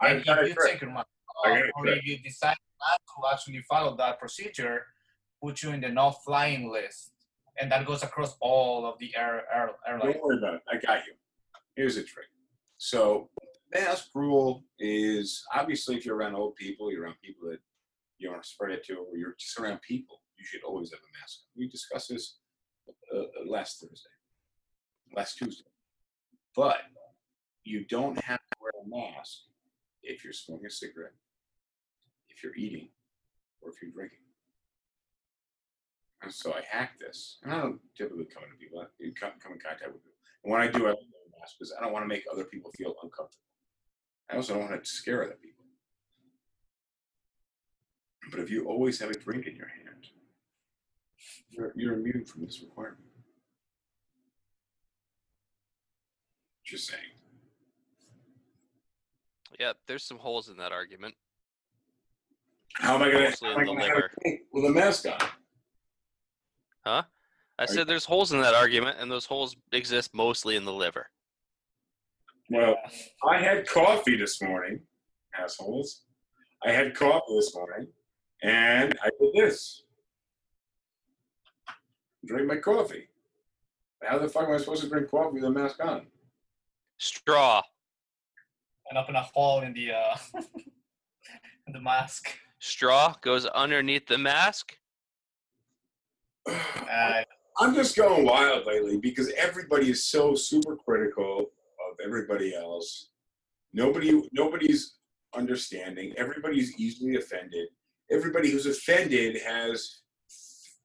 I 0.00 0.08
and 0.10 0.24
got 0.24 0.42
if 0.42 0.48
you 0.48 0.56
take 0.66 0.80
your 0.80 0.90
mask 0.90 1.06
off, 1.44 1.62
or 1.76 1.86
if 1.88 2.04
you 2.06 2.18
decide 2.18 2.56
not 2.80 3.00
to 3.06 3.34
actually 3.34 3.62
follow 3.68 3.96
that 3.96 4.18
procedure, 4.18 4.86
put 5.42 5.62
you 5.62 5.70
in 5.70 5.80
the 5.80 5.88
no 5.88 6.10
flying 6.10 6.70
list, 6.70 7.12
and 7.60 7.70
that 7.72 7.86
goes 7.86 8.02
across 8.02 8.36
all 8.40 8.86
of 8.86 8.98
the 8.98 9.12
air, 9.16 9.44
air 9.54 9.70
airlines. 9.86 10.14
Don't 10.14 10.24
worry 10.24 10.38
about 10.38 10.54
it. 10.54 10.62
I 10.70 10.76
got 10.76 11.06
you. 11.06 11.14
Here's 11.76 11.96
a 11.96 12.02
trick. 12.02 12.26
So 12.78 13.30
mask 13.74 14.08
rule 14.14 14.64
is 14.78 15.44
obviously 15.54 15.96
if 15.96 16.04
you're 16.04 16.16
around 16.16 16.34
old 16.34 16.56
people, 16.56 16.90
you're 16.92 17.04
around 17.04 17.16
people 17.22 17.48
that 17.50 17.60
you 18.18 18.30
to 18.30 18.48
spread 18.48 18.72
it 18.72 18.84
to, 18.84 18.96
or 18.96 19.16
you're 19.16 19.34
just 19.38 19.58
around 19.58 19.80
people, 19.80 20.20
you 20.38 20.44
should 20.44 20.62
always 20.62 20.90
have 20.90 21.00
a 21.00 21.18
mask. 21.20 21.40
We 21.56 21.68
discussed 21.68 22.10
this 22.10 22.36
uh, 23.14 23.22
last 23.48 23.80
Thursday. 23.80 24.10
last 25.16 25.38
Tuesday. 25.38 25.64
But 26.54 26.82
you 27.64 27.84
don't 27.86 28.18
have 28.20 28.38
to 28.38 28.56
wear 28.60 28.72
a 28.84 28.88
mask 28.88 29.38
if 30.02 30.24
you're 30.24 30.32
smoking 30.32 30.66
a 30.66 30.70
cigarette, 30.70 31.14
if 32.28 32.42
you're 32.42 32.56
eating, 32.56 32.88
or 33.62 33.70
if 33.70 33.76
you're 33.82 33.92
drinking. 33.92 34.18
And 36.22 36.32
so 36.32 36.52
I 36.52 36.62
hacked 36.68 37.00
this. 37.00 37.38
And 37.42 37.52
I 37.52 37.60
don't 37.60 37.80
typically 37.96 38.26
come 38.26 38.44
into 38.44 38.56
people, 38.56 38.80
I 38.80 38.86
come, 39.18 39.32
come 39.42 39.52
in 39.52 39.58
contact 39.58 39.92
with 39.92 40.02
people. 40.02 40.18
And 40.44 40.52
when 40.52 40.60
I 40.60 40.68
do, 40.68 40.80
I 40.80 40.92
wear 40.92 40.92
a 40.92 41.40
mask 41.40 41.56
because 41.58 41.74
I 41.78 41.82
don't 41.82 41.92
want 41.92 42.04
to 42.04 42.08
make 42.08 42.24
other 42.32 42.44
people 42.44 42.70
feel 42.72 42.94
uncomfortable. 43.02 43.44
I 44.30 44.36
also 44.36 44.54
don't 44.54 44.68
want 44.68 44.82
to 44.82 44.90
scare 44.90 45.24
other 45.24 45.38
people. 45.42 45.64
But 48.30 48.40
if 48.40 48.50
you 48.50 48.66
always 48.66 49.00
have 49.00 49.10
a 49.10 49.18
drink 49.18 49.46
in 49.46 49.56
your 49.56 49.66
hand, 49.66 50.06
you're, 51.50 51.72
you're 51.74 51.94
immune 51.94 52.24
from 52.24 52.44
this 52.44 52.60
requirement. 52.60 53.00
Just 56.64 56.86
saying. 56.86 57.02
Yeah, 59.58 59.72
there's 59.88 60.04
some 60.04 60.18
holes 60.18 60.48
in 60.48 60.56
that 60.58 60.70
argument. 60.70 61.14
How 62.74 62.94
am 62.94 63.02
I 63.02 63.10
going 63.10 63.32
to? 63.32 63.48
in 63.58 63.76
the 63.76 64.08
to 64.24 64.38
with 64.52 64.64
a 64.64 64.70
mask 64.70 65.06
on? 65.06 65.18
I 67.58 67.66
said 67.66 67.86
there's 67.86 68.06
holes 68.06 68.32
in 68.32 68.40
that 68.40 68.54
argument, 68.54 68.96
and 68.98 69.10
those 69.10 69.26
holes 69.26 69.54
exist 69.72 70.14
mostly 70.14 70.56
in 70.56 70.64
the 70.64 70.72
liver. 70.72 71.10
Well, 72.48 72.76
I 73.28 73.38
had 73.38 73.68
coffee 73.68 74.16
this 74.16 74.40
morning, 74.40 74.80
assholes. 75.38 76.02
I 76.64 76.72
had 76.72 76.94
coffee 76.94 77.34
this 77.36 77.54
morning, 77.54 77.88
and 78.42 78.98
I 79.02 79.10
did 79.20 79.32
this. 79.34 79.82
Drink 82.26 82.48
my 82.48 82.56
coffee. 82.56 83.08
How 84.02 84.18
the 84.18 84.28
fuck 84.28 84.48
am 84.48 84.54
I 84.54 84.56
supposed 84.56 84.82
to 84.82 84.88
drink 84.88 85.10
coffee 85.10 85.34
with 85.34 85.44
a 85.44 85.50
mask 85.50 85.84
on? 85.84 86.06
Straw. 86.98 87.62
and 88.88 88.98
up 88.98 89.08
in 89.08 89.16
a 89.16 89.22
hole 89.22 89.60
in 89.60 89.72
the 89.74 89.92
uh, 89.92 90.16
in 91.66 91.72
the 91.72 91.80
mask. 91.80 92.34
Straw 92.58 93.14
goes 93.20 93.46
underneath 93.46 94.06
the 94.06 94.18
mask. 94.18 94.76
Uh, 96.48 97.22
I'm 97.58 97.74
just 97.74 97.96
going 97.96 98.24
wild 98.24 98.66
lately 98.66 98.96
because 98.96 99.30
everybody 99.36 99.90
is 99.90 100.06
so 100.06 100.34
super 100.34 100.76
critical 100.76 101.40
of 101.40 101.98
everybody 102.04 102.54
else. 102.54 103.10
Nobody, 103.72 104.22
nobody's 104.32 104.96
understanding. 105.34 106.12
Everybody's 106.16 106.78
easily 106.78 107.16
offended. 107.16 107.68
Everybody 108.10 108.50
who's 108.50 108.66
offended 108.66 109.40
has 109.42 110.00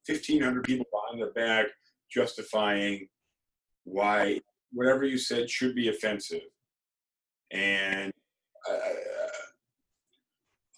1,500 0.06 0.64
people 0.64 0.86
behind 0.92 1.20
their 1.20 1.32
back 1.32 1.66
justifying 2.10 3.08
why 3.84 4.40
whatever 4.72 5.04
you 5.04 5.18
said 5.18 5.50
should 5.50 5.74
be 5.74 5.88
offensive. 5.88 6.42
And 7.50 8.12
uh, 8.68 8.78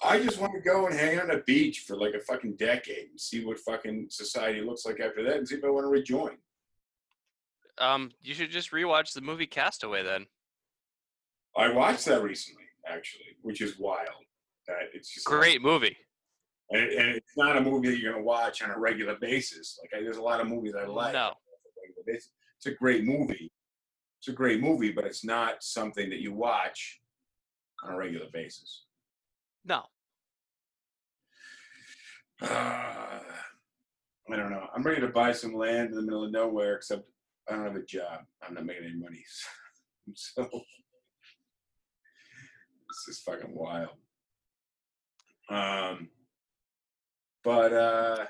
I 0.08 0.22
just 0.22 0.40
want 0.40 0.54
to 0.54 0.60
go 0.60 0.86
and 0.86 0.94
hang 0.94 1.18
out 1.18 1.24
on 1.24 1.30
a 1.32 1.42
beach 1.42 1.80
for 1.86 1.96
like 1.96 2.14
a 2.14 2.20
fucking 2.20 2.56
decade 2.56 3.10
and 3.10 3.20
see 3.20 3.44
what 3.44 3.58
fucking 3.58 4.06
society 4.08 4.62
looks 4.62 4.86
like 4.86 5.00
after 5.00 5.22
that 5.24 5.36
and 5.36 5.46
see 5.46 5.56
if 5.56 5.64
I 5.64 5.68
want 5.68 5.84
to 5.84 5.88
rejoin. 5.88 6.38
Um, 7.76 8.10
you 8.22 8.34
should 8.34 8.50
just 8.50 8.72
rewatch 8.72 9.12
the 9.12 9.20
movie 9.20 9.46
Castaway 9.46 10.02
then. 10.02 10.26
I 11.56 11.70
watched 11.70 12.06
that 12.06 12.22
recently, 12.22 12.64
actually, 12.86 13.36
which 13.42 13.60
is 13.60 13.78
wild. 13.78 14.24
That 14.66 14.76
it's 14.94 15.12
just 15.12 15.26
Great 15.26 15.62
movie. 15.62 15.96
and, 16.70 16.82
it, 16.82 16.98
and 16.98 17.08
it's 17.10 17.36
not 17.36 17.56
a 17.56 17.60
movie 17.60 17.90
that 17.90 17.98
you're 17.98 18.12
gonna 18.12 18.24
watch 18.24 18.62
on 18.62 18.70
a 18.70 18.78
regular 18.78 19.16
basis. 19.20 19.78
Like 19.82 19.98
I, 20.00 20.02
there's 20.02 20.16
a 20.16 20.22
lot 20.22 20.40
of 20.40 20.48
movies 20.48 20.74
I 20.74 20.86
like. 20.86 21.12
No. 21.12 21.18
on 21.20 21.26
a 21.26 21.80
regular 21.82 22.02
basis. 22.06 22.30
It's 22.56 22.66
a 22.66 22.72
great 22.74 23.04
movie. 23.04 23.52
It's 24.20 24.28
a 24.28 24.32
great 24.32 24.60
movie, 24.60 24.90
but 24.90 25.04
it's 25.04 25.24
not 25.24 25.62
something 25.62 26.10
that 26.10 26.18
you 26.20 26.32
watch 26.32 27.00
on 27.84 27.94
a 27.94 27.96
regular 27.96 28.26
basis. 28.32 28.84
No. 29.64 29.84
Uh, 32.42 32.46
I 34.30 34.36
don't 34.36 34.50
know. 34.50 34.66
I'm 34.74 34.82
ready 34.82 35.00
to 35.00 35.08
buy 35.08 35.32
some 35.32 35.54
land 35.54 35.90
in 35.90 35.94
the 35.96 36.02
middle 36.02 36.24
of 36.24 36.30
nowhere, 36.30 36.76
except 36.76 37.08
I 37.48 37.54
don't 37.54 37.64
have 37.64 37.76
a 37.76 37.82
job. 37.84 38.20
I'm 38.42 38.54
not 38.54 38.64
making 38.66 38.84
any 38.84 38.94
money. 38.96 39.24
so 40.14 40.42
this 42.88 43.08
is 43.08 43.20
fucking 43.20 43.54
wild. 43.54 43.90
Um, 45.50 46.08
but 47.42 47.72
uh, 47.72 48.26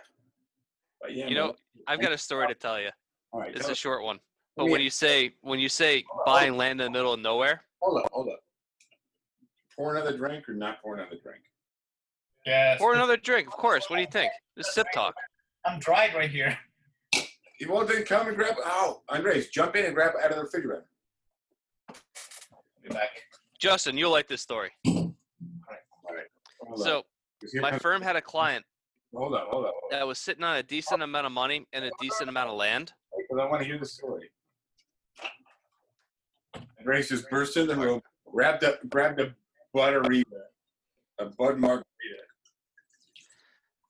but 1.01 1.15
yeah, 1.15 1.27
You 1.29 1.35
man. 1.35 1.47
know, 1.49 1.55
I've 1.87 2.01
got 2.01 2.13
a 2.13 2.19
story 2.19 2.47
to 2.47 2.55
tell 2.55 2.81
you. 2.81 2.91
all 3.33 3.41
right. 3.41 3.55
It's 3.55 3.69
a 3.69 3.75
short 3.75 4.05
one. 4.05 4.21
But 4.57 4.67
me- 4.67 4.73
when 4.73 4.81
you 4.81 4.91
say 4.91 5.35
when 5.43 5.59
you 5.59 5.69
say 5.69 6.05
buying 6.25 6.57
land 6.57 6.81
in 6.81 6.87
the 6.87 6.91
middle 6.99 7.13
of 7.13 7.21
nowhere, 7.21 7.63
hold 7.81 8.03
up, 8.05 8.11
hold 8.13 8.29
up. 8.29 8.41
Pour 9.77 9.95
another 9.95 10.17
drink 10.17 10.49
or 10.49 10.55
not 10.55 10.81
pour 10.83 10.95
another 10.95 11.17
drink? 11.23 11.43
Yeah, 12.47 12.77
or 12.81 12.95
another 12.95 13.17
drink, 13.17 13.47
of 13.49 13.55
course. 13.55 13.89
What 13.91 13.97
do 13.97 14.03
you 14.03 14.09
think? 14.11 14.33
Just 14.57 14.73
sip 14.75 14.87
talk. 14.93 15.15
I'm 15.67 15.79
dried 15.81 16.15
right 16.15 16.31
here. 16.31 16.57
You 17.61 17.71
want 17.73 17.89
to 17.91 18.03
come 18.05 18.29
and 18.29 18.37
grab. 18.37 18.55
Oh, 18.65 19.03
Andres, 19.09 19.49
jump 19.49 19.75
in 19.77 19.85
and 19.85 19.95
grab 19.95 20.13
out 20.23 20.31
of 20.31 20.37
the 20.37 20.43
refrigerator. 20.45 20.85
Be 22.83 22.89
back. 22.91 23.09
Justin, 23.59 23.99
you'll 23.99 24.13
like 24.13 24.29
this 24.29 24.41
story. 24.41 24.71
All 24.87 25.15
right. 25.69 26.25
Hold 26.67 26.81
So 26.81 26.99
up. 27.01 27.07
'Cause 27.41 27.53
here 27.53 27.63
my 27.63 27.79
firm 27.79 28.03
had 28.03 28.17
a 28.17 28.21
client 28.23 28.65
Hold 29.15 29.33
up, 29.35 29.47
hold 29.49 29.65
up, 29.67 29.73
hold 29.81 29.93
up. 29.93 29.99
that 29.99 30.07
was 30.07 30.19
sitting 30.19 30.43
on 30.45 30.57
a 30.57 30.63
decent 30.63 31.03
amount 31.03 31.25
of 31.25 31.31
money 31.33 31.67
and 31.73 31.85
a 31.85 31.91
decent 32.01 32.29
amount 32.29 32.51
of 32.51 32.57
land. 32.57 32.93
Because 33.17 33.41
I 33.43 33.49
want 33.49 33.63
to 33.63 33.67
hear 33.67 33.79
the 33.79 33.87
story. 33.87 34.29
Andres 36.79 37.09
just 37.09 37.29
burst 37.31 37.57
in 37.57 37.67
the 37.69 37.77
room, 37.77 38.03
grabbed 38.31 38.63
the 38.63 38.79
grabbed 38.89 39.21
a 39.21 39.35
butterita, 39.75 40.25
a 41.21 41.23
uh, 41.25 41.29
bud 41.39 41.59
margarita. 41.59 41.85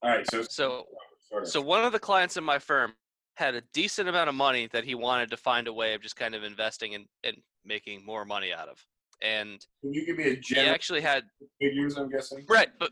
All 0.03 0.11
right, 0.11 0.26
so 0.30 0.42
So 0.42 0.86
sort 1.28 1.42
of. 1.44 1.49
So 1.49 1.61
one 1.61 1.84
of 1.84 1.92
the 1.92 1.99
clients 1.99 2.36
in 2.36 2.44
my 2.44 2.59
firm 2.59 2.94
had 3.36 3.55
a 3.55 3.62
decent 3.72 4.09
amount 4.09 4.28
of 4.28 4.34
money 4.34 4.68
that 4.72 4.84
he 4.84 4.94
wanted 4.94 5.30
to 5.30 5.36
find 5.36 5.68
a 5.68 5.72
way 5.72 5.94
of 5.94 6.03
just 6.03 6.16
kind 6.16 6.34
of 6.34 6.42
investing 6.42 6.94
and, 6.94 7.07
and 7.24 7.36
making 7.64 8.05
more 8.05 8.24
money 8.24 8.53
out 8.53 8.68
of. 8.68 8.84
And 9.22 9.64
can 9.80 9.92
you 9.94 10.07
give 10.07 10.16
me 10.16 10.24
a 10.24 10.40
he 10.42 10.61
actually 10.61 11.01
had 11.01 11.24
figures? 11.61 11.96
I'm 11.96 12.09
guessing. 12.11 12.44
right, 12.49 12.68
but 12.78 12.90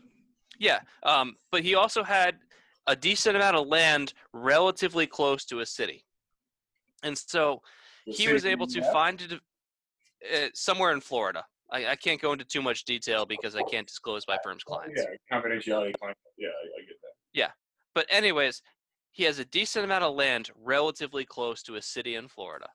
yeah, 0.59 0.79
um, 1.03 1.35
but 1.51 1.63
he 1.63 1.75
also 1.75 2.03
had 2.03 2.35
a 2.87 2.95
decent 2.95 3.35
amount 3.35 3.55
of 3.55 3.67
land 3.67 4.13
relatively 4.33 5.07
close 5.07 5.45
to 5.45 5.59
a 5.59 5.65
city. 5.65 6.03
And 7.03 7.17
so 7.17 7.61
The 8.05 8.13
he 8.13 8.31
was 8.31 8.45
able 8.45 8.67
to 8.67 8.81
have? 8.81 8.91
find 8.91 9.21
it 9.21 9.33
uh, 9.33 10.47
somewhere 10.53 10.91
in 10.93 11.01
Florida. 11.01 11.43
I, 11.71 11.87
I 11.87 11.95
can't 11.95 12.21
go 12.21 12.31
into 12.31 12.45
too 12.45 12.61
much 12.61 12.85
detail 12.85 13.25
because 13.25 13.55
I 13.55 13.61
can't 13.63 13.85
disclose 13.87 14.23
my 14.27 14.37
firm's 14.43 14.63
clients. 14.63 15.01
Yeah, 15.01 15.37
confidentiality. 15.37 15.93
client. 15.99 16.17
Yeah, 16.37 16.47
I, 16.47 16.81
I 16.81 16.85
get 16.87 16.95
that. 17.37 17.53
But 17.95 18.05
anyways, 18.09 18.61
he 19.11 19.23
has 19.23 19.39
a 19.39 19.45
decent 19.45 19.85
amount 19.85 20.03
of 20.03 20.15
land 20.15 20.49
relatively 20.55 21.25
close 21.25 21.63
to 21.63 21.75
a 21.75 21.81
city 21.81 22.15
in 22.15 22.27
Florida. 22.27 22.67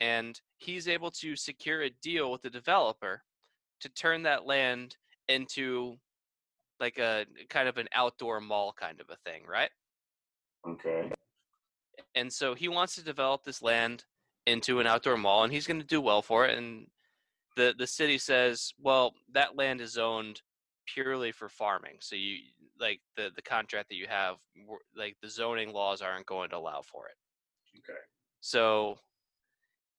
And 0.00 0.40
he's 0.58 0.88
able 0.88 1.10
to 1.12 1.36
secure 1.36 1.82
a 1.82 1.90
deal 2.02 2.30
with 2.30 2.42
the 2.42 2.50
developer 2.50 3.22
to 3.80 3.88
turn 3.88 4.22
that 4.22 4.46
land 4.46 4.96
into 5.28 5.96
like 6.80 6.98
a 6.98 7.26
kind 7.48 7.68
of 7.68 7.78
an 7.78 7.88
outdoor 7.94 8.40
mall 8.40 8.72
kind 8.78 9.00
of 9.00 9.10
a 9.10 9.16
thing, 9.28 9.42
right? 9.48 9.70
Okay. 10.68 11.10
And 12.14 12.32
so 12.32 12.54
he 12.54 12.68
wants 12.68 12.94
to 12.96 13.04
develop 13.04 13.44
this 13.44 13.62
land 13.62 14.04
into 14.46 14.80
an 14.80 14.86
outdoor 14.86 15.16
mall 15.16 15.44
and 15.44 15.52
he's 15.52 15.66
going 15.66 15.80
to 15.80 15.86
do 15.86 16.00
well 16.00 16.20
for 16.22 16.46
it 16.46 16.58
and 16.58 16.86
the 17.56 17.74
the 17.76 17.86
city 17.86 18.18
says, 18.18 18.72
"Well, 18.78 19.14
that 19.32 19.56
land 19.56 19.80
is 19.80 19.96
owned 19.96 20.42
purely 20.86 21.32
for 21.32 21.48
farming. 21.48 21.96
So 22.00 22.16
you 22.16 22.38
like 22.78 23.00
the 23.16 23.30
the 23.34 23.42
contract 23.42 23.88
that 23.88 23.96
you 23.96 24.06
have 24.08 24.36
like 24.96 25.16
the 25.22 25.28
zoning 25.28 25.72
laws 25.72 26.02
aren't 26.02 26.26
going 26.26 26.50
to 26.50 26.56
allow 26.56 26.82
for 26.82 27.08
it." 27.08 27.16
Okay. 27.78 27.98
So 28.40 28.98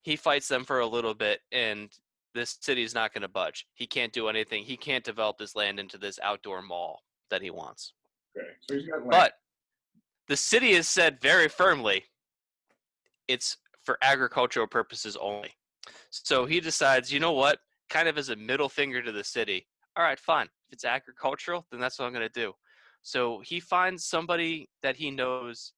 he 0.02 0.16
fights 0.16 0.48
them 0.48 0.64
for 0.64 0.80
a 0.80 0.86
little 0.86 1.14
bit 1.14 1.40
and 1.50 1.90
this 2.34 2.58
city's 2.60 2.94
not 2.94 3.12
going 3.12 3.22
to 3.22 3.28
budge. 3.28 3.66
He 3.74 3.86
can't 3.86 4.12
do 4.12 4.28
anything. 4.28 4.62
He 4.62 4.76
can't 4.76 5.02
develop 5.02 5.38
this 5.38 5.56
land 5.56 5.80
into 5.80 5.98
this 5.98 6.20
outdoor 6.22 6.62
mall 6.62 7.02
that 7.30 7.42
he 7.42 7.50
wants. 7.50 7.94
Okay. 8.38 8.46
So 8.68 8.76
he's 8.76 8.86
got 8.86 9.00
land. 9.00 9.10
But 9.10 9.32
the 10.28 10.36
city 10.36 10.74
has 10.74 10.86
said 10.86 11.20
very 11.20 11.48
firmly 11.48 12.04
it's 13.26 13.56
for 13.82 13.98
agricultural 14.02 14.66
purposes 14.66 15.16
only. 15.16 15.50
So 16.10 16.44
he 16.44 16.60
decides, 16.60 17.12
you 17.12 17.20
know 17.20 17.32
what? 17.32 17.58
Kind 17.88 18.08
of 18.08 18.18
as 18.18 18.28
a 18.28 18.36
middle 18.36 18.68
finger 18.68 19.02
to 19.02 19.12
the 19.12 19.24
city. 19.24 19.66
All 19.96 20.04
right, 20.04 20.18
fine. 20.18 20.48
If 20.66 20.74
it's 20.74 20.84
agricultural, 20.84 21.66
then 21.70 21.80
that's 21.80 21.98
what 21.98 22.06
I'm 22.06 22.12
going 22.12 22.28
to 22.28 22.40
do. 22.40 22.52
So 23.02 23.40
he 23.44 23.60
finds 23.60 24.04
somebody 24.04 24.68
that 24.82 24.96
he 24.96 25.10
knows 25.10 25.72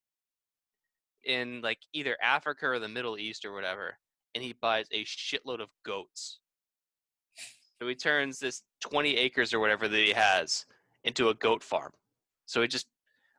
in 1.25 1.61
like 1.61 1.79
either 1.93 2.17
Africa 2.23 2.67
or 2.67 2.79
the 2.79 2.89
Middle 2.89 3.19
East 3.19 3.45
or 3.45 3.53
whatever, 3.53 3.99
and 4.35 4.43
he 4.43 4.55
buys 4.55 4.87
a 4.93 5.05
shitload 5.05 5.61
of 5.61 5.69
goats. 5.85 6.39
So 7.81 7.87
he 7.87 7.95
turns 7.95 8.39
this 8.39 8.63
20 8.81 9.17
acres 9.17 9.53
or 9.53 9.61
whatever 9.61 9.89
that 9.89 9.97
he 9.97 10.13
has 10.13 10.65
into 11.05 11.29
a 11.29 11.35
goat 11.35 11.63
farm. 11.63 11.93
So 12.47 12.63
he 12.63 12.69
just 12.69 12.87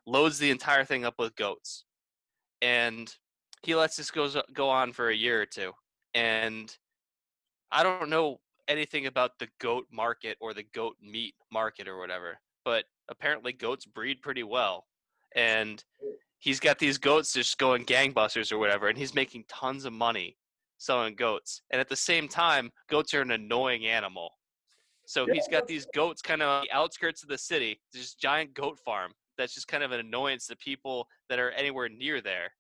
loads 0.06 0.38
the 0.40 0.52
entire 0.52 0.86
thing 0.86 1.04
up 1.04 1.16
with 1.18 1.36
goats. 1.36 1.86
And 2.62 3.14
he 3.64 3.76
lets 3.76 3.98
this 3.98 4.12
goes 4.12 4.38
go 4.54 4.70
on 4.70 4.94
for 4.94 5.10
a 5.10 5.16
year 5.16 5.42
or 5.42 5.46
two, 5.46 5.72
and 6.14 6.76
I 7.72 7.84
don't 7.84 8.10
know 8.10 8.40
anything 8.70 9.08
about 9.08 9.38
the 9.40 9.48
goat 9.60 9.88
market 9.92 10.38
or 10.40 10.54
the 10.54 10.64
goat 10.74 10.96
meat 11.02 11.34
market 11.52 11.88
or 11.88 12.00
whatever, 12.00 12.40
but 12.64 12.86
apparently 13.10 13.52
goats 13.52 13.86
breed 13.86 14.22
pretty 14.22 14.44
well, 14.44 14.86
and 15.36 15.84
he's 16.38 16.60
got 16.60 16.80
these 16.80 16.98
goats 16.98 17.34
just 17.34 17.58
going 17.58 17.84
gangbusters 17.86 18.52
or 18.52 18.58
whatever, 18.58 18.88
and 18.88 18.98
he's 18.98 19.14
making 19.14 19.44
tons 19.50 19.86
of 19.86 19.94
money 19.94 20.38
selling 20.78 21.16
goats. 21.16 21.62
And 21.72 21.82
at 21.82 21.90
the 21.90 21.96
same 21.96 22.28
time, 22.28 22.72
goats 22.90 23.14
are 23.14 23.22
an 23.22 23.32
annoying 23.32 23.86
animal. 23.86 24.32
So 25.06 25.26
he's 25.26 25.48
got 25.48 25.68
these 25.68 25.88
goats 25.94 26.22
kind 26.22 26.42
of 26.42 26.50
on 26.50 26.62
the 26.62 26.72
outskirts 26.72 27.24
of 27.24 27.30
the 27.30 27.38
city, 27.38 27.82
this 27.92 28.14
giant 28.14 28.54
goat 28.54 28.78
farm 28.78 29.12
that's 29.38 29.56
just 29.56 29.68
kind 29.68 29.84
of 29.84 29.92
an 29.92 30.00
annoyance 30.00 30.46
to 30.48 30.56
people 30.58 31.08
that 31.30 31.40
are 31.40 31.52
anywhere 31.52 31.90
near 31.90 32.22
there. 32.22 32.52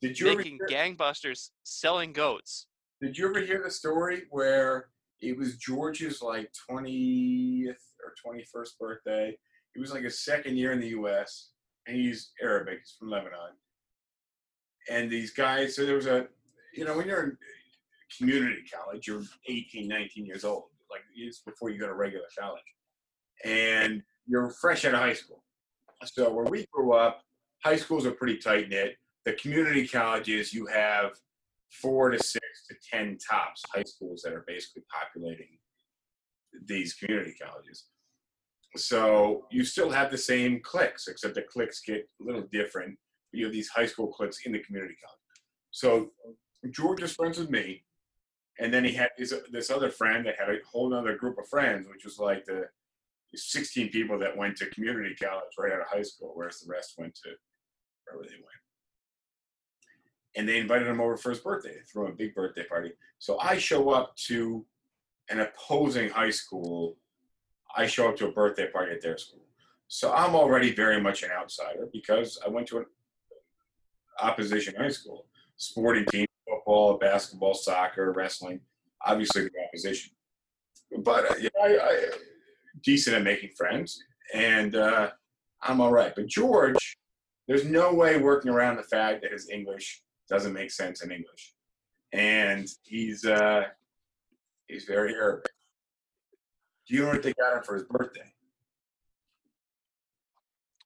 Did 0.00 0.20
you 0.20 0.36
Making 0.36 0.60
gangbusters 0.70 1.50
selling 1.64 2.12
goats. 2.12 2.66
Did 3.02 3.18
you 3.18 3.28
ever 3.28 3.40
hear 3.40 3.60
the 3.64 3.70
story 3.70 4.22
where 4.30 4.90
it 5.20 5.36
was 5.36 5.56
George's 5.56 6.22
like 6.22 6.50
20th 6.70 7.74
or 8.04 8.14
21st 8.24 8.78
birthday? 8.78 9.36
It 9.74 9.80
was 9.80 9.92
like 9.92 10.02
his 10.02 10.24
second 10.24 10.56
year 10.56 10.72
in 10.72 10.80
the 10.80 10.88
U.S. 10.88 11.50
and 11.86 11.96
he's 11.96 12.32
Arabic. 12.42 12.78
He's 12.80 12.96
from 12.98 13.10
Lebanon. 13.10 13.52
And 14.90 15.10
these 15.10 15.32
guys, 15.32 15.76
so 15.76 15.84
there 15.84 15.96
was 15.96 16.06
a, 16.06 16.26
you 16.74 16.84
know, 16.84 16.96
when 16.96 17.08
you're 17.08 17.24
in 17.24 17.36
community 18.16 18.62
college, 18.72 19.06
you're 19.06 19.22
18, 19.48 19.86
19 19.86 20.26
years 20.26 20.44
old, 20.44 20.64
like 20.90 21.02
it's 21.14 21.40
before 21.40 21.70
you 21.70 21.78
go 21.78 21.86
to 21.86 21.94
regular 21.94 22.26
college, 22.38 22.62
and 23.44 24.02
you're 24.26 24.50
fresh 24.50 24.84
out 24.84 24.94
of 24.94 25.00
high 25.00 25.12
school. 25.12 25.42
So 26.04 26.32
where 26.32 26.44
we 26.44 26.64
grew 26.72 26.92
up, 26.92 27.22
high 27.64 27.76
schools 27.76 28.06
are 28.06 28.12
pretty 28.12 28.38
tight 28.38 28.68
knit. 28.68 28.96
The 29.24 29.32
community 29.34 29.86
colleges, 29.86 30.54
you 30.54 30.66
have 30.66 31.10
four 31.70 32.10
to 32.10 32.18
six 32.18 32.37
to 32.68 32.74
ten 32.90 33.18
tops 33.18 33.62
high 33.74 33.84
schools 33.84 34.22
that 34.22 34.32
are 34.32 34.44
basically 34.46 34.82
populating 34.92 35.58
these 36.66 36.94
community 36.94 37.34
colleges. 37.40 37.84
So 38.76 39.46
you 39.50 39.64
still 39.64 39.90
have 39.90 40.10
the 40.10 40.18
same 40.18 40.60
cliques, 40.62 41.08
except 41.08 41.34
the 41.34 41.42
cliques 41.42 41.80
get 41.80 42.08
a 42.20 42.24
little 42.24 42.44
different. 42.52 42.98
You 43.32 43.44
have 43.46 43.52
these 43.52 43.68
high 43.68 43.86
school 43.86 44.08
cliques 44.08 44.40
in 44.44 44.52
the 44.52 44.60
community 44.60 44.96
college. 45.02 45.18
So 45.70 46.10
George 46.70 47.02
is 47.02 47.14
friends 47.14 47.38
with 47.38 47.50
me, 47.50 47.84
and 48.58 48.72
then 48.72 48.84
he 48.84 48.92
had 48.92 49.10
this, 49.16 49.32
this 49.50 49.70
other 49.70 49.90
friend 49.90 50.26
that 50.26 50.36
had 50.38 50.48
a 50.48 50.58
whole 50.70 50.92
other 50.94 51.16
group 51.16 51.38
of 51.38 51.48
friends, 51.48 51.88
which 51.88 52.04
was 52.04 52.18
like 52.18 52.44
the 52.44 52.64
16 53.34 53.90
people 53.90 54.18
that 54.18 54.36
went 54.36 54.56
to 54.56 54.66
community 54.70 55.14
college 55.14 55.44
right 55.58 55.72
out 55.72 55.80
of 55.80 55.86
high 55.88 56.02
school, 56.02 56.32
whereas 56.34 56.60
the 56.60 56.70
rest 56.70 56.94
went 56.98 57.14
to 57.14 57.30
wherever 58.04 58.24
they 58.24 58.36
went. 58.36 58.57
And 60.36 60.48
they 60.48 60.58
invited 60.58 60.86
him 60.86 61.00
over 61.00 61.16
for 61.16 61.30
his 61.30 61.40
birthday. 61.40 61.74
They 61.74 61.80
threw 61.80 62.06
him 62.06 62.12
a 62.12 62.16
big 62.16 62.34
birthday 62.34 62.64
party. 62.64 62.92
So 63.18 63.38
I 63.40 63.58
show 63.58 63.90
up 63.90 64.14
to 64.28 64.64
an 65.30 65.40
opposing 65.40 66.10
high 66.10 66.30
school. 66.30 66.96
I 67.76 67.86
show 67.86 68.08
up 68.08 68.16
to 68.16 68.28
a 68.28 68.32
birthday 68.32 68.70
party 68.70 68.92
at 68.92 69.02
their 69.02 69.18
school. 69.18 69.44
So 69.88 70.12
I'm 70.12 70.34
already 70.34 70.74
very 70.74 71.00
much 71.00 71.22
an 71.22 71.30
outsider 71.30 71.88
because 71.92 72.38
I 72.44 72.48
went 72.48 72.66
to 72.68 72.78
an 72.78 72.86
opposition 74.20 74.74
high 74.76 74.90
school. 74.90 75.26
Sporting 75.56 76.04
team, 76.06 76.26
football, 76.46 76.98
basketball, 76.98 77.54
soccer, 77.54 78.12
wrestling, 78.12 78.60
obviously 79.04 79.44
the 79.44 79.50
opposition. 79.66 80.12
But 80.98 81.30
uh, 81.30 81.34
yeah, 81.40 81.48
I, 81.62 81.78
I 81.78 82.10
decent 82.82 83.16
at 83.16 83.22
making 83.22 83.50
friends, 83.56 84.02
and 84.34 84.76
uh, 84.76 85.10
I'm 85.62 85.80
all 85.80 85.92
right. 85.92 86.14
But 86.14 86.26
George, 86.26 86.96
there's 87.46 87.64
no 87.64 87.92
way 87.92 88.18
working 88.18 88.50
around 88.50 88.76
the 88.76 88.82
fact 88.82 89.22
that 89.22 89.32
his 89.32 89.48
English 89.50 90.02
doesn't 90.28 90.52
make 90.52 90.70
sense 90.70 91.02
in 91.02 91.10
English, 91.10 91.54
and 92.12 92.68
he's 92.82 93.24
uh, 93.24 93.64
he's 94.66 94.84
very 94.84 95.14
Arabic. 95.14 95.50
Do 96.86 96.94
you 96.94 97.02
know 97.02 97.08
what 97.08 97.22
they 97.22 97.34
got 97.34 97.56
him 97.56 97.62
for 97.62 97.74
his 97.74 97.84
birthday? 97.84 98.32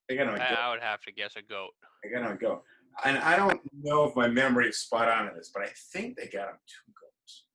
They 0.09 0.17
got 0.17 0.27
him 0.27 0.35
a 0.35 0.43
I, 0.43 0.49
goat. 0.49 0.57
I 0.59 0.69
would 0.71 0.81
have 0.81 1.01
to 1.01 1.11
guess 1.11 1.35
a 1.37 1.41
goat. 1.41 1.71
They 2.03 2.09
got 2.09 2.25
him 2.25 2.31
a 2.31 2.35
goat. 2.35 2.63
And 3.05 3.17
I 3.17 3.35
don't 3.35 3.59
know 3.81 4.03
if 4.03 4.15
my 4.15 4.27
memory 4.27 4.67
is 4.67 4.79
spot 4.79 5.07
on 5.07 5.27
in 5.27 5.33
this, 5.35 5.51
but 5.53 5.63
I 5.63 5.69
think 5.93 6.15
they 6.15 6.27
got 6.27 6.49
him 6.49 6.57
two 6.67 6.91
goats. 7.01 7.45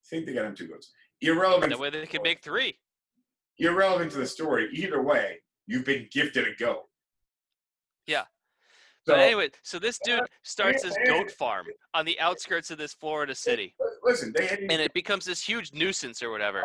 I 0.00 0.04
think 0.08 0.26
they 0.26 0.32
got 0.32 0.46
him 0.46 0.54
two 0.54 0.68
goats. 0.68 0.92
Irrelevant. 1.20 1.70
That 1.70 1.78
way 1.78 1.90
they 1.90 2.06
could 2.06 2.22
make 2.22 2.42
three. 2.42 2.78
irrelevant 3.58 4.12
to 4.12 4.18
the 4.18 4.26
story. 4.26 4.68
Either 4.72 5.02
way, 5.02 5.38
you've 5.66 5.84
been 5.84 6.08
gifted 6.10 6.46
a 6.46 6.54
goat. 6.54 6.84
Yeah. 8.06 8.24
So, 9.06 9.12
But 9.12 9.20
anyway, 9.20 9.50
so 9.62 9.78
this 9.78 9.98
dude 10.02 10.20
starts 10.42 10.82
his 10.82 10.96
goat 11.06 11.30
farm 11.30 11.66
on 11.92 12.06
the 12.06 12.18
outskirts 12.20 12.70
of 12.70 12.78
this 12.78 12.94
Florida 12.94 13.34
city. 13.34 13.74
listen, 14.02 14.32
they 14.34 14.48
and 14.48 14.80
it 14.80 14.94
becomes 14.94 15.26
this 15.26 15.42
huge 15.42 15.72
nuisance 15.74 16.22
or 16.22 16.30
whatever. 16.30 16.64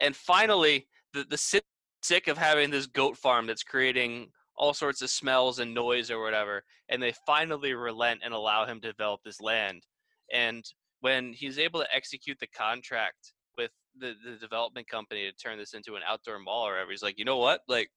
And 0.00 0.14
finally, 0.16 0.88
the 1.14 1.24
the 1.24 1.38
city 1.38 1.64
sick 2.02 2.28
of 2.28 2.38
having 2.38 2.70
this 2.70 2.86
goat 2.86 3.16
farm 3.16 3.46
that's 3.46 3.62
creating 3.62 4.28
all 4.56 4.74
sorts 4.74 5.02
of 5.02 5.10
smells 5.10 5.60
and 5.60 5.72
noise 5.72 6.10
or 6.10 6.20
whatever, 6.20 6.64
and 6.88 7.00
they 7.02 7.12
finally 7.26 7.74
relent 7.74 8.20
and 8.24 8.34
allow 8.34 8.66
him 8.66 8.80
to 8.80 8.88
develop 8.88 9.20
this 9.24 9.40
land. 9.40 9.84
And 10.32 10.64
when 11.00 11.32
he's 11.32 11.58
able 11.58 11.80
to 11.80 11.94
execute 11.94 12.38
the 12.40 12.48
contract 12.48 13.32
with 13.56 13.70
the, 13.96 14.14
the 14.24 14.36
development 14.36 14.88
company 14.88 15.30
to 15.30 15.36
turn 15.36 15.58
this 15.58 15.74
into 15.74 15.94
an 15.94 16.02
outdoor 16.06 16.40
mall 16.40 16.66
or 16.66 16.72
whatever, 16.72 16.90
he's 16.90 17.02
like, 17.02 17.18
you 17.18 17.24
know 17.24 17.38
what? 17.38 17.60
Like, 17.68 17.88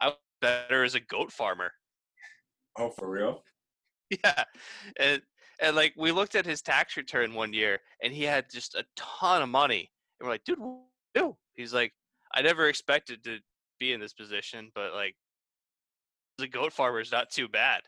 I'm 0.00 0.12
better 0.40 0.84
as 0.84 0.94
a 0.94 1.00
goat 1.00 1.32
farmer. 1.32 1.72
Oh 2.76 2.90
for 2.90 3.08
real. 3.08 3.42
Yeah, 4.10 4.44
and 4.98 5.22
and 5.60 5.76
like 5.76 5.94
we 5.96 6.10
looked 6.10 6.34
at 6.34 6.44
his 6.44 6.62
tax 6.62 6.96
return 6.96 7.34
one 7.34 7.52
year, 7.52 7.78
and 8.02 8.12
he 8.12 8.24
had 8.24 8.50
just 8.50 8.74
a 8.74 8.84
ton 8.96 9.42
of 9.42 9.48
money, 9.48 9.90
and 10.18 10.26
we're 10.26 10.32
like, 10.32 10.44
dude, 10.44 10.58
what 10.58 10.80
do 11.14 11.20
do? 11.20 11.36
He's 11.54 11.74
like, 11.74 11.92
I 12.34 12.42
never 12.42 12.68
expected 12.68 13.22
to 13.24 13.38
be 13.78 13.92
in 13.92 14.00
this 14.00 14.12
position, 14.12 14.70
but 14.74 14.94
like, 14.94 15.14
the 16.38 16.48
goat 16.48 16.72
farmer 16.72 17.00
is 17.00 17.12
not 17.12 17.30
too 17.30 17.48
bad. 17.48 17.82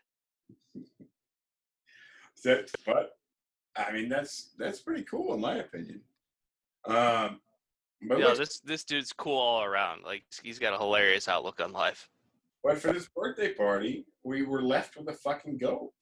That, 2.44 2.70
but 2.86 3.16
I 3.76 3.92
mean, 3.92 4.08
that's 4.08 4.54
that's 4.58 4.80
pretty 4.80 5.04
cool 5.04 5.34
in 5.34 5.40
my 5.40 5.56
opinion. 5.56 6.02
Um, 6.86 7.40
but 8.02 8.18
You 8.18 8.24
know, 8.24 8.34
this 8.34 8.60
this 8.60 8.84
dude's 8.84 9.12
cool 9.12 9.38
all 9.38 9.62
around. 9.62 10.02
Like, 10.04 10.24
he's 10.42 10.58
got 10.58 10.74
a 10.74 10.78
hilarious 10.78 11.28
outlook 11.28 11.60
on 11.60 11.72
life. 11.72 12.08
But 12.62 12.78
for 12.78 12.92
this 12.92 13.08
birthday 13.14 13.52
party, 13.54 14.06
we 14.24 14.42
were 14.42 14.62
left 14.62 14.96
with 14.96 15.08
a 15.08 15.14
fucking 15.14 15.58
goat. 15.58 15.92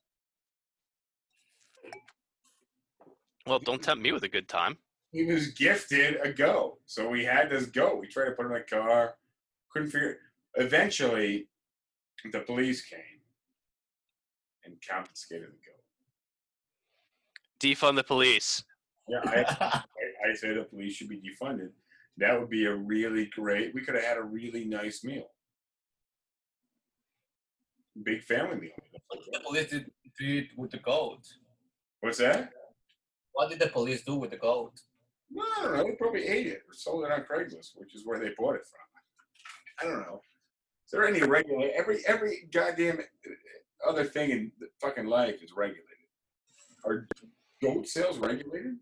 Well, 3.47 3.59
don't 3.59 3.83
tempt 3.83 4.03
me 4.03 4.13
with 4.13 4.23
a 4.25 4.29
good 4.29 4.49
time. 4.49 4.77
He 5.13 5.25
was 5.25 5.49
gifted 5.49 6.19
a 6.23 6.33
goat, 6.33 6.79
so 6.87 7.09
we 7.09 7.25
had 7.25 7.51
this 7.51 7.67
goat. 7.67 7.99
We 8.01 8.07
tried 8.07 8.27
to 8.27 8.33
put 8.33 8.47
it 8.47 8.51
in 8.51 8.55
the 8.55 8.61
car, 8.61 9.15
couldn't 9.73 9.91
figure. 9.91 10.11
it. 10.11 10.19
Eventually, 10.57 11.49
the 12.33 12.41
police 12.41 12.85
came 12.85 13.01
and 14.65 14.75
confiscated 14.89 15.49
the 15.49 15.53
goat. 15.53 15.81
Defund 17.61 17.97
the 17.97 18.05
police. 18.05 18.63
Yeah, 19.09 19.21
I, 19.25 19.45
I, 19.61 19.83
I 20.31 20.35
say 20.35 20.55
the 20.55 20.65
police 20.65 20.95
should 20.95 21.09
be 21.09 21.21
defunded. 21.21 21.71
That 22.19 22.39
would 22.39 22.51
be 22.51 22.67
a 22.67 22.75
really 22.75 23.27
great. 23.35 23.75
We 23.75 23.81
could 23.81 23.95
have 23.95 24.05
had 24.05 24.17
a 24.19 24.23
really 24.23 24.65
nice 24.65 25.03
meal, 25.03 25.31
big 28.05 28.23
family 28.23 28.61
meal. 28.61 28.71
What 29.09 29.25
did 29.25 29.35
the 29.35 29.41
police 29.41 29.71
did, 29.71 29.91
did 30.19 30.49
with 30.57 30.71
the 30.71 30.79
goat? 30.79 31.21
What's 32.01 32.19
that? 32.19 32.51
What 33.33 33.51
did 33.51 33.59
the 33.59 33.69
police 33.69 34.03
do 34.03 34.17
with 34.17 34.31
the 34.31 34.37
goat? 34.37 34.73
No, 35.31 35.43
I 35.43 35.63
don't 35.63 35.77
know. 35.77 35.85
They 35.85 35.93
probably 35.93 36.27
ate 36.27 36.47
it 36.49 36.63
or 36.69 36.75
sold 36.75 37.05
it 37.05 37.13
on 37.13 37.21
Craigslist, 37.21 37.73
which 37.77 37.95
is 37.95 38.05
where 38.05 38.19
they 38.19 38.31
bought 38.37 38.57
it 38.57 38.63
from. 38.67 38.81
I 39.81 39.85
don't 39.93 40.01
know. 40.01 40.21
Is 40.87 40.91
there 40.93 41.07
any 41.07 41.23
regular? 41.23 41.71
Every 41.75 42.01
every 42.07 42.49
goddamn 42.53 42.99
uh, 42.99 43.89
other 43.89 44.05
thing 44.05 44.31
in 44.31 44.53
the 44.59 44.67
fucking 44.81 45.07
life 45.07 45.43
is 45.43 45.53
regulated. 45.57 45.87
Are 46.85 47.07
goat 47.63 47.87
sales 47.87 48.19
regulated? 48.19 48.77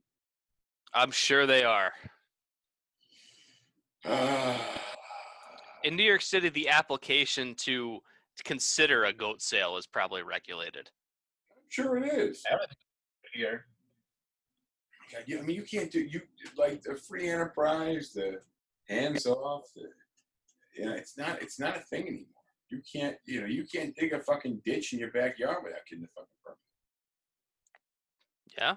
I'm 0.94 1.10
sure 1.10 1.46
they 1.46 1.64
are. 1.64 1.92
In 5.84 5.96
New 5.96 6.02
York 6.02 6.22
City, 6.22 6.48
the 6.48 6.68
application 6.70 7.54
to 7.56 8.00
consider 8.44 9.04
a 9.04 9.12
goat 9.12 9.42
sale 9.42 9.76
is 9.76 9.86
probably 9.86 10.22
regulated. 10.22 10.90
sure, 11.68 11.98
it 11.98 12.12
is. 12.12 12.42
Here. 13.32 13.66
You- 15.26 15.38
I 15.38 15.42
mean, 15.42 15.56
you 15.56 15.62
can't 15.62 15.90
do 15.90 16.00
you 16.00 16.20
like 16.56 16.82
the 16.82 16.94
free 16.96 17.28
enterprise, 17.28 18.12
the 18.12 18.40
hands 18.88 19.26
off. 19.26 19.72
The, 19.74 19.88
you 20.76 20.84
know, 20.86 20.92
it's 20.92 21.16
not 21.16 21.40
it's 21.42 21.58
not 21.58 21.76
a 21.76 21.80
thing 21.80 22.02
anymore. 22.08 22.26
You 22.68 22.82
can't 22.90 23.16
you 23.24 23.40
know 23.40 23.46
you 23.46 23.64
can't 23.64 23.94
dig 23.96 24.12
a 24.12 24.20
fucking 24.20 24.60
ditch 24.64 24.92
in 24.92 24.98
your 24.98 25.10
backyard 25.10 25.64
without 25.64 25.80
getting 25.88 26.02
the 26.02 26.08
fucking 26.08 26.28
permit. 26.44 26.58
Yeah. 28.58 28.76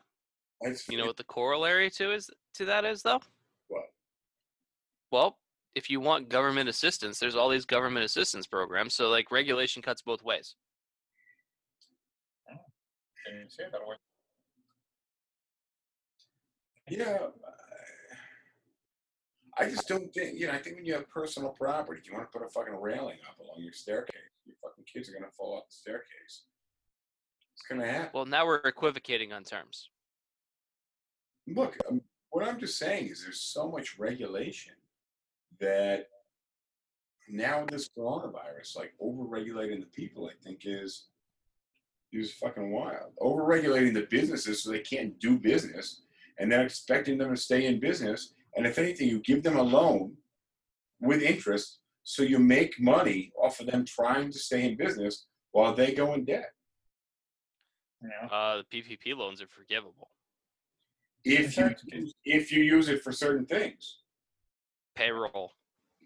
That's 0.62 0.88
You 0.88 0.98
know 0.98 1.06
what 1.06 1.18
the 1.18 1.24
corollary 1.26 1.90
to 1.92 2.12
is 2.14 2.30
to 2.56 2.66
that 2.66 2.86
is 2.86 3.02
though? 3.02 3.20
What? 3.68 3.86
Well, 5.12 5.38
if 5.76 5.90
you 5.90 6.00
want 6.00 6.30
government 6.30 6.70
assistance, 6.70 7.20
there's 7.20 7.36
all 7.36 7.50
these 7.50 7.66
government 7.66 8.06
assistance 8.06 8.46
programs. 8.48 8.94
So 8.94 9.10
like 9.10 9.32
regulation 9.32 9.82
cuts 9.82 10.02
both 10.02 10.24
ways. 10.24 10.56
Can 13.26 13.40
you 13.40 13.50
say 13.50 13.64
it 13.64 13.72
that 13.72 13.82
way? 13.88 13.96
Yeah. 16.90 17.28
I 19.58 19.70
just 19.70 19.88
don't 19.88 20.12
think, 20.14 20.40
you 20.40 20.48
know, 20.48 20.54
I 20.54 20.58
think 20.58 20.78
when 20.78 20.86
you 20.86 20.94
have 20.94 21.08
personal 21.10 21.50
property, 21.50 22.02
you 22.06 22.14
want 22.14 22.32
to 22.32 22.38
put 22.38 22.46
a 22.46 22.50
fucking 22.50 22.74
railing 22.74 23.18
up 23.30 23.40
along 23.40 23.64
your 23.64 23.74
staircase. 23.74 24.16
Your 24.46 24.56
fucking 24.62 24.86
kids 24.92 25.08
are 25.10 25.12
going 25.12 25.24
to 25.24 25.32
fall 25.32 25.58
off 25.58 25.68
the 25.70 25.76
staircase. 25.76 26.44
It's 27.54 27.64
going 27.70 27.82
to 27.82 27.88
happen. 27.88 28.10
Well, 28.14 28.26
now 28.26 28.46
we're 28.46 28.58
equivocating 28.58 29.34
on 29.34 29.44
terms. 29.44 29.90
Look, 31.48 31.78
um, 31.90 32.02
what 32.32 32.48
I'm 32.48 32.60
just 32.60 32.78
saying 32.78 33.10
is 33.10 33.24
there's 33.24 33.42
so 33.42 33.70
much 33.70 34.00
regulation 34.00 34.74
that 35.62 36.08
now 37.30 37.66
this 37.70 37.90
coronavirus, 37.98 38.76
like 38.76 38.94
over-regulating 39.00 39.80
the 39.80 39.86
people, 39.88 40.30
I 40.30 40.34
think 40.44 40.62
is 40.66 41.08
is 42.12 42.34
fucking 42.34 42.72
wild. 42.74 43.14
Over-regulating 43.22 43.94
the 43.94 44.08
businesses 44.10 44.62
so 44.62 44.72
they 44.72 44.80
can't 44.80 45.18
do 45.20 45.40
business, 45.40 46.02
and 46.40 46.52
then 46.52 46.60
expecting 46.60 47.18
them 47.18 47.30
to 47.30 47.38
stay 47.38 47.68
in 47.68 47.80
business. 47.80 48.34
And 48.56 48.68
if 48.68 48.78
anything, 48.78 49.08
you 49.08 49.20
give 49.22 49.44
them 49.44 49.56
a 49.56 49.62
loan 49.62 50.18
with 51.00 51.22
interest, 51.22 51.80
so 52.04 52.22
you 52.22 52.38
make 52.38 52.78
money 52.82 53.32
off 53.42 53.62
of 53.62 53.68
them 53.68 53.86
trying 53.86 54.30
to 54.32 54.40
stay 54.40 54.66
in 54.68 54.76
business 54.76 55.26
while 55.52 55.74
they 55.74 55.94
go 55.94 56.14
in 56.16 56.26
debt. 56.26 56.52
Yeah. 58.02 58.28
Uh, 58.28 58.62
the 58.70 58.82
PPP 58.82 59.16
loans 59.16 59.42
are 59.42 59.48
forgivable. 59.48 60.10
If 61.24 61.56
you 61.56 61.76
if 62.26 62.52
you 62.52 62.64
use 62.64 62.90
it 62.90 63.04
for 63.04 63.12
certain 63.12 63.46
things. 63.46 64.01
Payroll. 64.96 65.52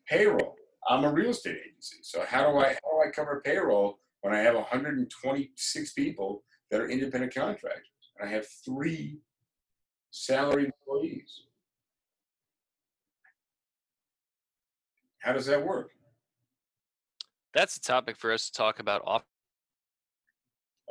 payroll. 0.08 0.56
I'm 0.88 1.04
a 1.04 1.12
real 1.12 1.32
estate 1.32 1.58
agency, 1.68 1.98
so 2.04 2.24
how 2.28 2.52
do 2.52 2.58
I 2.58 2.68
how 2.70 2.74
do 2.74 3.08
I 3.08 3.12
cover 3.12 3.42
payroll 3.44 4.00
when 4.22 4.34
I 4.34 4.40
have 4.40 4.56
126 4.56 5.94
people 5.94 6.44
that 6.70 6.80
are 6.80 6.90
independent 6.90 7.34
contractors 7.34 7.88
and 8.20 8.30
I 8.30 8.32
have 8.32 8.46
three 8.64 9.20
salaried 10.12 10.72
employees? 10.88 11.42
How 15.20 15.34
does 15.34 15.48
that 15.48 15.66
work? 15.66 15.90
That's 17.56 17.78
a 17.78 17.82
topic 17.82 18.16
for 18.16 18.32
us 18.32 18.46
to 18.48 18.54
talk 18.54 18.80
about 18.80 19.02
off. 19.06 19.24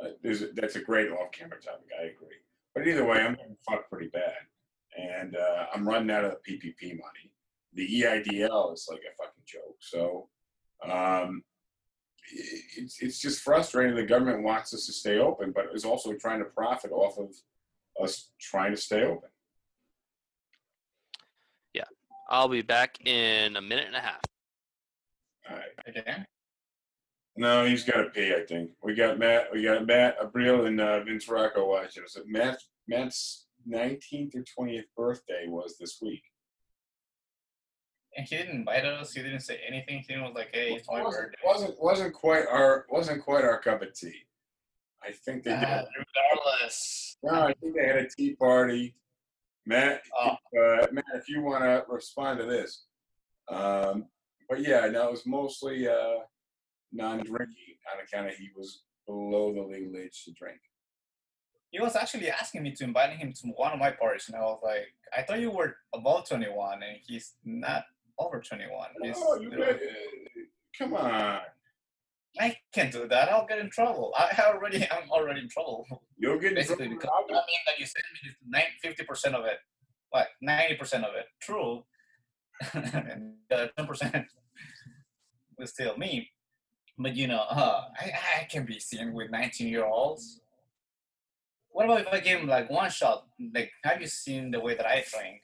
Uh, 0.03 0.09
a, 0.25 0.35
that's 0.55 0.75
a 0.75 0.81
great 0.81 1.09
off-camera 1.09 1.61
topic. 1.61 1.87
I 1.97 2.07
agree, 2.07 2.35
but 2.73 2.85
either 2.85 3.05
way, 3.05 3.19
I'm 3.21 3.35
getting 3.35 3.55
fucked 3.65 3.89
pretty 3.89 4.09
bad, 4.09 4.33
and 4.97 5.37
uh, 5.37 5.67
I'm 5.73 5.87
running 5.87 6.11
out 6.11 6.25
of 6.25 6.31
the 6.31 6.51
PPP 6.51 6.89
money. 6.89 7.31
The 7.75 8.01
EIDL 8.01 8.73
is 8.73 8.87
like 8.89 9.01
a 9.01 9.15
fucking 9.17 9.43
joke. 9.45 9.77
So 9.79 10.29
um, 10.89 11.43
it's 12.77 13.01
it's 13.01 13.19
just 13.19 13.41
frustrating. 13.41 13.95
The 13.95 14.05
government 14.05 14.43
wants 14.43 14.73
us 14.73 14.85
to 14.87 14.93
stay 14.93 15.19
open, 15.19 15.51
but 15.53 15.67
is 15.73 15.85
also 15.85 16.13
trying 16.13 16.39
to 16.39 16.45
profit 16.45 16.91
off 16.91 17.17
of 17.17 17.29
us 18.01 18.31
trying 18.39 18.71
to 18.71 18.77
stay 18.81 19.03
open. 19.03 19.29
Yeah, 21.73 21.83
I'll 22.29 22.47
be 22.47 22.61
back 22.61 22.97
in 23.05 23.55
a 23.55 23.61
minute 23.61 23.87
and 23.87 23.95
a 23.95 24.01
half. 24.01 24.21
All 25.49 25.57
right. 25.57 25.63
Again? 25.85 26.25
No, 27.37 27.65
he's 27.65 27.83
got 27.83 27.97
to 27.97 28.09
pee. 28.09 28.33
I 28.33 28.45
think 28.45 28.71
we 28.81 28.95
got 28.95 29.19
Matt. 29.19 29.47
We 29.53 29.63
got 29.63 29.85
Matt 29.85 30.19
Abril 30.19 30.67
and 30.67 30.79
uh, 30.79 31.03
Vince 31.03 31.27
Rocco 31.27 31.69
watching 31.69 32.03
us. 32.03 32.17
Matt 32.25 32.57
Matt's 32.87 33.47
19th 33.69 34.35
or 34.35 34.65
20th 34.65 34.85
birthday 34.95 35.45
was 35.47 35.77
this 35.77 35.99
week. 36.01 36.23
And 38.17 38.25
he 38.27 38.37
didn't 38.37 38.55
invite 38.55 38.85
us. 38.85 39.13
He 39.13 39.21
didn't 39.21 39.41
say 39.41 39.59
anything. 39.67 40.03
He 40.07 40.15
was 40.17 40.33
like, 40.33 40.49
"Hey, 40.53 40.73
it's 40.75 40.87
my 40.89 41.01
wasn't, 41.03 41.23
birthday." 41.25 41.37
wasn't 41.43 41.83
wasn't 41.83 42.13
quite 42.13 42.45
our 42.47 42.85
wasn't 42.89 43.23
quite 43.23 43.43
our 43.43 43.59
cup 43.59 43.81
of 43.81 43.93
tea. 43.93 44.25
I 45.03 45.11
think 45.11 45.43
they 45.43 45.51
did. 45.51 45.63
Ah, 45.63 45.83
regardless. 45.97 47.17
No, 47.23 47.31
I 47.47 47.53
think 47.53 47.75
they 47.75 47.85
had 47.85 47.97
a 47.97 48.07
tea 48.09 48.35
party. 48.35 48.95
Matt, 49.67 50.01
Oh. 50.19 50.29
uh, 50.59 50.87
Matt, 50.91 51.05
if 51.15 51.27
you 51.27 51.41
want 51.41 51.63
to 51.63 51.83
respond 51.89 52.39
to 52.39 52.45
this, 52.45 52.85
um, 53.49 54.05
but 54.47 54.61
yeah, 54.61 54.87
no, 54.87 55.07
it 55.07 55.11
was 55.11 55.25
mostly 55.25 55.87
uh, 55.87 56.19
non-drinking 56.91 57.75
on 57.91 57.99
account 58.03 58.27
of 58.29 58.35
he 58.35 58.49
was 58.55 58.83
below 59.07 59.53
the 59.53 59.61
legal 59.61 59.97
age 59.99 60.23
to 60.25 60.31
drink. 60.33 60.59
He 61.71 61.79
was 61.79 61.95
actually 61.95 62.29
asking 62.29 62.61
me 62.63 62.71
to 62.73 62.83
invite 62.83 63.17
him 63.17 63.33
to 63.33 63.47
one 63.49 63.73
of 63.73 63.79
my 63.79 63.91
parties, 63.91 64.27
and 64.27 64.35
I 64.37 64.41
was 64.41 64.59
like, 64.63 64.93
"I 65.15 65.23
thought 65.23 65.39
you 65.39 65.51
were 65.51 65.75
above 65.93 66.27
21, 66.29 66.83
and 66.83 66.97
he's 67.05 67.33
not 67.43 67.85
over 68.19 68.39
21." 68.41 68.89
He's, 69.01 69.15
Oh, 69.17 69.39
you 69.39 69.49
bet- 69.49 69.59
uh, 69.61 69.77
come 70.77 70.93
on, 70.93 71.39
I 72.39 72.57
can't 72.73 72.91
do 72.91 73.07
that. 73.07 73.29
I'll 73.29 73.45
get 73.45 73.59
in 73.59 73.69
trouble. 73.69 74.13
I 74.17 74.29
already, 74.47 74.83
I'm 74.91 75.09
already 75.09 75.41
in 75.41 75.49
trouble. 75.49 75.85
you'll 76.17 76.37
get 76.39 76.49
in 76.51 76.55
Basically, 76.55 76.87
trouble. 76.87 76.99
because 76.99 77.09
I 77.13 77.31
mean 77.31 77.61
that 77.67 77.79
you 77.79 77.85
send 77.85 78.05
me 78.49 78.63
50% 78.83 79.33
of 79.33 79.45
it, 79.45 79.57
what, 80.09 80.27
90% 80.43 81.03
of 81.03 81.15
it 81.15 81.25
true, 81.41 81.83
and 82.73 83.35
the 83.49 83.71
10% 83.77 84.25
was 85.57 85.69
still 85.73 85.97
me. 85.97 86.29
But 86.97 87.15
you 87.15 87.27
know, 87.27 87.41
uh, 87.49 87.85
I, 87.99 88.13
I 88.41 88.43
can 88.45 88.65
be 88.65 88.79
seen 88.79 89.13
with 89.13 89.29
19 89.31 89.67
year 89.67 89.85
olds. 89.85 90.39
What 91.69 91.85
about 91.85 92.01
if 92.01 92.07
I 92.07 92.21
give 92.21 92.39
him 92.39 92.47
like 92.47 92.69
one 92.69 92.89
shot? 92.89 93.25
Like, 93.53 93.69
have 93.83 93.99
you 93.99 94.07
seen 94.07 94.49
the 94.51 94.61
way 94.61 94.75
that 94.75 94.85
I 94.87 95.03
drink? 95.11 95.41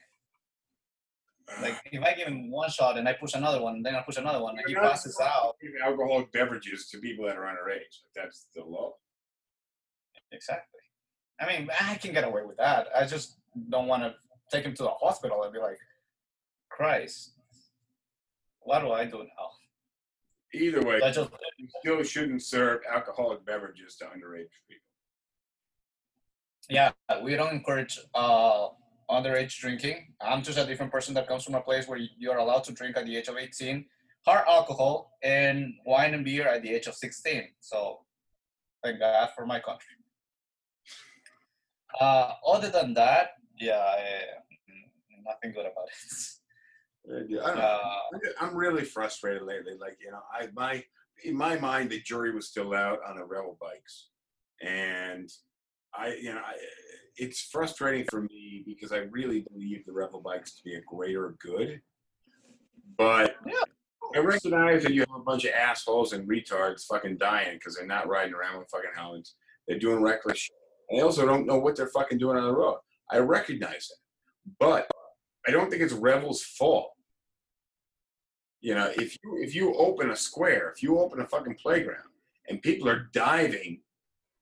Like, 1.61 1.75
if 1.91 2.03
I 2.03 2.13
give 2.13 2.27
him 2.27 2.51
one 2.51 2.69
shot 2.69 2.97
and 2.97 3.07
I 3.07 3.13
push 3.13 3.33
another 3.33 3.61
one, 3.61 3.81
then 3.83 3.95
I 3.95 4.01
push 4.01 4.17
another 4.17 4.41
one, 4.41 4.57
and 4.57 4.63
he 4.65 4.73
You're 4.73 4.81
passes 4.81 5.19
out. 5.21 5.55
Give 5.61 5.71
alcoholic 5.83 6.31
beverages 6.31 6.87
to 6.89 6.99
people 6.99 7.25
that 7.25 7.37
are 7.37 7.45
underage. 7.45 8.01
That's 8.15 8.47
the 8.55 8.63
law. 8.63 8.93
Exactly. 10.31 10.79
I 11.39 11.47
mean, 11.47 11.69
I 11.79 11.95
can 11.95 12.13
get 12.13 12.23
away 12.23 12.43
with 12.45 12.57
that. 12.57 12.87
I 12.95 13.05
just 13.05 13.37
don't 13.69 13.87
want 13.87 14.03
to 14.03 14.13
take 14.51 14.65
him 14.65 14.73
to 14.75 14.83
the 14.83 14.89
hospital 14.89 15.43
and 15.43 15.51
be 15.51 15.59
like, 15.59 15.77
Christ, 16.69 17.33
what 18.61 18.79
do 18.79 18.91
I 18.91 19.05
do 19.05 19.17
now? 19.17 19.49
Either 20.53 20.81
way, 20.83 20.99
I 21.03 21.11
just, 21.11 21.31
you 21.57 21.67
still 21.79 22.03
shouldn't 22.03 22.43
serve 22.43 22.81
alcoholic 22.93 23.45
beverages 23.45 23.95
to 23.97 24.05
underage 24.05 24.51
people. 24.67 24.83
yeah, 26.69 26.91
we 27.23 27.35
don't 27.35 27.53
encourage 27.53 27.99
uh, 28.13 28.67
underage 29.11 29.57
drinking. 29.59 30.13
I'm 30.21 30.41
just 30.41 30.57
a 30.57 30.65
different 30.65 30.91
person 30.91 31.13
that 31.15 31.27
comes 31.27 31.43
from 31.43 31.55
a 31.55 31.61
place 31.61 31.87
where 31.87 31.99
you're 32.17 32.37
allowed 32.37 32.63
to 32.65 32.73
drink 32.73 32.97
at 32.97 33.05
the 33.05 33.17
age 33.17 33.27
of 33.27 33.37
18, 33.37 33.85
hard 34.25 34.45
alcohol, 34.47 35.11
and 35.23 35.73
wine 35.85 36.13
and 36.13 36.25
beer 36.25 36.47
at 36.47 36.61
the 36.61 36.73
age 36.73 36.87
of 36.87 36.95
16. 36.95 37.43
So, 37.59 37.99
thank 38.83 38.99
God 38.99 39.29
for 39.35 39.45
my 39.45 39.59
country. 39.59 39.95
Uh, 41.99 42.33
other 42.47 42.69
than 42.69 42.93
that, 42.93 43.31
yeah, 43.59 43.77
I, 43.77 43.99
mm, 44.69 45.23
nothing 45.25 45.51
good 45.51 45.65
about 45.65 45.87
it. 45.89 47.41
I 47.43 47.55
know. 47.55 47.61
Uh, 47.61 48.19
I'm 48.39 48.55
really 48.55 48.85
frustrated 48.85 49.43
lately. 49.43 49.73
Like 49.79 49.97
you 50.03 50.11
know, 50.11 50.21
I 50.31 50.47
my 50.53 50.83
in 51.23 51.35
my 51.35 51.57
mind 51.57 51.89
the 51.89 51.99
jury 52.01 52.33
was 52.33 52.47
still 52.47 52.73
out 52.73 52.99
on 53.07 53.17
the 53.17 53.25
Revel 53.25 53.57
bikes, 53.59 54.09
and 54.61 55.29
I 55.95 56.15
you 56.21 56.33
know 56.33 56.39
I, 56.39 56.53
it's 57.17 57.41
frustrating 57.41 58.05
for 58.09 58.21
me 58.23 58.63
because 58.65 58.91
I 58.91 58.99
really 59.11 59.45
believe 59.51 59.85
the 59.85 59.91
Revel 59.91 60.21
bikes 60.21 60.53
to 60.55 60.63
be 60.63 60.75
a 60.75 60.81
greater 60.81 61.35
good, 61.39 61.81
but 62.97 63.35
Yeah. 63.45 63.63
I 64.15 64.19
recognize 64.19 64.83
that 64.83 64.93
you 64.93 65.01
have 65.01 65.15
a 65.15 65.23
bunch 65.23 65.45
of 65.45 65.51
assholes 65.53 66.11
and 66.13 66.27
retards 66.27 66.85
fucking 66.85 67.17
dying 67.17 67.55
because 67.57 67.75
they're 67.75 67.85
not 67.85 68.09
riding 68.09 68.33
around 68.33 68.59
with 68.59 68.69
fucking 68.69 68.89
helmets. 68.95 69.35
They're 69.67 69.79
doing 69.79 70.01
reckless 70.01 70.37
shit. 70.37 70.55
And 70.89 70.99
they 70.99 71.03
also 71.03 71.25
don't 71.25 71.45
know 71.45 71.57
what 71.59 71.77
they're 71.77 71.87
fucking 71.87 72.17
doing 72.17 72.37
on 72.37 72.43
the 72.43 72.53
road. 72.53 72.79
I 73.09 73.19
recognize 73.19 73.87
that, 73.87 74.55
but 74.59 74.91
I 75.47 75.51
don't 75.51 75.69
think 75.69 75.81
it's 75.81 75.93
Revels' 75.93 76.43
fault. 76.43 76.91
You 78.59 78.75
know, 78.75 78.91
if 78.95 79.17
you 79.23 79.37
if 79.41 79.55
you 79.55 79.73
open 79.75 80.11
a 80.11 80.15
square, 80.15 80.71
if 80.75 80.83
you 80.83 80.99
open 80.99 81.21
a 81.21 81.25
fucking 81.25 81.55
playground, 81.55 82.09
and 82.47 82.61
people 82.61 82.89
are 82.89 83.09
diving 83.13 83.81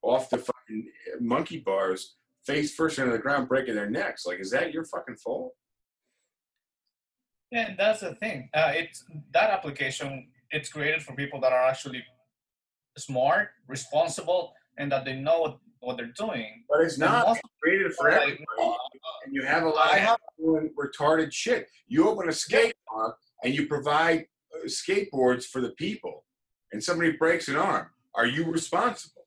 off 0.02 0.30
the 0.30 0.38
fucking 0.38 0.59
monkey 1.20 1.60
bars 1.60 2.16
face 2.46 2.74
first 2.74 3.00
into 3.00 3.12
the 3.12 3.18
ground, 3.20 3.48
breaking 3.48 3.76
their 3.76 3.90
necks, 3.90 4.26
like 4.26 4.40
is 4.40 4.52
that 4.52 4.74
your 4.74 4.86
fucking 4.86 5.16
fault? 5.18 5.54
Yeah, 7.52 7.74
that's 7.78 8.02
the 8.02 8.16
thing. 8.16 8.50
Uh, 8.54 8.72
it's 8.76 9.04
that 9.34 9.50
application. 9.50 10.28
It's 10.52 10.70
created 10.72 11.02
for 11.02 11.14
people 11.16 11.40
that 11.42 11.52
are 11.52 11.64
actually 11.68 12.04
smart, 12.98 13.50
responsible, 13.68 14.54
and 14.78 14.92
that 14.92 15.06
they 15.06 15.16
know 15.16 15.60
what, 15.80 15.98
they're 15.98 16.08
doing. 16.18 16.64
But 16.70 16.82
it's 16.82 16.98
not 16.98 17.28
most- 17.28 17.42
created 17.62 17.94
for 17.96 18.10
everybody. 18.10 18.46
uh, 18.62 18.74
And 19.26 19.34
you 19.34 19.44
have 19.44 19.64
a 19.64 19.70
lot 19.70 19.88
I 19.94 19.98
of 19.98 20.04
have- 20.04 20.20
doing 20.38 20.74
retarded 20.78 21.32
shit. 21.34 21.70
You 21.88 22.08
open 22.10 22.30
a 22.30 22.34
skate 22.34 22.76
park 22.88 23.18
and 23.44 23.54
you 23.54 23.66
provide 23.68 24.28
uh, 24.54 24.66
skateboards 24.66 25.46
for 25.46 25.62
the 25.62 25.72
people, 25.72 26.26
and 26.72 26.84
somebody 26.84 27.12
breaks 27.14 27.48
an 27.48 27.56
arm. 27.56 27.88
Are 28.14 28.26
you 28.26 28.46
responsible? 28.46 29.19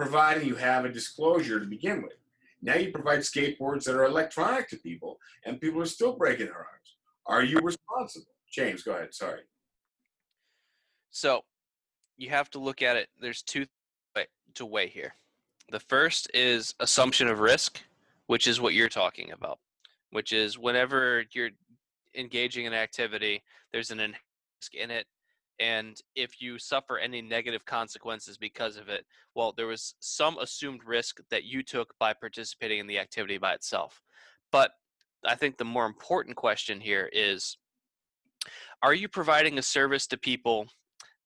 Providing 0.00 0.48
you 0.48 0.54
have 0.54 0.86
a 0.86 0.88
disclosure 0.88 1.60
to 1.60 1.66
begin 1.66 2.00
with. 2.00 2.14
Now 2.62 2.76
you 2.76 2.90
provide 2.90 3.18
skateboards 3.18 3.84
that 3.84 3.96
are 3.96 4.06
electronic 4.06 4.66
to 4.70 4.78
people, 4.78 5.18
and 5.44 5.60
people 5.60 5.82
are 5.82 5.84
still 5.84 6.14
breaking 6.14 6.46
their 6.46 6.56
arms. 6.56 6.96
Are 7.26 7.44
you 7.44 7.58
responsible? 7.58 8.32
James, 8.50 8.82
go 8.82 8.92
ahead. 8.92 9.12
Sorry. 9.12 9.40
So 11.10 11.42
you 12.16 12.30
have 12.30 12.48
to 12.52 12.58
look 12.58 12.80
at 12.80 12.96
it. 12.96 13.08
There's 13.20 13.42
two 13.42 13.66
to 14.54 14.64
weigh 14.64 14.88
here. 14.88 15.12
The 15.70 15.80
first 15.80 16.30
is 16.32 16.74
assumption 16.80 17.28
of 17.28 17.40
risk, 17.40 17.82
which 18.26 18.46
is 18.46 18.58
what 18.58 18.72
you're 18.72 18.88
talking 18.88 19.32
about, 19.32 19.58
which 20.12 20.32
is 20.32 20.58
whenever 20.58 21.24
you're 21.32 21.50
engaging 22.14 22.64
in 22.64 22.72
activity, 22.72 23.42
there's 23.70 23.90
an 23.90 23.98
risk 23.98 24.74
in 24.74 24.90
it. 24.90 25.06
And 25.60 26.00
if 26.16 26.40
you 26.40 26.58
suffer 26.58 26.98
any 26.98 27.20
negative 27.20 27.66
consequences 27.66 28.38
because 28.38 28.76
of 28.76 28.88
it, 28.88 29.04
well, 29.34 29.52
there 29.54 29.66
was 29.66 29.94
some 30.00 30.38
assumed 30.38 30.80
risk 30.86 31.20
that 31.30 31.44
you 31.44 31.62
took 31.62 31.94
by 31.98 32.14
participating 32.14 32.78
in 32.80 32.86
the 32.86 32.98
activity 32.98 33.36
by 33.36 33.52
itself. 33.52 34.00
But 34.50 34.72
I 35.24 35.34
think 35.34 35.58
the 35.58 35.64
more 35.64 35.84
important 35.84 36.36
question 36.36 36.80
here 36.80 37.10
is 37.12 37.58
are 38.82 38.94
you 38.94 39.06
providing 39.06 39.58
a 39.58 39.62
service 39.62 40.06
to 40.08 40.16
people 40.16 40.66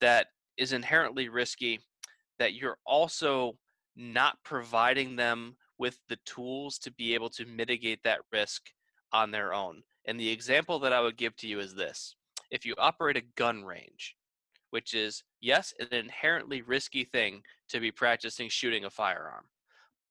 that 0.00 0.26
is 0.56 0.72
inherently 0.72 1.28
risky 1.28 1.78
that 2.40 2.54
you're 2.54 2.78
also 2.84 3.56
not 3.96 4.38
providing 4.44 5.14
them 5.14 5.56
with 5.78 5.98
the 6.08 6.18
tools 6.24 6.78
to 6.78 6.90
be 6.92 7.14
able 7.14 7.28
to 7.30 7.46
mitigate 7.46 8.02
that 8.02 8.20
risk 8.32 8.62
on 9.12 9.30
their 9.30 9.54
own. 9.54 9.82
And 10.06 10.18
the 10.18 10.30
example 10.30 10.78
that 10.80 10.92
I 10.92 11.00
would 11.00 11.16
give 11.16 11.36
to 11.36 11.46
you 11.48 11.60
is 11.60 11.74
this 11.74 12.16
if 12.50 12.66
you 12.66 12.74
operate 12.78 13.16
a 13.16 13.22
gun 13.36 13.64
range, 13.64 14.16
which 14.74 14.92
is, 14.92 15.22
yes, 15.40 15.72
an 15.78 15.86
inherently 15.92 16.60
risky 16.60 17.04
thing 17.04 17.40
to 17.68 17.78
be 17.78 17.92
practicing 17.92 18.48
shooting 18.48 18.84
a 18.84 18.90
firearm, 18.90 19.44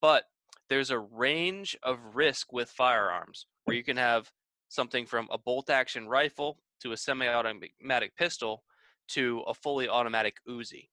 but 0.01 0.23
there's 0.69 0.89
a 0.89 0.99
range 0.99 1.77
of 1.83 1.99
risk 2.13 2.53
with 2.53 2.69
firearms 2.69 3.45
where 3.65 3.75
you 3.75 3.83
can 3.83 3.97
have 3.97 4.31
something 4.69 5.05
from 5.05 5.27
a 5.31 5.37
bolt 5.37 5.69
action 5.69 6.07
rifle 6.07 6.59
to 6.79 6.93
a 6.93 6.97
semi 6.97 7.27
automatic 7.27 8.15
pistol 8.15 8.63
to 9.09 9.43
a 9.47 9.53
fully 9.53 9.89
automatic 9.89 10.37
Uzi. 10.47 10.87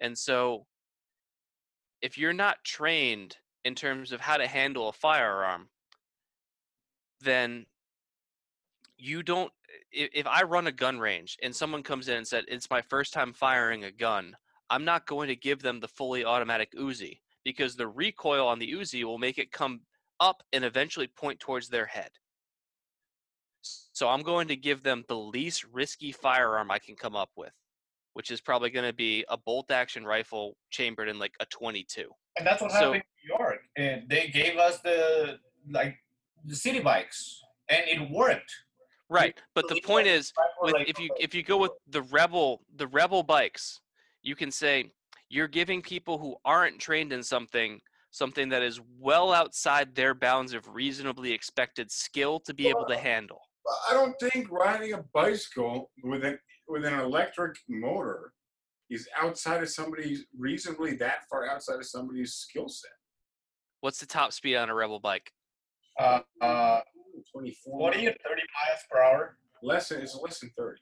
And 0.00 0.16
so 0.16 0.64
if 2.00 2.16
you're 2.16 2.32
not 2.32 2.62
trained 2.62 3.38
in 3.64 3.74
terms 3.74 4.12
of 4.12 4.20
how 4.20 4.36
to 4.36 4.46
handle 4.46 4.88
a 4.88 4.92
firearm, 4.92 5.68
then 7.20 7.66
you 8.96 9.24
don't. 9.24 9.50
If, 9.92 10.10
if 10.12 10.26
I 10.26 10.42
run 10.42 10.66
a 10.66 10.72
gun 10.72 10.98
range 10.98 11.36
and 11.42 11.54
someone 11.54 11.82
comes 11.82 12.08
in 12.08 12.16
and 12.16 12.26
said 12.26 12.44
it's 12.48 12.70
my 12.70 12.80
first 12.82 13.12
time 13.12 13.32
firing 13.32 13.84
a 13.84 13.92
gun, 13.92 14.36
I'm 14.70 14.84
not 14.84 15.06
going 15.06 15.28
to 15.28 15.36
give 15.36 15.62
them 15.62 15.80
the 15.80 15.88
fully 15.88 16.24
automatic 16.24 16.72
Uzi 16.74 17.20
because 17.44 17.76
the 17.76 17.86
recoil 17.88 18.46
on 18.46 18.58
the 18.58 18.72
Uzi 18.72 19.04
will 19.04 19.18
make 19.18 19.38
it 19.38 19.52
come 19.52 19.80
up 20.20 20.42
and 20.52 20.64
eventually 20.64 21.06
point 21.06 21.38
towards 21.40 21.68
their 21.68 21.86
head. 21.86 22.10
So 23.62 24.08
I'm 24.08 24.22
going 24.22 24.48
to 24.48 24.56
give 24.56 24.82
them 24.82 25.04
the 25.08 25.16
least 25.16 25.64
risky 25.72 26.12
firearm 26.12 26.70
I 26.70 26.78
can 26.78 26.96
come 26.96 27.16
up 27.16 27.30
with, 27.36 27.52
which 28.14 28.30
is 28.30 28.40
probably 28.40 28.70
going 28.70 28.86
to 28.88 28.94
be 28.94 29.24
a 29.28 29.36
bolt 29.36 29.70
action 29.70 30.04
rifle 30.04 30.56
chambered 30.70 31.08
in 31.08 31.18
like 31.18 31.34
a 31.40 31.46
22. 31.46 32.08
And 32.38 32.46
that's 32.46 32.60
what 32.60 32.70
So- 32.72 32.76
happened 32.78 32.94
in 32.96 33.28
New 33.28 33.36
York. 33.38 33.58
And 33.76 34.08
they 34.08 34.28
gave 34.28 34.56
us 34.58 34.80
the 34.80 35.38
like 35.70 35.96
the 36.44 36.54
Citi 36.54 36.82
Bikes, 36.82 37.40
and 37.70 37.82
it 37.86 38.10
worked. 38.10 38.52
Right, 39.10 39.38
but 39.54 39.68
the 39.68 39.80
point 39.84 40.06
is, 40.06 40.32
with 40.64 40.74
if 40.88 40.98
you 40.98 41.10
if 41.18 41.34
you 41.34 41.42
go 41.42 41.58
with 41.58 41.72
the 41.88 42.02
Revel 42.02 42.62
the 42.76 42.86
Revel 42.88 43.22
bikes 43.22 43.80
you 44.22 44.34
can 44.34 44.50
say 44.50 44.90
you're 45.28 45.48
giving 45.48 45.82
people 45.82 46.18
who 46.18 46.36
aren't 46.44 46.78
trained 46.78 47.12
in 47.12 47.22
something 47.22 47.80
something 48.10 48.48
that 48.48 48.62
is 48.62 48.80
well 48.98 49.32
outside 49.32 49.94
their 49.94 50.14
bounds 50.14 50.54
of 50.54 50.66
reasonably 50.68 51.32
expected 51.32 51.90
skill 51.90 52.40
to 52.40 52.54
be 52.54 52.68
able 52.68 52.86
to 52.86 52.96
handle 52.96 53.40
I 53.88 53.94
don't 53.94 54.14
think 54.18 54.50
riding 54.50 54.94
a 54.94 55.04
bicycle 55.12 55.90
with 56.02 56.24
an 56.24 56.38
with 56.68 56.84
an 56.84 56.98
electric 56.98 57.56
motor 57.68 58.32
is 58.90 59.08
outside 59.20 59.62
of 59.62 59.68
somebody's 59.68 60.24
reasonably 60.36 60.94
that 60.96 61.28
far 61.30 61.48
outside 61.48 61.76
of 61.76 61.86
somebody's 61.86 62.34
skill 62.34 62.68
set. 62.68 62.90
what's 63.80 63.98
the 63.98 64.06
top 64.06 64.32
speed 64.32 64.56
on 64.56 64.70
a 64.70 64.74
Revel 64.74 65.00
bike 65.00 65.30
uh, 66.00 66.20
uh, 66.40 66.80
24 67.32 67.78
40 67.78 67.98
or 67.98 68.10
30 68.10 68.18
miles 68.28 68.80
per 68.90 69.02
hour. 69.02 69.38
less 69.62 69.88
than 69.88 70.00
it's 70.02 70.14
less 70.22 70.38
than 70.40 70.50
30. 70.56 70.80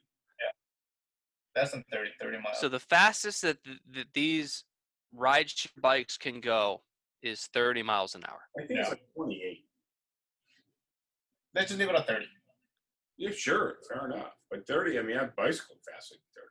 Yeah. 1.55 1.61
Less 1.61 1.71
than 1.71 1.83
30, 1.91 2.11
30 2.21 2.37
miles. 2.39 2.59
so 2.59 2.69
the 2.69 2.79
fastest 2.79 3.41
that, 3.43 3.63
th- 3.63 3.77
that 3.93 4.07
these 4.13 4.63
ride 5.13 5.51
bikes 5.81 6.17
can 6.17 6.39
go 6.41 6.81
is 7.21 7.47
30 7.53 7.83
miles 7.83 8.15
an 8.15 8.23
hour 8.27 8.39
I 8.59 8.65
think 8.65 8.71
Yeah. 8.77 8.81
it's 8.81 8.89
like 8.89 9.03
28. 9.15 9.65
Let's 11.55 11.67
just 11.69 11.79
leave 11.79 11.89
it 11.89 11.95
at 11.95 12.07
30. 12.07 12.25
Yeah, 13.17 13.29
sure, 13.31 13.77
fair 13.87 14.05
enough. 14.07 14.33
But 14.49 14.65
30, 14.65 14.97
I 14.97 15.03
mean, 15.03 15.17
I've 15.17 15.35
bicycled 15.35 15.77
faster 15.87 16.15
than 16.15 16.21
30. 16.35 16.47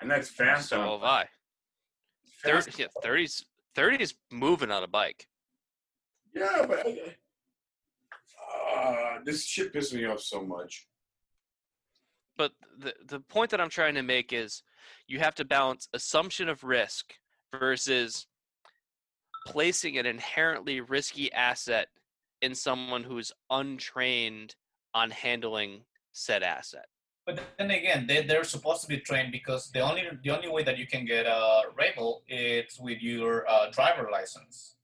And 0.00 0.10
that's 0.10 0.28
fast 0.30 0.68
so 0.70 0.80
on 0.80 1.00
have 1.00 1.02
i 1.04 1.28
30 2.42 2.72
yeah, 2.82 2.86
30's 3.02 3.44
30 3.74 4.02
is 4.02 4.14
moving 4.32 4.70
on 4.70 4.82
a 4.82 4.86
bike 4.86 5.26
Yeah, 6.34 6.64
but 6.66 6.86
I, 6.86 7.16
uh, 8.76 9.18
this 9.24 9.44
shit 9.44 9.72
pisses 9.72 9.94
me 9.94 10.04
off 10.06 10.20
so 10.20 10.42
much. 10.42 10.86
but 12.36 12.52
the 12.78 12.94
the 13.06 13.20
point 13.20 13.50
that 13.50 13.60
I'm 13.60 13.70
trying 13.70 13.94
to 13.94 14.02
make 14.02 14.32
is 14.32 14.62
you 15.06 15.18
have 15.20 15.34
to 15.36 15.44
balance 15.44 15.88
assumption 15.92 16.48
of 16.48 16.64
risk 16.64 17.14
versus 17.52 18.26
placing 19.46 19.98
an 19.98 20.06
inherently 20.06 20.80
risky 20.80 21.32
asset 21.32 21.88
in 22.42 22.54
someone 22.54 23.04
who's 23.04 23.32
untrained 23.50 24.56
on 24.94 25.10
handling 25.10 25.82
said 26.12 26.42
asset. 26.42 26.86
But 27.26 27.40
then 27.58 27.70
again, 27.70 28.06
they, 28.06 28.22
they're 28.22 28.44
supposed 28.44 28.82
to 28.82 28.88
be 28.88 28.98
trained 28.98 29.32
because 29.32 29.70
the 29.70 29.80
only 29.80 30.02
the 30.22 30.30
only 30.30 30.48
way 30.48 30.62
that 30.64 30.76
you 30.76 30.86
can 30.86 31.06
get 31.06 31.26
a 31.26 31.62
Revel 31.76 32.22
is 32.28 32.78
with 32.78 33.00
your 33.00 33.48
uh, 33.48 33.70
driver 33.70 34.08
license. 34.12 34.76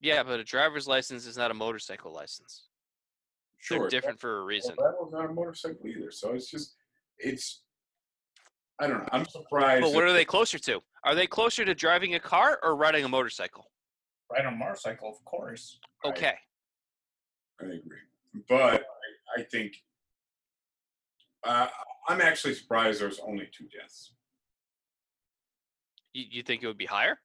Yeah, 0.00 0.22
but 0.22 0.38
a 0.38 0.44
driver's 0.44 0.86
license 0.86 1.26
is 1.26 1.38
not 1.38 1.50
a 1.50 1.54
motorcycle 1.54 2.12
license. 2.12 2.68
Sure. 3.66 3.80
They're 3.80 3.88
different 3.88 4.20
for 4.20 4.38
a 4.38 4.44
reason. 4.44 4.76
Well, 4.78 4.92
Rebel's 4.92 5.12
not 5.12 5.28
a 5.28 5.32
motorcycle 5.32 5.88
either. 5.88 6.12
So 6.12 6.34
it's 6.34 6.48
just, 6.48 6.76
it's, 7.18 7.62
I 8.80 8.86
don't 8.86 8.98
know. 8.98 9.08
I'm 9.10 9.24
surprised. 9.24 9.82
But 9.82 9.92
what 9.92 10.04
are 10.04 10.12
they 10.12 10.24
closer 10.24 10.56
to? 10.60 10.80
Are 11.02 11.16
they 11.16 11.26
closer 11.26 11.64
to 11.64 11.74
driving 11.74 12.14
a 12.14 12.20
car 12.20 12.60
or 12.62 12.76
riding 12.76 13.04
a 13.04 13.08
motorcycle? 13.08 13.64
Riding 14.30 14.46
a 14.46 14.56
motorcycle, 14.56 15.08
of 15.08 15.24
course. 15.24 15.80
Okay. 16.04 16.34
I 17.60 17.64
agree. 17.64 17.98
But 18.48 18.86
I, 19.36 19.40
I 19.40 19.42
think, 19.42 19.72
uh, 21.42 21.66
I'm 22.08 22.20
actually 22.20 22.54
surprised 22.54 23.00
there's 23.00 23.18
only 23.18 23.48
two 23.52 23.66
deaths. 23.76 24.12
You, 26.12 26.24
you 26.30 26.42
think 26.44 26.62
it 26.62 26.68
would 26.68 26.78
be 26.78 26.86
higher? 26.86 27.18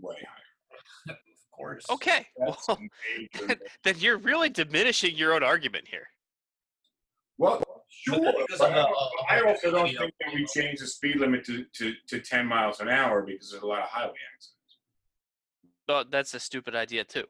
Way 0.00 0.16
higher. 0.16 1.16
Of 1.56 1.58
course. 1.58 1.84
Okay. 1.90 2.26
Well, 2.38 2.78
major. 3.18 3.56
then 3.82 3.94
you're 3.98 4.18
really 4.18 4.48
diminishing 4.50 5.16
your 5.16 5.32
own 5.34 5.42
argument 5.42 5.86
here. 5.88 6.06
well, 7.38 7.62
sure. 7.88 8.18
because 8.20 8.58
but 8.58 8.72
I- 8.72 8.80
of 8.80 8.88
I 9.28 9.40
the 9.40 9.48
also 9.48 9.70
don't 9.70 9.88
think 9.88 10.12
that 10.20 10.34
we 10.34 10.44
change 10.46 10.80
the 10.80 10.86
speed 10.86 11.16
limit 11.16 11.44
to, 11.46 11.64
to, 11.78 11.94
to 12.08 12.20
10 12.20 12.46
miles 12.46 12.80
an 12.80 12.88
hour 12.88 13.22
because 13.22 13.50
there's 13.50 13.62
a 13.62 13.66
lot 13.66 13.82
of 13.82 13.88
highway 13.88 14.12
accidents. 14.34 14.78
But 15.86 16.10
that's 16.10 16.34
a 16.34 16.40
stupid 16.40 16.74
idea 16.74 17.04
too. 17.04 17.24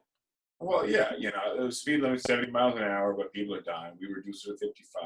Well, 0.59 0.89
yeah, 0.89 1.11
you 1.17 1.31
know, 1.31 1.65
the 1.67 1.71
speed 1.71 2.01
limit 2.01 2.21
70 2.21 2.51
miles 2.51 2.75
an 2.77 2.83
hour, 2.83 3.13
but 3.13 3.31
people 3.31 3.55
are 3.55 3.61
dying. 3.61 3.93
We 4.01 4.07
reduce 4.07 4.45
it 4.45 4.57
to 4.59 4.67
55, 4.67 5.03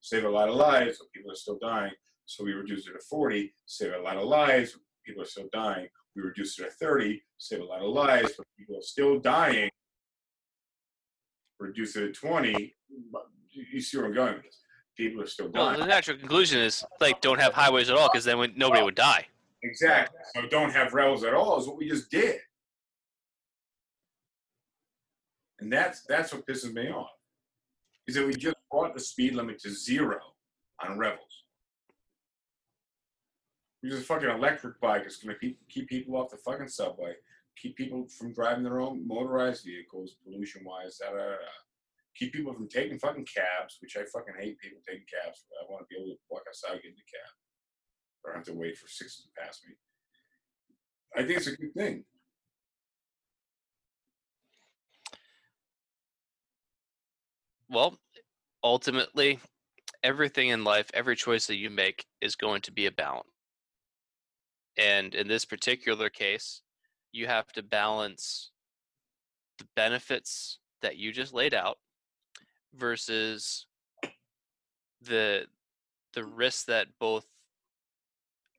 save 0.00 0.24
a 0.24 0.28
lot 0.30 0.48
of 0.48 0.54
lives, 0.54 0.98
but 0.98 1.10
people 1.12 1.30
are 1.32 1.36
still 1.36 1.58
dying. 1.60 1.92
So 2.26 2.44
we 2.44 2.52
reduce 2.52 2.86
it 2.86 2.92
to 2.92 3.00
40, 3.10 3.52
save 3.66 3.92
a 3.94 3.98
lot 3.98 4.16
of 4.16 4.24
lives, 4.24 4.72
but 4.72 4.80
people 5.04 5.22
are 5.22 5.26
still 5.26 5.48
dying. 5.52 5.88
We 6.14 6.22
reduce 6.22 6.58
it 6.58 6.64
to 6.64 6.70
30, 6.70 7.22
save 7.38 7.60
a 7.60 7.64
lot 7.64 7.80
of 7.82 7.88
lives, 7.90 8.32
but 8.36 8.46
people 8.58 8.76
are 8.76 8.82
still 8.82 9.18
dying. 9.18 9.70
Reduce 11.58 11.96
it 11.96 12.00
to 12.00 12.12
20, 12.12 12.74
but 13.12 13.22
you 13.50 13.80
see 13.80 13.96
where 13.96 14.06
I'm 14.06 14.14
going 14.14 14.34
with 14.34 14.42
this. 14.44 14.60
People 14.96 15.22
are 15.22 15.26
still 15.26 15.48
Well, 15.50 15.68
dying. 15.68 15.80
the 15.80 15.86
natural 15.86 16.18
conclusion 16.18 16.60
is 16.60 16.84
like 17.00 17.20
don't 17.22 17.40
have 17.40 17.54
highways 17.54 17.88
at 17.88 17.96
all 17.96 18.08
because 18.12 18.24
then 18.24 18.52
nobody 18.56 18.82
would 18.82 18.94
die. 18.94 19.26
Exactly. 19.62 20.18
So 20.34 20.46
don't 20.48 20.70
have 20.72 20.92
Revels 20.92 21.24
at 21.24 21.32
all 21.34 21.58
is 21.60 21.66
what 21.66 21.76
we 21.78 21.88
just 21.88 22.10
did. 22.10 22.40
And 25.60 25.72
that's 25.72 26.02
that's 26.08 26.32
what 26.34 26.44
pisses 26.46 26.72
me 26.74 26.90
off. 26.90 27.10
Is 28.08 28.16
that 28.16 28.26
we 28.26 28.34
just 28.34 28.56
brought 28.70 28.92
the 28.94 29.00
speed 29.00 29.34
limit 29.34 29.60
to 29.60 29.70
zero 29.70 30.18
on 30.84 30.98
Revels. 30.98 31.41
Because 33.82 33.98
a 33.98 34.02
fucking 34.02 34.30
electric 34.30 34.80
bike 34.80 35.02
It's 35.04 35.16
gonna 35.16 35.38
keep 35.38 35.58
keep 35.68 35.88
people 35.88 36.16
off 36.16 36.30
the 36.30 36.36
fucking 36.36 36.68
subway, 36.68 37.14
keep 37.56 37.76
people 37.76 38.06
from 38.08 38.32
driving 38.32 38.62
their 38.62 38.80
own 38.80 39.06
motorized 39.06 39.64
vehicles, 39.64 40.16
pollution 40.24 40.62
wise, 40.64 40.98
da, 40.98 41.10
da, 41.10 41.16
da, 41.16 41.36
keep 42.14 42.32
people 42.32 42.52
from 42.52 42.68
taking 42.68 42.98
fucking 42.98 43.26
cabs, 43.26 43.78
which 43.80 43.96
I 43.96 44.04
fucking 44.04 44.34
hate 44.38 44.58
people 44.58 44.80
taking 44.86 45.04
cabs. 45.06 45.44
I 45.60 45.70
want 45.70 45.84
to 45.84 45.94
be 45.94 46.00
able 46.00 46.14
to 46.14 46.20
walk 46.30 46.42
outside, 46.48 46.82
get 46.82 46.90
in 46.90 46.94
the 46.94 47.02
cab. 47.10 47.32
Don't 48.24 48.36
have 48.36 48.44
to 48.44 48.54
wait 48.54 48.76
for 48.76 48.88
six 48.88 49.22
to 49.22 49.28
pass 49.36 49.60
me. 49.66 49.74
I 51.16 51.26
think 51.26 51.38
it's 51.38 51.46
a 51.48 51.56
good 51.56 51.74
thing. 51.74 52.04
Well, 57.68 57.98
ultimately, 58.62 59.40
everything 60.02 60.48
in 60.48 60.62
life, 60.62 60.90
every 60.92 61.16
choice 61.16 61.46
that 61.46 61.56
you 61.56 61.70
make 61.70 62.04
is 62.20 62.36
going 62.36 62.60
to 62.62 62.72
be 62.72 62.86
a 62.86 62.92
balance. 62.92 63.31
And 64.76 65.14
in 65.14 65.28
this 65.28 65.44
particular 65.44 66.08
case, 66.08 66.62
you 67.12 67.26
have 67.26 67.52
to 67.52 67.62
balance 67.62 68.50
the 69.58 69.66
benefits 69.76 70.58
that 70.80 70.96
you 70.96 71.12
just 71.12 71.34
laid 71.34 71.54
out 71.54 71.78
versus 72.74 73.66
the 75.02 75.46
the 76.14 76.24
risks 76.24 76.64
that 76.64 76.86
both 77.00 77.26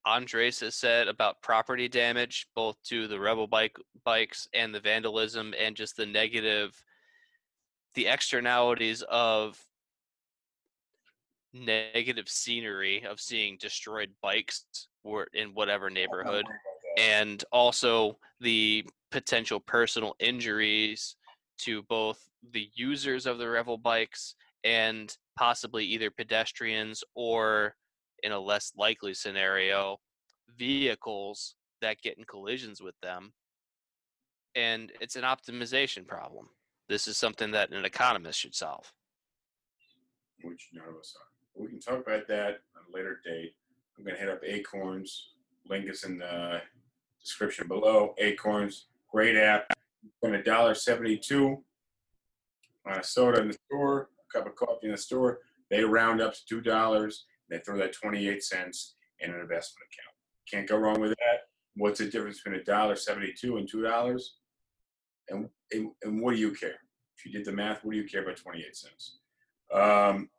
Andres 0.05 0.59
has 0.59 0.75
said 0.75 1.07
about 1.07 1.41
property 1.41 1.87
damage, 1.87 2.47
both 2.55 2.81
to 2.83 3.07
the 3.07 3.19
Revel 3.19 3.47
bike 3.47 3.77
bikes 4.03 4.47
and 4.53 4.73
the 4.73 4.79
vandalism 4.79 5.53
and 5.57 5.75
just 5.75 5.95
the 5.95 6.05
negative 6.05 6.83
the 7.95 8.07
externalities 8.07 9.03
of 9.03 9.63
negative 11.53 12.27
scenery 12.27 13.05
of 13.05 13.21
seeing 13.21 13.57
destroyed 13.57 14.09
bikes 14.21 14.87
or 15.03 15.27
in 15.33 15.49
whatever 15.53 15.87
oh, 15.87 15.93
neighborhood 15.93 16.45
and 16.97 17.43
also 17.51 18.17
the 18.39 18.85
potential 19.11 19.59
personal 19.59 20.15
injuries 20.19 21.15
to 21.57 21.83
both 21.83 22.29
the 22.51 22.69
users 22.73 23.25
of 23.25 23.37
the 23.37 23.49
Revel 23.49 23.77
bikes 23.77 24.35
and 24.63 25.15
possibly 25.37 25.85
either 25.85 26.09
pedestrians 26.09 27.03
or 27.15 27.75
in 28.23 28.31
a 28.31 28.39
less 28.39 28.71
likely 28.77 29.13
scenario 29.13 29.97
vehicles 30.57 31.55
that 31.81 32.01
get 32.01 32.17
in 32.17 32.23
collisions 32.23 32.81
with 32.81 32.95
them 33.01 33.33
and 34.55 34.91
it's 35.01 35.15
an 35.15 35.23
optimization 35.23 36.07
problem 36.07 36.47
this 36.87 37.07
is 37.07 37.17
something 37.17 37.51
that 37.51 37.71
an 37.71 37.85
economist 37.85 38.39
should 38.39 38.55
solve 38.55 38.91
which 40.43 40.69
none 40.73 40.87
of 40.87 40.95
us 40.95 41.15
are. 41.19 41.61
We 41.61 41.69
can 41.69 41.79
talk 41.79 42.05
about 42.05 42.27
that 42.27 42.61
on 42.75 42.83
a 42.91 42.95
later 42.95 43.19
date. 43.23 43.55
I'm 43.97 44.03
going 44.03 44.15
to 44.15 44.21
hit 44.21 44.29
up 44.29 44.41
Acorns. 44.45 45.29
Link 45.69 45.89
is 45.89 46.03
in 46.03 46.17
the 46.17 46.61
description 47.21 47.67
below. 47.67 48.13
Acorns, 48.17 48.87
great 49.11 49.35
app. 49.35 49.71
Spend 50.17 50.35
a 50.35 50.43
dollar 50.43 50.73
seventy-two 50.73 51.63
on 52.85 52.99
a 52.99 53.03
soda 53.03 53.41
in 53.41 53.47
the 53.47 53.57
store, 53.67 54.09
a 54.19 54.37
cup 54.37 54.47
of 54.47 54.55
coffee 54.55 54.87
in 54.87 54.91
the 54.91 54.97
store. 54.97 55.39
They 55.69 55.83
round 55.83 56.21
up 56.21 56.33
to 56.33 56.45
two 56.47 56.61
dollars. 56.61 57.25
They 57.49 57.59
throw 57.59 57.77
that 57.77 57.93
twenty-eight 57.93 58.43
cents 58.43 58.95
in 59.19 59.29
an 59.29 59.39
investment 59.39 59.87
account. 59.87 60.15
Can't 60.51 60.67
go 60.67 60.77
wrong 60.77 60.99
with 60.99 61.11
that. 61.11 61.47
What's 61.75 61.99
the 61.99 62.05
difference 62.05 62.41
between 62.41 62.59
a 62.59 62.63
dollar 62.63 62.95
seventy-two 62.95 63.57
and 63.57 63.69
two 63.69 63.81
dollars? 63.81 64.35
And, 65.29 65.47
and 65.71 65.91
and 66.03 66.21
what 66.21 66.35
do 66.35 66.41
you 66.41 66.51
care? 66.51 66.79
If 67.17 67.25
you 67.25 67.31
did 67.31 67.45
the 67.45 67.53
math, 67.53 67.85
what 67.85 67.93
do 67.93 67.97
you 67.97 68.07
care 68.07 68.23
about 68.23 68.37
twenty-eight 68.37 68.75
cents? 68.75 69.19
Um, 69.73 70.29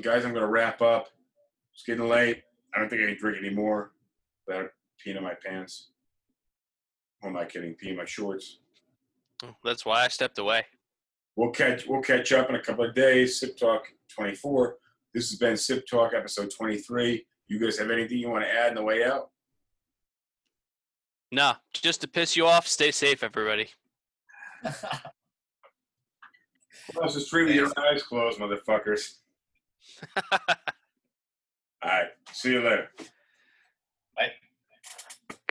guys, 0.00 0.24
I'm 0.24 0.32
going 0.32 0.46
to 0.46 0.50
wrap 0.50 0.80
up. 0.80 1.08
It's 1.74 1.84
getting 1.84 2.08
late. 2.08 2.42
I 2.74 2.78
don't 2.78 2.88
think 2.88 3.02
I 3.02 3.06
can 3.06 3.16
drink 3.18 3.38
anymore 3.38 3.92
without 4.46 4.70
peeing 5.04 5.16
in 5.16 5.22
my 5.22 5.34
pants. 5.44 5.90
Who 7.22 7.28
am 7.28 7.36
I 7.36 7.44
kidding? 7.44 7.74
Peeing 7.74 7.90
in 7.90 7.96
my 7.96 8.04
shorts. 8.04 8.58
that's 9.64 9.84
why 9.86 10.04
i 10.04 10.08
stepped 10.08 10.38
away 10.38 10.64
We'll 11.36 11.50
catch 11.52 11.86
we'll 11.86 12.02
catch 12.02 12.32
up 12.32 12.50
in 12.50 12.56
a 12.56 12.60
couple 12.62 12.84
of 12.84 12.94
days. 12.94 13.38
Sip 13.40 13.56
Talk 13.56 13.84
24. 14.14 14.76
This 15.14 15.30
has 15.30 15.38
been 15.38 15.56
Sip 15.56 15.86
Talk 15.86 16.12
episode 16.12 16.50
23. 16.54 17.24
You 17.48 17.58
guys 17.58 17.78
have 17.78 17.90
anything 17.90 18.18
you 18.18 18.28
want 18.28 18.44
to 18.44 18.50
add 18.52 18.70
on 18.70 18.74
the 18.74 18.82
way 18.82 19.04
out? 19.04 19.30
nah 21.32 21.54
just 21.72 22.00
to 22.00 22.08
piss 22.08 22.36
you 22.36 22.44
off 22.44 22.66
stay 22.66 22.90
safe 22.90 23.22
everybody 23.22 23.68
Close 26.92 27.14
the 27.14 27.20
stream 27.20 27.46
with 27.46 27.54
your 27.54 27.70
eyes 27.78 28.02
closed, 28.02 28.40
motherfuckers. 28.40 29.18
All 31.82 31.90
right. 31.90 32.08
See 32.32 32.52
you 32.52 32.60
later. 32.60 32.90
Bye. 34.14 34.32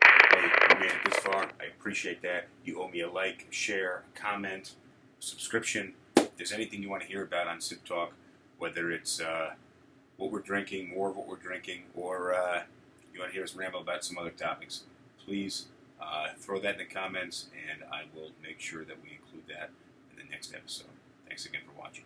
Hey, 0.03 0.49
you 0.69 0.79
made 0.79 0.91
it 0.91 1.03
this 1.05 1.17
far. 1.17 1.49
I 1.59 1.65
appreciate 1.75 2.21
that. 2.21 2.47
You 2.63 2.81
owe 2.81 2.87
me 2.87 3.01
a 3.01 3.09
like, 3.09 3.47
share, 3.49 4.03
comment, 4.13 4.75
subscription. 5.19 5.93
If 6.17 6.37
there's 6.37 6.51
anything 6.51 6.83
you 6.83 6.89
want 6.89 7.01
to 7.01 7.07
hear 7.07 7.23
about 7.23 7.47
on 7.47 7.59
Sip 7.61 7.83
Talk, 7.83 8.13
whether 8.59 8.91
it's 8.91 9.19
uh, 9.19 9.51
what 10.17 10.31
we're 10.31 10.41
drinking, 10.41 10.89
more 10.89 11.09
of 11.09 11.17
what 11.17 11.27
we're 11.27 11.35
drinking, 11.37 11.83
or 11.95 12.33
uh, 12.35 12.61
you 13.11 13.19
want 13.19 13.31
to 13.31 13.33
hear 13.33 13.43
us 13.43 13.55
ramble 13.55 13.81
about 13.81 14.05
some 14.05 14.17
other 14.19 14.29
topics, 14.29 14.83
please 15.25 15.65
uh, 15.99 16.27
throw 16.37 16.59
that 16.59 16.73
in 16.73 16.87
the 16.87 16.93
comments, 16.93 17.47
and 17.71 17.83
I 17.91 18.03
will 18.15 18.31
make 18.43 18.59
sure 18.59 18.85
that 18.85 18.97
we 19.01 19.17
include 19.19 19.47
that 19.47 19.71
in 20.11 20.23
the 20.23 20.29
next 20.29 20.53
episode. 20.53 20.87
Thanks 21.27 21.47
again 21.47 21.61
for 21.65 21.81
watching. 21.81 22.03